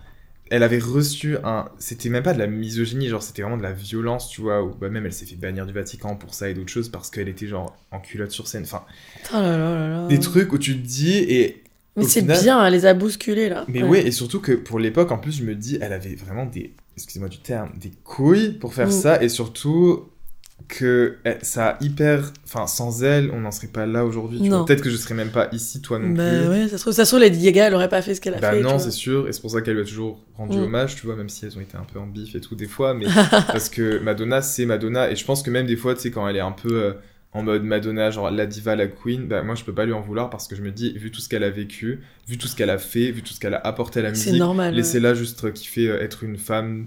elle 0.50 0.62
avait 0.62 0.78
reçu 0.78 1.36
un. 1.44 1.68
C'était 1.78 2.08
même 2.08 2.22
pas 2.22 2.32
de 2.34 2.38
la 2.38 2.46
misogynie, 2.46 3.08
genre, 3.08 3.22
c'était 3.22 3.42
vraiment 3.42 3.56
de 3.58 3.62
la 3.62 3.72
violence, 3.72 4.28
tu 4.30 4.40
vois. 4.40 4.62
Ou 4.64 4.74
bah, 4.74 4.88
même 4.88 5.04
elle 5.06 5.12
s'est 5.12 5.26
fait 5.26 5.36
bannir 5.36 5.66
du 5.66 5.72
Vatican 5.72 6.16
pour 6.16 6.34
ça 6.34 6.48
et 6.48 6.54
d'autres 6.54 6.70
choses 6.70 6.88
parce 6.88 7.10
qu'elle 7.10 7.28
était 7.28 7.46
genre 7.46 7.76
en 7.90 8.00
culotte 8.00 8.30
sur 8.30 8.46
scène. 8.48 8.62
Enfin, 8.64 8.84
Oh 9.32 9.36
là 9.36 9.56
là 9.56 9.74
là 9.74 9.88
là. 9.88 10.06
des 10.08 10.18
trucs 10.20 10.52
où 10.52 10.58
tu 10.58 10.74
te 10.76 10.86
dis. 10.86 11.16
Et 11.18 11.62
Mais 11.96 12.04
c'est 12.04 12.20
final- 12.20 12.42
bien, 12.42 12.64
elle 12.66 12.72
les 12.72 12.86
a 12.86 12.94
bousculés 12.94 13.48
là. 13.48 13.64
mais 13.68 13.82
ouais. 13.82 14.06
et 14.06 14.10
surtout 14.10 14.40
que 14.40 14.52
pour 14.52 14.78
l'époque, 14.78 15.12
en 15.12 15.18
plus, 15.18 15.32
je 15.38 15.44
me 15.44 15.54
dis, 15.54 15.78
elle 15.80 15.92
avait 15.92 16.14
vraiment 16.14 16.46
des, 16.46 16.72
excusez-moi 16.96 17.28
du 17.28 17.38
terme, 17.38 17.70
des 17.80 17.90
couilles 18.04 18.52
pour 18.52 18.74
faire 18.74 18.88
Mm. 18.88 18.92
ça, 18.92 19.22
et 19.22 19.28
surtout 19.28 20.08
que 20.68 21.16
eh, 21.26 21.34
ça 21.42 21.70
a 21.70 21.84
hyper, 21.84 22.32
enfin, 22.44 22.66
sans 22.66 23.02
elle, 23.02 23.30
on 23.32 23.40
n'en 23.40 23.50
serait 23.50 23.66
pas 23.68 23.84
là 23.86 24.04
aujourd'hui. 24.04 24.38
Peut-être 24.38 24.80
que 24.82 24.88
je 24.88 24.96
serais 24.96 25.14
même 25.14 25.30
pas 25.30 25.48
ici, 25.52 25.82
toi 25.82 25.98
non 25.98 26.10
Bah 26.14 26.22
plus. 26.24 26.48
ouais, 26.48 26.68
ça 26.68 26.78
se 26.78 26.82
trouve, 26.82 26.92
ça 26.94 27.04
se 27.04 27.10
trouve, 27.10 27.20
Lady 27.20 27.42
Gaga, 27.44 27.66
elle 27.66 27.74
aurait 27.74 27.88
pas 27.88 28.00
fait 28.00 28.14
ce 28.14 28.20
qu'elle 28.20 28.34
a 28.34 28.38
Bah 28.40 28.52
fait. 28.52 28.58
tu 28.58 28.62
non, 28.62 28.78
c'est 28.78 28.90
sûr, 28.92 29.28
et 29.28 29.32
c'est 29.32 29.40
pour 29.42 29.50
ça 29.50 29.60
qu'elle 29.60 29.74
lui 29.74 29.82
a 29.82 29.84
toujours 29.84 30.24
rendu 30.36 30.56
Mm. 30.58 30.62
hommage, 30.62 30.96
tu 30.96 31.06
vois, 31.06 31.16
même 31.16 31.28
si 31.28 31.44
elles 31.44 31.56
ont 31.58 31.60
été 31.60 31.76
un 31.76 31.84
peu 31.84 31.98
en 31.98 32.06
bif 32.06 32.34
et 32.34 32.40
tout 32.40 32.54
des 32.54 32.66
fois, 32.68 32.94
mais 32.94 33.04
parce 33.48 33.68
que 33.68 33.98
Madonna, 33.98 34.40
c'est 34.40 34.64
Madonna, 34.64 35.10
et 35.10 35.16
je 35.16 35.24
pense 35.24 35.42
que 35.42 35.50
même 35.50 35.66
des 35.66 35.76
fois, 35.76 35.94
tu 35.94 36.00
sais, 36.02 36.10
quand 36.10 36.26
elle 36.28 36.36
est 36.36 36.40
un 36.40 36.52
peu 36.52 36.82
euh, 36.82 36.92
en 37.34 37.42
mode 37.42 37.64
Madonna, 37.64 38.10
genre 38.10 38.30
la 38.30 38.46
diva, 38.46 38.76
la 38.76 38.86
queen, 38.86 39.26
bah 39.26 39.42
moi 39.42 39.54
je 39.56 39.64
peux 39.64 39.74
pas 39.74 39.84
lui 39.84 39.92
en 39.92 40.00
vouloir 40.00 40.30
parce 40.30 40.46
que 40.48 40.54
je 40.56 40.62
me 40.62 40.70
dis, 40.70 40.92
vu 40.96 41.10
tout 41.10 41.20
ce 41.20 41.28
qu'elle 41.28 41.42
a 41.44 41.50
vécu, 41.50 42.00
vu 42.28 42.38
tout 42.38 42.46
ce 42.46 42.54
qu'elle 42.56 42.70
a 42.70 42.78
fait, 42.78 43.10
vu 43.10 43.22
tout 43.22 43.32
ce 43.34 43.40
qu'elle 43.40 43.54
a 43.54 43.60
apporté 43.66 44.00
à 44.00 44.04
la 44.04 44.14
C'est 44.14 44.30
musique, 44.30 44.40
normal. 44.40 44.70
ouais. 44.70 44.76
laissez-la 44.76 45.14
juste 45.14 45.52
kiffer 45.52 45.88
euh, 45.90 46.00
être 46.02 46.22
une 46.24 46.36
femme 46.38 46.86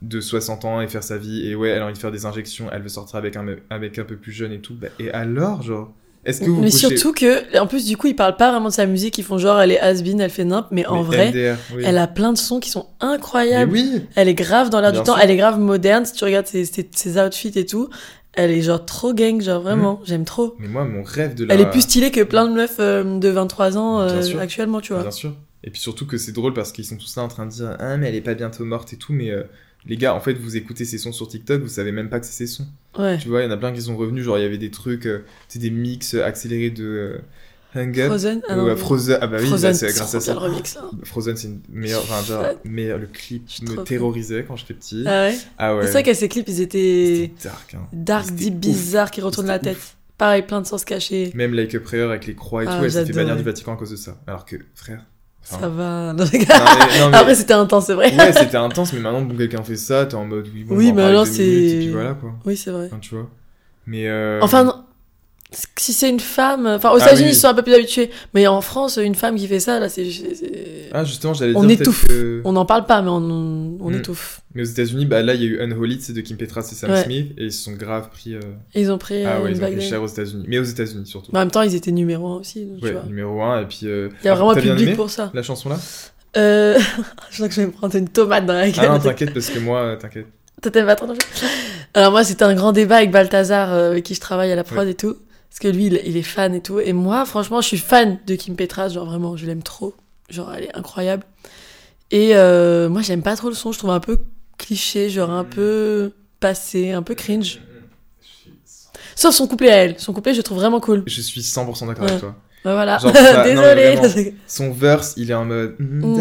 de 0.00 0.20
60 0.20 0.64
ans 0.64 0.80
et 0.80 0.86
faire 0.86 1.02
sa 1.02 1.18
vie, 1.18 1.46
et 1.48 1.56
ouais, 1.56 1.70
elle 1.70 1.82
a 1.82 1.84
envie 1.84 1.94
de 1.94 1.98
faire 1.98 2.12
des 2.12 2.24
injections, 2.24 2.68
elle 2.72 2.82
veut 2.82 2.88
sortir 2.88 3.16
avec 3.16 3.34
un, 3.34 3.44
avec 3.70 3.98
un 3.98 4.04
peu 4.04 4.16
plus 4.16 4.30
jeune 4.32 4.52
et 4.52 4.60
tout, 4.60 4.74
bah, 4.74 4.86
et 5.00 5.10
alors, 5.10 5.62
genre, 5.62 5.92
est-ce 6.24 6.40
que 6.42 6.46
vous 6.50 6.60
Mais 6.60 6.70
couchez- 6.70 6.88
surtout 6.96 7.12
que, 7.12 7.58
en 7.58 7.66
plus, 7.66 7.84
du 7.86 7.96
coup, 7.96 8.06
ils 8.06 8.14
parlent 8.14 8.36
pas 8.36 8.50
vraiment 8.52 8.68
de 8.68 8.74
sa 8.74 8.86
musique, 8.86 9.16
ils 9.18 9.24
font 9.24 9.38
genre, 9.38 9.60
elle 9.60 9.72
est 9.72 9.80
has-been, 9.80 10.20
elle 10.20 10.30
fait 10.30 10.44
nimp, 10.44 10.66
mais 10.70 10.84
en 10.86 11.02
Mais 11.02 11.02
vrai, 11.02 11.28
MDR, 11.30 11.56
oui. 11.74 11.82
elle 11.86 11.96
a 11.98 12.06
plein 12.06 12.32
de 12.32 12.38
sons 12.38 12.60
qui 12.60 12.70
sont 12.70 12.86
incroyables. 13.00 13.72
oui 13.72 14.02
Elle 14.14 14.28
est 14.28 14.34
grave 14.34 14.68
dans 14.70 14.80
l'air 14.80 14.92
du 14.92 15.00
temps, 15.02 15.16
elle 15.16 15.30
est 15.30 15.36
grave 15.36 15.58
moderne. 15.58 16.04
Si 16.04 16.12
tu 16.12 16.24
regardes 16.24 16.46
ses, 16.46 16.64
ses, 16.64 16.88
ses 16.92 17.18
outfits 17.20 17.52
et 17.56 17.64
tout, 17.66 17.88
elle 18.38 18.52
est 18.52 18.62
genre 18.62 18.84
trop 18.84 19.12
gang, 19.12 19.40
genre 19.40 19.60
vraiment, 19.60 20.00
j'aime 20.04 20.24
trop. 20.24 20.54
Mais 20.60 20.68
moi, 20.68 20.84
mon 20.84 21.02
rêve 21.02 21.34
de 21.34 21.44
la... 21.44 21.54
Elle 21.54 21.60
est 21.60 21.70
plus 21.70 21.80
stylée 21.80 22.12
que 22.12 22.22
plein 22.22 22.48
de 22.48 22.54
meufs 22.54 22.76
euh, 22.78 23.18
de 23.18 23.28
23 23.28 23.76
ans 23.76 24.00
euh, 24.00 24.38
actuellement, 24.38 24.80
tu 24.80 24.92
vois. 24.92 25.02
Bien 25.02 25.10
sûr. 25.10 25.34
Et 25.64 25.70
puis 25.70 25.80
surtout 25.80 26.06
que 26.06 26.16
c'est 26.16 26.30
drôle 26.30 26.54
parce 26.54 26.70
qu'ils 26.70 26.84
sont 26.84 26.96
tous 26.96 27.16
là 27.16 27.24
en 27.24 27.28
train 27.28 27.46
de 27.46 27.50
dire 27.50 27.76
Ah, 27.80 27.96
mais 27.96 28.08
elle 28.08 28.14
est 28.14 28.20
pas 28.20 28.34
bientôt 28.34 28.64
morte 28.64 28.92
et 28.92 28.96
tout. 28.96 29.12
Mais 29.12 29.32
euh, 29.32 29.42
les 29.86 29.96
gars, 29.96 30.14
en 30.14 30.20
fait, 30.20 30.34
vous 30.34 30.56
écoutez 30.56 30.84
ces 30.84 30.98
sons 30.98 31.10
sur 31.10 31.26
TikTok, 31.26 31.60
vous 31.62 31.68
savez 31.68 31.90
même 31.90 32.08
pas 32.08 32.20
que 32.20 32.26
c'est 32.26 32.32
ces 32.32 32.46
sons. 32.46 32.68
Ouais. 32.96 33.18
Tu 33.18 33.26
vois, 33.26 33.40
il 33.42 33.46
y 33.46 33.48
en 33.48 33.50
a 33.50 33.56
plein 33.56 33.72
qui 33.72 33.82
sont 33.82 33.96
revenus. 33.96 34.24
Genre, 34.24 34.38
il 34.38 34.42
y 34.42 34.46
avait 34.46 34.56
des 34.56 34.70
trucs, 34.70 35.02
tu 35.02 35.20
sais, 35.48 35.58
des 35.58 35.70
mix 35.70 36.14
accélérés 36.14 36.70
de 36.70 37.20
Hang 37.78 37.98
Up. 38.00 38.06
Frozen 38.08 38.42
Ah 38.48 38.58
Ou, 38.58 38.66
non, 38.68 38.76
Frozen. 38.76 39.18
Ah 39.20 39.26
bah 39.26 39.36
oui, 39.40 39.50
bah, 39.50 39.74
c'est 39.74 39.92
grâce 39.94 40.14
à 40.14 40.20
ça. 40.20 40.32
le 40.32 40.38
remix. 40.38 40.76
hein. 40.76 40.90
Frozen, 41.04 41.36
c'est 41.36 41.48
une 41.48 41.60
meilleure. 41.72 42.02
Enfin, 42.02 42.24
genre, 42.24 42.44
le 42.64 43.06
clip 43.06 43.44
me 43.62 43.82
terrorisait 43.84 44.44
quand 44.46 44.56
j'étais 44.56 44.74
petit. 44.74 45.04
Ah 45.06 45.10
ouais, 45.28 45.34
Ah 45.58 45.76
ouais. 45.76 45.86
C'est 45.86 45.92
vrai 45.92 46.02
qu'à 46.02 46.14
ces 46.14 46.28
clips, 46.28 46.48
ils 46.48 46.60
étaient 46.60 47.32
dark. 47.42 47.74
Hein. 47.74 47.86
dark, 47.92 48.30
deep, 48.32 48.54
ouf. 48.54 48.60
bizarres, 48.60 49.10
qui 49.10 49.20
retournent 49.20 49.46
la 49.46 49.58
tête. 49.58 49.78
Pareil, 50.18 50.42
plein 50.42 50.60
de 50.60 50.66
sens 50.66 50.84
cachés. 50.84 51.30
Même 51.34 51.54
Like 51.54 51.72
a 51.76 51.80
Prayer 51.80 52.02
avec 52.02 52.26
les 52.26 52.34
croix 52.34 52.64
et 52.64 52.66
Ah, 52.68 52.78
tout, 52.78 52.84
elle 52.84 52.90
s'est 52.90 53.06
fait 53.06 53.12
bannir 53.12 53.34
ouais. 53.34 53.38
du 53.38 53.44
Vatican 53.44 53.74
à 53.74 53.76
cause 53.76 53.90
de 53.92 53.96
ça. 53.96 54.16
Alors 54.26 54.44
que, 54.44 54.56
frère. 54.74 55.04
enfin, 55.44 55.60
Ça 55.60 55.68
va. 55.68 56.12
Non, 56.18 56.24
mais- 56.32 56.38
non, 56.40 57.10
mais- 57.10 57.16
Après, 57.16 57.34
c'était 57.36 57.52
intense, 57.54 57.86
c'est 57.86 57.94
vrai. 57.94 58.12
ouais, 58.16 58.32
c'était 58.32 58.56
intense, 58.56 58.92
mais 58.92 58.98
maintenant, 58.98 59.22
bon, 59.22 59.36
quelqu'un 59.36 59.62
fait 59.62 59.76
ça, 59.76 60.06
t'es 60.06 60.16
en 60.16 60.24
mode 60.24 60.48
oui, 60.52 60.64
bon, 60.64 60.74
mais 60.76 61.02
alors, 61.02 61.24
c'est- 61.26 61.88
voilà, 61.92 62.14
quoi. 62.14 62.34
Oui, 62.44 62.56
c'est 62.56 62.72
vrai. 62.72 62.86
Enfin, 62.86 62.98
tu 63.00 63.14
vois. 63.14 63.30
Mais. 63.86 64.08
euh, 64.08 64.40
Enfin, 64.42 64.64
non. 64.64 64.74
Si 65.76 65.92
c'est 65.94 66.10
une 66.10 66.20
femme. 66.20 66.66
Enfin, 66.66 66.90
aux 66.90 66.98
Ah 67.00 67.06
États-Unis, 67.06 67.28
oui. 67.30 67.34
ils 67.34 67.38
sont 67.38 67.48
un 67.48 67.54
peu 67.54 67.62
plus 67.62 67.72
habitués. 67.74 68.10
Mais 68.34 68.46
en 68.46 68.60
France, 68.60 68.98
une 69.02 69.14
femme 69.14 69.36
qui 69.36 69.46
fait 69.46 69.60
ça, 69.60 69.80
là, 69.80 69.88
c'est. 69.88 70.06
Ah, 70.92 71.04
justement, 71.04 71.32
j'allais 71.34 71.54
On 71.56 71.60
dire. 71.64 71.68
peut-être 71.78 71.80
étouffe. 71.82 72.06
que- 72.06 72.42
On 72.44 72.52
n'en 72.52 72.66
parle 72.66 72.84
pas, 72.86 73.00
mais 73.02 73.08
on, 73.08 73.76
on 73.80 73.90
Mm. 73.90 73.94
étouffe. 73.94 74.40
Mais 74.54 74.62
aux 74.62 74.66
États-Unis, 74.66 75.06
bah 75.06 75.22
là, 75.22 75.34
il 75.34 75.42
y 75.42 75.44
a 75.44 75.48
eu 75.48 75.60
Unholy, 75.62 75.98
c'est 76.00 76.12
de 76.12 76.20
Kim 76.20 76.36
Petras 76.36 76.68
et 76.70 76.74
Sam 76.74 76.90
Ouais. 76.90 77.02
Smith, 77.04 77.32
et 77.38 77.44
ils 77.46 77.52
se 77.52 77.62
sont 77.62 77.72
grave 77.72 78.08
pris. 78.10 78.34
euh, 78.34 78.40
ils 78.74 78.90
ont 78.92 78.98
pris 78.98 79.24
Ah 79.24 79.36
euh, 79.36 79.42
ouais, 79.44 79.50
une 79.52 79.56
ils 79.56 79.64
ont 79.64 79.70
pris 79.72 79.80
cher 79.88 80.02
aux 80.02 80.06
États-Unis. 80.06 80.44
Mais 80.48 80.58
aux 80.58 80.64
États-unis 80.64 81.06
surtout. 81.06 81.30
Mais 81.32 81.38
en 81.38 81.42
même 81.42 81.50
temps, 81.50 81.62
ils 81.62 81.74
étaient 81.74 81.92
numéro 81.92 82.26
un 82.28 82.36
aussi. 82.40 82.64
donc, 82.66 82.78
tu 82.80 82.84
ouais, 82.84 82.92
vois. 82.92 83.02
numéro 83.04 83.40
1, 83.42 83.62
et 83.62 83.66
puis. 83.66 83.80
euh, 83.84 84.08
Il 84.22 84.26
y 84.26 84.28
a 84.28 84.32
ah, 84.32 84.34
vraiment 84.36 84.50
un 84.50 84.54
public 84.56 84.96
pour 84.96 85.08
ça. 85.10 85.30
La 85.34 85.42
chanson 85.42 85.68
là 85.70 85.78
Euh... 86.36 86.78
je 87.30 87.36
crois 87.36 87.48
que 87.48 87.54
je 87.54 87.60
vais 87.62 87.66
me 87.66 87.72
prendre 87.72 87.94
une 87.96 88.08
tomate 88.08 88.44
dans 88.44 88.52
la 88.52 88.68
gueule. 88.70 88.84
Ah 88.86 88.92
non, 88.92 88.98
t'inquiète, 88.98 89.32
parce 89.32 89.48
que 89.48 89.58
moi, 89.58 89.80
euh, 89.80 89.96
t'inquiète. 89.96 90.26
T'aimes 90.60 90.86
pas 90.86 90.96
trop 90.96 91.06
Alors 91.94 92.10
moi, 92.10 92.24
c'était 92.24 92.42
un 92.42 92.54
grand 92.54 92.72
débat 92.72 92.96
avec 92.96 93.10
Balthazar, 93.12 93.72
euh, 93.72 93.90
avec 93.92 94.04
qui 94.04 94.14
je 94.14 94.20
travaille 94.20 94.50
à 94.52 94.56
la 94.56 94.64
prod 94.64 94.86
et 94.88 94.94
tout. 94.94 95.16
Parce 95.50 95.60
que 95.60 95.68
lui, 95.68 95.86
il, 95.86 96.00
il 96.04 96.16
est 96.16 96.22
fan 96.22 96.54
et 96.54 96.60
tout. 96.62 96.78
Et 96.80 96.92
moi, 96.92 97.24
franchement, 97.24 97.60
je 97.60 97.66
suis 97.68 97.78
fan 97.78 98.18
de 98.26 98.34
Kim 98.34 98.54
Petras. 98.56 98.88
Genre, 98.90 99.06
vraiment, 99.06 99.36
je 99.36 99.46
l'aime 99.46 99.62
trop. 99.62 99.94
Genre, 100.30 100.52
elle 100.54 100.64
est 100.64 100.76
incroyable. 100.76 101.24
Et 102.10 102.34
euh, 102.36 102.88
moi, 102.88 103.02
j'aime 103.02 103.22
pas 103.22 103.36
trop 103.36 103.48
le 103.48 103.54
son. 103.54 103.72
Je 103.72 103.78
trouve 103.78 103.90
un 103.90 104.00
peu 104.00 104.18
cliché, 104.58 105.08
genre 105.10 105.30
un 105.30 105.44
peu 105.44 106.12
passé, 106.40 106.90
un 106.92 107.02
peu 107.02 107.14
cringe. 107.14 107.60
Sauf 109.14 109.34
son 109.34 109.46
couplet 109.48 109.70
à 109.70 109.76
elle. 109.84 109.98
Son 109.98 110.12
couplet, 110.12 110.32
je 110.32 110.38
le 110.38 110.42
trouve 110.42 110.58
vraiment 110.58 110.80
cool. 110.80 111.02
Je 111.06 111.20
suis 111.20 111.40
100% 111.40 111.86
d'accord 111.88 112.04
Ouais. 112.04 112.10
avec 112.10 112.20
toi. 112.20 112.34
Ouais, 112.64 112.72
voilà. 112.72 112.98
Genre, 112.98 113.12
ça- 113.14 113.38
non, 113.38 113.44
Désolée. 113.44 113.94
vraiment. 113.96 114.30
Son 114.46 114.72
verse, 114.72 115.14
il 115.16 115.30
est 115.30 115.34
en 115.34 115.44
mode. 115.44 115.76
Mm. 115.78 116.16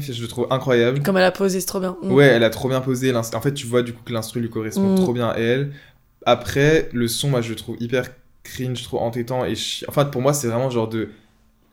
Je 0.00 0.22
le 0.22 0.28
trouve 0.28 0.46
incroyable. 0.50 1.02
Comme 1.02 1.16
elle 1.16 1.24
a 1.24 1.30
posé, 1.32 1.60
c'est 1.60 1.66
trop 1.66 1.80
bien. 1.80 1.96
Mm. 2.02 2.12
Ouais, 2.12 2.26
elle 2.26 2.44
a 2.44 2.50
trop 2.50 2.68
bien 2.68 2.80
posé. 2.80 3.14
En 3.14 3.22
fait, 3.22 3.54
tu 3.54 3.66
vois 3.66 3.82
du 3.82 3.92
coup 3.92 4.02
que 4.04 4.12
l'instru 4.12 4.40
lui 4.40 4.50
correspond 4.50 4.92
Mm. 4.94 4.96
trop 4.96 5.12
bien 5.12 5.28
à 5.28 5.36
elle. 5.38 5.72
Après, 6.26 6.88
le 6.92 7.06
son, 7.08 7.28
moi, 7.30 7.40
je 7.40 7.50
le 7.50 7.56
trouve 7.56 7.76
hyper 7.80 8.04
cringe, 8.44 8.82
trop 8.84 9.00
entêtant 9.00 9.44
et 9.44 9.54
chi- 9.56 9.84
Enfin, 9.88 10.04
pour 10.04 10.22
moi, 10.22 10.32
c'est 10.32 10.46
vraiment 10.46 10.70
genre 10.70 10.88
de. 10.88 11.08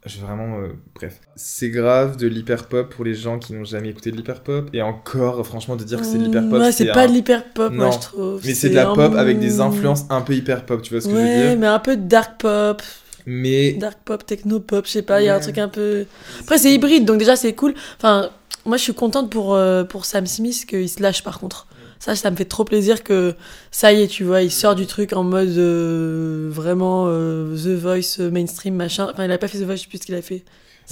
Je 0.08 0.20
vraiment. 0.20 0.58
euh, 0.58 0.70
Bref. 0.96 1.22
C'est 1.36 1.70
grave 1.70 2.18
de 2.18 2.26
l'hyper 2.28 2.68
pop 2.68 2.92
pour 2.92 3.06
les 3.06 3.14
gens 3.14 3.38
qui 3.38 3.54
n'ont 3.54 3.64
jamais 3.66 3.90
écouté 3.90 4.10
de 4.10 4.18
l'hyper 4.18 4.42
pop. 4.42 4.68
Et 4.74 4.82
encore, 4.82 5.46
franchement, 5.46 5.76
de 5.76 5.84
dire 5.84 6.00
que 6.00 6.06
c'est 6.08 6.18
de 6.18 6.24
l'hyper 6.24 6.42
pop. 6.50 6.58
Mm, 6.58 6.62
Ouais, 6.64 6.72
c'est 6.72 6.88
pas 6.88 7.04
un- 7.04 7.08
de 7.08 7.12
l'hyper 7.14 7.44
pop, 7.54 7.72
moi, 7.72 7.92
je 7.92 8.00
trouve. 8.00 8.42
Mais 8.44 8.56
c'est 8.56 8.70
de 8.70 8.76
la 8.76 8.90
un- 8.90 8.96
pop 8.96 9.14
avec 9.14 9.38
des 9.38 9.60
influences 9.60 10.06
un 10.10 10.22
peu 10.22 10.34
hyper 10.34 10.66
pop, 10.66 10.82
tu 10.82 10.92
vois 10.94 11.02
ce 11.02 11.08
que 11.08 11.12
je 11.14 11.18
veux 11.18 11.24
Ouais, 11.24 11.50
dire? 11.50 11.58
mais 11.60 11.68
un 11.68 11.78
peu 11.78 11.96
de 11.98 12.02
dark 12.08 12.40
pop. 12.42 12.82
Mais. 13.28 13.74
Dark 13.74 14.00
pop, 14.04 14.26
techno 14.26 14.60
pop, 14.60 14.86
je 14.88 14.92
sais 14.92 15.02
pas, 15.04 15.22
il 15.22 15.26
y 15.26 15.30
a 15.30 15.34
un 15.34 15.38
Ouais. 15.38 15.44
truc 15.44 15.60
un 15.60 15.68
peu. 15.68 16.06
Après, 16.40 16.58
c'est 16.58 16.74
hybride, 16.74 17.06
donc 17.06 17.20
déjà, 17.20 17.36
c'est 17.36 17.54
cool. 17.54 17.76
Enfin, 17.98 18.32
moi, 18.66 18.78
je 18.78 18.82
suis 18.82 18.94
contente 18.96 19.30
pour, 19.30 19.54
euh, 19.54 19.84
pour 19.84 20.06
Sam 20.06 20.26
Smith 20.26 20.66
qu'il 20.68 20.90
se 20.90 21.00
lâche 21.04 21.24
par 21.24 21.40
contre. 21.40 21.68
Ça, 22.04 22.16
ça 22.16 22.32
me 22.32 22.36
fait 22.36 22.46
trop 22.46 22.64
plaisir 22.66 23.04
que 23.04 23.36
ça 23.70 23.94
y 23.94 24.02
est, 24.02 24.08
tu 24.08 24.24
vois, 24.24 24.42
il 24.42 24.50
sort 24.50 24.74
du 24.74 24.88
truc 24.88 25.14
en 25.14 25.24
mode 25.24 25.50
euh, 25.50 26.50
vraiment 26.52 27.06
euh, 27.08 27.56
The 27.56 27.80
Voice 27.80 28.18
euh, 28.20 28.32
mainstream, 28.32 28.74
machin. 28.74 29.08
Enfin, 29.14 29.26
il 29.26 29.32
a 29.32 29.38
pas 29.38 29.48
fait 29.48 29.60
The 29.60 29.66
Voice, 29.66 29.76
je 29.76 29.82
sais 29.84 29.88
plus 29.88 30.00
ce 30.00 30.06
qu'il 30.08 30.16
a 30.16 30.22
fait. 30.24 30.44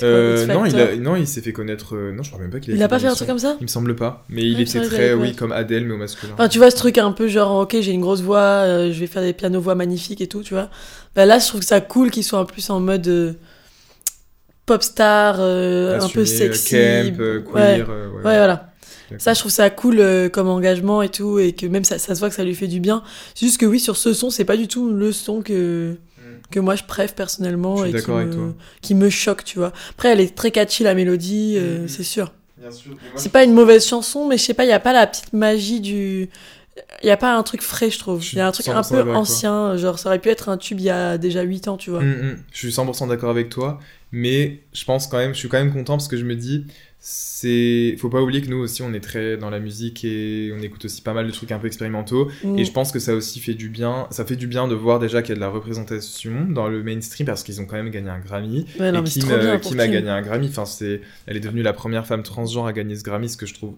Euh, 0.04 0.46
non, 0.46 0.66
il, 0.66 0.80
a... 0.80 0.96
non, 0.98 1.16
il 1.16 1.26
s'est 1.28 1.42
fait 1.42 1.52
connaître. 1.52 1.96
euh, 1.96 2.12
Non, 2.14 2.22
je 2.22 2.30
crois 2.30 2.40
même 2.40 2.52
pas 2.52 2.60
qu'il 2.60 2.76
Il 2.76 2.84
a 2.84 2.88
pas 2.88 3.00
fait 3.00 3.08
un 3.08 3.16
truc 3.16 3.28
comme 3.28 3.40
ça 3.40 3.58
Il 3.60 3.64
me 3.64 3.68
semble 3.68 3.96
pas. 3.96 4.24
Mais 4.30 4.44
Ouais, 4.44 4.48
il 4.50 4.56
me 4.58 4.62
était 4.62 4.80
qu'il 4.80 4.88
très, 4.88 5.14
oui, 5.14 5.36
comme 5.36 5.52
Adele, 5.52 5.86
mais 5.88 5.96
au 5.96 5.98
masculin. 5.98 6.34
Enfin, 6.36 6.48
tu 6.48 6.60
vois, 6.60 6.70
ce 6.70 6.76
truc 6.76 7.00
un 7.00 7.12
peu 7.12 7.28
genre, 7.28 7.58
ok, 7.62 7.76
j'ai 7.82 7.92
une 7.92 8.02
grosse 8.02 8.22
voix, 8.22 8.38
euh, 8.40 8.94
je 8.94 9.00
vais 9.00 9.08
faire 9.08 9.24
des 9.24 9.34
pianos-voix 9.34 9.74
magnifiques 9.74 10.22
et 10.22 10.28
tout, 10.28 10.44
tu 10.44 10.54
vois. 10.54 10.70
Bah 11.16 11.26
là, 11.26 11.40
je 11.40 11.48
trouve 11.48 11.62
que 11.62 11.66
ça 11.66 11.82
cool 11.82 12.12
qu'ils 12.12 12.24
soient 12.24 12.40
en 12.40 12.46
plus 12.46 12.70
en 12.70 12.80
mode 12.80 13.36
pop 14.68 14.84
star, 14.84 15.40
un 15.42 16.08
peu 16.14 16.24
sexy. 16.24 16.76
Camp, 16.76 16.78
ouais. 16.78 17.44
queer, 17.52 17.90
ouais. 17.90 17.96
Ouais, 18.24 18.38
voilà. 18.38 18.72
Ça, 19.18 19.34
je 19.34 19.40
trouve 19.40 19.52
ça 19.52 19.70
cool 19.70 20.00
euh, 20.00 20.30
comme 20.30 20.48
engagement 20.48 21.02
et 21.02 21.10
tout, 21.10 21.40
et 21.40 21.54
que 21.54 21.66
même 21.66 21.84
ça, 21.84 21.98
ça 21.98 22.14
se 22.16 22.20
voit 22.20 22.30
que 22.30 22.36
ça 22.36 22.44
lui 22.44 22.56
fait 22.56 22.68
du 22.68 22.80
bien. 22.80 23.04
C'est 23.36 23.46
juste 23.46 23.60
que 23.60 23.66
oui, 23.66 23.80
sur 23.80 23.98
ce 23.98 24.14
son, 24.14 24.30
c'est 24.30 24.46
pas 24.46 24.58
du 24.58 24.68
tout 24.68 24.92
le 24.92 25.12
son 25.12 25.42
que, 25.42 25.96
que 26.52 26.60
moi 26.60 26.76
je 26.76 26.84
préfère 26.84 27.14
personnellement 27.16 27.78
Je 27.86 27.90
suis 27.90 27.98
et 27.98 28.02
qui 28.04 28.12
me, 28.12 28.30
toi. 28.34 28.54
qui 28.82 28.96
me 28.96 29.10
choque, 29.10 29.44
tu 29.44 29.58
vois. 29.60 29.72
Après, 29.92 30.10
elle 30.10 30.20
est 30.20 30.36
très 30.36 30.52
catchy, 30.52 30.84
la 30.84 30.94
mélodie, 30.96 31.56
euh, 31.58 31.82
Mhm. 31.82 31.88
c'est 31.88 32.04
sûr. 32.04 32.32
Sûr. 32.72 32.92
C'est 33.16 33.32
pas 33.32 33.44
une 33.46 33.54
mauvaise 33.54 33.86
chanson, 33.88 34.28
mais 34.28 34.38
je 34.38 34.44
sais 34.44 34.54
pas, 34.54 34.66
il 34.66 34.70
y 34.70 34.74
a 34.74 34.82
pas 34.82 34.92
la 34.94 35.08
petite 35.08 35.32
magie 35.34 35.80
du. 35.80 36.30
Il 37.04 37.08
y 37.08 37.10
a 37.10 37.18
pas 37.18 37.36
un 37.36 37.44
truc 37.44 37.62
frais, 37.62 37.90
je 37.90 38.00
trouve. 38.00 38.24
Il 38.34 38.38
y 38.38 38.42
a 38.42 38.48
un 38.48 38.52
truc 38.52 38.68
un 38.70 38.82
100% 38.82 38.90
peu 39.04 39.12
ancien, 39.14 39.78
genre 39.78 39.98
ça 40.00 40.10
aurait 40.10 40.20
pu 40.20 40.30
être 40.30 40.50
un 40.50 40.58
tube 40.58 40.80
il 40.80 40.86
y 40.86 40.90
a 40.90 41.18
déjà 41.18 41.42
8 41.42 41.68
ans, 41.68 41.78
tu 41.78 41.90
vois. 41.90 42.02
Je 42.02 42.36
suis 42.58 42.72
100% 42.72 43.08
d'accord 43.08 43.30
avec 43.30 43.50
toi, 43.50 43.80
mais 44.12 44.62
je 44.74 44.84
pense 44.86 45.08
quand 45.08 45.18
même, 45.18 45.34
je 45.34 45.40
suis 45.40 45.50
quand 45.50 45.58
même 45.58 45.74
content 45.74 45.94
parce 45.98 46.08
que 46.10 46.18
je 46.18 46.24
me 46.26 46.36
dis, 46.36 46.66
c'est, 47.02 47.96
faut 47.98 48.10
pas 48.10 48.22
oublier 48.22 48.42
que 48.42 48.50
nous 48.50 48.58
aussi 48.58 48.82
on 48.82 48.94
est 48.94 49.00
très 49.00 49.38
dans 49.38 49.50
la 49.50 49.60
musique 49.60 50.04
et 50.04 50.52
on 50.54 50.62
écoute 50.62 50.84
aussi 50.84 51.02
pas 51.02 51.14
mal 51.14 51.26
de 51.26 51.32
trucs 51.32 51.52
un 51.52 51.60
peu 51.60 51.68
expérimentaux. 51.68 52.30
Mm. 52.44 52.60
Et 52.60 52.66
je 52.66 52.72
pense 52.72 52.92
que 52.92 53.00
ça 53.00 53.16
aussi 53.16 53.40
fait 53.40 53.54
du 53.54 53.70
bien, 53.70 54.08
ça 54.12 54.26
fait 54.26 54.36
du 54.36 54.48
bien 54.48 54.68
de 54.68 54.76
voir 54.76 55.00
déjà 55.00 55.22
qu'il 55.22 55.30
y 55.30 55.32
a 55.34 55.36
de 55.36 55.40
la 55.40 55.50
représentation 55.50 56.46
dans 56.50 56.68
le 56.68 56.84
mainstream 56.84 57.26
parce 57.26 57.44
qu'ils 57.44 57.62
ont 57.62 57.66
quand 57.66 57.78
même 57.78 57.90
gagné 57.90 58.10
un 58.10 58.20
Grammy. 58.20 58.66
Ouais, 58.80 58.92
non, 58.92 59.02
et 59.02 59.04
Kim, 59.06 59.30
euh, 59.32 59.58
Kim 59.58 59.80
a 59.80 59.88
gagné 59.88 60.10
un 60.10 60.22
Grammy, 60.22 60.48
enfin 60.50 60.66
c'est, 60.66 61.02
elle 61.26 61.38
est 61.38 61.42
devenue 61.42 61.62
la 61.62 61.74
première 61.74 62.06
femme 62.06 62.24
transgenre 62.24 62.68
à 62.68 62.74
gagner 62.74 62.96
ce 62.96 63.04
Grammy, 63.04 63.30
ce 63.30 63.38
que 63.38 63.46
je 63.46 63.54
trouve 63.54 63.76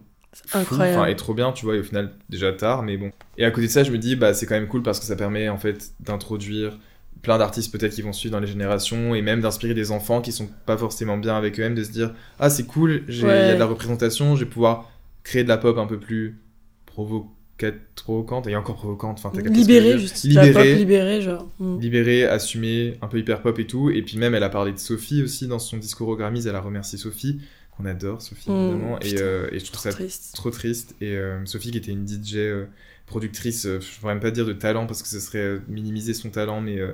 Incroyable. 0.54 1.00
enfin, 1.00 1.10
et 1.10 1.16
trop 1.16 1.34
bien, 1.34 1.52
tu 1.52 1.66
vois, 1.66 1.76
et 1.76 1.80
au 1.80 1.84
final 1.84 2.12
déjà 2.30 2.54
tard, 2.54 2.84
mais 2.84 2.98
bon. 2.98 3.12
Et 3.38 3.46
à 3.46 3.52
côté 3.52 3.68
de 3.68 3.72
ça, 3.72 3.84
je 3.84 3.92
me 3.92 3.98
dis, 3.98 4.16
bah 4.16 4.34
c'est 4.34 4.46
quand 4.46 4.56
même 4.56 4.68
cool 4.68 4.82
parce 4.82 5.00
que 5.00 5.06
ça 5.06 5.16
permet 5.16 5.50
en 5.50 5.58
fait 5.58 5.92
d'introduire 6.00 6.80
plein 7.22 7.38
d'artistes 7.38 7.72
peut-être 7.72 7.94
qui 7.94 8.02
vont 8.02 8.14
suivre 8.14 8.32
dans 8.34 8.40
les 8.40 8.48
générations 8.48 9.14
et 9.16 9.22
même 9.22 9.42
d'inspirer 9.42 9.74
des 9.74 9.92
enfants 9.92 10.22
qui 10.22 10.32
sont 10.32 10.50
pas 10.66 10.78
forcément 10.78 11.18
bien 11.18 11.36
avec 11.36 11.60
eux-mêmes, 11.60 11.76
de 11.76 11.84
se 11.84 11.92
dire, 11.92 12.14
ah 12.40 12.50
c'est 12.50 12.66
cool, 12.66 13.04
il 13.08 13.16
y 13.20 13.26
a 13.26 13.54
de 13.54 13.60
la 13.60 13.66
représentation, 13.66 14.36
je 14.36 14.44
vais 14.46 14.50
pouvoir 14.50 14.92
créer 15.24 15.44
de 15.44 15.50
la 15.50 15.58
pop 15.58 15.78
un 15.78 15.86
peu 15.86 16.00
plus 16.00 16.40
provoca- 16.88 17.74
provocante 17.96 18.48
et 18.48 18.56
encore 18.56 18.76
provocante, 18.76 19.20
enfin 19.24 19.32
Libérée, 19.40 20.00
juste. 20.00 20.24
Libérée, 20.24 20.76
libérée, 20.76 21.22
genre. 21.22 21.48
Mm. 21.60 21.80
libérée, 21.80 22.24
assumée, 22.26 22.98
un 23.02 23.08
peu 23.08 23.20
hyper 23.20 23.42
pop 23.42 23.58
et 23.60 23.68
tout. 23.68 23.90
Et 23.92 24.02
puis 24.02 24.18
même, 24.18 24.34
elle 24.36 24.44
a 24.44 24.50
parlé 24.50 24.72
de 24.74 24.80
Sophie 24.80 25.22
aussi 25.22 25.48
dans 25.48 25.60
son 25.60 25.78
discours 25.78 26.08
au 26.08 26.16
Grammys. 26.16 26.46
Elle 26.48 26.56
a 26.56 26.62
remercié 26.62 26.98
Sophie, 26.98 27.40
qu'on 27.78 27.86
adore, 27.86 28.22
Sophie 28.22 28.50
Mm, 28.50 28.56
évidemment. 28.56 29.00
Et, 29.02 29.16
euh, 29.22 29.48
et 29.52 29.60
je 29.60 29.66
trouve 29.66 29.74
Trop 29.80 29.84
ça 29.84 29.92
triste. 29.92 30.34
trop 30.36 30.50
triste. 30.50 30.96
Et 31.02 31.16
euh, 31.16 31.46
Sophie 31.46 31.72
qui 31.72 31.78
était 31.78 31.92
une 31.92 32.08
DJ 32.08 32.36
euh, 32.38 32.66
productrice, 33.12 33.66
euh, 33.66 33.80
je 33.80 34.00
pourrais 34.00 34.14
même 34.14 34.22
pas 34.22 34.32
dire 34.32 34.46
de 34.46 34.54
talent 34.54 34.88
parce 34.88 35.02
que 35.04 35.08
ce 35.10 35.20
serait 35.20 35.38
euh, 35.40 35.60
minimiser 35.68 36.14
son 36.14 36.30
talent, 36.30 36.62
mais 36.62 36.80
euh, 36.80 36.94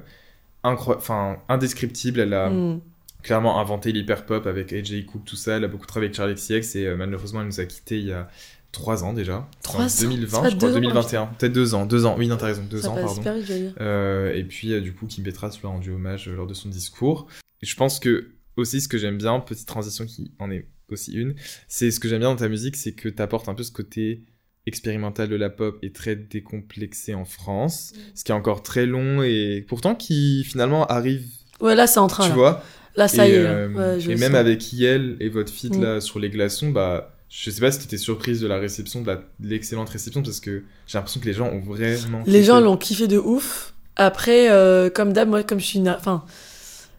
enfin 0.63 1.37
indescriptible. 1.47 2.19
Elle 2.19 2.33
a 2.33 2.49
Mm. 2.49 2.81
clairement 3.23 3.59
inventé 3.61 3.91
l'hyper 3.91 4.25
pop 4.25 4.45
avec 4.47 4.73
AJ 4.73 5.05
Cook, 5.05 5.23
tout 5.25 5.35
ça. 5.35 5.57
Elle 5.57 5.63
a 5.63 5.67
beaucoup 5.67 5.85
travaillé 5.85 6.07
avec 6.07 6.15
Charlie 6.17 6.33
XCX 6.35 6.75
et 6.79 6.95
malheureusement, 6.95 7.41
elle 7.41 7.47
nous 7.47 7.59
a 7.59 7.65
quittés 7.65 7.99
il 7.99 8.07
y 8.07 8.11
a 8.11 8.29
trois 8.71 9.03
ans 9.03 9.13
déjà. 9.13 9.47
Trois 9.63 9.81
en 9.81 9.87
ans 9.87 10.01
2020, 10.01 10.43
Ça, 10.43 10.49
je 10.49 10.55
crois, 10.55 10.69
deux 10.69 10.75
ans, 10.75 10.79
2021. 10.79 11.25
Peut-être 11.37 11.53
deux 11.53 11.73
ans, 11.75 11.85
deux 11.85 12.05
ans. 12.05 12.15
Oui, 12.17 12.27
non, 12.27 12.37
t'as 12.37 12.47
raison, 12.47 12.63
deux 12.69 12.81
Ça 12.81 12.89
ans, 12.89 12.95
pardon. 12.95 13.13
super 13.15 13.35
vite. 13.37 13.73
Euh, 13.79 14.33
et 14.33 14.43
puis, 14.43 14.73
euh, 14.73 14.81
du 14.81 14.93
coup, 14.93 15.07
Kim 15.07 15.23
Petras 15.23 15.49
lui 15.59 15.65
a 15.65 15.69
rendu 15.69 15.91
hommage 15.91 16.27
euh, 16.27 16.35
lors 16.35 16.47
de 16.47 16.53
son 16.53 16.69
discours. 16.69 17.27
Et 17.61 17.65
je 17.65 17.75
pense 17.75 17.99
que, 17.99 18.31
aussi, 18.55 18.81
ce 18.81 18.87
que 18.87 18.97
j'aime 18.97 19.17
bien, 19.17 19.39
petite 19.39 19.67
transition 19.67 20.05
qui 20.05 20.31
en 20.39 20.51
est 20.51 20.67
aussi 20.89 21.13
une, 21.13 21.35
c'est 21.67 21.91
ce 21.91 21.99
que 21.99 22.07
j'aime 22.07 22.19
bien 22.19 22.29
dans 22.29 22.35
ta 22.37 22.49
musique, 22.49 22.75
c'est 22.75 22.93
que 22.93 23.09
t'apportes 23.09 23.49
un 23.49 23.53
peu 23.55 23.63
ce 23.63 23.71
côté 23.71 24.23
expérimental 24.67 25.27
de 25.29 25.35
la 25.35 25.49
pop 25.49 25.79
et 25.81 25.91
très 25.91 26.15
décomplexé 26.15 27.15
en 27.15 27.25
France, 27.25 27.93
ce 28.13 28.23
qui 28.23 28.31
est 28.31 28.35
encore 28.35 28.61
très 28.61 28.85
long 28.85 29.23
et 29.23 29.65
pourtant 29.67 29.95
qui 29.95 30.43
finalement 30.43 30.85
arrive, 30.85 31.25
Ouais, 31.59 31.73
là, 31.73 31.87
c'est 31.87 31.99
en 31.99 32.07
train. 32.07 32.23
tu 32.25 32.29
là. 32.29 32.35
vois. 32.35 32.63
Là, 32.95 33.07
ça 33.07 33.27
et, 33.27 33.31
y 33.31 33.33
est. 33.33 33.37
euh, 33.39 33.69
Ouais, 33.69 33.99
je 33.99 34.11
et 34.11 34.15
même 34.15 34.31
sens. 34.33 34.39
avec 34.39 34.73
Yel 34.73 35.17
et 35.19 35.29
votre 35.29 35.51
feat 35.51 35.75
Mm. 35.75 35.81
là 35.83 36.01
sur 36.01 36.19
les 36.19 36.29
glaçons, 36.29 36.69
bah 36.69 37.13
je 37.29 37.49
sais 37.49 37.59
pas 37.61 37.71
si 37.71 37.79
t'étais 37.79 37.97
surprise 37.97 38.39
de 38.41 38.47
la 38.47 38.57
réception, 38.57 39.01
de 39.01 39.17
l'excellente 39.43 39.89
réception, 39.89 40.21
parce 40.21 40.39
que 40.39 40.63
j'ai 40.87 40.97
l'impression 40.97 41.19
que 41.19 41.25
les 41.25 41.33
gens 41.33 41.47
ont 41.47 41.59
vraiment. 41.59 42.19
Les 42.25 42.33
kiffé. 42.33 42.43
gens 42.43 42.59
l'ont 42.59 42.77
kiffé 42.77 43.07
de 43.07 43.17
ouf. 43.17 43.73
Après, 43.95 44.49
euh, 44.51 44.89
comme 44.89 45.11
d'hab, 45.13 45.27
moi, 45.29 45.43
comme 45.43 45.59
je 45.59 45.65
suis 45.65 45.79
une... 45.79 45.89
Enfin, 45.89 46.23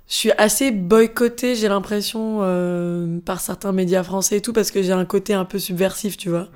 je 0.08 0.14
suis 0.14 0.32
assez 0.32 0.70
boycottée, 0.72 1.54
j'ai 1.54 1.68
l'impression, 1.68 2.38
euh, 2.42 3.18
par 3.24 3.40
certains 3.40 3.72
médias 3.72 4.02
français 4.02 4.38
et 4.38 4.40
tout, 4.40 4.52
parce 4.52 4.70
que 4.70 4.82
j'ai 4.82 4.92
un 4.92 5.04
côté 5.04 5.32
un 5.34 5.44
peu 5.44 5.58
subversif, 5.58 6.16
tu 6.16 6.28
vois. 6.30 6.48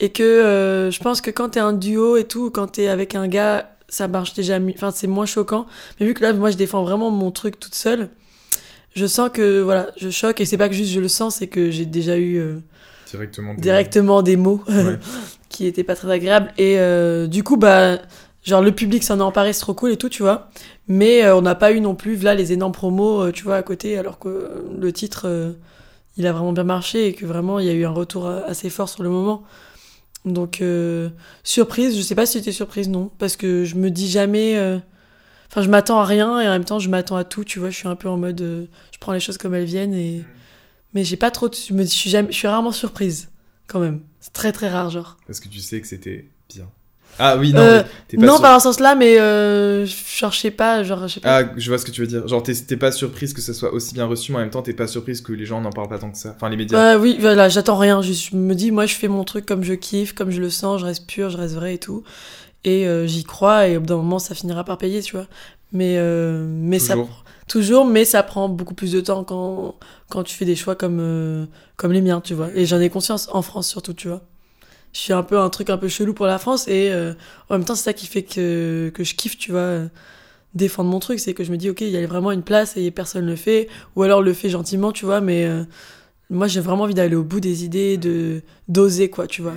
Et 0.00 0.10
que 0.10 0.22
euh, 0.22 0.90
je 0.90 1.00
pense 1.00 1.20
que 1.20 1.30
quand 1.30 1.50
t'es 1.50 1.60
un 1.60 1.72
duo 1.72 2.16
et 2.16 2.24
tout, 2.24 2.50
quand 2.50 2.66
t'es 2.66 2.88
avec 2.88 3.14
un 3.14 3.28
gars, 3.28 3.70
ça 3.88 4.08
marche 4.08 4.34
déjà 4.34 4.58
mieux. 4.58 4.74
Enfin, 4.76 4.90
c'est 4.90 5.06
moins 5.06 5.26
choquant. 5.26 5.66
Mais 5.98 6.06
vu 6.06 6.12
que 6.14 6.22
là, 6.22 6.32
moi, 6.32 6.50
je 6.50 6.56
défends 6.56 6.82
vraiment 6.82 7.10
mon 7.10 7.30
truc 7.30 7.58
toute 7.58 7.74
seule, 7.74 8.10
je 8.94 9.06
sens 9.06 9.30
que, 9.32 9.60
voilà, 9.62 9.88
je 9.96 10.10
choque. 10.10 10.40
Et 10.40 10.44
c'est 10.44 10.58
pas 10.58 10.68
que 10.68 10.74
juste 10.74 10.92
je 10.92 11.00
le 11.00 11.08
sens, 11.08 11.36
c'est 11.36 11.46
que 11.46 11.70
j'ai 11.70 11.86
déjà 11.86 12.18
eu... 12.18 12.36
euh, 12.38 12.58
directement. 13.10 13.54
des- 13.54 13.60
directement 13.62 14.22
des 14.22 14.36
mots 14.36 14.62
Ouais. 14.68 14.98
qui 15.48 15.66
étaient 15.66 15.84
pas 15.84 15.94
très 15.96 16.10
agréables. 16.10 16.52
Et 16.58 16.78
euh, 16.78 17.26
du 17.26 17.42
coup, 17.42 17.56
bah, 17.56 17.98
genre 18.44 18.60
le 18.62 18.72
public 18.72 19.02
s'en 19.02 19.18
est 19.18 19.22
emparé, 19.22 19.54
c'est 19.54 19.60
trop 19.60 19.74
cool 19.74 19.92
et 19.92 19.96
tout, 19.96 20.10
tu 20.10 20.22
vois. 20.22 20.50
Mais 20.88 21.28
on 21.30 21.40
n'a 21.40 21.54
pas 21.54 21.72
eu 21.72 21.80
non 21.80 21.94
plus, 21.94 22.22
là, 22.22 22.34
les 22.34 22.52
énormes 22.52 22.72
promos, 22.72 23.30
tu 23.32 23.44
vois, 23.44 23.56
à 23.56 23.62
côté, 23.62 23.96
alors 23.96 24.18
que 24.18 24.50
le 24.78 24.92
titre, 24.92 25.54
il 26.18 26.26
a 26.26 26.32
vraiment 26.32 26.52
bien 26.52 26.64
marché 26.64 27.06
et 27.08 27.12
que 27.14 27.24
vraiment, 27.26 27.58
il 27.60 27.66
y 27.66 27.70
a 27.70 27.72
eu 27.72 27.84
un 27.86 27.90
retour 27.90 28.28
assez 28.28 28.68
fort 28.70 28.88
sur 28.88 29.02
le 29.02 29.08
moment. 29.08 29.42
Donc, 30.26 30.60
euh, 30.60 31.08
surprise, 31.44 31.96
je 31.96 32.02
sais 32.02 32.14
pas 32.16 32.26
si 32.26 32.38
j'étais 32.38 32.52
surprise, 32.52 32.88
non, 32.88 33.10
parce 33.18 33.36
que 33.36 33.64
je 33.64 33.76
me 33.76 33.90
dis 33.90 34.10
jamais. 34.10 34.56
euh, 34.58 34.78
Enfin, 35.48 35.62
je 35.62 35.68
m'attends 35.70 36.00
à 36.00 36.04
rien 36.04 36.40
et 36.40 36.48
en 36.48 36.50
même 36.50 36.64
temps, 36.64 36.80
je 36.80 36.88
m'attends 36.90 37.16
à 37.16 37.22
tout, 37.24 37.44
tu 37.44 37.60
vois. 37.60 37.70
Je 37.70 37.76
suis 37.76 37.86
un 37.88 37.94
peu 37.96 38.08
en 38.08 38.16
mode. 38.16 38.40
euh, 38.40 38.66
je 38.92 38.98
prends 38.98 39.12
les 39.12 39.20
choses 39.20 39.38
comme 39.38 39.54
elles 39.54 39.64
viennent 39.64 39.94
et. 39.94 40.24
Mais 40.94 41.04
j'ai 41.04 41.16
pas 41.16 41.30
trop. 41.30 41.48
de- 41.48 41.54
Je 41.54 41.72
me 41.72 41.82
je 41.84 41.88
suis, 41.88 42.10
jamais, 42.10 42.32
je 42.32 42.36
suis 42.36 42.48
rarement 42.48 42.72
surprise, 42.72 43.28
quand 43.68 43.78
même. 43.80 44.00
C'est 44.20 44.32
très 44.32 44.50
très 44.52 44.68
rare, 44.68 44.90
genre. 44.90 45.16
Parce 45.26 45.38
que 45.40 45.48
tu 45.48 45.60
sais 45.60 45.80
que 45.80 45.86
c'était 45.86 46.28
bien. 46.52 46.68
Ah 47.18 47.36
oui, 47.38 47.52
non, 47.52 47.60
Euh, 47.60 47.82
t'es 48.08 48.16
pas 48.16 48.26
non, 48.26 48.34
sur- 48.34 48.42
pas 48.42 48.52
dans 48.52 48.58
ce 48.60 48.64
sens-là, 48.64 48.94
mais 48.94 49.18
euh, 49.18 49.86
genre, 49.86 50.32
je 50.32 50.38
sais 50.38 50.50
pas, 50.50 50.82
genre, 50.82 51.08
je 51.08 51.14
sais 51.14 51.20
pas. 51.20 51.38
Ah, 51.44 51.50
je 51.56 51.68
vois 51.70 51.78
ce 51.78 51.84
que 51.86 51.90
tu 51.90 52.00
veux 52.02 52.06
dire. 52.06 52.26
Genre, 52.28 52.42
t'es 52.42 52.76
pas 52.76 52.92
surprise 52.92 53.32
que 53.32 53.40
ça 53.40 53.54
soit 53.54 53.72
aussi 53.72 53.94
bien 53.94 54.04
reçu, 54.06 54.32
mais 54.32 54.38
en 54.38 54.40
même 54.42 54.50
temps, 54.50 54.62
t'es 54.62 54.74
pas 54.74 54.86
surprise 54.86 55.20
que 55.22 55.32
les 55.32 55.46
gens 55.46 55.60
n'en 55.60 55.70
parlent 55.70 55.88
pas 55.88 55.98
tant 55.98 56.10
que 56.10 56.18
ça. 56.18 56.34
Enfin, 56.36 56.48
les 56.50 56.56
médias. 56.56 56.96
Ouais, 56.96 57.00
oui, 57.00 57.16
voilà, 57.20 57.48
j'attends 57.48 57.76
rien. 57.78 58.02
Je 58.02 58.36
me 58.36 58.54
dis, 58.54 58.70
moi, 58.70 58.86
je 58.86 58.94
fais 58.94 59.08
mon 59.08 59.24
truc 59.24 59.46
comme 59.46 59.62
je 59.64 59.74
kiffe, 59.74 60.12
comme 60.14 60.30
je 60.30 60.40
le 60.40 60.50
sens, 60.50 60.80
je 60.80 60.86
reste 60.86 61.06
pur, 61.06 61.30
je 61.30 61.36
reste 61.38 61.54
vrai 61.54 61.74
et 61.74 61.78
tout. 61.78 62.02
Et 62.64 62.86
euh, 62.86 63.06
j'y 63.06 63.24
crois, 63.24 63.68
et 63.68 63.76
au 63.76 63.80
bout 63.80 63.86
d'un 63.86 63.96
moment, 63.96 64.18
ça 64.18 64.34
finira 64.34 64.64
par 64.64 64.76
payer, 64.78 65.00
tu 65.02 65.16
vois. 65.16 65.26
Mais, 65.72 65.96
euh, 65.98 66.46
mais 66.48 66.78
ça. 66.78 66.94
Toujours. 66.94 67.24
Toujours, 67.48 67.84
mais 67.86 68.04
ça 68.04 68.24
prend 68.24 68.48
beaucoup 68.48 68.74
plus 68.74 68.90
de 68.90 69.00
temps 69.00 69.22
quand, 69.22 69.76
quand 70.10 70.24
tu 70.24 70.34
fais 70.34 70.44
des 70.44 70.56
choix 70.56 70.74
comme, 70.74 70.98
euh, 71.00 71.46
comme 71.76 71.92
les 71.92 72.00
miens, 72.02 72.20
tu 72.20 72.34
vois. 72.34 72.48
Et 72.56 72.66
j'en 72.66 72.80
ai 72.80 72.90
conscience, 72.90 73.28
en 73.32 73.40
France 73.40 73.68
surtout, 73.68 73.92
tu 73.94 74.08
vois. 74.08 74.20
Je 74.96 75.02
suis 75.02 75.12
un 75.12 75.22
peu 75.22 75.38
un 75.38 75.50
truc 75.50 75.68
un 75.68 75.76
peu 75.76 75.88
chelou 75.88 76.14
pour 76.14 76.24
la 76.24 76.38
France, 76.38 76.68
et 76.68 76.90
euh, 76.90 77.12
en 77.50 77.58
même 77.58 77.66
temps, 77.66 77.74
c'est 77.74 77.84
ça 77.84 77.92
qui 77.92 78.06
fait 78.06 78.22
que, 78.22 78.90
que 78.94 79.04
je 79.04 79.14
kiffe, 79.14 79.36
tu 79.36 79.50
vois, 79.50 79.60
euh, 79.60 79.88
défendre 80.54 80.88
mon 80.88 81.00
truc. 81.00 81.20
C'est 81.20 81.34
que 81.34 81.44
je 81.44 81.52
me 81.52 81.58
dis, 81.58 81.68
ok, 81.68 81.82
il 81.82 81.90
y 81.90 81.98
a 81.98 82.06
vraiment 82.06 82.32
une 82.32 82.42
place 82.42 82.78
et 82.78 82.90
personne 82.90 83.26
le 83.26 83.36
fait, 83.36 83.68
ou 83.94 84.04
alors 84.04 84.22
le 84.22 84.32
fait 84.32 84.48
gentiment, 84.48 84.92
tu 84.92 85.04
vois, 85.04 85.20
mais 85.20 85.44
euh, 85.44 85.64
moi, 86.30 86.46
j'ai 86.46 86.60
vraiment 86.60 86.84
envie 86.84 86.94
d'aller 86.94 87.14
au 87.14 87.24
bout 87.24 87.40
des 87.40 87.66
idées, 87.66 87.98
de 87.98 88.40
d'oser, 88.68 89.10
quoi, 89.10 89.26
tu 89.26 89.42
vois. 89.42 89.52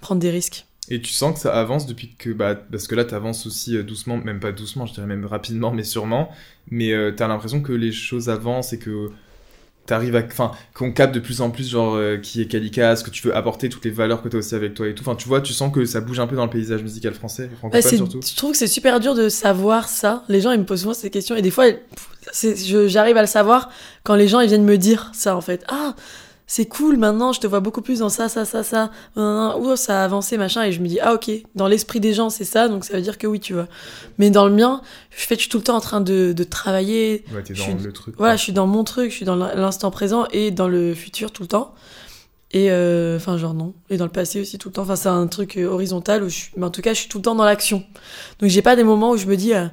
Prendre 0.00 0.20
des 0.20 0.30
risques. 0.30 0.66
Et 0.88 1.00
tu 1.00 1.10
sens 1.12 1.34
que 1.34 1.40
ça 1.40 1.58
avance 1.58 1.86
depuis 1.86 2.14
que. 2.16 2.30
Bah, 2.30 2.54
parce 2.54 2.86
que 2.86 2.94
là, 2.94 3.04
t'avances 3.04 3.44
aussi 3.44 3.76
euh, 3.76 3.82
doucement, 3.82 4.18
même 4.18 4.38
pas 4.38 4.52
doucement, 4.52 4.86
je 4.86 4.94
dirais 4.94 5.08
même 5.08 5.24
rapidement, 5.24 5.72
mais 5.72 5.82
sûrement. 5.82 6.30
Mais 6.70 6.92
euh, 6.92 7.10
t'as 7.10 7.26
l'impression 7.26 7.60
que 7.60 7.72
les 7.72 7.90
choses 7.90 8.28
avancent 8.28 8.72
et 8.72 8.78
que 8.78 9.10
t'arrives 9.86 10.16
à. 10.16 10.22
Enfin, 10.24 10.52
qu'on 10.74 10.92
capte 10.92 11.14
de 11.14 11.20
plus 11.20 11.40
en 11.40 11.50
plus, 11.50 11.68
genre, 11.70 11.94
euh, 11.94 12.16
qui 12.18 12.42
est 12.42 12.46
Calica, 12.46 12.94
ce 12.96 13.04
que 13.04 13.10
tu 13.10 13.26
veux 13.26 13.36
apporter, 13.36 13.68
toutes 13.68 13.84
les 13.84 13.90
valeurs 13.90 14.22
que 14.22 14.28
t'as 14.28 14.38
aussi 14.38 14.54
avec 14.54 14.74
toi 14.74 14.86
et 14.88 14.94
tout. 14.94 15.02
Enfin, 15.06 15.14
tu 15.16 15.28
vois, 15.28 15.40
tu 15.40 15.52
sens 15.52 15.72
que 15.72 15.84
ça 15.84 16.00
bouge 16.00 16.20
un 16.20 16.26
peu 16.26 16.36
dans 16.36 16.44
le 16.44 16.50
paysage 16.50 16.82
musical 16.82 17.14
français, 17.14 17.48
francophone 17.58 17.90
c'est- 17.90 17.96
surtout. 17.96 18.20
je 18.22 18.36
trouve 18.36 18.52
que 18.52 18.58
c'est 18.58 18.66
super 18.66 19.00
dur 19.00 19.14
de 19.14 19.28
savoir 19.28 19.88
ça. 19.88 20.24
Les 20.28 20.40
gens, 20.40 20.50
ils 20.52 20.60
me 20.60 20.64
posent 20.66 20.80
souvent 20.82 20.94
ces 20.94 21.10
questions. 21.10 21.36
Et 21.36 21.42
des 21.42 21.50
fois, 21.50 21.66
j'arrive 22.86 23.16
à 23.16 23.20
le 23.22 23.26
savoir 23.26 23.70
quand 24.04 24.14
les 24.14 24.28
gens, 24.28 24.40
ils 24.40 24.48
viennent 24.48 24.64
me 24.64 24.78
dire 24.78 25.10
ça, 25.14 25.36
en 25.36 25.40
fait. 25.40 25.64
Ah, 25.68 25.94
c'est 26.48 26.66
cool, 26.66 26.96
maintenant, 26.96 27.32
je 27.32 27.40
te 27.40 27.46
vois 27.48 27.58
beaucoup 27.58 27.82
plus 27.82 27.98
dans 27.98 28.08
ça, 28.08 28.28
ça, 28.28 28.44
ça, 28.44 28.62
ça. 28.62 28.90
Ouh, 29.16 29.74
ça 29.74 30.00
a 30.02 30.04
avancé, 30.04 30.38
machin. 30.38 30.62
Et 30.62 30.70
je 30.72 30.80
me 30.80 30.86
dis, 30.86 31.00
ah, 31.00 31.14
ok, 31.14 31.28
dans 31.56 31.66
l'esprit 31.66 31.98
des 31.98 32.14
gens, 32.14 32.30
c'est 32.30 32.44
ça. 32.44 32.68
Donc 32.68 32.84
ça 32.84 32.94
veut 32.94 33.02
dire 33.02 33.18
que 33.18 33.26
oui, 33.26 33.40
tu 33.40 33.52
vois. 33.52 33.66
Mais 34.18 34.30
dans 34.30 34.46
le 34.46 34.54
mien, 34.54 34.80
je 35.10 35.26
fais, 35.26 35.34
je 35.34 35.40
suis 35.40 35.48
tout 35.50 35.58
le 35.58 35.64
temps 35.64 35.76
en 35.76 35.80
train 35.80 36.00
de, 36.00 36.32
de 36.32 36.44
travailler. 36.44 37.24
Ouais, 37.34 37.42
t'es 37.42 37.52
dans 37.54 37.62
suis- 37.64 37.74
le 37.74 37.92
truc. 37.92 38.14
Voilà, 38.16 38.36
je 38.36 38.42
suis 38.42 38.52
dans 38.52 38.66
mon 38.68 38.84
truc, 38.84 39.10
je 39.10 39.16
suis 39.16 39.24
dans 39.24 39.34
l'instant 39.34 39.90
présent 39.90 40.26
et 40.30 40.50
dans 40.52 40.68
le 40.68 40.94
futur 40.94 41.32
tout 41.32 41.42
le 41.42 41.48
temps. 41.48 41.74
Et 42.52 42.70
euh, 42.70 43.16
enfin, 43.16 43.36
genre 43.38 43.54
non. 43.54 43.74
Et 43.90 43.96
dans 43.96 44.04
le 44.04 44.10
passé 44.12 44.40
aussi 44.40 44.56
tout 44.56 44.68
le 44.68 44.72
temps. 44.74 44.82
Enfin, 44.82 44.94
c'est 44.94 45.08
un 45.08 45.26
truc 45.26 45.56
euh, 45.56 45.66
horizontal 45.66 46.22
où 46.22 46.28
je 46.28 46.34
suis. 46.34 46.52
Mais 46.56 46.64
en 46.64 46.70
tout 46.70 46.80
cas, 46.80 46.94
je 46.94 47.00
suis 47.00 47.08
tout 47.08 47.18
le 47.18 47.22
temps 47.22 47.34
dans 47.34 47.44
l'action. 47.44 47.82
Donc, 48.38 48.50
j'ai 48.50 48.62
pas 48.62 48.76
des 48.76 48.84
moments 48.84 49.10
où 49.10 49.16
je 49.16 49.26
me 49.26 49.36
dis 49.36 49.52
euh, 49.52 49.66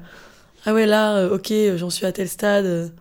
Ah 0.66 0.74
ouais, 0.74 0.88
là, 0.88 1.28
ok, 1.28 1.54
j'en 1.76 1.92
suis 1.92 2.08
à 2.08 2.12
tel 2.12 2.28
stade. 2.28 2.92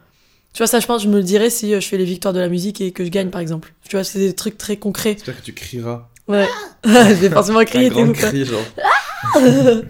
Tu 0.53 0.59
vois, 0.59 0.67
ça, 0.67 0.81
je 0.81 0.87
pense, 0.87 1.03
je 1.03 1.09
me 1.09 1.17
le 1.17 1.23
dirais 1.23 1.49
si 1.51 1.73
euh, 1.73 1.81
je 1.81 1.89
fais 1.89 1.97
les 1.97 2.05
victoires 2.05 2.35
de 2.35 2.41
la 2.41 2.49
musique 2.49 2.81
et 2.81 2.93
que 2.93 3.05
je 3.05 3.09
gagne, 3.11 3.31
par 3.31 3.41
exemple. 3.41 3.73
Tu 3.89 3.97
vois, 3.97 4.05
c'est 4.05 4.19
des 4.19 4.35
trucs 4.35 4.59
très 4.59 4.77
concrets. 4.77 5.15
J'espère 5.15 5.39
que 5.39 5.43
tu 5.45 5.55
crieras. 5.55 6.09
Ouais. 6.29 6.47
je 6.85 6.91
vais 7.15 7.31
forcément 7.31 7.61
Un 7.61 7.65
crier. 7.65 7.91
quoi. 7.91 8.07
cri, 8.13 8.45
genre. 8.45 8.61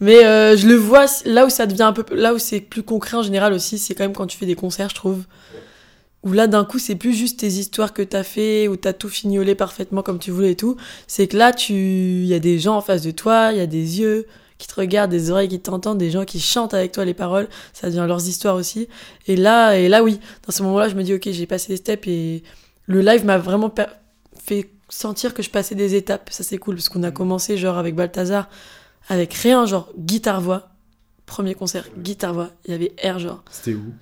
Mais 0.00 0.24
euh, 0.24 0.56
je 0.56 0.66
le 0.66 0.74
vois 0.74 1.06
là 1.24 1.46
où 1.46 1.50
ça 1.50 1.66
devient 1.66 1.84
un 1.84 1.92
peu 1.92 2.04
là 2.14 2.34
où 2.34 2.38
c'est 2.38 2.60
plus 2.60 2.82
concret 2.82 3.16
en 3.16 3.22
général 3.22 3.52
aussi, 3.52 3.78
c'est 3.78 3.94
quand 3.94 4.02
même 4.02 4.12
quand 4.14 4.26
tu 4.26 4.36
fais 4.36 4.46
des 4.46 4.56
concerts, 4.56 4.88
je 4.88 4.96
trouve. 4.96 5.22
où 6.24 6.32
là 6.32 6.48
d'un 6.48 6.64
coup 6.64 6.80
c'est 6.80 6.96
plus 6.96 7.14
juste 7.14 7.38
tes 7.40 7.46
histoires 7.46 7.92
que 7.92 8.02
t'as 8.02 8.24
fait 8.24 8.66
où 8.66 8.74
t'as 8.76 8.92
tout 8.94 9.08
fignolé 9.08 9.54
parfaitement 9.54 10.02
comme 10.02 10.18
tu 10.18 10.32
voulais 10.32 10.52
et 10.52 10.56
tout 10.56 10.76
c'est 11.06 11.28
que 11.28 11.36
là 11.36 11.52
tu 11.52 11.72
il 11.74 12.26
y 12.26 12.34
a 12.34 12.38
des 12.40 12.58
gens 12.58 12.76
en 12.76 12.80
face 12.80 13.02
de 13.02 13.12
toi 13.12 13.50
il 13.52 13.58
y 13.58 13.60
a 13.60 13.66
des 13.66 14.00
yeux 14.00 14.26
qui 14.62 14.68
te 14.68 14.76
regardent 14.76 15.10
des 15.10 15.30
oreilles 15.32 15.48
qui 15.48 15.58
t'entendent 15.58 15.98
des 15.98 16.12
gens 16.12 16.24
qui 16.24 16.38
chantent 16.38 16.72
avec 16.72 16.92
toi 16.92 17.04
les 17.04 17.14
paroles 17.14 17.48
ça 17.72 17.88
devient 17.88 18.04
leurs 18.06 18.28
histoires 18.28 18.54
aussi. 18.54 18.88
Et 19.26 19.34
là 19.34 19.76
et 19.76 19.88
là 19.88 20.04
oui 20.04 20.20
dans 20.46 20.52
ce 20.52 20.62
moment 20.62 20.78
là 20.78 20.88
je 20.88 20.94
me 20.94 21.02
dis 21.02 21.12
ok 21.12 21.28
j'ai 21.32 21.46
passé 21.46 21.72
les 21.72 21.78
steps 21.78 22.06
et 22.06 22.44
le 22.86 23.00
live 23.00 23.24
m'a 23.24 23.38
vraiment 23.38 23.74
fait 24.40 24.70
sentir 24.88 25.34
que 25.34 25.42
je 25.42 25.50
passais 25.50 25.74
des 25.74 25.96
étapes. 25.96 26.30
Ça 26.30 26.44
c'est 26.44 26.58
cool 26.58 26.76
parce 26.76 26.88
qu'on 26.88 27.02
a 27.02 27.10
commencé 27.10 27.58
genre 27.58 27.76
avec 27.76 27.96
Balthazar 27.96 28.48
avec 29.08 29.34
rien 29.34 29.66
genre 29.66 29.88
guitare 29.98 30.40
voix. 30.40 30.68
Premier 31.26 31.54
concert 31.54 31.88
guitare 31.98 32.34
voix. 32.34 32.50
Il 32.64 32.70
y 32.70 32.74
avait 32.74 32.92
air 32.98 33.18
genre. 33.18 33.42
C'était 33.50 33.74
où? 33.74 33.92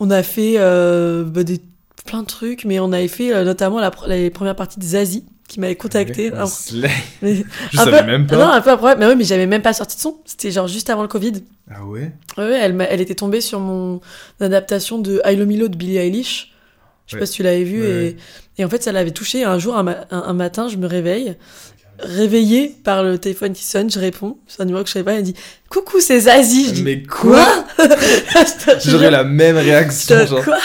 On 0.00 0.10
a 0.10 0.22
fait 0.22 0.54
euh, 0.58 1.24
bah, 1.24 1.44
des, 1.44 1.62
plein 2.04 2.22
de 2.22 2.26
trucs, 2.26 2.66
mais 2.66 2.78
on 2.78 2.92
avait 2.92 3.08
fait 3.08 3.32
euh, 3.32 3.44
notamment 3.44 3.80
la, 3.80 3.90
les 4.08 4.28
premières 4.28 4.56
parties 4.56 4.80
de 4.80 4.84
Zazie 4.84 5.24
qui 5.48 5.60
m'avait 5.60 5.76
contacté. 5.76 6.30
Un 6.32 6.36
Alors, 6.36 6.48
slay. 6.48 6.90
mais- 7.22 7.44
Je 7.70 7.76
savais 7.76 8.00
peu- 8.00 8.06
même 8.06 8.26
pas. 8.26 8.36
Non, 8.36 8.48
un 8.48 8.60
peu 8.60 8.70
après, 8.70 8.96
mais 8.96 9.06
oui, 9.06 9.14
mais 9.16 9.24
j'avais 9.24 9.46
même 9.46 9.62
pas 9.62 9.72
sorti 9.72 9.96
de 9.96 10.00
son. 10.00 10.16
C'était 10.24 10.50
genre 10.50 10.66
juste 10.68 10.88
avant 10.90 11.02
le 11.02 11.08
Covid. 11.08 11.32
Ah 11.70 11.84
ouais? 11.84 12.12
Ouais, 12.38 12.44
ouais, 12.48 12.58
elle, 12.60 12.86
elle 12.90 13.00
était 13.00 13.14
tombée 13.14 13.40
sur 13.40 13.60
mon 13.60 14.00
adaptation 14.40 14.98
de 14.98 15.20
I 15.24 15.36
Lo 15.36 15.46
Milo 15.46 15.68
de 15.68 15.76
Billie 15.76 15.98
Eilish. 15.98 16.52
Je 17.06 17.10
sais 17.12 17.16
Ouais. 17.16 17.20
pas 17.20 17.26
si 17.26 17.32
tu 17.34 17.42
l'avais 17.42 17.64
vu. 17.64 17.82
Ouais, 17.82 17.86
et, 17.88 17.92
ouais. 18.10 18.16
et 18.58 18.64
en 18.64 18.68
fait, 18.70 18.82
ça 18.82 18.90
l'avait 18.92 19.10
touché. 19.10 19.44
Un 19.44 19.58
jour, 19.58 19.76
un, 19.76 19.82
ma- 19.82 20.06
un- 20.10 20.22
un 20.22 20.32
matin, 20.32 20.68
je 20.68 20.76
me 20.78 20.86
réveille, 20.86 21.36
réveillée 21.98 22.74
par 22.84 23.02
le 23.02 23.18
téléphone 23.18 23.52
qui 23.52 23.64
sonne, 23.64 23.90
je 23.90 23.98
réponds. 23.98 24.38
C'est 24.46 24.62
un 24.62 24.64
numéro 24.64 24.82
que 24.82 24.88
je 24.88 24.94
savais 24.94 25.04
pas. 25.04 25.14
Elle 25.14 25.22
dit 25.22 25.34
Coucou, 25.70 26.00
c'est 26.00 26.20
Zazie. 26.20 26.66
Je 26.66 26.70
dis 26.72 26.82
Mais 26.82 27.02
quoi 27.02 27.46
J'aurais 28.84 29.10
la 29.10 29.24
même 29.24 29.56
réaction, 29.56 30.26
genre. 30.26 30.44
quoi 30.44 30.56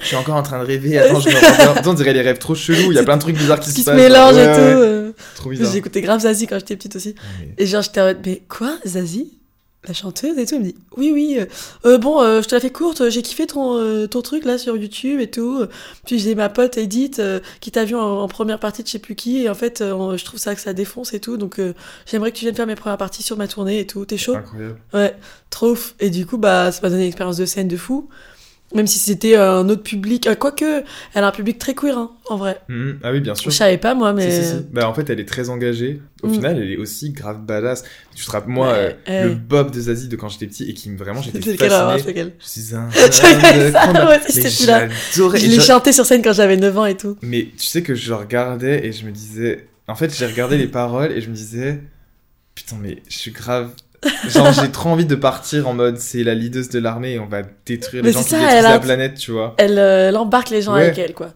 Je 0.00 0.06
suis 0.06 0.16
encore 0.16 0.36
en 0.36 0.42
train 0.42 0.58
de 0.60 0.64
rêver, 0.66 0.98
attends, 0.98 1.20
je 1.20 1.28
me. 1.28 1.36
Attends, 1.76 1.90
on 1.90 1.94
dirait 1.94 2.12
les 2.12 2.22
rêves 2.22 2.38
trop 2.38 2.54
chelous, 2.54 2.92
il 2.92 2.94
y 2.94 2.98
a 2.98 3.02
plein 3.04 3.16
de 3.16 3.22
trucs 3.22 3.36
bizarres 3.36 3.60
qui, 3.60 3.70
Qui 3.70 3.76
se 3.76 3.80
se 3.80 3.84
passent. 3.86 3.96
mélangent 3.96 4.34
Ouais, 4.36 4.42
et 4.44 4.54
tout. 4.54 4.60
ouais, 4.60 4.74
euh. 4.74 5.12
Trop 5.36 5.50
bizarre. 5.50 5.72
J'écoutais 5.72 6.00
grave 6.00 6.20
Zazie 6.20 6.46
quand 6.46 6.58
j'étais 6.58 6.76
petite 6.76 6.96
aussi. 6.96 7.14
Mais- 7.40 7.54
Et 7.64 7.66
genre, 7.66 7.82
j'étais 7.82 8.00
en 8.00 8.04
mode, 8.06 8.18
mais 8.24 8.42
quoi, 8.48 8.76
Zazie? 8.86 9.32
La 9.86 9.94
chanteuse 9.94 10.36
et 10.36 10.46
tout 10.46 10.56
Elle 10.56 10.62
me 10.62 10.66
dit, 10.66 10.74
oui, 10.96 11.12
oui, 11.12 11.36
euh, 11.38 11.46
euh, 11.84 11.98
bon, 11.98 12.20
euh, 12.20 12.42
je 12.42 12.48
te 12.48 12.54
la 12.54 12.60
fais 12.60 12.70
courte, 12.70 13.08
j'ai 13.08 13.22
kiffé 13.22 13.46
ton, 13.46 13.76
euh, 13.78 14.06
ton 14.06 14.20
truc 14.20 14.44
là 14.44 14.58
sur 14.58 14.76
YouTube 14.76 15.20
et 15.20 15.30
tout. 15.30 15.64
Puis 16.04 16.18
j'ai 16.18 16.34
ma 16.34 16.48
pote 16.48 16.76
Edith 16.76 17.22
qui 17.60 17.70
t'a 17.70 17.84
vu 17.84 17.94
en, 17.94 18.20
en 18.22 18.28
première 18.28 18.58
partie 18.58 18.82
de 18.82 18.88
je 18.88 18.92
sais 18.92 18.98
plus 18.98 19.14
qui, 19.14 19.42
et 19.42 19.48
en 19.48 19.54
fait, 19.54 19.78
je 19.80 20.24
trouve 20.24 20.40
ça 20.40 20.54
que 20.54 20.60
ça 20.60 20.72
défonce 20.72 21.14
et 21.14 21.20
tout. 21.20 21.36
Donc, 21.36 21.60
j'aimerais 22.06 22.32
que 22.32 22.36
tu 22.36 22.44
viennes 22.44 22.56
faire 22.56 22.66
mes 22.66 22.74
premières 22.74 22.98
parties 22.98 23.22
sur 23.22 23.36
ma 23.36 23.46
tournée 23.46 23.78
et 23.78 23.86
tout. 23.86 24.04
T'es 24.04 24.16
chaud? 24.16 24.34
Incroyable. 24.34 24.80
Ouais, 24.92 25.16
trop 25.50 25.70
ouf. 25.70 25.94
Et 26.00 26.10
du 26.10 26.26
coup, 26.26 26.38
bah, 26.38 26.72
ça 26.72 26.80
m'a 26.82 26.90
donné 26.90 27.02
une 27.02 27.08
expérience 27.08 27.36
de 27.36 27.46
scène 27.46 27.68
de 27.68 27.76
fou. 27.76 28.08
Même 28.74 28.88
si 28.88 28.98
c'était 28.98 29.36
un 29.36 29.68
autre 29.68 29.84
public. 29.84 30.26
euh, 30.26 30.34
Quoique, 30.34 30.82
elle 31.14 31.24
a 31.24 31.28
un 31.28 31.30
public 31.32 31.56
très 31.58 31.74
queer, 31.74 31.96
hein, 31.96 32.10
en 32.28 32.36
vrai. 32.36 32.58
Mhm. 32.68 32.98
Ah 33.04 33.12
oui, 33.12 33.20
bien 33.20 33.34
sûr. 33.36 33.50
Je 33.50 33.56
savais 33.56 33.78
pas, 33.78 33.94
moi, 33.94 34.12
mais. 34.12 34.28
Si, 34.30 34.42
si, 34.44 34.50
si. 34.56 34.66
Bah, 34.72 34.88
en 34.88 34.92
fait, 34.94 35.08
elle 35.08 35.20
est 35.20 35.24
très 35.28 35.50
engagée. 35.50 36.02
Au 36.22 36.28
Mm. 36.28 36.32
final, 36.34 36.58
elle 36.60 36.70
est 36.72 36.76
aussi 36.76 37.10
grave 37.10 37.40
badass. 37.46 37.84
Tu 38.14 38.24
te 38.24 38.30
rappelles, 38.30 38.50
moi, 38.52 38.72
Ouais, 38.72 38.96
euh, 39.08 39.22
ouais. 39.22 39.28
le 39.28 39.34
Bob 39.36 39.70
de 39.70 39.80
Zazie 39.80 40.08
de 40.08 40.16
quand 40.16 40.28
j'étais 40.28 40.46
petit 40.48 40.64
et 40.68 40.74
qui 40.74 40.90
me 40.90 40.96
vraiment, 40.98 41.22
j'étais 41.22 41.38
fasciné. 41.38 41.58
c'est 42.02 42.08
lequel 42.08 42.32
Je 42.40 42.46
suis 42.48 42.74
un. 42.74 42.88
J'adorais. 43.80 44.20
Je 45.38 45.46
l'ai 45.46 45.60
chanté 45.60 45.92
sur 45.92 46.04
scène 46.06 46.22
quand 46.22 46.32
j'avais 46.32 46.56
9 46.56 46.76
ans 46.78 46.86
et 46.86 46.96
tout. 46.96 47.16
Mais 47.22 47.48
tu 47.56 47.66
sais 47.66 47.82
que 47.82 47.94
je 47.94 48.12
regardais 48.12 48.84
et 48.86 48.92
je 48.92 49.06
me 49.06 49.12
disais. 49.12 49.68
En 49.88 49.94
fait, 49.94 50.12
j'ai 50.16 50.26
regardé 50.26 50.58
les 50.58 50.66
paroles 50.66 51.12
et 51.12 51.20
je 51.20 51.28
me 51.30 51.34
disais. 51.34 51.80
Putain, 52.54 52.76
mais 52.82 53.02
je 53.08 53.16
suis 53.18 53.30
grave. 53.32 53.70
Genre, 54.28 54.52
j'ai 54.52 54.70
trop 54.70 54.90
envie 54.90 55.04
de 55.06 55.14
partir 55.14 55.66
en 55.68 55.74
mode 55.74 55.98
c'est 55.98 56.22
la 56.22 56.34
leaduse 56.34 56.68
de 56.68 56.78
l'armée 56.78 57.12
et 57.14 57.18
on 57.18 57.26
va 57.26 57.42
détruire 57.64 58.02
les 58.02 58.08
Mais 58.10 58.12
gens 58.12 58.22
qui 58.22 58.30
ça, 58.30 58.38
détruisent 58.38 58.62
la 58.62 58.78
planète, 58.78 59.14
tu 59.16 59.30
vois. 59.32 59.54
Elle, 59.58 59.78
euh, 59.78 60.08
elle 60.10 60.16
embarque 60.16 60.50
les 60.50 60.62
gens 60.62 60.74
Ouais. 60.74 60.84
avec 60.86 60.98
elle, 60.98 61.14
quoi. 61.14 61.28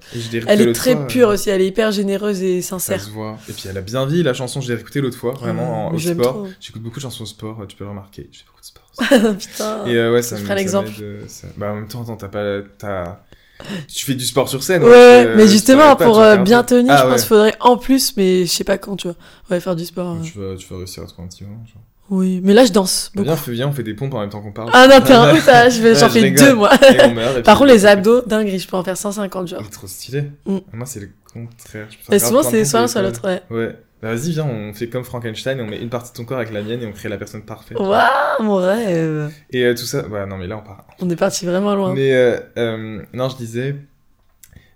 Elle 0.46 0.60
est 0.60 0.72
très 0.72 0.94
fois, 0.94 1.06
pure 1.06 1.28
euh, 1.30 1.34
aussi, 1.34 1.50
elle 1.50 1.62
est 1.62 1.66
hyper 1.66 1.90
généreuse 1.90 2.42
et 2.42 2.60
Ça 2.62 2.70
sincère. 2.70 3.00
se 3.00 3.10
voit. 3.10 3.38
Et 3.48 3.52
puis 3.52 3.64
elle 3.68 3.78
a 3.78 3.80
bien 3.80 4.04
vie 4.06 4.22
la 4.22 4.34
chanson, 4.34 4.60
je 4.60 4.68
l'ai 4.68 4.74
réécoutée 4.74 5.00
l'autre 5.00 5.16
fois, 5.16 5.32
vraiment 5.32 5.88
Ouais, 5.88 5.92
en- 5.92 5.94
au 5.94 5.98
sport. 5.98 6.46
J'écoute 6.60 6.82
beaucoup 6.82 6.96
de 6.98 7.02
chansons 7.02 7.22
au 7.24 7.26
sport, 7.26 7.64
tu 7.66 7.76
peux 7.76 7.84
le 7.84 7.90
remarquer. 7.90 8.28
Je 8.32 8.38
fais 8.38 8.44
beaucoup 8.46 8.60
de 8.60 8.66
sport. 8.66 9.36
Putain. 9.38 9.86
Et 9.86 9.96
euh, 9.96 10.12
ouais, 10.12 10.22
ça 10.22 10.36
je 10.36 10.42
me 10.42 10.46
ferai 10.46 10.58
l'exemple. 10.58 10.90
euh, 11.00 11.22
ça- 11.28 11.46
Bah 11.56 11.72
en 11.72 11.76
même 11.76 11.88
temps, 11.88 12.04
t'as 12.16 12.28
pas. 12.28 13.20
Tu 13.88 14.06
fais 14.06 14.14
du 14.14 14.24
sport 14.24 14.48
sur 14.48 14.62
scène. 14.62 14.82
Ouais, 14.82 14.90
euh, 15.26 15.34
mais 15.36 15.46
justement, 15.46 15.94
pas, 15.94 16.04
pour 16.06 16.18
euh, 16.18 16.36
bien 16.38 16.62
tenir, 16.62 16.92
Ah 16.94 16.98
je 16.98 17.02
ouais. 17.04 17.10
pense 17.10 17.20
qu'il 17.20 17.28
faudrait 17.28 17.54
en 17.60 17.76
plus, 17.76 18.16
mais 18.16 18.46
je 18.46 18.50
sais 18.50 18.64
pas 18.64 18.78
quand, 18.78 18.96
tu 18.96 19.08
vois. 19.08 19.16
Ouais, 19.50 19.60
faire 19.60 19.76
du 19.76 19.84
sport. 19.84 20.16
euh. 20.16 20.22
Tu 20.22 20.38
vas, 20.38 20.56
tu 20.56 20.66
vas 20.70 20.78
réussir 20.78 21.02
à 21.02 21.06
trouver 21.06 21.24
un 21.24 21.28
petit 21.28 21.44
moment. 21.44 21.62
Genre. 21.66 21.82
Oui, 22.10 22.40
mais 22.42 22.52
là, 22.54 22.64
je 22.64 22.72
danse 22.72 23.10
Bah, 23.14 23.22
beaucoup. 23.22 23.50
viens, 23.52 23.68
on 23.68 23.72
fait 23.72 23.82
des 23.84 23.94
pompes 23.94 24.12
en 24.14 24.20
même 24.20 24.30
temps 24.30 24.40
qu'on 24.42 24.52
parle. 24.52 24.70
Ah 24.74 24.86
non, 24.88 25.00
t'es 25.00 25.12
un 25.12 25.34
ça, 25.36 25.68
je 25.70 25.80
vais- 25.80 25.94
j'en 25.94 26.08
fais 26.08 26.30
deux, 26.30 26.54
moi. 26.54 26.70
Et 26.74 27.00
on 27.04 27.14
meurt. 27.14 27.38
et 27.38 27.42
Par 27.42 27.56
contre, 27.56 27.70
les 27.72 27.86
abdos, 27.86 28.22
dingue, 28.26 28.48
je 28.56 28.66
peux 28.66 28.76
en 28.76 28.82
faire 28.84 28.96
150, 28.96 29.48
genre. 29.48 29.70
Trop 29.70 29.86
stylé. 29.86 30.24
Mm. 30.44 30.58
Moi, 30.72 30.86
c'est 30.86 31.00
le 31.00 31.10
contraire. 31.32 31.86
Grave 32.08 32.18
souvent, 32.20 32.42
c'est 32.42 32.64
soit 32.64 32.80
l'un, 32.80 32.84
et 32.86 32.88
soit 32.88 33.02
l'autre, 33.02 33.20
ouais. 33.26 33.40
Ouais. 33.50 33.76
Bah, 34.02 34.14
vas-y, 34.14 34.30
viens, 34.32 34.46
on 34.46 34.72
fait 34.72 34.88
comme 34.88 35.04
Frankenstein 35.04 35.58
et 35.58 35.62
on 35.62 35.66
met 35.66 35.78
une 35.78 35.90
partie 35.90 36.10
de 36.10 36.16
ton 36.16 36.24
corps 36.24 36.38
avec 36.38 36.52
la 36.52 36.62
mienne 36.62 36.82
et 36.82 36.86
on 36.86 36.92
crée 36.92 37.10
la 37.10 37.18
personne 37.18 37.42
parfaite. 37.42 37.78
Waouh, 37.78 38.42
mon 38.42 38.56
rêve. 38.56 39.30
Et 39.50 39.64
euh, 39.64 39.74
tout 39.74 39.84
ça, 39.84 40.06
ouais, 40.08 40.26
non, 40.26 40.38
mais 40.38 40.46
là, 40.46 40.56
on 40.56 40.66
part. 40.66 40.86
On 41.00 41.10
est 41.10 41.16
parti 41.16 41.44
vraiment 41.44 41.74
loin. 41.74 41.92
Mais 41.94 42.12
euh, 42.14 42.38
euh, 42.56 43.02
non, 43.12 43.28
je 43.28 43.36
disais, 43.36 43.76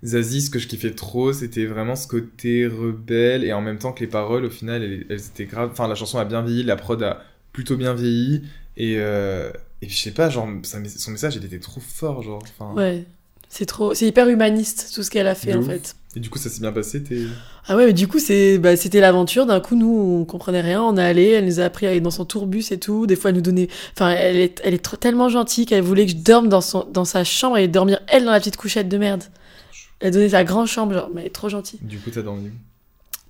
Zazie, 0.04 0.42
ce 0.42 0.50
que 0.50 0.58
je 0.58 0.68
kiffais 0.68 0.90
trop, 0.92 1.32
c'était 1.32 1.64
vraiment 1.66 1.96
ce 1.96 2.06
côté 2.06 2.66
rebelle 2.66 3.42
et 3.44 3.52
en 3.52 3.62
même 3.62 3.78
temps 3.78 3.92
que 3.92 4.00
les 4.00 4.06
paroles, 4.06 4.44
au 4.44 4.50
final, 4.50 4.82
elles, 4.82 5.06
elles 5.08 5.20
étaient 5.20 5.46
graves. 5.46 5.70
Enfin, 5.72 5.88
la 5.88 5.94
chanson 5.94 6.18
a 6.18 6.24
bien 6.24 6.42
vieilli, 6.42 6.62
la 6.62 6.76
prod 6.76 7.02
a 7.02 7.22
plutôt 7.52 7.76
bien 7.76 7.94
vieilli 7.94 8.42
et 8.76 8.96
euh, 8.98 9.50
et 9.82 9.88
je 9.88 9.96
sais 9.96 10.10
pas, 10.12 10.28
genre 10.30 10.48
son 10.62 11.10
message, 11.10 11.36
il 11.36 11.44
était 11.44 11.58
trop 11.58 11.80
fort, 11.80 12.22
genre. 12.22 12.42
Ouais. 12.76 13.04
C'est 13.48 13.66
trop, 13.66 13.94
c'est 13.94 14.06
hyper 14.06 14.28
humaniste 14.28 14.90
tout 14.94 15.02
ce 15.04 15.10
qu'elle 15.10 15.28
a 15.28 15.34
fait 15.36 15.52
De 15.52 15.58
en 15.58 15.60
ouf. 15.60 15.66
fait. 15.68 15.94
Et 16.16 16.20
du 16.20 16.28
coup, 16.28 16.38
ça 16.38 16.48
s'est 16.50 16.60
bien 16.60 16.72
passé. 16.72 17.02
T'es... 17.02 17.22
Ah 17.68 17.76
ouais, 17.76 17.86
mais 17.86 17.92
du 17.92 18.08
coup, 18.08 18.18
c'est, 18.18 18.58
bah, 18.58 18.76
c'était 18.76 19.00
l'aventure. 19.00 19.46
D'un 19.46 19.60
coup, 19.60 19.76
nous, 19.76 20.18
on 20.20 20.24
comprenait 20.24 20.60
rien. 20.60 20.82
On 20.82 20.96
est 20.96 21.02
allé, 21.02 21.28
elle 21.28 21.44
nous 21.44 21.60
a 21.60 21.64
appris 21.64 21.86
à 21.86 21.90
aller 21.90 22.00
dans 22.00 22.10
son 22.10 22.24
tourbus 22.24 22.64
et 22.72 22.78
tout. 22.78 23.06
Des 23.06 23.14
fois, 23.14 23.30
elle 23.30 23.36
nous 23.36 23.42
donnait. 23.42 23.68
Enfin, 23.94 24.10
elle 24.10 24.36
est, 24.36 24.60
elle 24.64 24.74
est 24.74 24.78
trop- 24.84 24.96
tellement 24.96 25.28
gentille 25.28 25.66
qu'elle 25.66 25.82
voulait 25.82 26.04
que 26.06 26.12
je 26.12 26.16
dorme 26.16 26.48
dans, 26.48 26.60
son, 26.60 26.84
dans 26.92 27.04
sa 27.04 27.22
chambre 27.24 27.58
et 27.58 27.68
dormir 27.68 28.00
elle 28.08 28.24
dans 28.24 28.32
la 28.32 28.40
petite 28.40 28.56
couchette 28.56 28.88
de 28.88 28.98
merde. 28.98 29.22
Elle 30.04 30.12
donnait 30.12 30.28
sa 30.28 30.44
grande 30.44 30.66
chambre, 30.66 30.92
genre, 30.92 31.10
mais 31.14 31.22
elle 31.22 31.26
est 31.28 31.30
trop 31.30 31.48
gentille. 31.48 31.80
Du 31.82 31.98
coup, 31.98 32.10
t'as 32.10 32.20
dormi. 32.20 32.50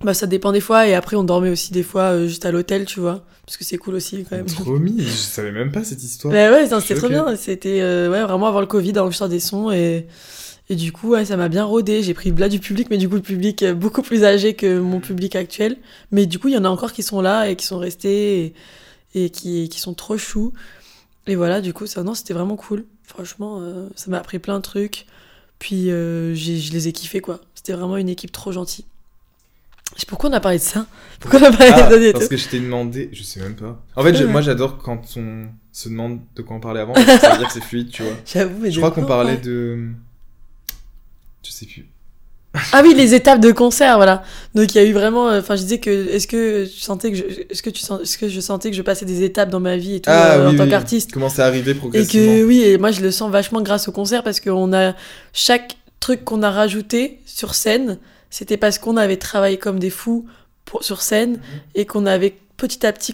Bah, 0.01 0.13
ça 0.13 0.27
dépend 0.27 0.51
des 0.51 0.59
fois. 0.59 0.87
Et 0.87 0.93
après, 0.93 1.15
on 1.15 1.23
dormait 1.23 1.49
aussi 1.49 1.71
des 1.71 1.83
fois 1.83 2.11
euh, 2.11 2.27
juste 2.27 2.45
à 2.45 2.51
l'hôtel, 2.51 2.83
tu 2.83 2.99
vois. 2.99 3.23
Parce 3.45 3.55
que 3.55 3.63
c'est 3.63 3.77
cool 3.77 3.95
aussi, 3.95 4.25
quand 4.29 4.35
même. 4.35 4.45
Trop 4.45 4.77
mis. 4.77 5.01
Je 5.01 5.07
savais 5.07 5.53
même 5.53 5.71
pas 5.71 5.85
cette 5.85 6.03
histoire. 6.03 6.33
Bah 6.33 6.51
ouais, 6.51 6.67
c'était 6.67 6.95
trop 6.95 7.07
bien. 7.07 7.33
C'était 7.37 7.79
euh, 7.79 8.11
ouais, 8.11 8.23
vraiment 8.23 8.47
avant 8.47 8.59
le 8.59 8.65
Covid, 8.65 8.99
enregistrant 8.99 9.29
des 9.29 9.39
sons 9.39 9.71
et. 9.71 10.05
Et 10.67 10.75
du 10.75 10.91
coup, 10.91 11.09
ouais, 11.09 11.25
ça 11.25 11.37
m'a 11.37 11.47
bien 11.47 11.63
rodé. 11.63 12.01
J'ai 12.01 12.15
pris 12.15 12.31
là 12.31 12.49
du 12.49 12.59
public, 12.59 12.87
mais 12.89 12.97
du 12.97 13.07
coup, 13.07 13.13
le 13.13 13.21
public 13.21 13.61
euh, 13.61 13.75
beaucoup 13.75 14.01
plus 14.01 14.23
âgé 14.23 14.55
que 14.55 14.79
mon 14.79 14.99
public 14.99 15.35
actuel. 15.35 15.77
Mais 16.11 16.25
du 16.25 16.39
coup, 16.39 16.47
il 16.47 16.55
y 16.55 16.57
en 16.57 16.65
a 16.65 16.69
encore 16.69 16.91
qui 16.91 17.03
sont 17.03 17.21
là 17.21 17.47
et 17.47 17.55
qui 17.55 17.67
sont 17.67 17.77
restés 17.77 18.53
et, 19.13 19.25
et 19.25 19.29
qui, 19.29 19.69
qui 19.69 19.79
sont 19.79 19.93
trop 19.93 20.17
choux. 20.17 20.53
Et 21.27 21.35
voilà, 21.35 21.61
du 21.61 21.71
coup, 21.71 21.85
ça, 21.85 22.01
non, 22.03 22.15
c'était 22.15 22.33
vraiment 22.33 22.55
cool. 22.55 22.83
Franchement, 23.03 23.59
euh, 23.61 23.87
ça 23.95 24.09
m'a 24.09 24.17
appris 24.17 24.39
plein 24.39 24.57
de 24.57 24.63
trucs. 24.63 25.05
Puis, 25.65 25.89
euh, 25.89 26.35
je 26.35 26.71
les 26.73 26.87
ai 26.87 26.91
kiffés, 26.91 27.21
quoi. 27.21 27.41
C'était 27.55 27.73
vraiment 27.73 27.97
une 27.97 28.07
équipe 28.07 28.31
trop 28.31 28.51
gentille. 28.51 28.85
Pourquoi 30.07 30.29
on 30.29 30.33
a 30.33 30.39
parlé 30.39 30.59
de 30.59 30.63
ça 30.63 30.85
Pourquoi 31.19 31.39
on 31.39 31.43
a 31.45 31.51
parlé 31.51 31.71
Ah, 31.73 31.89
de 31.89 32.11
parce 32.11 32.27
que 32.27 32.37
je 32.37 32.47
t'ai 32.49 32.59
demandé, 32.59 33.09
je 33.11 33.23
sais 33.23 33.39
même 33.39 33.55
pas. 33.55 33.81
En 33.95 34.03
fait, 34.03 34.13
je- 34.13 34.25
moi 34.25 34.41
j'adore 34.41 34.77
quand 34.77 35.01
on 35.17 35.47
se 35.71 35.89
demande 35.89 36.19
de 36.35 36.43
quoi 36.43 36.55
on 36.57 36.59
parlait 36.59 36.81
avant, 36.81 36.93
ça 36.93 37.31
veut 37.31 37.37
dire 37.39 37.47
que 37.47 37.53
c'est 37.53 37.63
fluide, 37.63 37.89
tu 37.89 38.03
vois. 38.03 38.13
J'avoue, 38.31 38.59
mais 38.61 38.69
Je 38.69 38.77
crois 38.79 38.91
qu'on 38.91 39.05
parlait 39.05 39.37
de. 39.37 39.87
Je 41.43 41.49
sais 41.51 41.65
plus. 41.65 41.87
Ah 42.73 42.81
oui, 42.83 42.93
les 42.95 43.13
étapes 43.13 43.39
de 43.39 43.51
concert, 43.51 43.97
voilà. 43.97 44.23
Donc 44.53 44.73
il 44.73 44.77
y 44.77 44.81
a 44.81 44.83
eu 44.83 44.93
vraiment. 44.93 45.29
euh, 45.29 45.39
Enfin, 45.39 45.55
je 45.55 45.61
disais 45.63 45.79
que 45.79 45.89
est-ce 46.09 46.27
que 46.27 46.65
tu 46.65 46.79
sentais 46.79 47.11
que 47.11 47.17
je, 47.17 47.23
est-ce 47.49 47.61
que 47.63 47.69
tu 47.69 47.81
sens, 47.81 48.01
est-ce 48.01 48.17
que 48.17 48.27
je 48.29 48.39
sentais 48.39 48.69
que 48.71 48.75
je 48.77 48.81
passais 48.81 49.05
des 49.05 49.23
étapes 49.23 49.49
dans 49.49 49.59
ma 49.59 49.77
vie 49.77 49.95
et 49.95 49.99
tout 50.01 50.09
euh, 50.09 50.49
en 50.49 50.55
tant 50.55 50.67
qu'artiste? 50.67 51.11
Comment 51.11 51.29
c'est 51.29 51.41
arrivé 51.41 51.71
Et 51.71 51.75
progressivement? 51.75 52.33
que 52.37 52.43
oui, 52.43 52.61
et 52.63 52.77
moi 52.77 52.91
je 52.91 53.01
le 53.01 53.11
sens 53.11 53.31
vachement 53.31 53.61
grâce 53.61 53.87
au 53.87 53.91
concert 53.91 54.23
parce 54.23 54.39
qu'on 54.39 54.73
a 54.73 54.93
chaque 55.33 55.77
truc 55.99 56.23
qu'on 56.23 56.43
a 56.43 56.51
rajouté 56.51 57.19
sur 57.25 57.55
scène, 57.55 57.97
c'était 58.29 58.57
parce 58.57 58.77
qu'on 58.79 58.97
avait 58.97 59.17
travaillé 59.17 59.57
comme 59.57 59.79
des 59.79 59.89
fous 59.89 60.25
pour, 60.65 60.83
sur 60.83 61.01
scène 61.01 61.39
et 61.73 61.85
qu'on 61.85 62.05
avait 62.05 62.35
petit 62.57 62.85
à 62.85 62.93
petit 62.93 63.13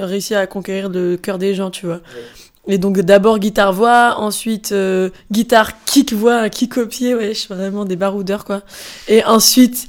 réussi 0.00 0.34
à 0.34 0.46
conquérir 0.46 0.88
le 0.88 1.16
cœur 1.16 1.38
des 1.38 1.54
gens, 1.54 1.70
tu 1.70 1.86
vois. 1.86 2.00
Et 2.68 2.78
donc 2.78 2.98
d'abord 2.98 3.38
guitare 3.38 3.72
voix, 3.72 4.16
ensuite 4.18 4.72
euh, 4.72 5.10
guitare 5.30 5.84
kick 5.84 6.12
voix, 6.12 6.48
kick 6.48 6.76
au 6.78 6.86
pied, 6.86 7.14
ouais, 7.14 7.28
je 7.28 7.40
suis 7.40 7.54
vraiment 7.54 7.84
des 7.84 7.96
baroudeurs 7.96 8.44
quoi. 8.44 8.62
Et 9.08 9.24
ensuite 9.24 9.86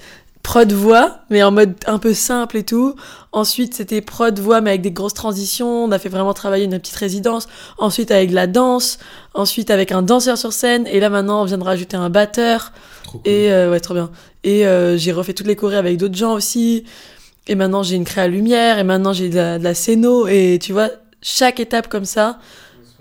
prod 0.48 0.72
voix, 0.72 1.20
mais 1.30 1.44
en 1.44 1.52
mode 1.52 1.74
un 1.88 2.00
peu 2.00 2.14
simple 2.14 2.56
et 2.56 2.64
tout. 2.64 2.96
Ensuite 3.34 3.74
c'était 3.74 4.00
prod 4.00 4.40
voix 4.40 4.62
mais 4.62 4.70
avec 4.70 4.82
des 4.82 4.92
grosses 4.92 5.14
transitions. 5.14 5.84
On 5.84 5.92
a 5.92 6.00
fait 6.00 6.08
vraiment 6.08 6.34
travailler 6.34 6.64
une 6.64 6.80
petite 6.80 6.96
résidence. 6.96 7.48
Ensuite 7.78 8.12
avec 8.12 8.32
la 8.32 8.48
danse. 8.48 8.98
Ensuite 9.34 9.72
avec 9.72 9.92
un 9.92 10.04
danseur 10.04 10.38
sur 10.38 10.54
scène. 10.54 10.88
Et 10.88 11.02
là 11.02 11.10
maintenant 11.10 11.42
on 11.42 11.46
vient 11.46 11.58
de 11.58 11.66
rajouter 11.66 11.98
un 11.98 12.10
batteur. 12.10 12.72
Trop 13.04 13.18
cool. 13.18 13.30
Et 13.30 13.52
euh, 13.52 13.72
ouais, 13.72 13.82
trop 13.82 13.94
bien. 13.94 14.10
Et 14.46 14.66
euh, 14.66 14.98
j'ai 14.98 15.12
refait 15.12 15.34
toutes 15.34 15.48
les 15.48 15.58
chorés 15.58 15.76
avec 15.76 15.98
d'autres 15.98 16.16
gens 16.16 16.34
aussi. 16.34 16.86
Et 17.48 17.56
maintenant 17.56 17.84
j'ai 17.84 17.98
une 17.98 18.06
créa 18.06 18.30
lumière. 18.30 18.80
Et 18.80 18.86
maintenant 18.86 19.12
j'ai 19.12 19.28
de 19.28 19.36
la, 19.36 19.60
de 19.60 19.64
la 19.66 19.74
scéno. 19.74 20.28
Et 20.28 20.60
tu 20.62 20.72
vois, 20.72 20.92
chaque 21.22 21.60
étape 21.60 21.90
comme 21.90 22.06
ça. 22.06 22.40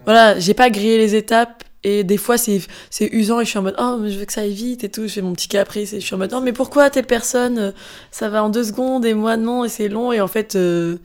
Voilà, 0.06 0.38
j'ai 0.38 0.54
pas 0.54 0.70
grillé 0.70 0.96
les 0.96 1.14
étapes. 1.14 1.64
Et 1.84 2.02
des 2.02 2.16
fois, 2.16 2.36
c'est, 2.36 2.60
c'est 2.90 3.08
usant 3.12 3.38
et 3.38 3.44
je 3.44 3.50
suis 3.50 3.58
en 3.58 3.62
mode, 3.62 3.76
oh, 3.78 3.98
mais 4.00 4.10
je 4.10 4.18
veux 4.18 4.24
que 4.24 4.32
ça 4.32 4.40
aille 4.40 4.54
vite 4.54 4.82
et 4.82 4.88
tout. 4.88 5.02
Je 5.02 5.12
fais 5.12 5.22
mon 5.22 5.34
petit 5.34 5.46
caprice 5.46 5.92
et 5.92 6.00
je 6.00 6.04
suis 6.04 6.14
en 6.14 6.18
mode, 6.18 6.32
oh, 6.34 6.40
mais 6.40 6.52
pourquoi 6.52 6.90
telle 6.90 7.06
personne, 7.06 7.58
euh, 7.58 7.70
ça 8.10 8.28
va 8.28 8.42
en 8.42 8.48
deux 8.48 8.64
secondes 8.64 9.04
et 9.04 9.14
moi 9.14 9.36
non, 9.36 9.64
et 9.64 9.68
c'est 9.68 9.88
long. 9.88 10.10
Et 10.10 10.20
en 10.20 10.26
fait, 10.26 10.56
euh, 10.56 10.96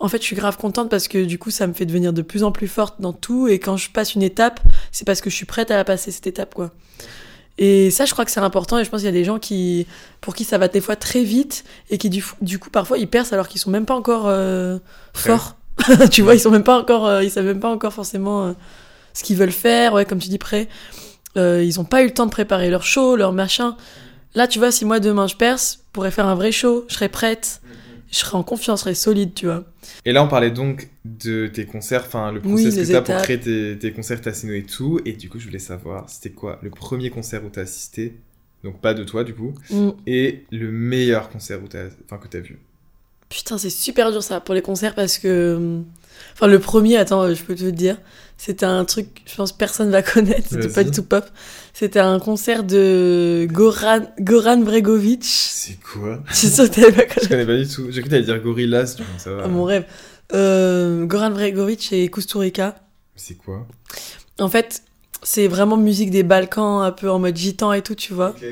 en 0.00 0.08
fait, 0.08 0.18
je 0.18 0.24
suis 0.24 0.36
grave 0.36 0.58
contente 0.58 0.90
parce 0.90 1.08
que 1.08 1.24
du 1.24 1.38
coup, 1.38 1.50
ça 1.50 1.66
me 1.66 1.72
fait 1.72 1.86
devenir 1.86 2.12
de 2.12 2.20
plus 2.20 2.44
en 2.44 2.52
plus 2.52 2.68
forte 2.68 3.00
dans 3.00 3.14
tout. 3.14 3.48
Et 3.48 3.58
quand 3.58 3.76
je 3.76 3.90
passe 3.90 4.14
une 4.14 4.22
étape, 4.22 4.60
c'est 4.92 5.06
parce 5.06 5.20
que 5.20 5.30
je 5.30 5.34
suis 5.34 5.46
prête 5.46 5.70
à 5.70 5.76
la 5.76 5.84
passer, 5.84 6.10
cette 6.10 6.26
étape, 6.26 6.54
quoi. 6.54 6.72
Et 7.58 7.90
ça, 7.90 8.04
je 8.04 8.12
crois 8.12 8.24
que 8.24 8.30
c'est 8.30 8.40
important. 8.40 8.78
Et 8.78 8.84
je 8.84 8.90
pense 8.90 9.00
qu'il 9.00 9.06
y 9.06 9.08
a 9.08 9.12
des 9.12 9.24
gens 9.24 9.38
qui, 9.38 9.86
pour 10.20 10.34
qui 10.34 10.44
ça 10.44 10.58
va 10.58 10.68
des 10.68 10.80
fois 10.80 10.96
très 10.96 11.24
vite 11.24 11.64
et 11.90 11.98
qui, 11.98 12.08
du, 12.10 12.24
du 12.40 12.58
coup, 12.58 12.70
parfois, 12.70 12.98
ils 12.98 13.08
percent 13.08 13.32
alors 13.32 13.48
qu'ils 13.48 13.60
sont 13.60 13.70
même 13.70 13.86
pas 13.86 13.96
encore 13.96 14.24
euh, 14.26 14.78
forts. 15.12 15.57
tu 16.10 16.22
vois, 16.22 16.34
ils 16.34 16.40
sont 16.40 16.50
même 16.50 16.64
pas 16.64 16.78
encore, 16.78 17.06
euh, 17.06 17.22
ils 17.22 17.30
savent 17.30 17.44
même 17.44 17.60
pas 17.60 17.70
encore 17.70 17.92
forcément 17.92 18.46
euh, 18.46 18.52
ce 19.14 19.22
qu'ils 19.22 19.36
veulent 19.36 19.52
faire. 19.52 19.94
Ouais, 19.94 20.04
comme 20.04 20.18
tu 20.18 20.28
dis, 20.28 20.38
prêts. 20.38 20.68
Euh, 21.36 21.62
ils 21.62 21.78
ont 21.78 21.84
pas 21.84 22.02
eu 22.02 22.06
le 22.06 22.14
temps 22.14 22.26
de 22.26 22.30
préparer 22.30 22.70
leur 22.70 22.82
show, 22.82 23.16
leur 23.16 23.32
machin. 23.32 23.76
Là, 24.34 24.46
tu 24.46 24.58
vois, 24.58 24.70
si 24.70 24.84
moi 24.84 25.00
demain 25.00 25.26
je 25.26 25.36
perce, 25.36 25.80
je 25.80 25.92
pourrais 25.92 26.10
faire 26.10 26.26
un 26.26 26.34
vrai 26.34 26.52
show, 26.52 26.84
je 26.88 26.94
serais 26.94 27.08
prête, 27.08 27.60
je 28.10 28.16
serais 28.16 28.36
en 28.36 28.42
confiance, 28.42 28.80
je 28.80 28.84
serais 28.84 28.94
solide, 28.94 29.34
tu 29.34 29.46
vois. 29.46 29.64
Et 30.04 30.12
là, 30.12 30.22
on 30.22 30.28
parlait 30.28 30.50
donc 30.50 30.88
de 31.04 31.46
tes 31.46 31.64
concerts, 31.64 32.04
enfin, 32.06 32.32
le 32.32 32.40
Oui, 32.44 32.62
process 32.62 32.88
que 32.88 32.92
t'as 32.92 33.00
pour 33.02 33.16
créer 33.16 33.40
tes, 33.40 33.78
tes 33.78 33.92
concerts 33.92 34.20
Tassino 34.20 34.52
et 34.52 34.64
tout. 34.64 35.00
Et 35.04 35.12
du 35.12 35.28
coup, 35.28 35.38
je 35.38 35.46
voulais 35.46 35.58
savoir, 35.58 36.08
c'était 36.08 36.30
quoi 36.30 36.58
le 36.62 36.70
premier 36.70 37.10
concert 37.10 37.44
où 37.44 37.48
t'as 37.48 37.62
assisté? 37.62 38.16
Donc, 38.64 38.80
pas 38.80 38.94
de 38.94 39.04
toi, 39.04 39.24
du 39.24 39.34
coup. 39.34 39.54
Mm. 39.70 39.90
Et 40.06 40.44
le 40.50 40.70
meilleur 40.70 41.28
concert 41.28 41.62
où 41.62 41.68
t'as, 41.68 41.86
enfin, 42.04 42.18
que 42.18 42.28
t'as 42.28 42.40
vu? 42.40 42.58
Putain, 43.28 43.58
c'est 43.58 43.70
super 43.70 44.10
dur 44.12 44.22
ça 44.22 44.40
pour 44.40 44.54
les 44.54 44.62
concerts 44.62 44.94
parce 44.94 45.18
que. 45.18 45.28
euh, 45.28 45.80
Enfin, 46.34 46.48
le 46.48 46.58
premier, 46.58 46.96
attends, 46.96 47.22
euh, 47.22 47.34
je 47.34 47.42
peux 47.44 47.54
te 47.54 47.62
le 47.64 47.70
dire. 47.72 47.96
C'était 48.36 48.66
un 48.66 48.84
truc, 48.84 49.22
je 49.26 49.34
pense 49.36 49.52
personne 49.52 49.90
va 49.90 50.02
connaître, 50.14 50.48
c'était 50.50 50.68
pas 50.68 50.82
du 50.84 50.90
tout 50.90 51.02
pop. 51.04 51.24
C'était 51.74 51.98
un 52.00 52.18
concert 52.18 52.64
de 52.64 53.46
Goran, 53.50 54.00
Goran 54.20 54.58
Bregovic. 54.58 55.24
C'est 55.24 55.78
quoi? 55.80 56.20
Je 56.28 56.34
suis 56.34 56.48
sûre 56.48 56.68
que 56.70 56.74
t'avais 56.74 56.92
pas 56.92 57.02
Je 57.08 57.14
connu. 57.14 57.28
connais 57.28 57.46
pas 57.46 57.56
du 57.56 57.68
tout. 57.68 57.86
J'ai 57.90 58.00
cru 58.00 58.08
que 58.08 58.14
t'allais 58.14 58.24
dire 58.24 58.40
Gorillaz, 58.40 58.94
du 58.96 59.02
coup, 59.02 59.08
ça 59.18 59.32
va. 59.32 59.42
Ah, 59.44 59.48
mon 59.48 59.64
rêve. 59.64 59.84
Euh, 60.32 61.04
Goran 61.06 61.30
Bregovic 61.30 61.92
et 61.92 62.08
Kusturica. 62.10 62.76
C'est 63.16 63.34
quoi? 63.36 63.66
En 64.40 64.48
fait, 64.48 64.82
c'est 65.22 65.46
vraiment 65.48 65.76
musique 65.76 66.10
des 66.10 66.22
Balkans, 66.24 66.82
un 66.82 66.92
peu 66.92 67.10
en 67.10 67.18
mode 67.18 67.36
gitan 67.36 67.72
et 67.72 67.82
tout, 67.82 67.94
tu 67.96 68.12
vois. 68.12 68.30
Ok. 68.30 68.42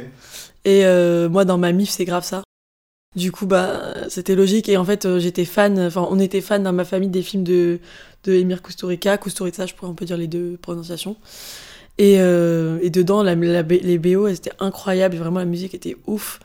Et 0.64 0.84
euh, 0.86 1.28
moi, 1.28 1.44
dans 1.44 1.58
ma 1.58 1.72
mif, 1.72 1.90
c'est 1.90 2.04
grave 2.04 2.24
ça. 2.24 2.42
Du 3.14 3.32
coup, 3.32 3.46
bah, 3.46 3.94
c'était 4.08 4.34
logique. 4.34 4.68
Et 4.68 4.76
en 4.76 4.84
fait, 4.84 5.04
euh, 5.06 5.18
j'étais 5.18 5.44
fan, 5.44 5.78
enfin, 5.80 6.06
on 6.10 6.18
était 6.18 6.40
fan 6.40 6.62
dans 6.62 6.72
ma 6.72 6.84
famille 6.84 7.08
des 7.08 7.22
films 7.22 7.44
de, 7.44 7.78
de 8.24 8.32
Emir 8.32 8.62
Kusturica. 8.62 9.16
Kusturica, 9.18 9.66
je 9.66 9.74
pourrais, 9.74 9.90
on 9.90 9.94
peut 9.94 10.04
dire 10.04 10.16
les 10.16 10.26
deux 10.28 10.56
prononciations. 10.60 11.16
Et, 11.98 12.16
euh, 12.20 12.78
et 12.82 12.90
dedans, 12.90 13.22
la, 13.22 13.34
la- 13.34 13.62
les 13.62 13.98
BO, 13.98 14.26
elles 14.26 14.36
étaient 14.36 14.52
incroyables. 14.60 15.16
Vraiment, 15.16 15.38
la 15.38 15.44
musique 15.46 15.74
était 15.74 15.96
ouf. 16.06 16.40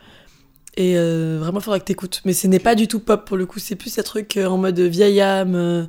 Et 0.77 0.93
euh, 0.97 1.37
vraiment, 1.41 1.59
il 1.59 1.63
faudra 1.63 1.79
que 1.79 1.85
t'écoutes. 1.85 2.21
Mais 2.23 2.33
ce 2.33 2.47
n'est 2.47 2.59
pas 2.59 2.75
du 2.75 2.87
tout 2.87 2.99
pop 2.99 3.25
pour 3.25 3.35
le 3.37 3.45
coup. 3.45 3.59
C'est 3.59 3.75
plus 3.75 3.97
un 3.99 4.03
truc 4.03 4.37
en 4.37 4.57
mode 4.57 4.79
vieille 4.79 5.19
âme, 5.19 5.55
euh, 5.55 5.83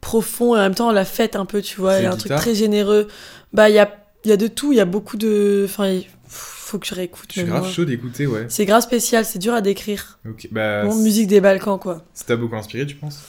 profond. 0.00 0.54
Et 0.54 0.58
en 0.58 0.62
même 0.62 0.74
temps, 0.74 0.92
la 0.92 1.04
fête 1.04 1.36
un 1.36 1.46
peu, 1.46 1.62
tu 1.62 1.80
vois. 1.80 1.94
Il 2.00 2.02
y 2.02 2.06
a 2.06 2.10
un 2.12 2.16
truc 2.18 2.32
très 2.40 2.54
généreux. 2.54 3.08
Bah, 3.52 3.70
il 3.70 3.74
y 3.74 3.78
a, 3.78 3.90
il 4.24 4.28
y 4.30 4.32
a 4.32 4.36
de 4.36 4.46
tout. 4.46 4.72
Il 4.72 4.76
y 4.76 4.80
a 4.80 4.84
beaucoup 4.84 5.16
de. 5.16 5.62
Enfin, 5.64 5.98
faut 6.66 6.78
que 6.78 6.86
je 6.86 6.94
réécoute. 6.94 7.26
Je 7.28 7.32
suis 7.32 7.40
même 7.42 7.50
grave 7.50 7.62
moi. 7.62 7.70
chaud 7.70 7.84
d'écouter, 7.84 8.26
ouais. 8.26 8.46
C'est 8.48 8.64
grave 8.66 8.82
spécial, 8.82 9.24
c'est 9.24 9.38
dur 9.38 9.54
à 9.54 9.60
décrire. 9.60 10.18
Ok, 10.28 10.48
bah. 10.50 10.84
Bon, 10.84 10.94
musique 10.96 11.28
des 11.28 11.40
Balkans, 11.40 11.78
quoi. 11.78 12.04
Ça 12.12 12.24
t'a 12.26 12.36
beaucoup 12.36 12.56
inspiré, 12.56 12.84
tu 12.86 12.96
penses? 12.96 13.20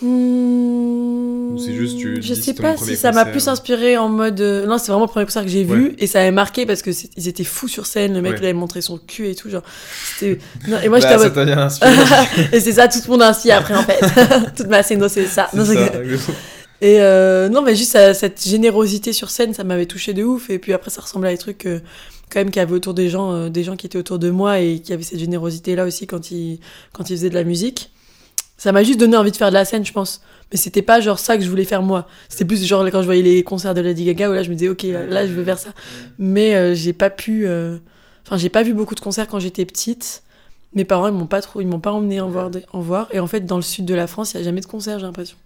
Hmm, 0.00 1.54
Ou 1.54 1.58
c'est 1.58 1.74
juste, 1.74 1.98
tu 1.98 2.22
Je 2.22 2.34
sais 2.34 2.40
c'est 2.42 2.54
pas 2.54 2.76
si 2.76 2.96
ça 2.96 3.12
m'a 3.12 3.24
plus 3.26 3.46
inspiré 3.46 3.96
en 3.98 4.08
mode. 4.08 4.40
euh, 4.40 4.66
Non, 4.66 4.78
c'est 4.78 4.90
vraiment 4.90 5.04
le 5.04 5.10
premier 5.10 5.26
concert 5.26 5.42
que 5.42 5.48
j'ai 5.50 5.64
vu 5.64 5.94
et 5.98 6.06
ça 6.06 6.20
m'avait 6.20 6.30
marqué 6.30 6.64
parce 6.66 6.80
que 6.82 6.92
c'est- 6.92 7.10
ils 7.16 7.28
étaient 7.28 7.44
fous 7.44 7.68
sur 7.68 7.86
scène. 7.86 8.14
Le 8.14 8.22
mec, 8.22 8.32
Ouais. 8.32 8.38
il 8.40 8.44
avait 8.44 8.52
montré 8.54 8.80
son 8.80 8.98
cul 8.98 9.28
et 9.28 9.34
tout. 9.34 9.50
Genre, 9.50 9.62
c'était. 10.18 10.38
Et 10.82 10.88
moi, 10.88 10.98
Bah, 10.98 11.00
j'étais 11.00 11.14
en 11.14 11.18
ça 11.18 11.24
mode. 11.24 11.34
t'a 11.34 11.44
bien 11.44 11.58
inspiré. 11.58 11.92
et 12.52 12.60
c'est 12.60 12.72
ça, 12.72 12.88
tout 12.88 12.98
le 13.04 13.10
monde 13.10 13.22
ainsi 13.22 13.50
après, 13.52 13.74
en 13.76 13.82
fait. 13.82 14.00
Toute 14.56 14.68
ma 14.68 14.82
scéno, 14.82 15.08
c'est 15.08 15.26
ça. 15.26 15.48
C'est 15.50 15.56
Non, 15.58 15.64
c'est 15.64 15.74
ça. 15.74 16.32
Et 16.82 17.00
euh, 17.00 17.48
non, 17.48 17.62
mais 17.62 17.76
juste 17.76 17.96
cette 18.12 18.44
générosité 18.44 19.12
sur 19.12 19.30
scène, 19.30 19.54
ça 19.54 19.62
m'avait 19.62 19.86
touché 19.86 20.14
de 20.14 20.24
ouf. 20.24 20.50
Et 20.50 20.58
puis 20.58 20.72
après, 20.72 20.90
ça 20.90 21.00
ressemblait 21.00 21.28
à 21.28 21.32
des 21.32 21.38
trucs 21.38 21.64
euh, 21.64 21.78
quand 22.28 22.40
même 22.40 22.50
qu'il 22.50 22.58
y 22.58 22.62
avait 22.62 22.74
autour 22.74 22.92
des 22.92 23.08
gens, 23.08 23.32
euh, 23.32 23.48
des 23.48 23.62
gens 23.62 23.76
qui 23.76 23.86
étaient 23.86 23.98
autour 23.98 24.18
de 24.18 24.30
moi 24.30 24.58
et 24.58 24.80
qui 24.80 24.92
avaient 24.92 25.04
cette 25.04 25.20
générosité-là 25.20 25.84
aussi 25.84 26.08
quand 26.08 26.32
ils, 26.32 26.58
quand 26.92 27.08
ils 27.08 27.16
faisaient 27.16 27.30
de 27.30 27.36
la 27.36 27.44
musique. 27.44 27.92
Ça 28.58 28.72
m'a 28.72 28.82
juste 28.82 28.98
donné 28.98 29.16
envie 29.16 29.30
de 29.30 29.36
faire 29.36 29.50
de 29.50 29.54
la 29.54 29.64
scène, 29.64 29.86
je 29.86 29.92
pense. 29.92 30.22
Mais 30.50 30.58
c'était 30.58 30.82
pas 30.82 31.00
genre 31.00 31.20
ça 31.20 31.36
que 31.36 31.44
je 31.44 31.48
voulais 31.48 31.64
faire 31.64 31.82
moi. 31.82 32.08
C'était 32.28 32.46
plus 32.46 32.64
genre 32.64 32.84
quand 32.90 33.00
je 33.00 33.06
voyais 33.06 33.22
les 33.22 33.44
concerts 33.44 33.74
de 33.74 33.80
Lady 33.80 34.04
Gaga 34.04 34.28
où 34.28 34.32
là 34.32 34.42
je 34.42 34.50
me 34.50 34.56
disais, 34.56 34.68
ok, 34.68 34.82
là, 34.82 35.06
là, 35.06 35.24
je 35.24 35.32
veux 35.32 35.44
faire 35.44 35.60
ça. 35.60 35.70
Mais 36.18 36.74
j'ai 36.74 36.92
pas 36.92 37.10
pu. 37.10 37.46
Enfin, 38.26 38.36
j'ai 38.36 38.48
pas 38.48 38.64
vu 38.64 38.74
beaucoup 38.74 38.94
de 38.96 39.00
concerts 39.00 39.28
quand 39.28 39.38
j'étais 39.38 39.64
petite. 39.64 40.24
Mes 40.74 40.84
parents, 40.84 41.06
ils 41.06 41.14
m'ont 41.14 41.26
pas 41.26 41.42
trop, 41.42 41.60
ils 41.60 41.66
m'ont 41.66 41.80
pas 41.80 41.92
emmené 41.92 42.20
en 42.20 42.28
voir, 42.28 42.50
en 42.72 42.80
voir. 42.80 43.08
Et 43.12 43.20
en 43.20 43.26
fait, 43.28 43.46
dans 43.46 43.56
le 43.56 43.62
sud 43.62 43.84
de 43.84 43.94
la 43.94 44.08
France, 44.08 44.34
il 44.34 44.38
y 44.38 44.40
a 44.40 44.44
jamais 44.44 44.60
de 44.60 44.66
concert, 44.66 44.98
j'ai 44.98 45.06
l'impression. 45.06 45.36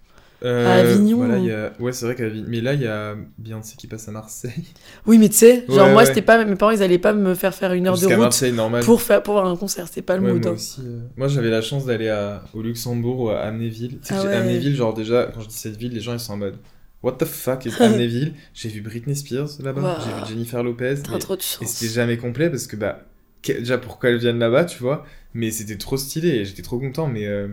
Euh, 0.43 0.67
À 0.67 0.73
Avignon, 0.87 1.17
voilà, 1.17 1.39
y 1.39 1.51
a... 1.51 1.73
Ouais, 1.79 1.91
c'est 1.91 2.05
vrai 2.05 2.13
qu'à 2.15 2.25
Avignon. 2.25 2.45
Mais 2.47 2.61
là, 2.61 2.73
il 2.75 2.81
y 2.81 2.87
a 2.87 3.15
Beyoncé 3.39 3.75
qui 3.75 3.87
passe 3.87 4.07
à 4.07 4.11
Marseille. 4.11 4.51
Oui, 5.07 5.17
mais 5.17 5.29
tu 5.29 5.35
sais, 5.35 5.65
genre 5.67 5.85
Ouais, 5.87 5.91
moi, 5.93 6.01
ouais. 6.03 6.05
c'était 6.05 6.21
pas, 6.21 6.45
mes 6.45 6.55
parents, 6.55 6.71
ils 6.71 6.83
allaient 6.83 6.99
pas 6.99 7.13
me 7.13 7.33
faire 7.33 7.55
faire 7.55 7.73
une 7.73 7.87
heure 7.87 7.97
de 7.97 8.05
route 8.05 8.17
Marseille, 8.17 8.51
normal. 8.53 8.83
pour 8.83 9.01
faire 9.01 9.23
pour 9.23 9.33
voir 9.33 9.47
un 9.47 9.55
concert, 9.55 9.87
c'était 9.87 10.01
pas 10.03 10.15
le 10.17 10.23
Ouais, 10.23 10.33
mood. 10.33 10.41
moi 10.43 10.51
hein. 10.51 10.55
aussi. 10.55 10.81
euh, 10.85 10.99
Moi, 11.15 11.27
j'avais 11.27 11.49
la 11.49 11.61
chance 11.61 11.85
d'aller 11.85 12.09
à... 12.09 12.43
au 12.53 12.61
Luxembourg 12.61 13.19
ou 13.19 13.29
à 13.29 13.39
Amnéville. 13.39 13.99
Tu 14.03 14.13
sais 14.13 14.15
Ah. 14.15 14.37
Amnéville, 14.39 14.75
genre 14.75 14.93
déjà, 14.93 15.31
quand 15.33 15.41
je 15.41 15.47
dis 15.47 15.55
cette 15.57 15.77
ville, 15.77 15.93
les 15.93 16.01
gens 16.01 16.13
ils 16.13 16.19
sont 16.19 16.33
en 16.33 16.37
mode 16.37 16.57
What 17.01 17.13
the 17.13 17.25
fuck 17.25 17.65
is 17.65 17.73
Amnéville? 17.79 18.33
J'ai 18.53 18.69
vu 18.69 18.81
Britney 18.81 19.15
Spears 19.15 19.49
là-bas, 19.63 19.99
j'ai 20.03 20.11
vu 20.21 20.29
Jennifer 20.29 20.61
Lopez. 20.63 20.95
T'as 21.03 21.13
mais- 21.13 21.19
trop 21.19 21.35
de 21.35 21.41
Et 21.41 21.43
chance. 21.43 21.67
c'était 21.67 21.91
jamais 21.91 22.17
complet 22.17 22.49
parce 22.51 22.67
que, 22.67 22.75
bah, 22.75 22.99
que- 23.41 23.53
déjà 23.53 23.77
pourquoi 23.79 24.09
elles 24.11 24.17
viennent 24.19 24.39
là-bas, 24.39 24.65
tu 24.65 24.79
vois? 24.83 25.03
Mais 25.33 25.49
c'était 25.51 25.77
trop 25.77 25.97
stylé 25.97 26.29
et 26.29 26.45
j'étais 26.45 26.61
trop 26.63 26.77
content. 26.79 27.07
Mais 27.07 27.25
euh, 27.25 27.47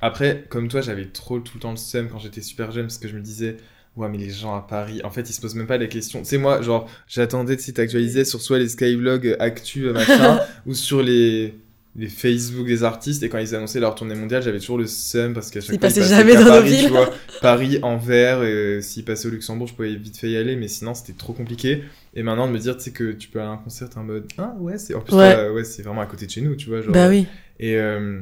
après, 0.00 0.44
comme 0.48 0.68
toi, 0.68 0.80
j'avais 0.80 1.06
trop 1.06 1.38
tout 1.40 1.52
le 1.56 1.60
temps 1.60 1.70
le 1.72 1.76
seum 1.76 2.08
quand 2.08 2.18
j'étais 2.18 2.40
super 2.42 2.70
jeune 2.72 2.84
parce 2.86 2.98
que 2.98 3.08
je 3.08 3.14
me 3.16 3.20
disais. 3.20 3.56
Ouais, 3.96 4.08
mais 4.08 4.18
les 4.18 4.30
gens 4.30 4.54
à 4.54 4.60
Paris, 4.60 5.00
en 5.02 5.10
fait, 5.10 5.28
ils 5.28 5.32
se 5.32 5.40
posent 5.40 5.56
même 5.56 5.66
pas 5.66 5.76
les 5.76 5.88
questions. 5.88 6.20
Tu 6.20 6.26
sais, 6.28 6.38
moi, 6.38 6.62
genre, 6.62 6.88
j'attendais, 7.08 7.56
tu 7.56 7.64
sais, 7.64 7.72
t'actualisais 7.72 8.24
sur 8.24 8.40
soit 8.40 8.60
les 8.60 8.68
Skyblogs 8.68 9.26
euh, 9.26 9.36
actu, 9.40 9.86
euh, 9.88 9.92
machin, 9.92 10.38
ou 10.66 10.74
sur 10.74 11.02
les, 11.02 11.54
les 11.96 12.06
Facebook 12.06 12.64
des 12.68 12.84
artistes, 12.84 13.24
et 13.24 13.28
quand 13.28 13.38
ils 13.38 13.56
annonçaient 13.56 13.80
leur 13.80 13.96
tournée 13.96 14.14
mondiale, 14.14 14.40
j'avais 14.44 14.60
toujours 14.60 14.78
le 14.78 14.86
seum 14.86 15.34
parce 15.34 15.50
qu'à 15.50 15.60
chaque 15.60 15.70
Ils 15.70 15.80
fois, 15.80 15.88
passaient 15.88 16.02
passaient 16.02 16.14
jamais 16.14 16.34
dans 16.34 16.42
nos 16.44 16.46
Paris, 16.50 16.70
villes. 16.70 16.84
tu 16.84 16.90
vois. 16.92 17.10
Paris, 17.42 17.80
Anvers, 17.82 18.44
et 18.44 18.82
s'ils 18.82 19.04
passaient 19.04 19.26
au 19.26 19.30
Luxembourg, 19.32 19.66
je 19.66 19.74
pouvais 19.74 19.96
vite 19.96 20.16
fait 20.16 20.30
y 20.30 20.36
aller, 20.36 20.54
mais 20.54 20.68
sinon, 20.68 20.94
c'était 20.94 21.14
trop 21.18 21.32
compliqué. 21.32 21.82
Et 22.14 22.22
maintenant, 22.22 22.46
de 22.46 22.52
me 22.52 22.58
dire, 22.58 22.76
tu 22.76 22.84
sais, 22.84 22.90
que 22.92 23.10
tu 23.10 23.28
peux 23.28 23.40
aller 23.40 23.48
à 23.48 23.52
un 23.52 23.56
concert, 23.56 23.90
t'es 23.90 23.98
en 23.98 24.04
mode, 24.04 24.28
ah 24.38 24.54
ouais, 24.60 24.78
c'est, 24.78 24.94
en 24.94 25.00
plus, 25.00 25.16
Ouais. 25.16 25.34
toi, 25.34 25.52
ouais, 25.52 25.64
c'est 25.64 25.82
vraiment 25.82 26.02
à 26.02 26.06
côté 26.06 26.26
de 26.26 26.30
chez 26.30 26.42
nous, 26.42 26.54
tu 26.54 26.68
vois. 26.68 26.82
Genre, 26.82 26.92
Bah 26.92 27.08
oui. 27.08 27.26
Et, 27.58 27.74
euh, 27.74 28.20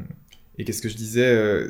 et 0.59 0.65
qu'est-ce 0.65 0.83
que 0.83 0.89
je 0.89 0.97
disais, 0.97 1.27
euh, 1.27 1.69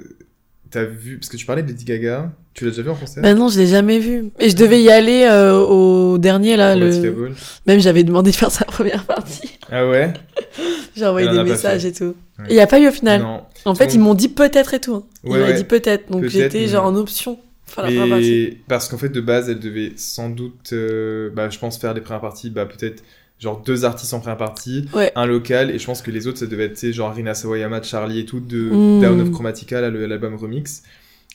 t'as 0.70 0.84
vu, 0.84 1.18
parce 1.18 1.28
que 1.28 1.36
tu 1.36 1.46
parlais 1.46 1.62
de 1.62 1.68
Lady 1.68 1.84
Gaga, 1.84 2.32
tu 2.54 2.64
l'as 2.64 2.70
déjà 2.70 2.82
vu 2.82 2.90
en 2.90 2.94
concert? 2.94 3.22
Bah 3.22 3.34
non, 3.34 3.48
je 3.48 3.58
l'ai 3.58 3.66
jamais 3.66 3.98
vu. 3.98 4.30
Et 4.40 4.48
je 4.50 4.56
devais 4.56 4.82
y 4.82 4.90
aller 4.90 5.24
euh, 5.30 5.58
au 5.58 6.18
dernier 6.18 6.56
là. 6.56 6.74
Le... 6.74 7.32
Même 7.66 7.80
j'avais 7.80 8.02
demandé 8.04 8.30
de 8.30 8.36
faire 8.36 8.50
sa 8.50 8.64
première 8.64 9.04
partie. 9.04 9.58
Ah 9.70 9.86
ouais? 9.88 10.12
J'ai 10.96 11.04
envoyé 11.06 11.28
des 11.28 11.42
messages 11.44 11.84
et 11.84 11.92
tout. 11.92 12.14
Ouais. 12.38 12.46
Il 12.48 12.56
y 12.56 12.60
a 12.60 12.66
pas 12.66 12.80
eu 12.80 12.88
au 12.88 12.92
final. 12.92 13.20
Non. 13.20 13.42
En 13.66 13.74
fait, 13.74 13.84
Donc- 13.86 13.94
ils 13.94 14.00
m'ont 14.00 14.14
dit 14.14 14.28
peut-être 14.30 14.72
et 14.74 14.80
tout. 14.80 14.94
hein. 14.94 15.04
Ils 15.24 15.30
Ouais, 15.32 15.42
ouais. 15.42 15.54
dit 15.54 15.64
peut-être. 15.64 16.10
Donc 16.10 16.24
j'étais 16.26 16.60
mais- 16.60 16.68
genre 16.68 16.86
en 16.86 16.94
option. 16.96 17.38
Enfin. 17.68 17.88
Mais 17.90 18.56
parce 18.68 18.88
qu'en 18.88 18.96
fait, 18.96 19.10
de 19.10 19.20
base, 19.20 19.50
elle 19.50 19.58
devait 19.58 19.92
sans 19.96 20.30
doute, 20.30 20.70
euh, 20.72 21.30
bah, 21.34 21.50
je 21.50 21.58
pense, 21.58 21.76
faire 21.78 21.92
les 21.92 22.00
premières 22.00 22.20
parties, 22.22 22.48
bah, 22.48 22.64
peut-être 22.64 23.02
genre 23.38 23.60
deux 23.62 23.84
artistes 23.84 24.14
en 24.14 24.20
première 24.20 24.38
partie, 24.38 24.86
Ouais. 24.94 25.12
un 25.14 25.26
local, 25.26 25.70
et 25.70 25.78
je 25.78 25.84
pense 25.86 26.00
que 26.02 26.10
les 26.10 26.26
autres, 26.26 26.38
ça 26.38 26.46
devait 26.46 26.64
être, 26.66 26.90
genre 26.92 27.12
Rina 27.14 27.34
Sawayama, 27.34 27.82
Charlie 27.82 28.20
et 28.20 28.24
tout, 28.24 28.40
de 28.40 28.70
Mm. 28.70 29.00
Down 29.00 29.20
of 29.20 29.30
Chromatica, 29.30 29.80
l'album 29.80 30.34
remix. 30.36 30.82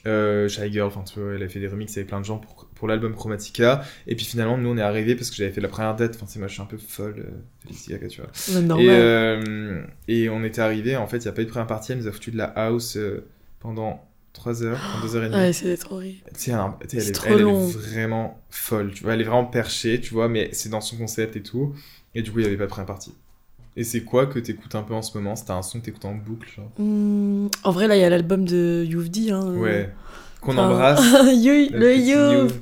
Euh, 0.07 0.47
Shy 0.49 0.71
Girl, 0.73 0.87
enfin, 0.87 1.03
tu 1.03 1.19
vois, 1.19 1.33
elle 1.35 1.43
a 1.43 1.47
fait 1.47 1.59
des 1.59 1.67
remixes 1.67 1.95
avec 1.95 2.07
plein 2.07 2.19
de 2.19 2.25
gens 2.25 2.39
pour, 2.39 2.65
pour 2.73 2.87
l'album 2.87 3.13
Chromatica. 3.13 3.83
Et 4.07 4.15
puis 4.15 4.25
finalement, 4.25 4.57
nous, 4.57 4.67
on 4.69 4.75
est 4.77 4.81
arrivés 4.81 5.13
parce 5.13 5.29
que 5.29 5.35
j'avais 5.35 5.51
fait 5.51 5.61
la 5.61 5.67
première 5.67 5.95
date. 5.95 6.13
Enfin, 6.15 6.25
c'est 6.27 6.39
moi, 6.39 6.47
je 6.47 6.53
suis 6.53 6.61
un 6.63 6.65
peu 6.65 6.77
folle 6.77 7.17
euh, 7.19 7.29
Lady 7.69 7.85
Gaga, 7.89 8.07
tu 8.07 8.19
vois. 8.21 8.79
Et, 8.81 8.87
euh, 8.89 9.83
et 10.07 10.27
on 10.29 10.43
était 10.43 10.61
arrivés, 10.61 10.95
en 10.97 11.05
fait, 11.05 11.17
il 11.17 11.23
n'y 11.23 11.27
a 11.27 11.31
pas 11.33 11.43
eu 11.43 11.45
de 11.45 11.51
première 11.51 11.67
partie, 11.67 11.91
elle 11.91 11.99
nous 11.99 12.07
a 12.07 12.11
foutu 12.11 12.31
de 12.31 12.37
la 12.37 12.45
house 12.45 12.97
euh, 12.97 13.25
pendant 13.59 14.03
3 14.33 14.63
heures, 14.63 14.79
pendant 14.93 15.05
2 15.05 15.15
heures 15.15 15.23
et 15.23 15.29
demie. 15.29 15.37
Ouais, 15.41 15.53
c'était 15.53 15.77
trop 15.77 15.95
horrible. 15.95 16.19
Tu 16.33 16.39
sais, 16.39 16.51
elle, 16.51 16.57
tu 16.87 16.89
sais, 16.89 16.97
elle 16.97 17.03
C'est 17.03 17.11
trop 17.11 17.25
elle 17.27 17.41
est 17.41 17.43
vraiment 17.91 18.39
folle, 18.49 18.91
tu 18.93 19.03
vois. 19.03 19.13
Elle 19.13 19.21
est 19.21 19.25
vraiment 19.25 19.45
perchée, 19.45 19.99
tu 20.01 20.13
vois, 20.13 20.27
mais 20.29 20.49
c'est 20.53 20.69
dans 20.69 20.81
son 20.81 20.97
concept 20.97 21.35
et 21.35 21.43
tout. 21.43 21.73
Et 22.15 22.21
du 22.21 22.31
coup, 22.31 22.39
il 22.39 22.43
n'y 22.43 22.47
avait 22.47 22.57
pas 22.57 22.65
de 22.65 22.69
première 22.69 22.87
partie. 22.87 23.13
Et 23.77 23.83
c'est 23.85 24.01
quoi 24.01 24.25
que 24.25 24.37
t'écoutes 24.39 24.75
un 24.75 24.83
peu 24.83 24.93
en 24.93 25.01
ce 25.01 25.17
moment? 25.17 25.35
C'était 25.35 25.51
un 25.51 25.61
son 25.61 25.79
que 25.79 25.85
t'écoutes 25.85 26.03
en 26.05 26.13
boucle, 26.13 26.49
genre? 26.55 26.69
Hmm, 26.77 27.47
en 27.63 27.71
vrai, 27.71 27.87
là, 27.87 27.95
il 27.95 28.01
y 28.01 28.03
a 28.03 28.09
l'album 28.09 28.43
de 28.45 28.85
Youvdi. 28.87 29.31
Hein. 29.31 29.53
Ouais. 29.55 29.89
Qu'on 30.41 30.53
Enfin, 30.53 30.69
embrasse. 30.69 30.99
You- 31.33 31.69
le. 31.71 31.95
Youv. 31.95 32.53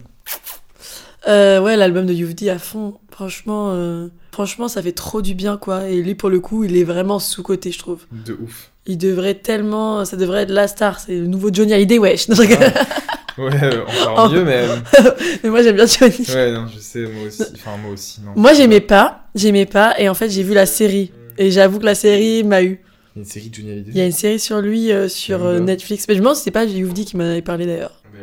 Euh, 1.28 1.61
ouais, 1.61 1.76
l'album 1.76 2.05
de 2.05 2.13
Youvdi 2.13 2.49
à 2.49 2.59
fond. 2.59 2.97
Franchement, 3.20 3.72
euh, 3.74 4.07
franchement, 4.32 4.70
ça 4.70 4.82
fait 4.82 4.93
trop 4.93 5.22
du 5.22 5.34
bien, 5.34 5.57
quoi. 5.57 5.89
Et 5.89 6.01
lui, 6.01 6.15
pour 6.15 6.30
le 6.30 6.39
coup, 6.39 6.63
il 6.63 6.78
est 6.78 6.86
vraiment 6.86 7.20
sous-côté, 7.20 7.70
je 7.70 7.78
trouve. 7.78 8.05
De 8.26 8.32
ouf. 8.41 8.72
Il 8.86 8.97
devrait 8.97 9.34
tellement. 9.36 10.05
Ça 10.05 10.15
devrait 10.15 10.43
être 10.43 10.51
la 10.51 10.70
star. 10.70 11.01
C'est 11.01 11.17
le 11.17 11.28
nouveau 11.28 11.49
Johnny 11.51 11.74
Hallyday, 11.74 11.99
wesh. 11.99 12.30
Non, 12.30 12.38
rigole. 12.38 12.57
Ouais, 13.38 13.51
euh, 13.61 13.84
encore 14.07 14.30
Oh. 14.32 14.34
mieux, 14.34 14.45
mais. 14.45 14.63
Mais 15.43 15.49
moi, 15.49 15.61
j'aime 15.63 15.76
bien 15.76 15.86
Johnny. 15.86 16.26
Ouais, 16.30 16.51
non, 16.53 16.67
je 16.74 16.80
sais, 16.80 17.01
moi 17.07 17.28
aussi. 17.28 17.43
Enfin, 17.55 17.76
moi 17.82 17.91
aussi, 17.91 18.22
non. 18.22 18.32
Moi, 18.38 18.53
j'aimais 18.53 18.80
pas. 18.82 19.24
J'aimais 19.36 19.65
pas. 19.65 19.95
Et 19.99 20.07
en 20.07 20.13
fait, 20.13 20.30
j'ai 20.30 20.43
vu 20.43 20.53
la 20.53 20.65
série. 20.65 21.11
Et 21.38 21.51
j'avoue 21.51 21.80
que 21.80 21.86
la 21.86 21.95
série 21.95 22.43
m'a 22.45 22.63
eu. 22.63 22.80
Il 23.15 23.20
y 23.20 23.20
a 23.20 23.20
une 23.20 23.26
série 23.26 23.49
de 23.49 23.55
Johnny 23.55 23.72
Hallyday. 23.72 23.91
Il 23.91 23.97
y 23.97 24.01
a 24.01 24.05
une 24.05 24.11
série 24.13 24.39
sur 24.39 24.61
lui 24.61 24.93
euh, 24.93 25.09
sur 25.09 25.45
euh. 25.45 25.59
Netflix. 25.59 26.05
Mais 26.07 26.13
je 26.15 26.20
me 26.20 26.24
demande 26.24 26.38
si 26.38 26.43
c'est 26.43 26.51
pas 26.51 26.63
Youvdi 26.63 27.03
qui 27.03 27.17
m'en 27.17 27.26
avait 27.26 27.41
parlé 27.41 27.65
d'ailleurs. 27.65 28.01
Ouais. 28.13 28.20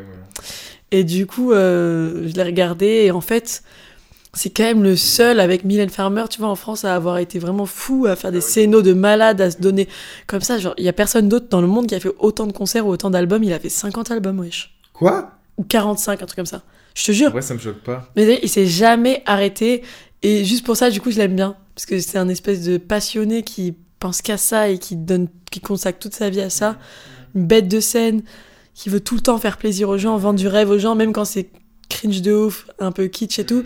Et 0.90 1.04
du 1.04 1.26
coup, 1.26 1.52
euh, 1.52 2.26
je 2.28 2.34
l'ai 2.34 2.42
regardé. 2.42 2.86
Et 2.86 3.10
en 3.10 3.20
fait, 3.22 3.62
c'est 4.36 4.50
quand 4.50 4.64
même 4.64 4.82
le 4.82 4.96
seul 4.96 5.40
avec 5.40 5.64
Mylène 5.64 5.88
Farmer, 5.88 6.24
tu 6.28 6.40
vois, 6.40 6.48
en 6.48 6.54
France, 6.56 6.84
à 6.84 6.94
avoir 6.94 7.18
été 7.18 7.38
vraiment 7.38 7.66
fou, 7.66 8.06
à 8.06 8.16
faire 8.16 8.32
des 8.32 8.40
scénos 8.40 8.82
de 8.82 8.92
malade, 8.92 9.40
à 9.40 9.50
se 9.50 9.58
donner 9.58 9.88
comme 10.26 10.42
ça. 10.42 10.58
Genre, 10.58 10.74
il 10.76 10.84
y 10.84 10.88
a 10.88 10.92
personne 10.92 11.28
d'autre 11.28 11.46
dans 11.48 11.60
le 11.60 11.66
monde 11.66 11.86
qui 11.86 11.94
a 11.94 12.00
fait 12.00 12.12
autant 12.18 12.46
de 12.46 12.52
concerts 12.52 12.86
ou 12.86 12.90
autant 12.90 13.10
d'albums. 13.10 13.42
Il 13.42 13.52
a 13.52 13.58
fait 13.58 13.70
50 13.70 14.10
albums, 14.10 14.38
wesh. 14.38 14.76
Quoi? 14.92 15.30
Ou 15.56 15.64
45, 15.64 16.22
un 16.22 16.26
truc 16.26 16.36
comme 16.36 16.46
ça. 16.46 16.62
Je 16.94 17.04
te 17.04 17.12
jure. 17.12 17.34
Ouais, 17.34 17.42
ça 17.42 17.54
me 17.54 17.58
choque 17.58 17.80
pas. 17.80 18.10
Mais 18.14 18.38
il 18.42 18.48
s'est 18.48 18.66
jamais 18.66 19.22
arrêté. 19.26 19.82
Et 20.22 20.44
juste 20.44 20.64
pour 20.64 20.76
ça, 20.76 20.90
du 20.90 21.00
coup, 21.00 21.10
je 21.10 21.18
l'aime 21.18 21.34
bien. 21.34 21.56
Parce 21.74 21.86
que 21.86 21.98
c'est 21.98 22.18
un 22.18 22.28
espèce 22.28 22.64
de 22.64 22.78
passionné 22.78 23.42
qui 23.42 23.74
pense 24.00 24.22
qu'à 24.22 24.36
ça 24.36 24.68
et 24.68 24.78
qui 24.78 24.96
donne, 24.96 25.28
qui 25.50 25.60
consacre 25.60 25.98
toute 25.98 26.14
sa 26.14 26.30
vie 26.30 26.40
à 26.40 26.50
ça. 26.50 26.76
Une 27.34 27.46
bête 27.46 27.68
de 27.68 27.80
scène, 27.80 28.22
qui 28.74 28.88
veut 28.90 29.00
tout 29.00 29.14
le 29.14 29.20
temps 29.22 29.38
faire 29.38 29.56
plaisir 29.56 29.88
aux 29.88 29.98
gens, 29.98 30.16
vendre 30.16 30.38
du 30.38 30.48
rêve 30.48 30.70
aux 30.70 30.78
gens, 30.78 30.94
même 30.94 31.12
quand 31.12 31.24
c'est 31.24 31.48
cringe 31.88 32.22
de 32.22 32.32
ouf, 32.32 32.66
un 32.78 32.92
peu 32.92 33.06
kitsch 33.06 33.38
et 33.38 33.46
tout. 33.46 33.62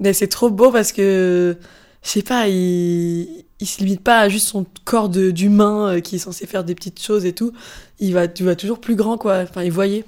Mais 0.00 0.12
c'est 0.12 0.28
trop 0.28 0.50
beau 0.50 0.70
parce 0.70 0.92
que, 0.92 1.56
je 2.02 2.08
sais 2.08 2.22
pas, 2.22 2.48
il, 2.48 3.44
il 3.60 3.66
se 3.66 3.80
limite 3.80 4.00
pas 4.02 4.20
à 4.20 4.28
juste 4.28 4.48
son 4.48 4.64
corps 4.84 5.08
de- 5.08 5.30
d'humain 5.30 5.88
euh, 5.96 6.00
qui 6.00 6.16
est 6.16 6.18
censé 6.18 6.46
faire 6.46 6.64
des 6.64 6.74
petites 6.74 7.02
choses 7.02 7.24
et 7.26 7.32
tout. 7.34 7.52
Il 7.98 8.14
va, 8.14 8.26
tu 8.26 8.42
vas 8.44 8.56
toujours 8.56 8.80
plus 8.80 8.96
grand, 8.96 9.18
quoi. 9.18 9.38
Enfin, 9.42 9.62
il 9.62 9.70
voyait. 9.72 10.04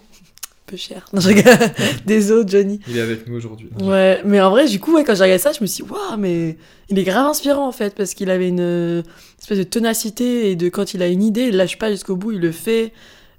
Peu 0.65 0.77
cher. 0.79 1.05
Non, 1.13 1.21
je 1.21 1.29
rigole. 1.29 1.53
Désolé, 2.07 2.45
Johnny. 2.49 2.81
Il 2.89 2.97
est 2.97 3.01
avec 3.03 3.29
nous 3.29 3.37
aujourd'hui. 3.37 3.69
Ouais, 3.83 4.23
mais 4.25 4.41
en 4.41 4.49
vrai, 4.51 4.67
du 4.67 4.81
coup, 4.81 4.95
ouais, 4.95 5.05
quand 5.05 5.15
j'ai 5.15 5.25
regardé 5.25 5.43
ça, 5.43 5.53
je 5.53 5.59
me 5.61 5.67
suis 5.67 5.85
dit, 5.85 5.91
waouh, 5.91 6.17
mais 6.17 6.57
il 6.89 6.99
est 6.99 7.05
grave 7.05 7.27
inspirant 7.27 7.67
en 7.69 7.73
fait, 7.73 7.95
parce 7.95 8.15
qu'il 8.15 8.31
avait 8.31 8.49
une 8.49 8.61
euh, 8.61 9.03
espèce 9.41 9.59
de 9.59 9.65
ténacité 9.65 10.51
et 10.51 10.57
de 10.57 10.69
quand 10.71 10.95
il 10.95 11.03
a 11.03 11.09
une 11.09 11.23
idée, 11.23 11.49
il 11.49 11.57
lâche 11.57 11.79
pas 11.79 11.91
jusqu'au 11.91 12.17
bout, 12.17 12.33
il 12.33 12.41
le 12.41 12.53
fait. 12.53 12.93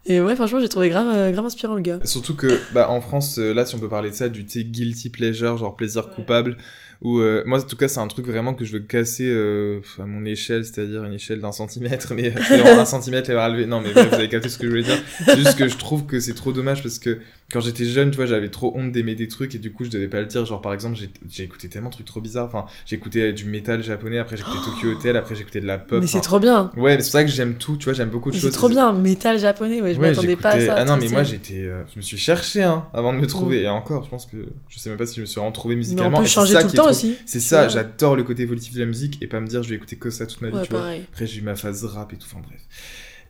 Et 0.06 0.20
ouais, 0.20 0.36
franchement, 0.36 0.60
j'ai 0.60 0.70
trouvé 0.70 0.90
grave, 0.90 1.08
euh, 1.08 1.32
grave 1.32 1.46
inspirant 1.46 1.76
le 1.76 1.82
gars. 1.82 2.00
Surtout 2.04 2.36
que, 2.36 2.60
bah, 2.74 2.90
en 2.90 3.00
France, 3.00 3.40
euh, 3.40 3.54
là, 3.54 3.66
si 3.66 3.76
on 3.76 3.80
peut 3.80 3.88
parler 3.88 4.10
de 4.10 4.16
ça, 4.16 4.28
du 4.28 4.46
thé 4.46 4.66
guilty 4.66 5.10
pleasure, 5.10 5.58
genre 5.58 5.76
plaisir 5.76 6.10
coupable, 6.10 6.58
ou 7.04 7.20
euh, 7.20 7.44
moi, 7.46 7.60
en 7.60 7.62
tout 7.62 7.76
cas, 7.76 7.90
c'est 7.90 8.00
un 8.00 8.08
truc 8.08 8.26
vraiment 8.26 8.54
que 8.54 8.64
je 8.64 8.72
veux 8.72 8.80
casser 8.80 9.28
euh, 9.28 9.82
à 10.00 10.06
mon 10.06 10.24
échelle, 10.24 10.64
c'est-à-dire 10.64 11.04
une 11.04 11.14
échelle 11.14 11.42
d'un 11.42 11.52
centimètre, 11.52 12.14
mais 12.16 12.34
euh, 12.34 12.80
un 12.80 12.86
centimètre 12.86 13.30
et 13.30 13.36
relevé. 13.36 13.66
Non, 13.66 13.82
mais 13.82 13.92
bref, 13.92 14.08
vous 14.08 14.16
avez 14.16 14.30
capté 14.30 14.48
ce 14.48 14.58
que 14.58 14.64
je 14.64 14.70
voulais 14.70 14.84
dire. 14.84 15.04
Juste 15.36 15.58
que 15.58 15.68
je 15.68 15.76
trouve 15.78 16.06
que 16.06 16.22
c'est 16.22 16.34
trop 16.34 16.54
dommage 16.54 16.82
parce 16.82 17.00
que 17.00 17.20
quand 17.54 17.60
j'étais 17.62 17.86
jeune, 17.86 18.10
tu 18.10 18.18
vois, 18.18 18.26
j'avais 18.26 18.50
trop 18.50 18.74
honte 18.76 18.92
d'aimer 18.92 19.14
des 19.16 19.28
trucs 19.28 19.54
et 19.56 19.60
du 19.60 19.72
coup, 19.72 19.86
je 19.86 19.90
devais 19.92 20.08
pas 20.08 20.20
le 20.20 20.26
dire. 20.26 20.44
Genre, 20.46 20.60
par 20.62 20.74
exemple, 20.74 20.98
j'ai- 21.30 21.44
écouté 21.44 21.70
tellement 21.70 21.90
de 21.90 21.94
trucs 21.94 22.08
trop 22.08 22.20
bizarres. 22.20 22.48
Enfin, 22.48 22.66
j'ai 22.86 22.96
écouté 22.96 23.32
du 23.34 23.46
métal 23.46 23.84
japonais, 23.84 24.18
après 24.18 24.36
j'écoutais 24.38 24.58
Tokyo 24.66 24.90
Hotel, 24.98 25.16
après 25.16 25.36
j'écoutais 25.36 25.62
de 25.62 25.68
la 25.68 25.78
pop. 25.78 26.02
mais 26.02 26.08
c'est 26.08 26.20
trop 26.22 26.40
bien. 26.40 26.72
Ouais, 26.76 26.96
mais 26.98 27.02
c'est 27.04 27.10
pour 27.10 27.12
ça 27.20 27.24
que 27.24 27.30
j'aime 27.30 27.56
tout, 27.56 27.78
tu 27.78 27.86
vois, 27.86 27.94
j'aime 27.94 28.10
beaucoup 28.10 28.30
de 28.32 28.36
Mais 28.36 28.42
choses. 28.42 28.50
C'est 28.52 28.58
trop 28.58 28.70
bien, 28.70 28.92
métal 28.94 29.38
japonais, 29.40 29.82
ouais, 29.82 29.94
je 29.94 30.00
Ouais, 30.00 30.10
m'attendais 30.10 30.36
pas 30.36 30.50
à 30.50 30.60
j'écoutais- 30.60 30.76
ça. 30.76 30.82
Ah 30.82 30.86
non, 30.86 30.98
mais 30.98 31.08
moi 31.10 31.24
j'étais, 31.24 31.62
euh, 31.66 31.84
je 31.94 32.00
me 32.00 32.02
suis 32.02 32.18
cherché 32.18 32.64
hein, 32.64 32.88
avant 32.94 33.14
de 33.14 33.20
me 33.20 33.28
trouver. 33.28 33.62
Et 33.62 33.68
encore, 33.70 34.04
je 34.04 34.10
pense 34.10 34.26
que 34.26 34.38
je 34.70 34.80
sais 34.80 34.90
même 34.90 34.98
pas 34.98 35.06
si 35.06 35.16
je 35.18 35.22
me 35.22 35.26
suis 35.26 35.40
retrouvé 35.40 35.76
Mais 35.76 35.80
musicalement. 35.80 36.18
on 36.18 36.22
peut 36.22 36.28
changer 36.28 36.54
tout 36.56 36.68
le 36.68 36.72
temps 36.74 36.82
trop- 36.84 36.90
aussi. 36.92 37.16
C'est 37.26 37.40
ça, 37.40 37.68
j'adore 37.68 38.16
le 38.16 38.24
côté 38.24 38.44
évolutif 38.44 38.74
de 38.74 38.80
la 38.80 38.86
musique 38.88 39.22
et 39.22 39.28
pas 39.28 39.40
me 39.40 39.48
dire 39.48 39.62
je 39.64 39.70
vais 39.70 39.76
écouter 39.76 39.96
que 39.98 40.10
ça 40.10 40.26
toute 40.26 40.42
ma 40.42 40.50
vie, 40.50 40.56
Ouais, 40.56 40.64
tu 40.64 40.72
vois. 40.72 40.80
pareil. 40.80 41.04
Après 41.12 41.28
j'ai 41.28 41.40
eu 41.40 41.44
ma 41.44 41.56
phase 41.56 41.84
rap 41.86 42.12
et 42.14 42.18
tout, 42.18 42.28
enfin 42.32 42.42
bref. 42.48 42.62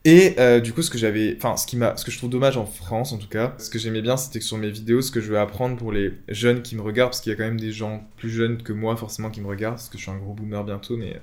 Et 0.06 0.36
euh, 0.38 0.60
du 0.60 0.74
coup, 0.74 0.82
ce 0.82 0.90
que 0.90 0.98
j'avais, 0.98 1.38
enfin, 1.38 1.56
ce 1.56 1.66
qui 1.66 1.78
m'a, 1.78 1.96
ce 1.96 2.04
que 2.04 2.12
je 2.12 2.18
trouve 2.18 2.30
dommage 2.30 2.58
en 2.58 2.66
France, 2.66 3.14
en 3.14 3.18
tout 3.18 3.30
cas, 3.30 3.54
ce 3.58 3.70
que 3.70 3.80
j'aimais 3.80 4.02
bien, 4.02 4.18
c'était 4.18 4.40
que 4.40 4.46
sur 4.46 4.58
mes 4.58 4.70
vidéos, 4.70 5.02
ce 5.02 5.12
que 5.12 5.22
je 5.22 5.30
veux 5.30 5.40
apprendre 5.40 5.78
pour 5.78 5.94
les 5.94 6.12
jeunes 6.28 6.62
qui 6.62 6.76
me 6.76 6.82
regardent, 6.82 7.12
parce 7.12 7.22
qu'il 7.22 7.30
y 7.32 7.34
a 7.34 7.38
quand 7.38 7.46
même 7.46 7.60
des 7.60 7.72
gens 7.72 8.04
plus 8.18 8.30
jeunes 8.30 8.62
que 8.62 8.74
moi, 8.74 8.98
forcément, 8.98 9.30
qui 9.30 9.40
me 9.40 9.48
regardent, 9.48 9.76
parce 9.76 9.88
que 9.88 9.98
je 9.98 10.04
suis 10.04 10.12
un 10.12 10.18
gros 10.18 10.34
boomer 10.34 10.62
bientôt, 10.66 10.98
mais 10.98 11.22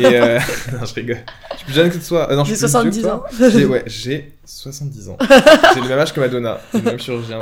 et 0.00 0.06
euh... 0.16 0.40
non, 0.72 0.84
je 0.84 0.94
rigole. 0.94 1.18
Je 1.52 1.56
suis 1.56 1.64
plus 1.66 1.74
jeune 1.74 1.90
que 1.90 2.04
toi. 2.08 2.28
Euh, 2.32 2.34
non, 2.36 2.42
je 2.44 2.50
J'ai 2.50 2.56
suis 2.56 2.66
plus 2.66 2.80
vieux 2.80 2.90
que 2.90 2.96
70 2.96 3.02
toi. 3.02 3.14
ans. 3.14 3.48
J'ai, 3.50 3.64
ouais, 3.64 3.82
j'ai 3.86 4.32
70 4.44 5.08
ans. 5.10 5.18
j'ai 5.74 5.80
le 5.80 5.88
même 5.88 5.98
âge 6.00 6.12
que 6.12 6.18
Madonna, 6.18 6.58
le 6.74 6.80
même 6.80 6.98
chirurgien. 6.98 7.38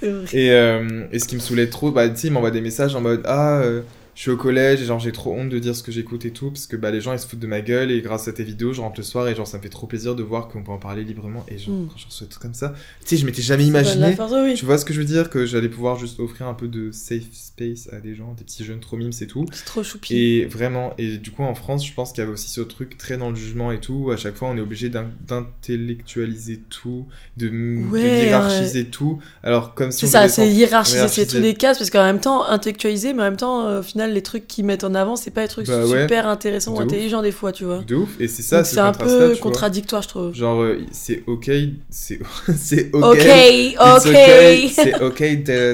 C'est 0.00 0.10
vrai. 0.10 0.24
Et, 0.32 0.50
euh, 0.52 1.06
et 1.10 1.18
ce 1.18 1.24
qui 1.26 1.34
me 1.34 1.40
saoulait 1.40 1.68
trop, 1.68 1.90
bah, 1.90 2.08
tu 2.08 2.16
sais, 2.16 2.26
il 2.28 2.32
m'envoie 2.32 2.52
des 2.52 2.60
messages 2.60 2.94
en 2.94 3.00
mode 3.00 3.22
Ah, 3.24 3.58
euh, 3.58 3.82
je 4.16 4.22
suis 4.22 4.30
au 4.32 4.36
collège 4.36 4.80
et 4.82 4.86
genre 4.86 4.98
j'ai 4.98 5.12
trop 5.12 5.32
honte 5.34 5.50
de 5.50 5.58
dire 5.60 5.76
ce 5.76 5.82
que 5.84 5.92
j'écoute 5.92 6.24
et 6.24 6.30
tout, 6.32 6.50
parce 6.50 6.66
que 6.66 6.74
bah, 6.74 6.90
les 6.90 7.00
gens 7.00 7.12
ils 7.12 7.18
se 7.18 7.26
foutent 7.26 7.38
de 7.38 7.46
ma 7.46 7.60
gueule 7.60 7.90
et 7.92 8.00
grâce 8.00 8.26
à 8.26 8.32
tes 8.32 8.42
vidéos, 8.44 8.72
je 8.72 8.80
rentre 8.80 8.98
le 8.98 9.04
soir 9.04 9.28
et 9.28 9.34
genre 9.34 9.46
ça 9.46 9.58
me 9.58 9.62
fait 9.62 9.68
trop 9.68 9.86
plaisir 9.86 10.14
de 10.16 10.22
voir 10.24 10.48
qu'on 10.48 10.62
peut 10.64 10.72
en 10.72 10.78
parler 10.78 11.04
librement. 11.04 11.44
Et 11.48 11.58
genre, 11.58 11.74
Mm. 11.74 11.88
quand 11.92 11.98
je 11.98 12.06
reçois 12.06 12.26
des 12.26 12.30
trucs 12.30 12.42
comme 12.42 12.54
ça, 12.54 12.74
tu 13.02 13.08
sais, 13.08 13.16
je 13.18 13.26
m'étais 13.26 13.42
jamais 13.42 13.64
imaginé. 13.66 14.16
force, 14.16 14.32
oui. 14.34 14.54
Tu 14.54 14.64
vois 14.64 14.78
ce 14.78 14.84
que 14.86 14.92
je 14.94 14.98
veux 15.00 15.04
dire? 15.04 15.28
Que 15.30 15.44
j'allais 15.46 15.68
pouvoir 15.68 15.98
juste 15.98 16.18
offrir 16.18 16.48
un 16.48 16.54
peu 16.54 16.66
de 16.66 16.90
safe 16.92 17.24
space 17.32 17.88
à 17.92 18.00
des 18.00 18.14
gens, 18.14 18.32
des 18.38 18.42
petits 18.44 18.64
jeunes 18.64 18.80
trop 18.80 18.96
mimes, 18.96 19.12
c'est 19.12 19.26
tout. 19.26 19.44
C'est 19.52 19.66
trop 19.66 19.82
choupi. 19.82 20.16
Et 20.16 20.44
vraiment, 20.46 20.94
et 20.96 21.18
du 21.18 21.30
coup 21.30 21.42
en 21.42 21.54
France, 21.54 21.86
je 21.86 21.92
pense 21.92 22.12
qu'il 22.12 22.20
y 22.20 22.24
avait 22.24 22.32
aussi 22.32 22.48
ce 22.48 22.62
truc 22.62 22.96
très 22.96 23.18
dans 23.18 23.28
le 23.30 23.36
jugement 23.36 23.70
et 23.70 23.80
tout. 23.80 23.92
où 24.06 24.10
À 24.10 24.16
chaque 24.16 24.34
fois, 24.36 24.48
on 24.48 24.56
est 24.56 24.60
obligé 24.62 24.88
d'in- 24.88 25.10
d'intellectualiser 25.28 26.60
tout, 26.70 27.06
de, 27.36 27.48
de 27.48 27.90
Ouais, 27.90 28.24
hiérarchiser 28.26 28.86
tout. 28.86 29.18
Alors 29.42 29.74
comme 29.74 29.90
si 29.90 30.00
C'est 30.00 30.06
ça, 30.06 30.28
c'est 30.28 30.48
hiérarchiser, 30.48 31.26
tous 31.26 31.36
les 31.38 31.54
cases, 31.54 31.78
parce 31.78 31.90
qu'en 31.90 32.04
même 32.04 32.20
temps, 32.20 32.44
intellectualiser, 32.46 33.12
mais 33.12 33.20
en 33.22 33.26
même 33.26 33.36
temps, 33.36 33.66
euh, 33.66 33.80
au 33.80 33.82
final, 33.82 34.05
les 34.12 34.22
trucs 34.22 34.46
qu'ils 34.46 34.64
mettent 34.64 34.84
en 34.84 34.94
avant, 34.94 35.16
c'est 35.16 35.30
pas 35.30 35.42
des 35.42 35.48
trucs 35.48 35.66
Bah 35.66 35.84
ouais. 35.86 36.02
super 36.02 36.26
intéressants 36.28 36.72
ou 36.72 36.76
ouf. 36.76 36.82
intelligents 36.82 37.22
des 37.22 37.32
fois, 37.32 37.52
tu 37.52 37.64
vois. 37.64 37.78
de 37.86 37.94
ouf. 37.94 38.10
Et 38.20 38.28
c'est 38.28 38.42
ça, 38.42 38.64
ce 38.64 38.74
c'est 38.74 38.80
un 38.80 38.92
peu 38.92 39.36
contradictoire, 39.36 40.02
je 40.02 40.08
trouve. 40.08 40.34
Genre, 40.34 40.60
euh, 40.62 40.80
c'est 40.92 41.22
ok, 41.26 41.50
c'est 41.90 42.18
ok. 42.92 43.02
Ok, 43.02 44.06
okay, 44.06 44.68
C'est 44.68 45.00
ok 45.02 45.22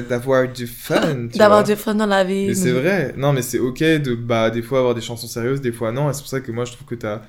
d'avoir 0.09 0.47
du 0.51 0.67
fun. 0.67 1.27
D'avoir 1.35 1.63
du 1.63 1.75
fun 1.75 1.95
dans 1.95 2.05
la 2.05 2.23
vie. 2.23 2.47
Mais 2.47 2.55
c'est 2.55 2.71
vrai. 2.71 3.13
Non, 3.17 3.33
mais 3.33 3.41
c'est 3.41 3.59
ok 3.59 3.79
de 3.79 4.15
bah 4.15 4.49
des 4.49 4.61
fois 4.61 4.79
avoir 4.79 4.95
des 4.95 5.01
chansons 5.01 5.27
sérieuses, 5.27 5.61
des 5.61 5.71
fois 5.71 5.91
non. 5.91 6.09
Et 6.09 6.13
c'est 6.13 6.21
pour 6.21 6.29
ça 6.29 6.41
que 6.41 6.51
moi 6.51 6.65
je 6.65 6.73
trouve 6.73 6.87
que 6.87 6.95
t'as 6.95 7.21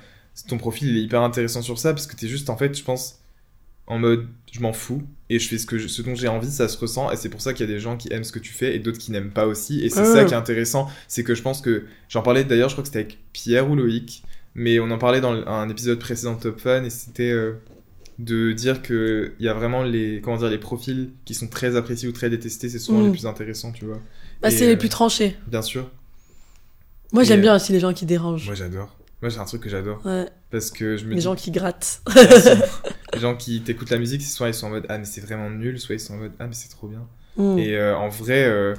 ton 0.49 0.59
profil 0.59 0.89
il 0.89 0.99
est 0.99 1.03
hyper 1.03 1.23
intéressant 1.23 1.63
sur 1.63 1.79
ça 1.79 1.93
parce 1.93 2.07
que 2.07 2.17
t'es 2.17 2.27
juste 2.27 2.51
en 2.51 2.57
fait, 2.57 2.77
je 2.77 2.83
pense, 2.83 3.21
en 3.87 3.99
mode 3.99 4.27
je 4.53 4.61
m'en 4.61 4.73
fous 4.73 5.03
et 5.31 5.39
je 5.39 5.49
fais 5.49 5.59
ce 5.59 5.67
que 5.67 5.79
je- 5.79 5.89
ce 5.89 6.01
dont 6.03 6.15
j'ai 6.15 6.29
envie, 6.29 6.51
ça 6.51 6.69
se 6.69 6.79
ressent. 6.79 7.11
Et 7.11 7.17
c'est 7.17 7.29
pour 7.29 7.41
ça 7.41 7.53
qu'il 7.53 7.67
y 7.69 7.71
a 7.71 7.73
des 7.73 7.81
gens 7.81 7.97
qui 7.97 8.13
aiment 8.13 8.25
ce 8.25 8.33
que 8.33 8.39
tu 8.39 8.53
fais 8.53 8.75
et 8.77 8.79
d'autres 8.79 8.99
qui 8.99 9.11
n'aiment 9.11 9.31
pas 9.33 9.47
aussi. 9.47 9.81
Et 9.85 9.91
c'est 9.91 10.05
ça 10.05 10.25
qui 10.25 10.33
est 10.33 10.37
intéressant, 10.37 10.89
c'est 11.09 11.25
que 11.25 11.35
je 11.35 11.43
pense 11.43 11.61
que 11.61 11.85
j'en 12.09 12.23
parlais 12.23 12.45
d'ailleurs, 12.45 12.69
je 12.69 12.75
crois 12.75 12.83
que 12.83 12.89
c'était 12.89 13.01
avec 13.01 13.19
Pierre 13.33 13.69
ou 13.71 13.75
Loïc, 13.75 14.23
mais 14.55 14.79
on 14.79 14.91
en 14.93 14.99
parlait 14.99 15.21
dans 15.21 15.33
un 15.47 15.69
épisode 15.69 15.99
précédent 15.99 16.35
de 16.35 16.41
Top 16.41 16.61
Fun 16.61 16.85
et 16.85 16.91
c'était 16.91 17.31
euh, 17.33 17.55
de 18.21 18.53
dire 18.53 18.81
que 18.81 19.33
il 19.41 19.45
y 19.45 19.49
a 19.49 19.55
vraiment 19.55 19.83
les 19.83 20.21
comment 20.23 20.37
dire 20.37 20.49
les 20.51 20.59
profils 20.59 21.11
qui 21.25 21.35
sont 21.35 21.49
très 21.49 21.75
appréciés 21.75 22.09
ou 22.09 22.13
très 22.13 22.31
détestés, 22.31 22.69
c'est 22.69 22.79
souvent 22.79 23.01
Mm. 23.01 23.07
les 23.07 23.11
plus 23.11 23.27
intéressants, 23.27 23.73
tu 23.73 23.85
vois. 23.87 23.99
Bah, 24.41 24.51
c'est 24.53 24.67
les 24.69 24.75
euh, 24.75 24.79
plus 24.79 24.89
tranchés. 24.89 25.37
Bien 25.49 25.63
sûr. 25.63 25.91
Moi, 27.13 27.25
j'aime 27.25 27.41
et- 27.41 27.43
bien 27.43 27.57
aussi 27.57 27.73
les 27.73 27.81
gens 27.81 27.93
qui 27.93 28.07
dérangent. 28.07 28.47
Moi 28.47 28.55
j'adore. 28.55 28.97
Moi 29.21 29.31
c'est 29.31 29.39
un 29.41 29.45
truc 29.47 29.63
que 29.63 29.69
j'adore. 29.71 30.01
Ouais, 30.05 30.27
Parce 30.51 30.71
que 30.71 30.97
je 30.97 31.05
me 31.07 31.11
les 31.11 31.17
dis. 31.17 31.23
gens 31.23 31.35
qui 31.35 31.51
grattent. 31.51 32.03
les 33.15 33.21
gens 33.21 33.37
qui 33.37 33.61
t'écoutent 33.63 33.91
la 33.91 33.99
musique, 33.99 34.23
soit 34.23 34.49
ils 34.49 34.55
sont 34.55 34.67
en 34.67 34.71
mode 34.71 34.87
ah 34.89 34.99
mais 34.99 35.05
c'est 35.05 35.21
vraiment 35.21 35.51
nul, 35.51 35.79
soit 35.79 35.95
ils 35.95 36.01
sont 36.01 36.15
en 36.15 36.19
mode 36.19 36.33
ah 36.39 36.47
mais 36.47 36.55
c'est 36.55 36.69
trop 36.69 36.89
bien. 36.89 37.07
Mm. 37.37 37.59
Et 37.59 37.77
euh, 37.77 37.97
en 37.97 38.09
vrai, 38.09 38.45
euh, 38.45 38.75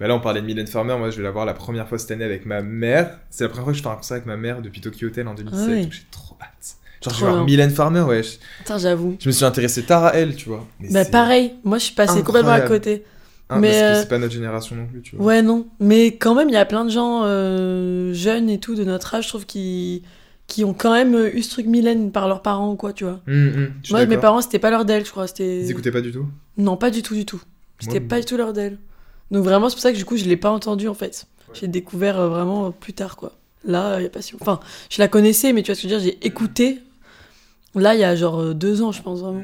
bah 0.00 0.06
là 0.08 0.14
on 0.14 0.20
parlait 0.20 0.40
de 0.40 0.46
Mylène 0.46 0.66
Farmer, 0.66 0.96
moi 0.96 1.10
je 1.10 1.16
vais 1.16 1.22
la 1.22 1.30
voir 1.30 1.46
la 1.46 1.54
première 1.54 1.88
fois 1.88 1.98
cette 1.98 2.10
année 2.10 2.24
avec 2.24 2.46
ma 2.46 2.62
mère. 2.62 3.18
C'est 3.30 3.44
la 3.44 3.48
première 3.48 3.64
fois 3.64 3.72
que 3.72 3.78
je 3.78 3.82
fais 3.82 3.88
un 3.88 3.94
concert 3.94 4.16
avec 4.16 4.26
ma 4.26 4.36
mère 4.36 4.62
depuis 4.62 4.80
Tokyo 4.80 5.08
Hotel 5.08 5.28
en 5.28 5.34
2017. 5.34 5.66
Ah 5.66 5.70
ouais. 5.70 5.82
donc 5.82 5.92
J'ai 5.92 6.02
trop 6.10 6.36
hâte. 6.40 6.76
Genre 7.02 7.14
je 7.14 7.24
vais 7.24 7.30
voir. 7.30 7.44
Mylène 7.44 7.70
Farmer, 7.70 8.02
wesh. 8.02 8.38
Putain, 8.58 8.78
j'avoue. 8.78 9.16
Je 9.20 9.28
me 9.28 9.32
suis 9.32 9.44
intéressé 9.44 9.82
tard 9.82 10.04
à 10.04 10.14
elle, 10.14 10.34
tu 10.34 10.48
vois. 10.48 10.66
Mais 10.80 10.90
Bah, 10.92 11.04
pareil, 11.04 11.54
moi, 11.64 11.78
je 11.78 11.84
suis 11.84 11.94
passée 11.94 12.22
complètement 12.22 12.52
à 12.52 12.60
côté. 12.60 13.04
Ah, 13.48 13.60
mais, 13.60 13.68
parce 13.68 13.78
que 13.78 13.84
euh, 13.84 14.00
c'est 14.00 14.08
pas 14.08 14.18
notre 14.18 14.32
génération 14.32 14.74
non 14.74 14.86
plus, 14.86 15.02
tu 15.02 15.16
vois. 15.16 15.24
Ouais, 15.24 15.42
non. 15.42 15.66
Mais 15.78 16.16
quand 16.16 16.34
même, 16.34 16.48
il 16.48 16.54
y 16.54 16.58
a 16.58 16.64
plein 16.64 16.84
de 16.84 16.90
gens 16.90 17.22
euh, 17.24 18.12
jeunes 18.12 18.50
et 18.50 18.58
tout, 18.58 18.74
de 18.74 18.82
notre 18.82 19.14
âge, 19.14 19.24
je 19.24 19.28
trouve, 19.28 19.46
qui, 19.46 20.02
qui 20.46 20.64
ont 20.64 20.74
quand 20.74 20.92
même 20.92 21.14
eu 21.34 21.42
ce 21.42 21.50
truc 21.50 21.66
Mylène 21.66 22.12
par 22.12 22.28
leurs 22.28 22.42
parents 22.42 22.72
ou 22.72 22.76
quoi, 22.76 22.92
tu 22.92 23.04
vois. 23.04 23.20
Hum, 23.26 23.52
hum, 23.56 23.72
Moi, 23.90 24.06
mes 24.06 24.16
parents, 24.16 24.40
c'était 24.40 24.58
pas 24.58 24.70
leur 24.70 24.84
d'elle, 24.84 25.04
je 25.04 25.10
crois. 25.10 25.26
C'était... 25.26 25.60
Ils 25.62 25.70
écoutaient 25.70 25.90
pas 25.90 26.00
du 26.00 26.12
tout? 26.12 26.26
Non, 26.56 26.76
pas 26.76 26.90
du 26.90 27.02
tout, 27.02 27.14
du 27.14 27.26
tout. 27.26 27.40
C'était 27.80 28.00
pas 28.00 28.20
du 28.20 28.24
tout 28.26 28.36
leur 28.36 28.52
d'elle. 28.52 28.78
Donc 29.30 29.44
vraiment, 29.44 29.68
c'est 29.68 29.74
pour 29.74 29.82
ça 29.82 29.92
que 29.92 29.96
du 29.96 30.04
coup, 30.04 30.16
je 30.16 30.24
l'ai 30.24 30.36
pas 30.36 30.50
entendu 30.50 30.88
en 30.88 30.94
fait. 30.94 31.26
J'ai 31.52 31.68
découvert 31.68 32.18
euh, 32.20 32.28
vraiment 32.28 32.66
euh, 32.66 32.70
plus 32.70 32.92
tard, 32.92 33.16
quoi. 33.16 33.32
Là, 33.64 33.98
il 33.98 34.04
y 34.04 34.06
a 34.06 34.10
pas 34.10 34.22
si... 34.22 34.34
Enfin, 34.40 34.60
je 34.90 35.00
la 35.00 35.08
connaissais, 35.08 35.52
mais 35.52 35.62
tu 35.62 35.66
vois 35.72 35.74
ce 35.74 35.82
que 35.82 35.88
je 35.88 35.94
veux 35.94 36.00
dire, 36.00 36.12
j'ai 36.12 36.26
écouté. 36.26 36.78
Là, 37.74 37.94
il 37.94 38.00
y 38.00 38.04
a 38.04 38.14
genre 38.14 38.40
euh, 38.40 38.54
deux 38.54 38.82
ans, 38.82 38.92
je 38.92 39.02
pense, 39.02 39.20
vraiment. 39.20 39.42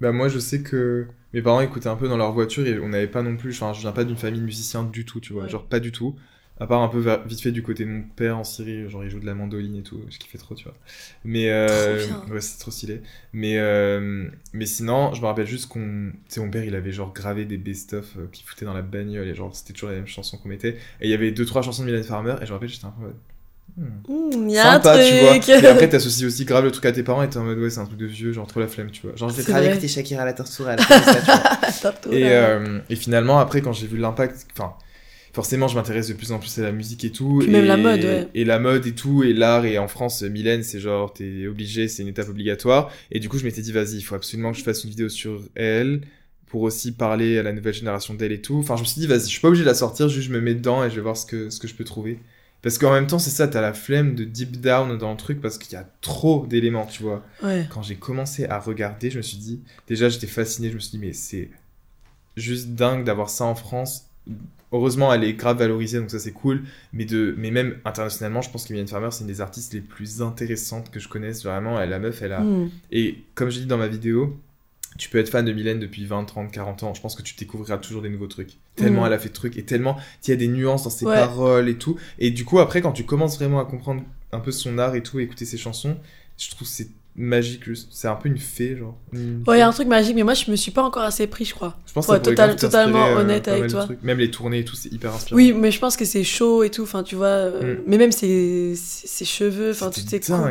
Bah 0.00 0.10
moi 0.10 0.28
je 0.28 0.38
sais 0.40 0.60
que 0.60 1.06
mes 1.32 1.40
parents 1.40 1.60
écoutaient 1.60 1.88
un 1.88 1.94
peu 1.96 2.08
dans 2.08 2.16
leur 2.16 2.32
voiture 2.32 2.66
et 2.66 2.78
on 2.80 2.88
n'avait 2.88 3.06
pas 3.06 3.22
non 3.22 3.36
plus, 3.36 3.52
enfin 3.52 3.72
je 3.72 3.80
viens 3.80 3.92
pas 3.92 4.02
d'une 4.04 4.16
famille 4.16 4.40
de 4.40 4.44
musiciens 4.44 4.82
du 4.82 5.04
tout, 5.04 5.20
tu 5.20 5.32
vois, 5.32 5.44
Ouais. 5.44 5.48
genre 5.48 5.64
pas 5.64 5.78
du 5.80 5.92
tout. 5.92 6.16
À 6.60 6.68
part 6.68 6.82
un 6.82 6.88
peu 6.88 7.00
vite 7.26 7.40
fait 7.40 7.50
du 7.50 7.64
côté 7.64 7.84
de 7.84 7.90
mon 7.90 8.02
père 8.02 8.38
en 8.38 8.44
Syrie, 8.44 8.88
genre 8.88 9.02
il 9.02 9.10
joue 9.10 9.18
de 9.18 9.26
la 9.26 9.34
mandoline 9.34 9.74
et 9.76 9.82
tout, 9.82 10.00
je 10.08 10.18
kiffais 10.18 10.38
trop, 10.38 10.54
tu 10.54 10.64
vois. 10.64 10.74
Mais 11.24 11.50
euh, 11.50 12.06
ouais 12.30 12.40
c'est 12.40 12.58
trop 12.60 12.70
stylé. 12.70 13.02
Mais 13.32 13.58
euh, 13.58 14.28
mais 14.52 14.66
sinon 14.66 15.12
je 15.14 15.20
me 15.20 15.26
rappelle 15.26 15.48
juste 15.48 15.66
qu'on, 15.66 16.12
tu 16.28 16.34
sais 16.34 16.40
mon 16.40 16.50
père 16.50 16.64
il 16.64 16.76
avait 16.76 16.92
genre 16.92 17.12
gravé 17.12 17.44
des 17.44 17.56
best-of 17.58 18.06
euh, 18.16 18.26
qu'il 18.30 18.46
foutait 18.46 18.64
dans 18.66 18.72
la 18.74 18.82
bagnole 18.82 19.26
et 19.26 19.34
genre 19.34 19.54
c'était 19.54 19.72
toujours 19.72 19.88
les 19.90 19.96
mêmes 19.96 20.06
chansons 20.06 20.38
qu'on 20.38 20.48
mettait. 20.48 20.76
Et 21.00 21.08
il 21.08 21.10
y 21.10 21.14
avait 21.14 21.32
deux 21.32 21.44
trois 21.44 21.62
chansons 21.62 21.82
de 21.82 21.86
Mylène 21.86 22.04
Farmer 22.04 22.36
et 22.40 22.46
je 22.46 22.50
me 22.50 22.54
rappelle 22.54 22.68
j'étais 22.68 22.84
un 22.86 22.90
peu 22.90 23.02
en 23.02 23.06
mode, 23.06 23.16
Hmm, 23.76 24.48
a 24.56 24.62
Sympa, 24.62 24.92
un 24.94 25.08
tu 25.08 25.14
vois. 25.18 25.36
Et 25.58 25.66
après, 25.66 25.88
t'associes 25.88 26.26
aussi 26.26 26.44
grave 26.44 26.64
le 26.64 26.70
truc 26.70 26.84
à 26.86 26.92
tes 26.92 27.02
parents 27.02 27.22
et 27.24 27.28
t'es 27.28 27.38
en 27.38 27.44
mode, 27.44 27.58
ouais, 27.58 27.70
c'est 27.70 27.80
un 27.80 27.86
truc 27.86 27.98
de 27.98 28.06
vieux, 28.06 28.32
genre 28.32 28.46
trop 28.46 28.60
la 28.60 28.68
flemme, 28.68 28.90
tu 28.92 29.02
vois. 29.02 29.16
Genre, 29.16 29.30
je 29.30 29.34
vais 29.40 29.42
vrai. 29.52 29.66
écouter 29.70 29.88
Shakira 29.88 30.22
à 30.22 30.26
la 30.26 30.32
tourterelle. 30.32 30.78
ça, 30.80 30.96
tu 31.00 31.26
vois. 31.26 31.34
Attends, 31.84 32.12
Et, 32.12 32.30
euh, 32.30 32.78
et 32.88 32.94
finalement, 32.94 33.40
après, 33.40 33.62
quand 33.62 33.72
j'ai 33.72 33.88
vu 33.88 33.96
l'impact, 33.98 34.46
enfin, 34.52 34.74
forcément, 35.34 35.68
je 35.68 35.74
m'intéresse 35.74 36.08
de 36.08 36.14
plus 36.14 36.32
en 36.32 36.38
plus 36.38 36.58
à 36.58 36.62
la 36.62 36.72
musique 36.72 37.04
et 37.04 37.10
tout. 37.10 37.38
Puis 37.40 37.48
et, 37.48 37.52
même 37.52 37.66
la 37.66 37.76
mode, 37.76 38.04
ouais. 38.04 38.28
Et 38.34 38.44
la 38.44 38.58
mode 38.58 38.86
et 38.86 38.94
tout, 38.94 39.22
et 39.24 39.34
l'art, 39.34 39.66
et 39.66 39.76
en 39.78 39.88
France, 39.88 40.22
Mylène, 40.22 40.62
c'est 40.62 40.80
genre, 40.80 41.12
t'es 41.12 41.46
obligé, 41.46 41.88
c'est 41.88 42.02
une 42.02 42.08
étape 42.08 42.28
obligatoire. 42.28 42.90
Et 43.10 43.20
du 43.20 43.28
coup, 43.28 43.36
je 43.36 43.44
m'étais 43.44 43.60
dit, 43.60 43.72
vas-y, 43.72 43.96
il 43.96 44.02
faut 44.02 44.14
absolument 44.14 44.52
que 44.52 44.58
je 44.58 44.62
fasse 44.62 44.84
une 44.84 44.90
vidéo 44.90 45.08
sur 45.08 45.42
elle, 45.56 46.02
pour 46.46 46.62
aussi 46.62 46.92
parler 46.92 47.36
à 47.36 47.42
la 47.42 47.52
nouvelle 47.52 47.74
génération 47.74 48.14
d'elle 48.14 48.32
et 48.32 48.40
tout. 48.40 48.56
Enfin, 48.58 48.76
je 48.76 48.82
me 48.82 48.86
suis 48.86 49.00
dit, 49.00 49.08
vas-y, 49.08 49.22
je 49.22 49.26
suis 49.26 49.40
pas 49.40 49.48
obligé 49.48 49.64
de 49.64 49.68
la 49.68 49.74
sortir, 49.74 50.08
juste 50.08 50.28
je 50.28 50.32
me 50.32 50.40
mets 50.40 50.54
dedans 50.54 50.84
et 50.84 50.88
je 50.90 50.94
vais 50.94 51.02
voir 51.02 51.16
ce 51.16 51.26
que, 51.26 51.50
ce 51.50 51.58
que 51.58 51.66
je 51.66 51.74
peux 51.74 51.84
trouver. 51.84 52.20
Parce 52.62 52.78
qu'en 52.78 52.92
même 52.92 53.06
temps, 53.08 53.18
c'est 53.18 53.30
ça, 53.30 53.46
t'as 53.46 53.60
la 53.60 53.74
flemme 53.74 54.14
de 54.14 54.24
deep 54.24 54.60
down 54.60 54.96
dans 54.96 55.10
le 55.10 55.16
truc 55.18 55.40
parce 55.42 55.58
qu'il 55.58 55.72
y 55.74 55.76
a 55.76 55.86
trop 56.00 56.46
d'éléments, 56.46 56.86
tu 56.86 57.02
vois 57.02 57.22
Ouais. 57.42 57.66
quand 57.70 57.82
j'ai 57.82 57.96
commencé 57.96 58.46
à 58.46 58.58
regarder, 58.58 59.10
je 59.10 59.18
me 59.18 59.22
suis 59.22 59.36
dit, 59.36 59.60
déjà 59.86 60.08
j'étais 60.08 60.26
fasciné, 60.26 60.70
je 60.70 60.74
me 60.74 60.78
suis 60.78 60.92
dit, 60.92 60.98
mais 60.98 61.12
c'est 61.12 61.50
juste 62.38 62.68
dingue 62.68 63.04
d'avoir 63.04 63.28
ça 63.28 63.44
en 63.44 63.54
France. 63.54 64.06
Heureusement, 64.72 65.12
elle 65.14 65.22
est 65.22 65.34
grave 65.34 65.58
valorisée, 65.58 66.00
donc 66.00 66.10
ça 66.10 66.18
c'est 66.18 66.32
cool. 66.32 66.64
Mais, 66.92 67.04
de, 67.04 67.32
mais 67.38 67.52
même 67.52 67.76
internationalement, 67.84 68.42
je 68.42 68.50
pense 68.50 68.64
que 68.66 68.72
Mylène 68.72 68.88
Farmer, 68.88 69.08
c'est 69.12 69.20
une 69.20 69.28
des 69.28 69.40
artistes 69.40 69.72
les 69.72 69.80
plus 69.80 70.20
intéressantes 70.20 70.90
que 70.90 70.98
je 70.98 71.08
connaisse. 71.08 71.44
Vraiment, 71.44 71.80
elle, 71.80 71.90
la 71.90 72.00
meuf, 72.00 72.22
elle 72.22 72.32
a. 72.32 72.40
Hmm. 72.40 72.70
Et 72.90 73.18
comme 73.36 73.50
je 73.50 73.60
dis 73.60 73.66
dans 73.66 73.76
ma 73.78 73.86
vidéo, 73.86 74.36
tu 74.98 75.08
peux 75.10 75.18
être 75.18 75.28
fan 75.28 75.44
de 75.44 75.52
Mylène 75.52 75.78
depuis 75.78 76.04
20, 76.06 76.24
30, 76.24 76.50
40 76.50 76.82
ans. 76.82 76.94
Je 76.94 77.00
pense 77.00 77.14
que 77.14 77.22
tu 77.22 77.34
découvriras 77.36 77.78
toujours 77.78 78.02
des 78.02 78.08
nouveaux 78.08 78.26
trucs. 78.26 78.54
Tellement 78.74 79.02
Mhm. 79.02 79.06
elle 79.08 79.12
a 79.12 79.18
fait 79.18 79.28
de 79.28 79.34
trucs 79.34 79.56
et 79.56 79.62
tellement 79.64 79.96
il 80.26 80.30
y 80.30 80.32
a 80.32 80.36
des 80.36 80.48
nuances 80.48 80.82
dans 80.84 80.90
ses 80.90 81.06
Ouais. 81.06 81.14
paroles 81.14 81.68
et 81.68 81.76
tout. 81.78 81.96
Et 82.18 82.32
du 82.32 82.44
coup, 82.44 82.58
après, 82.58 82.80
quand 82.80 82.92
tu 82.92 83.04
commences 83.04 83.36
vraiment 83.38 83.60
à 83.60 83.64
comprendre 83.66 84.02
un 84.32 84.40
peu 84.40 84.50
son 84.50 84.78
art 84.78 84.96
et 84.96 85.02
tout, 85.04 85.20
écouter 85.20 85.44
ses 85.44 85.56
chansons, 85.58 85.96
je 86.36 86.50
trouve 86.50 86.66
c'est 86.66 86.88
magique. 87.16 87.64
juste. 87.64 87.88
C'est 87.92 88.08
un 88.08 88.14
peu 88.16 88.28
une 88.28 88.38
fée, 88.38 88.76
genre. 88.76 88.96
Une 89.12 89.42
Ouais, 89.46 89.56
il 89.56 89.60
y 89.60 89.62
a 89.62 89.68
un 89.68 89.72
truc 89.72 89.88
magique, 89.88 90.14
mais 90.16 90.22
moi 90.24 90.34
je 90.34 90.50
me 90.50 90.56
suis 90.56 90.70
pas 90.72 90.82
encore 90.82 91.02
assez 91.02 91.26
pris, 91.26 91.44
je 91.44 91.54
crois. 91.54 91.76
Je 91.86 91.92
pense 91.92 92.08
Ouais, 92.08 92.20
total- 92.20 92.56
totalement 92.56 93.06
euh, 93.06 93.20
honnête 93.20 93.48
avec 93.48 93.70
toi. 93.70 93.88
Même 94.02 94.18
les 94.18 94.30
tournées 94.30 94.60
et 94.60 94.64
tout, 94.64 94.76
c'est 94.76 94.92
hyper 94.92 95.14
inspirant. 95.14 95.36
Oui, 95.36 95.52
mais 95.52 95.70
je 95.70 95.78
pense 95.78 95.96
que 95.96 96.04
c'est 96.04 96.24
chaud 96.24 96.62
et 96.64 96.70
tout, 96.70 96.82
enfin 96.82 97.02
tu 97.02 97.14
vois, 97.14 97.26
euh, 97.26 97.76
Mm. 97.76 97.82
mais 97.86 97.98
même 97.98 98.12
ses, 98.12 98.74
ses 98.76 99.24
cheveux, 99.24 99.70
enfin 99.70 99.90
et 99.90 99.92
tout 99.92 100.00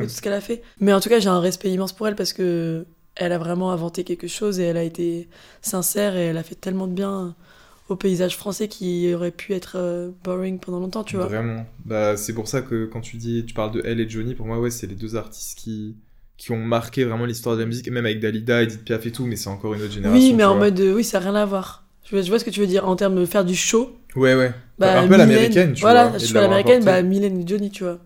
ce 0.09 0.22
qu'elle 0.22 0.34
a 0.34 0.41
fait. 0.41 0.61
Mais 0.80 0.93
en 0.93 0.99
tout 0.99 1.09
cas, 1.09 1.20
j'ai 1.20 1.30
un 1.30 1.39
respect 1.39 1.70
immense 1.72 1.93
pour 1.93 2.07
elle 2.07 2.16
parce 2.16 2.34
que 2.34 2.86
elle 3.16 3.32
a 3.32 3.38
vraiment 3.38 3.72
inventé 3.72 4.03
quelque 4.03 4.28
chose 4.28 4.59
et 4.59 4.64
elle 4.64 4.78
a 4.78 4.84
été 4.84 5.28
sincère 5.61 6.16
et 6.16 6.26
elle 6.26 6.38
a 6.38 6.43
fait 6.43 6.55
tellement 6.55 6.88
de 6.88 6.93
bien 6.93 7.36
au 7.89 7.95
paysage 7.95 8.38
français 8.38 8.68
qui 8.70 9.14
aurait 9.14 9.30
pu 9.32 9.53
être 9.53 9.74
euh, 9.76 10.09
boring 10.24 10.57
pendant 10.57 10.80
longtemps, 10.80 11.03
tu 11.03 11.18
vois. 11.18 11.26
Vraiment. 11.28 11.66
Bah, 11.86 12.16
c'est 12.18 12.34
pour 12.34 12.47
ça 12.47 12.61
que 12.61 12.86
quand 12.86 13.01
tu 13.01 13.18
dis, 13.18 13.43
tu 13.45 13.53
parles 13.53 13.72
de 13.74 13.82
elle 13.86 13.99
et 13.99 14.09
Johnny, 14.09 14.34
pour 14.34 14.45
moi, 14.47 14.57
ouais, 14.59 14.72
c'est 14.72 14.88
les 14.88 14.95
deux 14.95 15.16
artistes 15.16 15.59
qui, 15.59 15.95
qui 16.43 16.51
ont 16.51 16.57
marqué 16.57 17.05
vraiment 17.05 17.25
l'histoire 17.25 17.55
de 17.55 17.61
la 17.61 17.65
musique, 17.67 17.87
et 17.87 17.91
même 17.91 18.05
avec 18.05 18.19
Dalida, 18.19 18.63
Edith 18.63 18.83
Piaf 18.83 19.05
et 19.05 19.11
tout, 19.11 19.25
mais 19.25 19.37
c'est 19.37 19.47
encore 19.49 19.73
une 19.75 19.81
autre 19.81 19.93
génération. 19.93 20.21
Oui, 20.21 20.33
mais 20.33 20.43
en 20.43 20.55
vois. 20.57 20.65
mode, 20.65 20.79
euh, 20.81 20.93
oui, 20.95 21.03
ça 21.05 21.19
n'a 21.19 21.25
rien 21.31 21.35
à 21.35 21.45
voir. 21.45 21.83
Je 22.11 22.17
vois, 22.29 22.37
ce 22.39 22.43
que 22.43 22.49
tu 22.49 22.59
veux 22.59 22.67
dire 22.67 22.85
en 22.87 22.95
termes 22.97 23.15
de 23.15 23.25
faire 23.25 23.45
du 23.45 23.55
show. 23.55 23.95
Ouais, 24.17 24.35
ouais. 24.35 24.51
Bah, 24.77 24.99
un 25.01 25.07
peu 25.07 25.15
l'américaine, 25.15 25.73
tu 25.73 25.81
voilà, 25.81 26.07
vois. 26.07 26.17
et 26.17 26.19
je 26.19 26.25
suis 26.25 26.33
l'américaine, 26.33 26.83
bah 26.83 27.01
Mylène 27.01 27.39
et 27.39 27.47
Johnny, 27.47 27.71
tu 27.71 27.83
vois. 27.85 27.97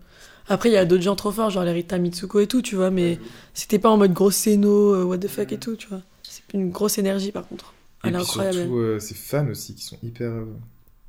Après, 0.48 0.68
il 0.68 0.72
y 0.72 0.76
a 0.76 0.84
d'autres 0.84 1.02
gens 1.02 1.16
trop 1.16 1.32
forts, 1.32 1.50
genre 1.50 1.64
les 1.64 1.72
Rita 1.72 1.98
Mitsuko 1.98 2.38
et 2.40 2.46
tout, 2.46 2.62
tu 2.62 2.76
vois, 2.76 2.90
mais 2.90 3.18
c'était 3.54 3.78
pas 3.80 3.90
en 3.90 3.96
mode 3.96 4.12
gros 4.12 4.30
scéno, 4.30 4.94
euh, 4.94 5.02
what 5.04 5.18
the 5.18 5.26
fuck 5.28 5.50
et 5.52 5.58
tout, 5.58 5.74
tu 5.76 5.88
vois. 5.88 6.00
C'est 6.22 6.42
une 6.54 6.70
grosse 6.70 6.96
énergie 6.98 7.32
par 7.32 7.46
contre. 7.48 7.74
Et 8.04 8.08
Elle 8.08 8.14
est 8.14 8.18
puis 8.18 8.22
incroyable. 8.22 8.56
surtout, 8.56 8.76
euh, 8.78 8.98
ces 9.00 9.14
fans 9.14 9.48
aussi 9.48 9.74
qui 9.74 9.82
sont 9.84 9.98
hyper. 10.02 10.30
euh, 10.30 10.44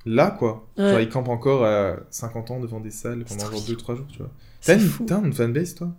là, 0.06 0.32
quoi. 0.32 0.68
Ouais. 0.78 0.90
Genre, 0.90 1.00
ils 1.02 1.10
campent 1.10 1.30
encore 1.30 1.64
à 1.64 1.98
50 2.10 2.50
ans 2.52 2.60
devant 2.60 2.80
des 2.80 2.90
salles 2.92 3.24
pendant 3.26 3.42
genre 3.52 3.62
bien. 3.62 3.76
2-3 3.76 3.96
jours, 3.96 4.08
tu 4.12 4.18
vois. 4.18 4.32
T'as 4.66 4.74
une- 4.74 4.80
fou. 4.82 5.06
t'as 5.08 5.18
un 5.18 5.22
nom 5.22 5.30
de 5.30 5.36
fanbase, 5.36 5.76
toi? 5.76 5.90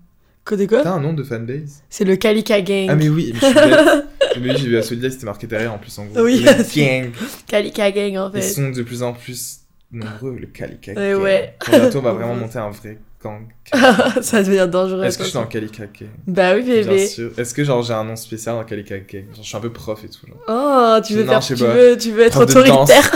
Que 0.45 0.55
de 0.55 0.67
quoi 0.67 0.83
T'as 0.83 0.93
un 0.93 1.01
nom 1.01 1.13
de 1.13 1.23
fanbase 1.23 1.83
C'est 1.91 2.05
le 2.05 2.17
Kalika 2.17 2.61
Gang. 2.63 2.87
Ah, 2.91 2.95
mais 2.97 3.09
oui, 3.09 3.33
mais 3.35 3.41
je 3.41 3.45
suis 3.47 3.55
bête. 3.55 4.05
mais 4.41 4.51
oui, 4.53 4.57
j'ai 4.59 4.67
vu 4.69 4.77
à 4.79 4.83
celui-là, 4.83 5.11
c'était 5.11 5.27
marqué 5.27 5.47
derrière 5.47 5.73
en 5.73 5.79
plus 5.79 5.97
en 5.99 6.07
gros. 6.07 6.23
Oui, 6.25 6.45
gang. 6.75 7.11
Kalika 7.47 7.91
Gang 7.93 8.17
en 8.17 8.31
Ils 8.35 8.41
fait. 8.43 8.49
sont 8.49 8.71
de 8.71 8.83
plus 8.83 9.03
en 9.03 9.13
plus 9.13 9.61
nombreux, 9.93 10.37
le 10.41 10.47
Kalika 10.47 10.93
Ouais, 10.93 11.13
Gang. 11.13 11.23
ouais. 11.23 11.55
Quand 11.59 11.73
bientôt, 11.73 11.99
on 11.99 12.03
va 12.03 12.13
vraiment 12.13 12.35
monter 12.37 12.59
un 12.59 12.71
vrai 12.71 12.99
gang. 13.23 13.49
ça 14.23 14.43
devient 14.43 14.67
dangereux. 14.71 15.05
Est-ce 15.05 15.19
que 15.19 15.25
je 15.25 15.29
suis 15.29 15.39
dans 15.39 15.47
Kalika 15.47 15.85
Gang 15.85 16.09
Bah 16.27 16.55
oui, 16.55 16.63
Bien 16.63 16.75
bébé. 16.83 17.07
sûr. 17.07 17.31
Est-ce 17.37 17.53
que 17.55 17.63
genre 17.63 17.83
j'ai 17.83 17.93
un 17.93 18.05
nom 18.05 18.17
spécial 18.17 18.55
dans 18.57 18.65
Kalika 18.65 18.99
Gang 18.99 19.27
Genre 19.35 19.43
je 19.43 19.47
suis 19.49 19.57
un 19.57 19.61
peu 19.61 19.71
prof 19.73 20.03
et 20.05 20.09
tout. 20.09 20.27
Genre. 20.27 20.37
Oh, 20.49 20.99
tu 21.07 21.15
veux 21.15 21.25
Non, 21.25 21.33
faire, 21.33 21.41
tu 21.41 21.55
veux, 21.55 21.97
tu 21.99 22.13
veux 22.13 22.23
être 22.23 22.33
Prof 22.45 22.49
autoritaire. 22.57 23.11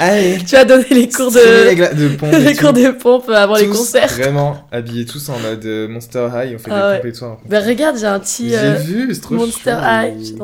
Allez 0.00 0.38
tu 0.38 0.54
vas 0.56 0.64
donner 0.64 0.86
les 0.90 1.08
cours 1.08 1.30
les 1.34 1.74
de, 1.74 2.16
pompe 2.16 2.32
et 2.32 2.38
les 2.40 2.54
tout. 2.54 2.60
cours 2.64 2.72
de 2.72 2.90
pompe 2.90 3.28
avant 3.28 3.56
les 3.56 3.68
concerts. 3.68 4.08
Vraiment 4.08 4.66
habillés 4.72 5.04
tous 5.04 5.28
en 5.28 5.38
mode 5.38 5.64
euh, 5.66 5.86
Monster 5.88 6.28
High, 6.34 6.54
on 6.54 6.58
fait 6.58 6.70
Ah 6.70 6.80
des 6.80 6.88
ouais. 6.88 6.96
pompes 6.98 7.06
et 7.06 7.12
tout. 7.12 7.24
en 7.24 7.28
Bah 7.34 7.38
concert. 7.58 7.66
regarde, 7.66 7.98
j'ai 7.98 8.06
un 8.06 8.18
petit 8.20 8.54
euh, 8.54 8.74
vu, 8.74 9.14
c'est 9.14 9.20
trop 9.20 9.34
Monster 9.34 9.78
chou. 9.78 9.86
High. 9.86 10.38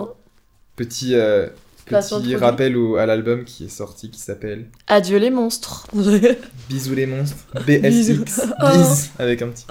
Petit, 0.77 1.15
euh, 1.15 1.47
petit 1.87 2.37
rappel 2.37 2.77
au- 2.77 2.97
à 2.97 3.07
l'album 3.07 3.45
qui 3.45 3.65
est 3.65 3.69
sorti 3.71 4.11
qui 4.11 4.21
s'appelle 4.21 4.67
Adieu 4.89 5.17
les 5.19 5.31
monstres. 5.31 5.87
Bisous 6.69 6.95
les 6.95 7.07
monstres. 7.07 7.37
BSX. 7.67 8.43
Oh. 8.63 8.67
Bis 8.77 9.11
avec 9.19 9.41
un 9.43 9.49
petit. 9.49 9.67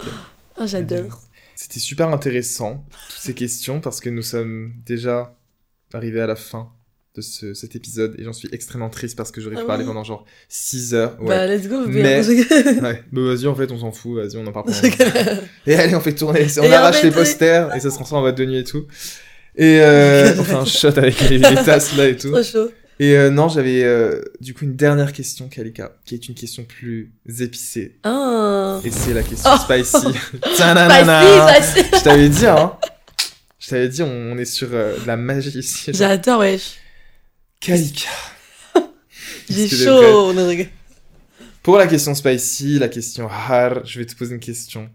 Ah, 0.57 0.65
j'adore. 0.65 1.21
C'était 1.55 1.79
super 1.79 2.09
intéressant, 2.09 2.83
toutes 3.09 3.19
ces 3.21 3.33
questions, 3.33 3.79
parce 3.79 4.01
que 4.01 4.09
nous 4.09 4.23
sommes 4.23 4.73
déjà 4.86 5.36
arrivés 5.93 6.21
à 6.21 6.27
la 6.27 6.36
fin 6.36 6.69
de 7.16 7.22
ce, 7.22 7.53
cet 7.53 7.76
épisode, 7.76 8.16
et 8.20 8.24
j'en 8.24 8.34
suis 8.34 8.49
extrêmement 8.51 8.89
triste 8.89 9.16
parce 9.18 9.32
que 9.32 9.39
j'aurais 9.41 9.55
pu 9.55 9.61
Ah 9.63 9.68
parler 9.68 9.84
oui. 9.84 9.88
pendant 9.88 10.03
genre 10.03 10.26
6 10.49 10.93
heures. 10.93 11.18
Bah, 11.22 11.45
Ouais. 11.47 11.57
let's 11.57 11.68
go. 11.68 11.78
Mais- 11.88 12.22
bien. 12.22 12.30
ouais. 12.84 13.03
Bah, 13.11 13.22
vas-y, 13.22 13.47
en 13.47 13.55
fait, 13.55 13.72
on 13.72 13.80
s'en 13.80 13.91
fout, 13.91 14.16
vas-y, 14.18 14.38
on 14.38 14.45
en 14.47 14.51
parle 14.51 14.66
pendant 14.66 15.41
Et 15.68 15.76
allez, 15.76 15.95
on 15.95 16.01
fait 16.01 16.13
tourner, 16.13 16.45
on 16.57 16.63
Et 16.63 16.74
arrache 16.74 16.97
fait 16.97 17.07
les 17.07 17.11
posters, 17.16 17.74
et 17.76 17.80
ça 17.80 17.89
se 17.89 17.95
transforme 17.95 18.20
en 18.20 18.24
boîte 18.24 18.38
de 18.38 18.45
nuit 18.45 18.57
et 18.59 18.63
tout. 18.63 18.86
Et 19.55 19.80
euh, 19.82 20.34
on 20.38 20.43
fait 20.43 20.53
un 20.53 20.66
shot 20.66 20.88
avec 20.97 21.30
les, 21.30 21.38
les 21.38 21.55
tasses 21.63 21.95
là 21.95 22.07
et 22.09 22.18
tout. 22.18 22.32
Trop 22.32 22.43
chaud. 22.43 22.70
Et 22.99 23.18
euh, 23.18 23.30
non, 23.30 23.49
j'avais 23.49 23.84
euh, 23.84 24.22
du 24.39 24.53
coup 24.53 24.63
une 24.66 24.76
dernière 24.78 25.11
question, 25.11 25.49
Kalika, 25.49 25.97
qui 26.05 26.16
est 26.16 26.28
une 26.30 26.36
question 26.36 26.63
plus 26.63 27.11
épicée. 27.39 27.97
Ah. 28.03 28.80
Et 28.86 28.89
c'est 28.91 29.13
la 29.13 29.22
question 29.24 29.49
Oh. 29.53 29.57
spicy. 29.57 29.97
Spicy. 30.55 31.82
Je 31.93 32.03
t'avais 32.03 32.30
dit, 32.30 32.45
hein. 32.45 32.74
Je 33.59 33.70
t'avais 33.70 33.89
dit, 33.89 34.01
on, 34.03 34.32
on 34.34 34.38
est 34.38 34.45
sur 34.45 34.70
euh, 34.72 34.97
de 34.97 35.07
la 35.07 35.18
magie 35.18 35.57
ici. 35.57 35.91
J'adore, 35.93 36.39
wesh. 36.39 36.76
Kalika. 37.60 38.10
J'ai 39.49 39.68
chaud. 39.68 40.28
Regarde. 40.28 40.70
Pour 41.64 41.78
la 41.78 41.88
question 41.88 42.14
spicy, 42.14 42.78
la 42.80 42.88
question 42.89 43.28
hard, 43.28 43.82
je 43.86 43.99
vais 43.99 44.06
te 44.06 44.16
poser 44.16 44.36
une 44.36 44.39
question. 44.39 44.89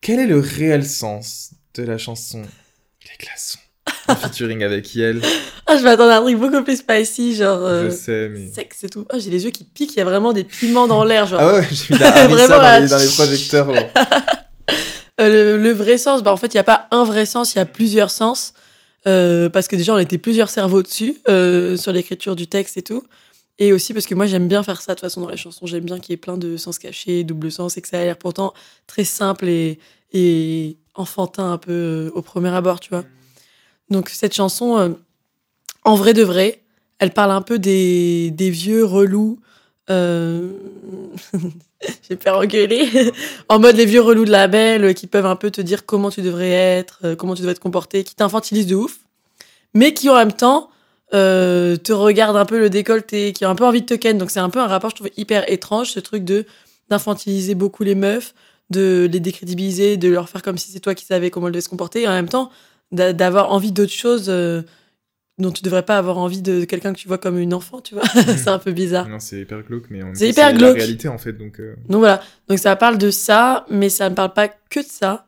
Quel 0.00 0.20
est 0.20 0.26
le 0.26 0.40
réel 0.40 0.84
sens 0.86 1.50
de 1.74 1.82
la 1.84 1.98
chanson 1.98 2.42
Les 2.42 3.24
glaçons 3.26 3.58
en 4.08 4.14
featuring 4.16 4.62
avec 4.64 4.92
Yel 4.94 5.20
Ah, 5.66 5.76
je 5.76 5.82
m'attendais 5.82 6.12
à 6.14 6.18
un 6.18 6.22
truc 6.22 6.36
beaucoup 6.38 6.62
plus 6.62 6.76
spicy, 6.78 7.34
genre. 7.36 7.60
euh, 7.62 7.90
Je 7.90 7.94
sais, 7.94 8.28
mais. 8.28 8.50
Sexe 8.52 8.84
et 8.84 8.88
tout. 8.88 9.06
Ah, 9.10 9.18
j'ai 9.18 9.30
les 9.30 9.44
yeux 9.44 9.50
qui 9.50 9.64
piquent, 9.64 9.94
il 9.94 9.98
y 9.98 10.02
a 10.02 10.04
vraiment 10.04 10.32
des 10.32 10.44
piments 10.44 10.86
dans 10.88 11.04
l'air, 11.04 11.26
genre. 11.26 11.40
Ah 11.40 11.54
ouais, 11.56 11.68
j'ai 11.70 11.94
mis 11.94 12.00
la 12.00 12.10
Vraiment, 12.28 12.58
dans, 12.58 12.82
les, 12.82 12.88
dans 12.88 12.98
les 12.98 13.08
projecteurs. 13.08 13.68
Euh, 15.20 15.28
le, 15.56 15.58
le 15.62 15.70
vrai 15.72 15.96
sens, 15.98 16.22
bah 16.22 16.32
en 16.32 16.36
fait, 16.36 16.48
il 16.48 16.56
n'y 16.56 16.60
a 16.60 16.64
pas 16.64 16.88
un 16.90 17.04
vrai 17.04 17.24
sens, 17.24 17.54
il 17.54 17.58
y 17.58 17.60
a 17.60 17.66
plusieurs 17.66 18.10
sens. 18.10 18.52
Euh, 19.06 19.48
parce 19.48 19.68
que 19.68 19.76
déjà, 19.76 19.94
on 19.94 19.98
était 19.98 20.18
plusieurs 20.18 20.50
cerveaux 20.50 20.82
dessus, 20.82 21.16
euh, 21.28 21.76
sur 21.76 21.92
l'écriture 21.92 22.36
du 22.36 22.46
texte 22.46 22.76
et 22.76 22.82
tout. 22.82 23.02
Et 23.58 23.72
aussi 23.72 23.94
parce 23.94 24.06
que 24.06 24.14
moi, 24.14 24.26
j'aime 24.26 24.48
bien 24.48 24.62
faire 24.62 24.82
ça 24.82 24.92
de 24.92 24.96
toute 24.96 25.02
façon 25.02 25.20
dans 25.20 25.30
les 25.30 25.36
chansons. 25.36 25.66
J'aime 25.66 25.84
bien 25.84 25.98
qu'il 25.98 26.12
y 26.12 26.14
ait 26.14 26.18
plein 26.18 26.36
de 26.36 26.56
sens 26.56 26.78
cachés, 26.78 27.24
double 27.24 27.50
sens, 27.50 27.76
et 27.76 27.82
que 27.82 27.88
ça 27.88 28.00
a 28.00 28.04
l'air 28.04 28.18
pourtant 28.18 28.52
très 28.86 29.04
simple 29.04 29.48
et, 29.48 29.78
enfantin 30.94 31.52
un 31.52 31.58
peu 31.58 31.72
euh, 31.72 32.10
au 32.14 32.22
premier 32.22 32.48
abord, 32.48 32.80
tu 32.80 32.90
vois. 32.90 33.04
Donc, 33.90 34.08
cette 34.08 34.34
chanson, 34.34 34.96
en 35.84 35.94
vrai 35.94 36.12
de 36.12 36.22
vrai, 36.22 36.62
elle 36.98 37.12
parle 37.12 37.30
un 37.30 37.42
peu 37.42 37.58
des 37.58 38.32
vieux 38.38 38.84
relous. 38.84 39.38
Euh... 39.90 40.50
J'ai 42.08 42.16
peur 42.16 42.38
engueuler. 42.38 43.12
en 43.48 43.58
mode 43.58 43.76
les 43.76 43.84
vieux 43.84 44.00
relous 44.00 44.24
de 44.24 44.30
la 44.30 44.48
belle 44.48 44.84
euh, 44.84 44.92
qui 44.92 45.06
peuvent 45.06 45.26
un 45.26 45.36
peu 45.36 45.50
te 45.50 45.60
dire 45.60 45.84
comment 45.86 46.10
tu 46.10 46.22
devrais 46.22 46.50
être, 46.50 47.00
euh, 47.04 47.16
comment 47.16 47.34
tu 47.34 47.42
devrais 47.42 47.54
te 47.54 47.60
comporter, 47.60 48.02
qui 48.02 48.14
t'infantilisent 48.14 48.66
de 48.66 48.74
ouf, 48.74 48.98
mais 49.74 49.92
qui 49.94 50.08
en 50.08 50.14
même 50.16 50.32
temps 50.32 50.70
te 51.12 51.92
regardent 51.92 52.36
un 52.36 52.44
peu 52.44 52.58
le 52.58 52.68
décolleté, 52.68 53.32
qui 53.32 53.46
ont 53.46 53.50
un 53.50 53.54
peu 53.54 53.64
envie 53.64 53.80
de 53.82 53.86
te 53.86 53.94
ken. 53.94 54.18
Donc 54.18 54.30
c'est 54.30 54.40
un 54.40 54.50
peu 54.50 54.58
un 54.58 54.66
rapport, 54.66 54.90
je 54.90 54.96
trouve, 54.96 55.10
hyper 55.16 55.50
étrange, 55.50 55.90
ce 55.92 56.00
truc 56.00 56.24
d'infantiliser 56.90 57.54
beaucoup 57.54 57.84
les 57.84 57.94
meufs, 57.94 58.34
de 58.70 59.08
les 59.10 59.20
décrédibiliser, 59.20 59.96
de 59.96 60.08
leur 60.08 60.28
faire 60.28 60.42
comme 60.42 60.58
si 60.58 60.72
c'est 60.72 60.80
toi 60.80 60.94
qui 60.96 61.04
savais 61.04 61.30
comment 61.30 61.46
elles 61.46 61.52
devaient 61.52 61.62
se 61.62 61.68
comporter, 61.68 62.02
et 62.02 62.08
en 62.08 62.12
même 62.12 62.28
temps 62.28 62.50
d'a- 62.90 63.12
d'avoir 63.12 63.52
envie 63.52 63.70
d'autre 63.70 63.92
chose 63.92 64.28
dont 65.38 65.50
tu 65.50 65.62
devrais 65.62 65.82
pas 65.82 65.98
avoir 65.98 66.16
envie 66.18 66.40
de 66.42 66.64
quelqu'un 66.64 66.92
que 66.92 66.98
tu 66.98 67.08
vois 67.08 67.18
comme 67.18 67.38
une 67.38 67.52
enfant, 67.54 67.80
tu 67.80 67.94
vois. 67.94 68.04
c'est 68.36 68.48
un 68.48 68.58
peu 68.58 68.72
bizarre. 68.72 69.08
Non, 69.08 69.18
c'est 69.20 69.40
hyper 69.40 69.62
glauque, 69.62 69.84
mais 69.90 70.00
C'est 70.14 70.28
hyper 70.30 70.50
la 70.52 70.56
glauque. 70.58 70.76
réalité 70.76 71.08
en 71.08 71.18
fait. 71.18 71.32
Donc, 71.34 71.60
euh, 71.60 71.74
Donc 71.88 71.98
voilà, 71.98 72.22
donc 72.48 72.58
ça 72.58 72.74
parle 72.76 72.96
de 72.98 73.10
ça, 73.10 73.66
mais 73.70 73.88
ça 73.90 74.08
ne 74.08 74.14
parle 74.14 74.32
pas 74.32 74.48
que 74.48 74.80
de 74.80 74.86
ça. 74.88 75.26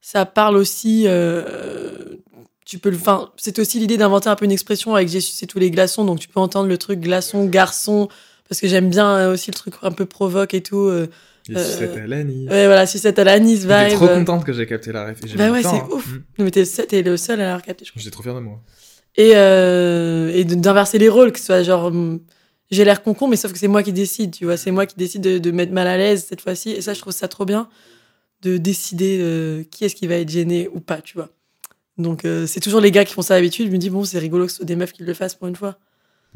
Ça 0.00 0.24
parle 0.24 0.56
aussi, 0.56 1.04
euh, 1.06 2.16
tu 2.64 2.78
peux, 2.78 2.88
le- 2.90 2.96
enfin, 2.96 3.30
c'est 3.36 3.58
aussi 3.58 3.78
l'idée 3.78 3.96
d'inventer 3.98 4.28
un 4.30 4.36
peu 4.36 4.44
une 4.46 4.52
expression 4.52 4.94
avec 4.94 5.08
j'ai 5.08 5.20
sucé 5.20 5.46
tous 5.46 5.58
les 5.58 5.70
glaçons, 5.70 6.04
donc 6.04 6.20
tu 6.20 6.28
peux 6.28 6.40
entendre 6.40 6.68
le 6.68 6.78
truc 6.78 7.00
glaçon, 7.00 7.44
garçon, 7.46 8.08
parce 8.48 8.60
que 8.62 8.66
j'aime 8.68 8.88
bien 8.88 9.08
euh, 9.16 9.32
aussi 9.34 9.50
le 9.50 9.56
truc 9.56 9.74
un 9.82 9.92
peu 9.92 10.06
provoque 10.06 10.54
et 10.54 10.62
tout. 10.62 10.78
euh. 10.86 11.06
Et 11.48 11.56
Euh, 11.56 11.64
sucette 11.64 11.96
à 11.96 12.06
l'anis. 12.06 12.46
Ouais, 12.48 12.66
voilà, 12.66 12.86
si 12.86 12.98
c'est 12.98 13.18
à 13.18 13.24
la 13.24 13.38
Nice 13.40 13.62
J'étais 13.62 13.88
vibe. 13.88 13.96
trop 13.96 14.06
contente 14.08 14.44
que 14.44 14.52
j'ai 14.52 14.66
capté 14.66 14.92
la 14.92 15.06
ref. 15.06 15.18
Bah 15.36 15.50
ouais, 15.50 15.62
c'est 15.62 15.68
hein. 15.68 15.88
ouf. 15.90 16.06
Mm. 16.06 16.22
Non, 16.38 16.44
mais 16.44 16.50
t'es 16.50 16.64
t'es 16.64 17.02
le 17.02 17.16
seul 17.16 17.40
à 17.40 17.44
l'avoir 17.44 17.62
capté, 17.62 17.84
je 17.84 17.90
crois. 17.90 18.00
J'étais 18.00 18.12
trop 18.12 18.22
fier 18.22 18.34
de 18.34 18.40
moi. 18.40 18.60
Et, 19.16 19.32
euh, 19.34 20.30
et 20.32 20.44
d'inverser 20.44 20.98
les 20.98 21.08
rôles, 21.08 21.32
que 21.32 21.38
ce 21.38 21.46
soit 21.46 21.62
genre, 21.62 21.86
hum, 21.86 22.20
j'ai 22.70 22.84
l'air 22.84 23.02
con 23.02 23.14
con, 23.14 23.28
mais 23.28 23.36
sauf 23.36 23.52
que 23.52 23.58
c'est 23.58 23.68
moi 23.68 23.82
qui 23.82 23.92
décide, 23.92 24.32
tu 24.34 24.44
vois. 24.44 24.56
C'est 24.56 24.70
moi 24.70 24.86
qui 24.86 24.96
décide 24.96 25.22
de, 25.22 25.38
de 25.38 25.50
mettre 25.50 25.72
mal 25.72 25.88
à 25.88 25.96
l'aise 25.96 26.26
cette 26.28 26.40
fois-ci. 26.40 26.70
Et 26.70 26.80
ça, 26.82 26.94
je 26.94 27.00
trouve 27.00 27.12
ça 27.12 27.28
trop 27.28 27.44
bien 27.44 27.68
de 28.42 28.56
décider 28.56 29.18
euh, 29.20 29.64
qui 29.70 29.84
est-ce 29.84 29.94
qui 29.94 30.06
va 30.06 30.16
être 30.16 30.30
gêné 30.30 30.68
ou 30.68 30.80
pas, 30.80 31.00
tu 31.00 31.14
vois. 31.14 31.30
Donc, 31.98 32.24
euh, 32.24 32.46
c'est 32.46 32.60
toujours 32.60 32.80
les 32.80 32.90
gars 32.90 33.04
qui 33.04 33.12
font 33.14 33.22
ça 33.22 33.34
d'habitude. 33.34 33.66
Je 33.66 33.72
me 33.72 33.78
dis, 33.78 33.90
bon, 33.90 34.04
c'est 34.04 34.18
rigolo 34.18 34.46
que 34.46 34.50
ce 34.50 34.58
soit 34.58 34.66
des 34.66 34.76
meufs 34.76 34.92
qui 34.92 35.02
le 35.02 35.14
fassent 35.14 35.34
pour 35.34 35.48
une 35.48 35.56
fois. 35.56 35.78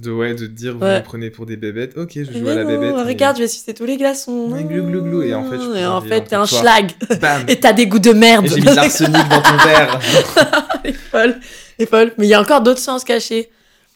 De, 0.01 0.11
ouais, 0.11 0.35
de 0.35 0.47
dire, 0.49 0.73
vous 0.77 0.85
me 0.85 1.01
prenez 1.03 1.31
pour 1.31 1.47
des 1.47 1.57
bébêtes. 1.57 1.97
Ok, 1.97 2.13
je 2.17 2.25
joue 2.25 2.31
Mais 2.43 2.51
à 2.51 2.55
la 2.57 2.65
non, 2.65 2.69
bébête. 2.71 2.95
mais- 2.97 3.03
Regarde, 3.03 3.37
je 3.37 3.43
vais 3.43 3.49
sucer 3.49 3.75
tous 3.75 3.85
les 3.85 3.97
glaçons. 3.97 4.49
Ouais, 4.51 4.65
glou, 4.65 4.83
glou, 4.91 5.03
glou. 5.03 5.23
Et 5.23 5.33
en 5.35 5.45
fait, 5.49 5.57
je 5.57 5.77
Et 5.79 5.87
en 5.87 5.91
prends 5.93 6.01
fait, 6.01 6.15
rien 6.15 6.21
t'es 6.21 6.35
un 6.35 6.47
toi. 6.47 6.59
schlag. 6.59 6.91
Bam 7.21 7.45
Et 7.49 7.61
t'as 7.61 7.73
des 7.73 7.87
goûts 7.87 8.01
de 8.01 8.13
merde. 8.13 8.47
J'ai 8.49 8.57
mis 8.57 8.63
de 8.63 8.75
l'arsenic 8.75 9.13
dans 9.29 9.41
ton 9.41 9.57
verre. 9.65 10.01
Les 10.85 10.93
folles. 10.93 11.37
Les 11.79 11.87
folles. 11.87 12.13
Mais 12.19 12.27
il 12.27 12.31
y 12.31 12.35
a 12.35 12.41
encore 12.41 12.61
d'autres 12.61 12.81
sens 12.81 13.05
cachés. 13.05 13.51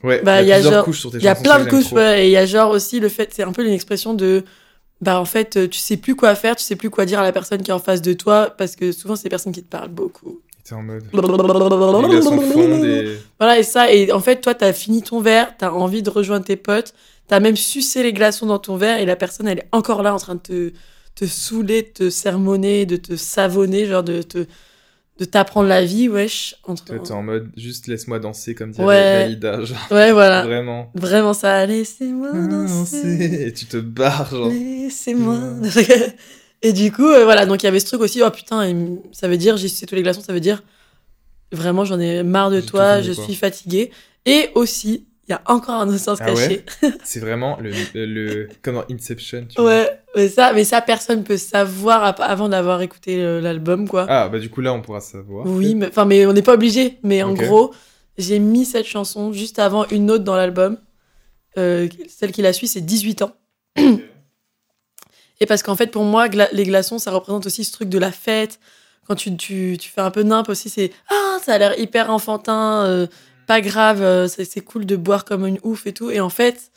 Ouais, 0.05 0.23
Bah, 0.23 0.41
il 0.41 0.45
y 0.47 0.51
y 0.51 0.53
a 0.53 0.55
a 0.55 0.59
plusieurs 0.59 0.75
genre- 0.75 0.85
couches 0.85 1.01
sur 1.01 1.11
tes 1.11 1.17
Il 1.19 1.25
y 1.25 1.29
a 1.29 1.35
plein 1.35 1.59
de 1.65 1.69
couches, 1.69 1.91
ouais. 1.91 2.23
Et 2.23 2.27
il 2.29 2.31
y 2.33 2.37
a 2.37 2.47
genre 2.47 2.71
aussi 2.71 3.01
le 3.01 3.09
fait, 3.09 3.31
c'est 3.35 3.43
un 3.43 3.51
peu 3.51 3.67
une 3.67 3.73
expression 3.73 4.15
de, 4.15 4.45
bah 5.01 5.19
en 5.21 5.25
fait, 5.25 5.69
tu 5.69 5.79
sais 5.81 5.97
plus 5.97 6.15
quoi 6.15 6.37
faire, 6.37 6.55
tu 6.55 6.63
sais 6.63 6.77
plus 6.77 6.91
quoi 6.91 7.07
dire 7.07 7.19
à 7.19 7.25
la 7.25 7.33
personne 7.33 7.61
qui 7.61 7.73
est 7.73 7.75
en 7.75 7.81
face 7.81 8.01
de 8.03 8.13
toi, 8.13 8.55
parce 8.57 8.77
que 8.77 8.93
souvent 8.93 9.17
c'est 9.17 9.25
des 9.25 9.29
personnes 9.31 9.53
qui 9.53 9.65
te 9.65 9.69
parlent 9.69 9.89
beaucoup. 9.91 10.41
T'es 10.69 10.75
en 10.75 10.83
mode. 10.83 11.05
Les 11.13 11.21
glaçons 11.21 12.41
fondent 12.41 12.85
et. 12.85 13.17
Voilà, 13.39 13.59
et 13.59 13.63
ça, 13.63 13.91
et 13.93 14.13
en 14.13 14.21
fait, 14.21 14.41
toi, 14.41 14.55
t'as 14.55 14.73
fini 14.73 15.03
ton 15.03 15.21
verre, 15.21 15.55
t'as 15.57 15.71
envie 15.71 16.03
de 16.03 16.11
rejoindre 16.11 16.45
tes 16.45 16.57
potes, 16.57 16.93
t'as 17.27 17.41
même 17.41 17.57
sucé 17.57 18.03
les 18.03 18.13
glaçons 18.13 18.47
dans 18.47 18.59
ton 18.59 18.77
verre, 18.77 18.99
et 18.99 19.07
la 19.07 19.17
personne, 19.17 19.49
elle 19.49 19.61
est 19.61 19.69
encore 19.73 20.03
là 20.03 20.13
en 20.13 20.19
train 20.19 20.35
de 20.35 20.41
te, 20.41 20.73
te 21.15 21.25
saouler, 21.25 21.83
de 21.83 21.89
te 21.89 22.11
sermonner, 22.11 22.85
de 22.85 22.97
te 22.97 23.17
savonner, 23.17 23.87
genre 23.87 24.03
de 24.03 24.21
te, 24.23 24.45
de 25.19 25.25
t'apprendre 25.25 25.69
la 25.69 25.85
vie, 25.85 26.09
wesh. 26.09 26.57
Entre... 26.65 26.85
Toi, 26.85 26.99
t'es 26.99 27.13
en 27.13 27.23
mode 27.23 27.49
juste 27.57 27.87
laisse-moi 27.87 28.19
danser 28.19 28.55
comme 28.55 28.73
dirait 28.73 28.87
Ouais. 28.87 29.39
Genre, 29.41 29.79
Ouais, 29.91 30.13
voilà. 30.13 30.43
vraiment. 30.45 30.91
Vraiment 30.95 31.33
ça, 31.33 31.65
laissez-moi 31.65 32.33
danser. 32.33 33.47
Et 33.47 33.53
tu 33.55 33.65
te 33.67 33.79
barres, 33.79 34.31
genre. 34.31 34.49
Laissez-moi. 34.51 35.39
et 36.63 36.73
du 36.73 36.91
coup, 36.93 37.07
euh, 37.07 37.25
voilà, 37.25 37.47
donc 37.47 37.63
il 37.63 37.67
y 37.67 37.69
avait 37.69 37.81
ce 37.81 37.87
truc 37.87 38.01
aussi, 38.01 38.23
oh 38.23 38.31
putain, 38.31 38.73
ça 39.13 39.29
veut 39.29 39.37
dire, 39.37 39.57
j'ai 39.57 39.69
sucé 39.69 39.87
tous 39.87 39.95
les 39.95 40.03
glaçons, 40.03 40.21
ça 40.23 40.33
veut 40.33 40.41
dire, 40.41 40.63
vraiment, 41.53 41.85
j'en 41.85 41.99
ai 42.01 42.23
marre 42.23 42.51
de 42.51 42.61
toi, 42.61 43.01
je 43.03 43.13
suis 43.25 43.35
fatiguée. 43.35 43.91
Et 44.27 44.51
aussi, 44.55 45.07
il 45.27 45.31
y 45.31 45.35
a 45.35 45.43
encore 45.47 45.77
un 45.77 45.89
autre 45.89 45.99
sens 45.99 46.19
Ah 46.21 46.27
caché. 46.27 46.65
C'est 47.05 47.21
vraiment 47.21 47.59
le, 47.61 47.71
le, 47.95 48.07
le- 48.07 48.49
Comme 48.63 48.75
dans 48.77 48.85
Inception, 48.91 49.47
tu 49.49 49.61
vois. 49.61 49.71
Ouais, 49.71 50.01
mais 50.17 50.29
ça, 50.29 50.53
mais 50.53 50.65
ça, 50.65 50.81
personne 50.81 51.23
peut 51.25 51.37
savoir 51.37 52.15
avant 52.21 52.49
d'avoir 52.49 52.81
écouté 52.83 53.17
l'album, 53.41 53.89
quoi. 53.89 54.07
Ah, 54.09 54.29
bah 54.29 54.39
du 54.39 54.51
coup, 54.51 54.61
là, 54.61 54.73
on 54.75 54.81
pourra 54.83 55.01
savoir. 55.01 55.47
oui, 55.47 55.75
mais, 55.75 55.89
enfin, 55.89 56.05
mais 56.05 56.27
on 56.27 56.33
n'est 56.33 56.43
pas 56.43 56.55
obligé. 56.55 56.99
Mais 57.03 57.23
en 57.23 57.33
gros, 57.47 57.73
j'ai 58.19 58.39
mis 58.39 58.65
cette 58.65 58.87
chanson 58.87 59.33
juste 59.33 59.59
avant 59.59 59.87
une 59.89 60.11
autre 60.11 60.25
dans 60.25 60.37
l'album. 60.37 60.79
Euh, 61.57 61.89
celle 62.09 62.33
qui 62.33 62.43
la 62.43 62.53
suit, 62.53 62.69
c'est 62.69 62.81
18 62.81 63.23
ans. 63.23 63.33
Et 65.41 65.47
parce 65.47 65.63
qu'en 65.63 65.77
fait, 65.77 65.89
pour 65.89 66.05
moi, 66.05 66.29
gla- 66.29 66.49
les 66.53 66.65
glaçons, 66.65 66.99
ça 66.99 67.11
représente 67.11 67.47
aussi 67.47 67.65
ce 67.65 67.73
truc 67.73 67.89
de 67.89 67.99
la 67.99 68.13
fête. 68.13 68.59
Quand 69.07 69.15
tu, 69.15 69.37
tu, 69.37 69.77
tu 69.81 69.89
fais 69.91 70.01
un 70.01 70.11
peu 70.11 70.23
nimp 70.23 70.49
aussi, 70.49 70.69
c'est 70.69 70.91
Ah, 71.11 71.39
ça 71.43 71.55
a 71.55 71.59
l'air 71.59 71.79
hyper 71.79 72.11
enfantin, 72.11 72.85
euh, 72.87 73.07
pas 73.47 73.61
grave, 73.61 74.03
euh, 74.03 74.29
c'est 74.29 74.61
cool 74.61 74.85
de 74.85 74.97
boire 74.97 75.25
comme 75.25 75.47
une 75.47 75.59
ouf 75.63 75.87
et 75.87 75.93
tout. 75.95 76.11
Et 76.11 76.21
en 76.21 76.29
fait, 76.29 76.71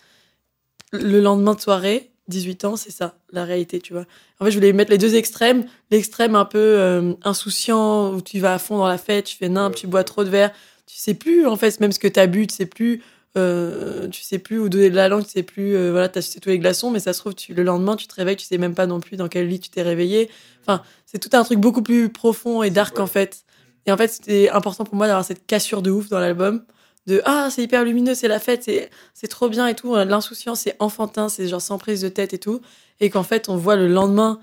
le 0.91 1.19
lendemain 1.21 1.53
de 1.55 1.59
soirée, 1.61 2.11
18 2.27 2.63
ans, 2.65 2.75
c'est 2.75 2.91
ça, 2.91 3.15
la 3.31 3.43
réalité, 3.45 3.79
tu 3.81 3.93
vois. 3.93 4.05
En 4.39 4.45
fait, 4.45 4.51
je 4.51 4.57
voulais 4.57 4.73
mettre 4.73 4.91
les 4.91 4.97
deux 4.97 5.15
extrêmes. 5.15 5.65
L'extrême 5.89 6.35
un 6.35 6.45
peu 6.45 6.59
euh, 6.59 7.13
insouciant, 7.23 8.13
où 8.13 8.21
tu 8.21 8.39
vas 8.39 8.53
à 8.53 8.59
fond 8.59 8.77
dans 8.77 8.87
la 8.87 8.97
fête, 8.97 9.25
tu 9.25 9.35
fais 9.37 9.49
nimp, 9.49 9.75
tu 9.75 9.87
bois 9.87 10.03
trop 10.03 10.23
de 10.23 10.29
verre. 10.29 10.51
Tu 10.85 10.97
sais 10.97 11.13
plus, 11.13 11.47
en 11.47 11.55
fait, 11.55 11.79
même 11.79 11.91
ce 11.91 11.99
que 11.99 12.07
t'as 12.07 12.27
bu, 12.27 12.47
tu 12.47 12.55
sais 12.55 12.65
plus. 12.65 13.01
Euh, 13.37 14.09
tu 14.09 14.23
sais 14.23 14.39
plus 14.39 14.59
où 14.59 14.67
donner 14.67 14.89
de 14.89 14.95
la 14.95 15.07
langue, 15.07 15.23
tu 15.23 15.31
sais 15.31 15.43
plus, 15.43 15.75
euh, 15.75 15.91
voilà, 15.91 16.09
t'as 16.09 16.21
sucé 16.21 16.41
tous 16.41 16.49
les 16.49 16.59
glaçons, 16.59 16.91
mais 16.91 16.99
ça 16.99 17.13
se 17.13 17.19
trouve, 17.19 17.33
le 17.49 17.63
lendemain, 17.63 17.95
tu 17.95 18.07
te 18.07 18.15
réveilles, 18.15 18.35
tu 18.35 18.45
sais 18.45 18.57
même 18.57 18.75
pas 18.75 18.87
non 18.87 18.99
plus 18.99 19.15
dans 19.15 19.29
quel 19.29 19.47
lit 19.47 19.59
tu 19.59 19.69
t'es 19.69 19.83
réveillé. 19.83 20.29
Enfin, 20.61 20.83
c'est 21.05 21.19
tout 21.19 21.35
un 21.35 21.43
truc 21.43 21.59
beaucoup 21.59 21.81
plus 21.81 22.09
profond 22.09 22.61
et 22.61 22.69
dark, 22.69 22.99
en 22.99 23.07
fait. 23.07 23.45
Et 23.85 23.91
en 23.91 23.97
fait, 23.97 24.09
c'était 24.09 24.49
important 24.49 24.83
pour 24.83 24.95
moi 24.95 25.07
d'avoir 25.07 25.25
cette 25.25 25.45
cassure 25.45 25.81
de 25.81 25.91
ouf 25.91 26.09
dans 26.09 26.19
l'album. 26.19 26.63
De 27.07 27.21
ah, 27.25 27.47
c'est 27.49 27.63
hyper 27.63 27.83
lumineux, 27.83 28.13
c'est 28.15 28.27
la 28.27 28.39
fête, 28.39 28.69
c'est, 29.13 29.27
trop 29.27 29.49
bien 29.49 29.67
et 29.67 29.75
tout. 29.75 29.95
L'insouciance, 29.95 30.61
c'est 30.61 30.75
enfantin, 30.79 31.29
c'est 31.29 31.47
genre 31.47 31.61
sans 31.61 31.77
prise 31.77 32.01
de 32.01 32.09
tête 32.09 32.33
et 32.33 32.37
tout. 32.37 32.61
Et 32.99 33.09
qu'en 33.09 33.23
fait, 33.23 33.49
on 33.49 33.55
voit 33.55 33.75
le 33.75 33.87
lendemain, 33.87 34.39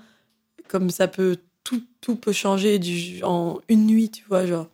comme 0.67 0.89
ça 0.89 1.07
peut, 1.07 1.37
tout, 1.63 1.81
tout 2.01 2.15
peut 2.15 2.33
changer 2.33 2.79
en 3.23 3.59
une 3.69 3.85
nuit, 3.85 4.09
tu 4.09 4.25
vois, 4.27 4.45
genre. 4.45 4.67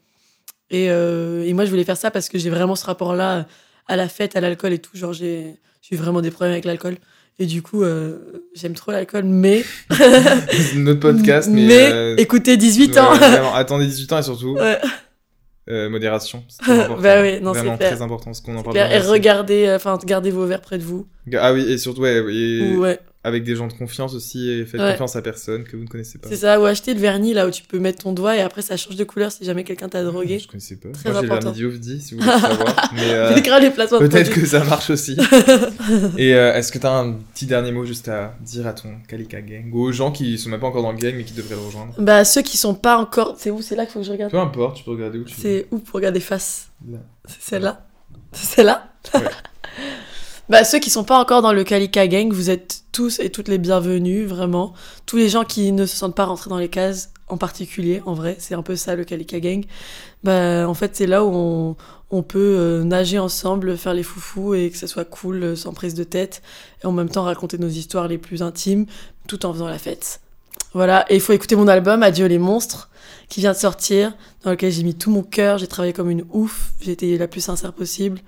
Et, 0.71 0.89
euh, 0.89 1.43
et 1.45 1.53
moi, 1.53 1.65
je 1.65 1.69
voulais 1.69 1.83
faire 1.83 1.97
ça 1.97 2.09
parce 2.09 2.29
que 2.29 2.39
j'ai 2.39 2.49
vraiment 2.49 2.75
ce 2.75 2.85
rapport-là 2.85 3.45
à 3.87 3.95
la 3.95 4.07
fête, 4.07 4.35
à 4.35 4.41
l'alcool 4.41 4.73
et 4.73 4.79
tout. 4.79 4.95
Genre, 4.95 5.13
j'ai, 5.13 5.55
eu 5.91 5.95
vraiment 5.95 6.21
des 6.21 6.31
problèmes 6.31 6.53
avec 6.53 6.65
l'alcool. 6.65 6.97
Et 7.37 7.45
du 7.45 7.61
coup, 7.61 7.83
euh, 7.83 8.43
j'aime 8.55 8.73
trop 8.73 8.91
l'alcool, 8.91 9.25
mais. 9.25 9.63
Notre 10.75 11.01
podcast, 11.01 11.49
mais. 11.51 11.67
mais 11.67 11.91
euh, 11.91 12.15
écoutez, 12.17 12.55
18 12.55 12.91
ouais, 12.91 12.99
ans. 12.99 13.13
vraiment, 13.13 13.53
attendez 13.53 13.85
18 13.85 14.13
ans 14.13 14.19
et 14.19 14.23
surtout, 14.23 14.53
Ouais. 14.55 14.79
euh, 15.69 15.89
modération. 15.89 16.43
Bah 16.67 17.21
oui, 17.21 17.41
non, 17.41 17.53
c'est 17.53 17.59
Vraiment 17.59 17.77
clair. 17.77 17.91
très 17.91 18.01
important, 18.01 18.33
ce 18.33 18.41
qu'on 18.41 18.55
en 18.55 18.63
parle. 18.63 18.77
Et 18.77 18.99
regardez, 18.99 19.69
enfin, 19.75 19.97
gardez 20.05 20.31
vos 20.31 20.45
verres 20.45 20.61
près 20.61 20.77
de 20.77 20.83
vous. 20.83 21.07
Ah 21.37 21.51
oui, 21.51 21.69
et 21.69 21.77
surtout, 21.77 22.01
ouais, 22.01 22.23
et 22.33 22.73
Ou, 22.73 22.81
ouais, 22.81 22.99
avec 23.25 23.43
des 23.43 23.55
gens 23.55 23.67
de 23.67 23.73
confiance 23.73 24.13
aussi, 24.13 24.49
et 24.49 24.65
faites 24.65 24.79
Ouais. 24.79 24.91
confiance 24.91 25.15
à 25.15 25.21
personne 25.21 25.63
que 25.63 25.75
vous 25.75 25.83
ne 25.83 25.87
connaissez 25.87 26.19
pas. 26.19 26.29
c'est 26.29 26.35
ça. 26.37 26.59
Ou 26.61 26.65
acheter 26.65 26.93
le 26.93 26.99
vernis 26.99 27.33
là 27.33 27.47
où 27.47 27.49
tu 27.51 27.63
peux 27.63 27.79
mettre 27.79 28.03
ton 28.03 28.13
doigt 28.13 28.35
et 28.37 28.41
après 28.41 28.61
ça 28.61 28.77
change 28.77 28.95
de 28.95 29.03
couleur 29.03 29.31
si 29.31 29.43
jamais 29.43 29.63
quelqu'un 29.63 29.89
t'a 29.89 30.03
drogué. 30.03 30.37
Je 30.39 30.47
connaissais 30.47 30.75
pas. 30.75 30.89
Très 30.89 31.09
Moi, 31.11 31.21
j'ai 31.21 31.27
le 31.27 31.33
vernis 31.33 31.51
Diovdi, 31.53 32.01
si 32.01 32.13
vous 32.15 32.21
voulez 32.21 32.31
savoir. 32.39 32.91
mais 32.93 33.01
euh, 33.11 33.33
peut-être 33.99 34.31
que 34.31 34.45
ça 34.45 34.63
marche 34.63 34.89
aussi. 34.91 35.17
et 36.17 36.35
euh, 36.35 36.53
est-ce 36.53 36.71
que 36.71 36.77
t'as 36.77 36.91
un 36.91 37.13
petit 37.33 37.45
dernier 37.45 37.71
mot 37.71 37.83
juste 37.85 38.07
à 38.09 38.35
dire 38.41 38.67
à 38.67 38.73
ton 38.73 38.89
Kalika 39.07 39.41
Gang 39.41 39.69
ou 39.73 39.81
aux 39.81 39.91
gens 39.91 40.11
qui 40.11 40.37
sont 40.37 40.49
même 40.49 40.59
pas 40.59 40.67
encore 40.67 40.83
dans 40.83 40.91
le 40.91 40.97
gang 40.97 41.13
mais 41.17 41.23
qui 41.23 41.33
devraient 41.33 41.55
le 41.55 41.61
rejoindre? 41.61 41.93
Bah, 41.97 42.23
ceux 42.25 42.41
qui 42.43 42.57
sont 42.57 42.75
pas 42.75 42.97
encore. 42.97 43.35
C'est 43.39 43.49
où? 43.49 43.61
C'est 43.61 43.75
là 43.75 43.85
qu'il 43.85 43.93
faut 43.93 43.99
que 44.01 44.05
je 44.05 44.11
regarde? 44.11 44.31
Peu 44.31 44.39
importe, 44.39 44.77
tu 44.77 44.83
peux 44.83 44.91
regarder 44.91 45.17
où 45.19 45.23
tu 45.23 45.33
veux. 45.35 45.41
C'est 45.41 45.67
où 45.71 45.79
pour 45.79 45.95
regarder 45.95 46.19
face? 46.19 46.67
C'est 47.27 47.41
celle-là 47.41 47.85
C'est 48.33 48.45
celle-là? 48.57 48.87
Ouais. 49.15 49.21
Bah, 50.47 50.63
ceux 50.63 50.77
qui 50.77 50.91
sont 50.91 51.03
pas 51.03 51.17
encore 51.17 51.41
dans 51.41 51.53
le 51.53 51.63
Kalika 51.63 52.07
Gang, 52.07 52.31
vous 52.31 52.51
êtes 52.51 52.83
tous 52.91 53.19
et 53.19 53.31
toutes 53.31 53.47
les 53.47 53.57
bienvenus, 53.57 54.27
vraiment. 54.27 54.73
Tous 55.07 55.17
les 55.17 55.27
gens 55.27 55.43
qui 55.43 55.71
ne 55.71 55.87
se 55.87 55.95
sentent 55.95 56.15
pas 56.15 56.25
rentrés 56.25 56.51
dans 56.51 56.59
les 56.59 56.69
cases, 56.69 57.09
en 57.29 57.37
particulier, 57.37 58.03
en 58.05 58.13
vrai, 58.13 58.35
c'est 58.37 58.53
un 58.53 58.61
peu 58.61 58.75
ça 58.75 58.95
le 58.95 59.05
Kalika 59.05 59.39
Gang. 59.39 59.65
Bah, 60.23 60.69
en 60.69 60.75
fait, 60.75 60.95
c'est 60.95 61.07
là 61.07 61.25
où 61.25 61.31
on, 61.33 61.75
on 62.11 62.21
peut 62.21 62.57
euh, 62.59 62.83
nager 62.83 63.17
ensemble, 63.17 63.75
faire 63.75 63.95
les 63.95 64.03
foufous 64.03 64.53
et 64.53 64.69
que 64.69 64.77
ça 64.77 64.85
soit 64.85 65.05
cool, 65.05 65.43
euh, 65.43 65.55
sans 65.55 65.73
prise 65.73 65.95
de 65.95 66.03
tête, 66.03 66.43
et 66.83 66.85
en 66.85 66.91
même 66.91 67.09
temps 67.09 67.23
raconter 67.23 67.57
nos 67.57 67.67
histoires 67.67 68.07
les 68.07 68.19
plus 68.19 68.43
intimes, 68.43 68.85
tout 69.27 69.47
en 69.47 69.53
faisant 69.53 69.67
la 69.67 69.79
fête. 69.79 70.21
Voilà, 70.73 71.05
et 71.09 71.15
il 71.15 71.21
faut 71.21 71.33
écouter 71.33 71.55
mon 71.55 71.67
album 71.67 72.03
Adieu 72.03 72.27
les 72.27 72.37
monstres, 72.37 72.91
qui 73.29 73.39
vient 73.39 73.53
de 73.53 73.57
sortir, 73.57 74.13
dans 74.43 74.51
lequel 74.51 74.71
j'ai 74.71 74.83
mis 74.83 74.93
tout 74.93 75.09
mon 75.09 75.23
cœur, 75.23 75.57
j'ai 75.57 75.67
travaillé 75.67 75.93
comme 75.93 76.11
une 76.11 76.25
ouf, 76.31 76.73
j'ai 76.81 76.91
été 76.91 77.17
la 77.17 77.27
plus 77.27 77.41
sincère 77.41 77.73
possible. 77.73 78.19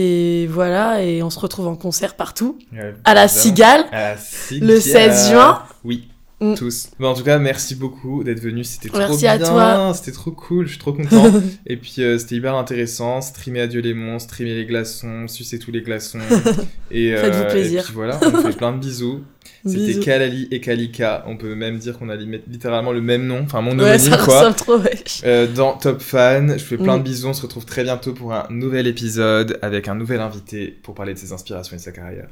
Et 0.00 0.46
voilà, 0.46 1.02
et 1.02 1.24
on 1.24 1.30
se 1.30 1.40
retrouve 1.40 1.66
en 1.66 1.74
concert 1.74 2.14
partout. 2.14 2.56
Ouais, 2.72 2.94
À 3.04 3.14
la. 3.14 3.26
Cigale, 3.26 3.84
À 3.90 4.10
la 4.10 4.16
Cigale. 4.16 4.68
le 4.68 4.80
16 4.80 5.30
juin. 5.30 5.62
Oui. 5.82 6.08
Mm. 6.40 6.54
Tous. 6.54 6.90
Bon, 7.00 7.08
en 7.08 7.14
tout 7.14 7.24
cas, 7.24 7.40
merci 7.40 7.74
beaucoup 7.74 8.22
d'être 8.22 8.38
venu. 8.38 8.62
C'était 8.62 8.90
trop 8.90 8.98
Merci 8.98 9.22
bien. 9.22 9.32
à 9.32 9.38
toi. 9.40 9.92
C'était 9.92 10.12
trop 10.12 10.30
cool. 10.30 10.66
Je 10.66 10.70
suis 10.70 10.78
trop 10.78 10.92
content. 10.92 11.32
et 11.66 11.76
puis, 11.76 11.96
euh, 11.98 12.16
c'était 12.16 12.36
hyper 12.36 12.54
intéressant. 12.54 13.20
Streamer 13.20 13.62
Adieu 13.62 13.80
les 13.80 13.92
monstres, 13.92 14.34
streamer 14.34 14.54
les 14.54 14.64
glaçons, 14.64 15.26
sucer 15.26 15.58
tous 15.58 15.72
les 15.72 15.82
glaçons. 15.82 16.20
et, 16.92 17.12
euh, 17.12 17.22
Faites-vous 17.22 17.50
plaisir. 17.50 17.80
Et 17.80 17.84
puis 17.86 17.94
voilà, 17.94 18.20
on 18.22 18.42
fait 18.42 18.56
plein 18.56 18.70
de 18.72 18.78
bisous. 18.78 19.24
C'était. 19.66 20.00
Kalali 20.00 20.48
et 20.50 20.60
Kalika. 20.60 21.24
On 21.26 21.36
peut 21.36 21.54
même 21.54 21.78
dire 21.78 21.98
qu'on 21.98 22.08
a 22.08 22.16
li- 22.16 22.40
littéralement 22.48 22.92
le 22.92 23.00
même 23.00 23.26
nom. 23.26 23.40
Enfin, 23.44 23.60
mon 23.60 23.72
Ouais, 23.78 23.84
homonyme, 23.84 23.98
ça 23.98 24.16
quoi. 24.18 24.52
trop, 24.52 24.78
wesh. 24.78 25.22
Euh, 25.24 25.46
dans 25.52 25.72
Top 25.76 26.00
Fan. 26.00 26.54
Je 26.58 26.64
fais 26.64 26.76
plein 26.76 26.96
Mm. 26.96 27.00
de 27.00 27.04
bisous. 27.04 27.28
On 27.28 27.32
se 27.34 27.42
retrouve 27.42 27.64
très 27.64 27.82
bientôt 27.82 28.12
pour 28.12 28.32
un 28.32 28.46
nouvel 28.50 28.86
épisode 28.86 29.58
avec 29.62 29.88
un 29.88 29.94
nouvel 29.94 30.20
invité 30.20 30.68
pour 30.82 30.94
parler 30.94 31.14
de 31.14 31.18
ses 31.18 31.32
inspirations 31.32 31.74
et 31.74 31.78
de 31.78 31.82
sa 31.84 31.92
carrière. 31.92 32.28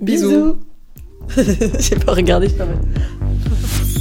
Bisous. 0.00 0.58
J'ai 1.80 1.96
pas 1.96 2.12
regardé, 2.14 2.48
je. 2.48 2.54